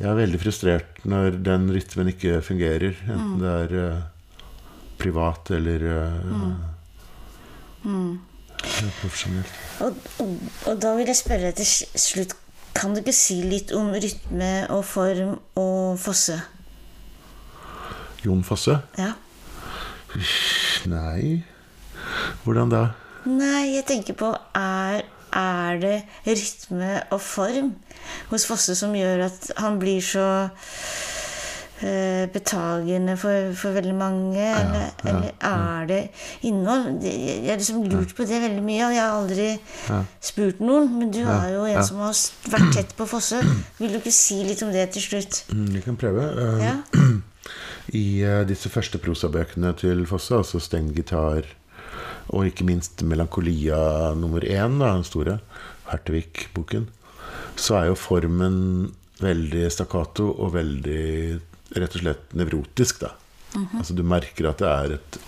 jeg 0.00 0.08
er 0.10 0.18
veldig 0.18 0.40
frustrert 0.42 1.04
når 1.06 1.38
den 1.46 1.68
rytmen 1.70 2.10
ikke 2.10 2.40
fungerer. 2.42 2.98
Enten 3.06 3.38
det 3.42 3.52
er 3.60 3.76
eh, 3.84 4.02
privat 4.98 5.50
eller 5.54 5.86
eh, 5.94 6.54
profesjonelt. 9.00 9.52
Og, 9.84 9.96
og, 10.22 10.34
og 10.70 10.80
da 10.82 10.94
vil 10.98 11.10
jeg 11.10 11.18
spørre 11.18 11.52
til 11.56 11.68
slutt 11.68 12.34
Kan 12.74 12.94
du 12.94 13.02
ikke 13.02 13.14
si 13.14 13.36
litt 13.46 13.70
om 13.76 13.92
rytme 13.94 14.52
og 14.74 14.82
form 14.88 15.36
og 15.60 15.98
Fosse? 16.02 16.40
Jon 18.24 18.42
Fosse? 18.46 18.78
Ja. 18.98 19.12
Nei 20.90 21.42
Hvordan 22.44 22.72
da? 22.72 22.84
Nei, 23.26 23.76
jeg 23.76 23.86
tenker 23.88 24.18
på 24.18 24.32
Er, 24.58 25.04
er 25.34 25.80
det 25.82 25.96
rytme 26.26 26.92
og 27.14 27.20
form 27.22 27.74
hos 28.30 28.46
Fosse 28.48 28.76
som 28.78 28.94
gjør 28.96 29.26
at 29.28 29.50
han 29.60 29.78
blir 29.82 30.02
så 30.04 30.26
betagende 32.32 33.16
for, 33.20 33.50
for 33.58 33.74
veldig 33.76 33.94
mange? 33.98 34.40
eller, 34.40 34.92
eller 35.04 35.32
er 35.44 35.88
det 35.90 35.98
innhold? 36.46 37.02
Jeg 37.02 37.48
har 37.50 37.58
liksom 37.60 37.82
lurt 37.90 38.14
på 38.16 38.26
det 38.28 38.38
veldig 38.44 38.62
mye, 38.64 38.86
og 38.86 38.94
jeg 38.94 39.02
har 39.02 39.16
aldri 39.18 39.48
spurt 40.24 40.62
noen. 40.64 40.88
Men 41.00 41.10
du 41.12 41.20
er 41.24 41.50
jo 41.56 41.64
en 41.68 41.84
som 41.84 42.00
har 42.04 42.14
vært 42.54 42.70
tett 42.78 42.94
på 42.98 43.08
Fosse. 43.10 43.42
Vil 43.80 43.92
du 43.96 43.98
ikke 44.00 44.14
si 44.14 44.40
litt 44.46 44.62
om 44.64 44.72
det 44.74 44.86
til 44.94 45.02
slutt? 45.08 45.42
Mm, 45.52 45.66
Vi 45.74 45.84
kan 45.88 45.98
prøve. 46.00 46.28
Eh, 46.30 46.64
Ja? 46.64 46.76
I 47.94 48.04
eh, 48.24 48.44
disse 48.48 48.70
første 48.72 48.96
prosabøkene 49.02 49.74
til 49.76 50.06
Fosse, 50.08 50.38
altså 50.38 50.60
Steng 50.62 50.94
gitar 50.96 51.44
og 52.32 52.46
ikke 52.48 52.64
minst 52.64 53.02
Melankolia 53.04 54.14
nummer 54.16 54.40
én, 54.40 54.78
da, 54.80 54.94
den 54.96 55.04
store 55.04 55.34
Hertevik-boken, 55.90 56.86
så 57.60 57.76
er 57.82 57.90
jo 57.90 57.98
formen 58.00 58.56
veldig 59.20 59.66
stakkato 59.70 60.30
og 60.32 60.54
veldig 60.56 61.40
rett 61.74 61.94
og 61.98 62.02
slett 62.04 62.34
nevrotisk, 62.38 63.00
da. 63.04 63.12
Altså 63.78 63.94
du 63.94 64.02
merker 64.06 64.48
at 64.50 64.58
det 64.62 64.70
er 64.72 64.96
et 64.98 65.20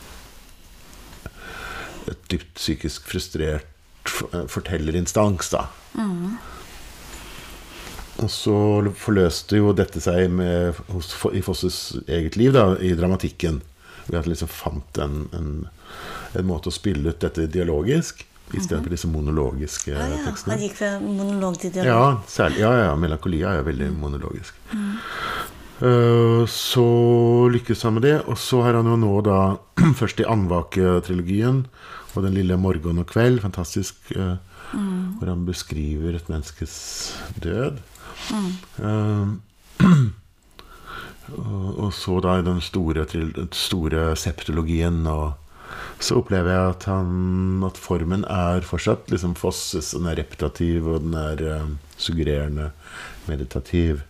et 2.06 2.20
dypt 2.31 2.52
psykisk 2.55 3.09
frustrert 3.10 3.66
fortellerinstans, 4.06 5.48
da. 5.51 5.64
Og 8.23 8.31
så 8.32 8.55
forløste 8.97 9.59
jo 9.59 9.73
dette 9.77 10.01
seg 10.01 10.31
med, 10.32 10.78
hos, 10.94 11.10
i 11.36 11.43
Fosses 11.44 11.81
eget 12.06 12.39
liv, 12.40 12.55
da, 12.56 12.77
i 12.81 12.94
dramatikken. 12.97 13.59
Ved 14.06 14.20
at 14.20 14.24
han 14.24 14.32
liksom 14.32 14.48
fant 14.55 15.01
en, 15.02 15.18
en, 15.36 15.51
en 16.39 16.47
måte 16.48 16.70
å 16.70 16.74
spille 16.77 17.10
ut 17.10 17.20
dette 17.27 17.48
dialogisk, 17.52 18.23
istedenfor 18.55 18.93
disse 18.94 19.09
monologiske 19.10 19.90
Ah, 19.98 20.06
ja. 20.14 20.20
tekstene. 20.28 20.55
Han 20.55 20.62
gikk 20.62 20.77
fra 20.78 20.93
monolog 21.02 21.59
til 21.60 21.74
dialog. 21.74 21.90
Ja, 21.90 22.31
særlig, 22.31 22.62
ja, 22.62 22.70
ja, 22.85 22.93
Melankolia 23.02 23.56
er 23.59 23.66
veldig 23.66 23.90
monologisk. 23.98 24.55
Eh, 24.70 24.78
så 25.76 26.86
lykkes 27.52 27.82
han 27.84 27.98
med 27.98 28.06
det. 28.06 28.14
Og 28.30 28.38
så 28.40 28.62
har 28.64 28.78
han 28.78 28.88
jo 28.88 28.96
nå 28.96 29.12
da 29.26 29.40
først 30.00 30.22
i 30.22 30.28
Andvake-trilogien 30.28 31.66
og 32.16 32.24
Den 32.24 32.32
lille 32.32 32.56
morgen 32.56 33.02
og 33.02 33.10
kveld, 33.10 33.42
fantastisk, 33.42 34.08
mm. 34.16 35.18
hvor 35.18 35.28
han 35.28 35.42
beskriver 35.44 36.16
et 36.16 36.30
menneskes 36.32 36.76
død. 37.44 37.82
Mm. 38.32 39.34
og, 41.42 41.66
og 41.84 41.90
så 41.92 42.20
da 42.24 42.38
i 42.38 42.46
den 42.46 42.62
store, 42.64 43.04
store 43.52 44.14
septologien 44.16 45.02
og 45.12 45.34
så 45.98 46.18
opplever 46.20 46.52
jeg 46.52 46.72
at, 46.74 46.84
han, 46.90 47.62
at 47.64 47.78
formen 47.80 48.24
er 48.28 48.66
fortsatt 48.68 49.08
liksom 49.12 49.36
Fosses. 49.38 49.94
Den 49.96 50.08
er 50.10 50.18
repetativ, 50.20 50.88
og 50.92 51.06
den 51.06 51.16
er 51.16 51.40
eh, 51.40 51.70
suggererende, 51.96 52.70
meditativ. 53.30 54.02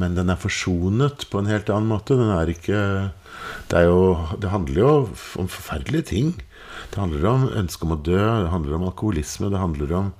Men 0.00 0.16
den 0.16 0.32
er 0.32 0.40
forsonet 0.40 1.26
på 1.30 1.40
en 1.40 1.50
helt 1.50 1.70
annen 1.72 1.90
måte. 1.90 2.18
Den 2.18 2.32
er 2.34 2.52
ikke 2.52 2.80
Det, 3.70 3.78
er 3.78 3.86
jo, 3.88 4.16
det 4.40 4.50
handler 4.50 4.80
jo 4.80 4.90
om 5.40 5.48
forferdelige 5.50 6.08
ting. 6.12 6.34
Det 6.90 7.00
handler 7.00 7.28
om 7.30 7.46
ønsket 7.50 7.86
om 7.86 7.94
å 7.96 8.02
dø, 8.02 8.18
det 8.20 8.52
handler 8.52 8.76
om 8.76 8.86
alkoholisme, 8.88 9.50
det 9.50 9.60
handler 9.60 9.94
om 9.96 10.10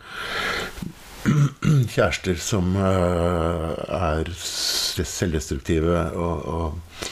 kjærester 1.94 2.38
som 2.42 2.74
eh, 2.78 3.70
er 3.96 4.30
selvdestruktive, 4.36 6.02
og, 6.14 6.46
og, 6.46 7.08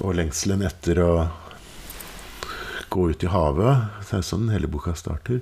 og 0.00 0.16
lengselen 0.18 0.64
etter 0.66 1.02
å 1.02 1.12
gå 2.92 3.08
ut 3.10 3.24
i 3.24 3.30
havet. 3.32 3.86
Det 4.04 4.18
er 4.18 4.26
sånn 4.26 4.50
hele 4.52 4.70
boka 4.70 4.94
starter. 4.98 5.40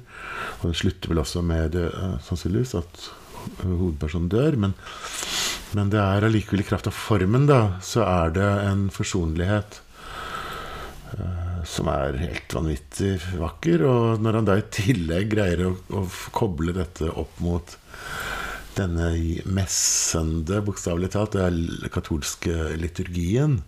Og 0.60 0.68
den 0.68 0.78
slutter 0.78 1.12
vel 1.12 1.22
også 1.24 1.42
med 1.46 1.76
eh, 1.80 2.18
sannsynligvis 2.26 2.76
at 2.78 3.08
hovedpersonen 3.64 4.30
dør. 4.32 4.58
Men, 4.66 4.76
men 5.76 5.92
det 5.92 6.00
er 6.02 6.26
allikevel 6.26 6.64
i 6.64 6.66
kraft 6.66 6.88
av 6.90 6.96
formen, 6.96 7.46
da, 7.50 7.76
så 7.84 8.02
er 8.06 8.34
det 8.36 8.48
en 8.66 8.88
forsonlighet 8.94 9.80
uh, 11.14 11.60
som 11.68 11.90
er 11.92 12.18
helt 12.20 12.56
vanvittig 12.56 13.14
vakker. 13.40 13.84
Og 13.86 14.24
når 14.24 14.40
han 14.40 14.50
da 14.50 14.58
i 14.58 14.66
tillegg 14.74 15.30
greier 15.34 15.66
å, 15.68 15.74
å 16.00 16.04
koble 16.36 16.74
dette 16.76 17.10
opp 17.10 17.38
mot 17.44 17.76
denne 18.78 19.10
messende, 19.50 20.62
bokstavelig 20.64 21.12
talt, 21.14 21.36
er 21.38 21.90
katolske 21.92 22.72
liturgien. 22.80 23.60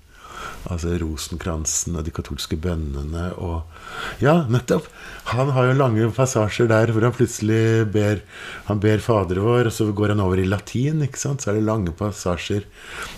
Altså 0.70 0.94
rosenkransen 1.01 1.97
og 1.98 2.06
de 2.06 2.14
katolske 2.14 2.56
bønnene 2.60 3.32
og 3.35 4.23
Ja, 4.23 4.43
nettopp! 4.51 4.86
Han 5.32 5.51
har 5.55 5.69
jo 5.69 5.78
lange 5.78 6.09
passasjer 6.14 6.70
der 6.70 6.93
hvor 6.93 7.06
han 7.06 7.14
plutselig 7.16 7.86
ber 7.93 8.23
Han 8.69 8.81
ber 8.82 9.02
Fader 9.02 9.43
vår, 9.43 9.69
og 9.70 9.74
så 9.74 9.90
går 9.93 10.14
han 10.14 10.24
over 10.24 10.40
i 10.40 10.48
latin. 10.48 11.02
ikke 11.02 11.20
sant? 11.20 11.43
Så 11.43 11.51
er 11.51 11.59
det 11.59 11.66
lange 11.69 11.94
passasjer 11.97 12.66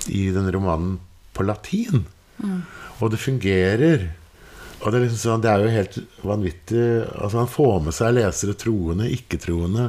i 0.09 0.29
den 0.35 0.51
romanen 0.53 0.99
på 1.35 1.47
latin. 1.47 2.07
Og 3.01 3.11
det 3.13 3.21
fungerer. 3.23 4.11
Og 4.85 4.93
det 4.93 4.99
er, 4.99 5.05
liksom 5.07 5.21
sånn, 5.23 5.43
det 5.45 5.49
er 5.49 5.63
jo 5.63 5.73
helt 5.73 5.95
vanvittig 6.29 6.87
Altså 7.17 7.39
Han 7.41 7.49
får 7.49 7.77
med 7.87 7.97
seg 7.97 8.17
lesere, 8.19 8.57
troende, 8.61 9.09
ikke-troende. 9.17 9.87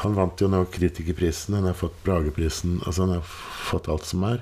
Han 0.00 0.16
vant 0.16 0.40
jo 0.40 0.48
nå 0.48 0.62
Kritikerprisen, 0.72 1.58
han 1.58 1.68
har 1.68 1.76
fått 1.76 1.98
Brageprisen 2.06 2.78
altså 2.86 3.04
Han 3.04 3.18
har 3.18 3.34
fått 3.68 3.90
alt 3.92 4.08
som 4.08 4.24
er. 4.28 4.40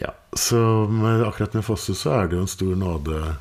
Ja, 0.00 0.14
så 0.36 0.58
med, 0.90 1.22
akkurat 1.26 1.54
med 1.56 1.64
Fosse 1.66 1.94
så 1.98 2.10
er 2.20 2.24
det 2.28 2.36
jo 2.38 2.44
en 2.44 2.50
stor 2.50 2.74
nådegave 2.82 3.36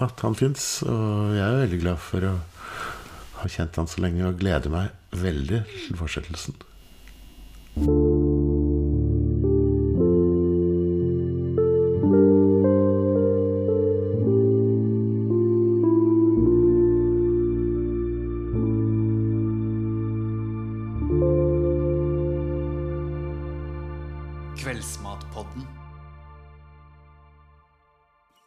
at 0.00 0.20
han 0.24 0.34
fins. 0.38 0.82
Og 0.86 1.34
jeg 1.36 1.46
er 1.46 1.62
veldig 1.64 1.80
glad 1.82 1.98
for 2.04 2.20
å 2.28 2.34
ha 3.40 3.48
kjent 3.50 3.78
han 3.80 3.88
så 3.90 3.98
lenge 4.04 4.26
og 4.28 4.40
gleder 4.40 4.70
meg 4.72 4.86
veldig 5.16 5.60
til 5.66 5.96
fortsettelsen. 5.98 6.54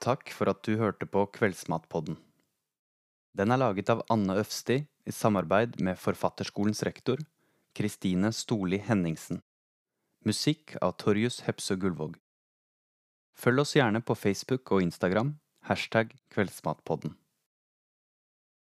Takk 0.03 0.33
for 0.35 0.51
at 0.51 0.59
du 0.67 0.75
hørte 0.81 1.07
på 1.07 1.21
Kveldsmatpodden. 1.31 2.17
Den 3.39 3.53
er 3.55 3.59
laget 3.61 3.87
av 3.87 4.01
Anne 4.11 4.35
Øfsti 4.41 4.81
i 4.83 5.13
samarbeid 5.15 5.77
med 5.79 5.95
Forfatterskolens 5.95 6.83
rektor, 6.83 7.21
Kristine 7.71 8.33
Storli 8.35 8.81
Henningsen. 8.83 9.39
Musikk 10.27 10.75
av 10.83 10.97
Torjus 10.99 11.39
Hepsø 11.47 11.79
Gullvåg. 11.79 12.17
Følg 13.39 13.63
oss 13.63 13.77
gjerne 13.77 14.03
på 14.03 14.17
Facebook 14.19 14.75
og 14.75 14.83
Instagram, 14.83 15.37
hashtag 15.71 16.11
Kveldsmatpodden. 16.35 17.15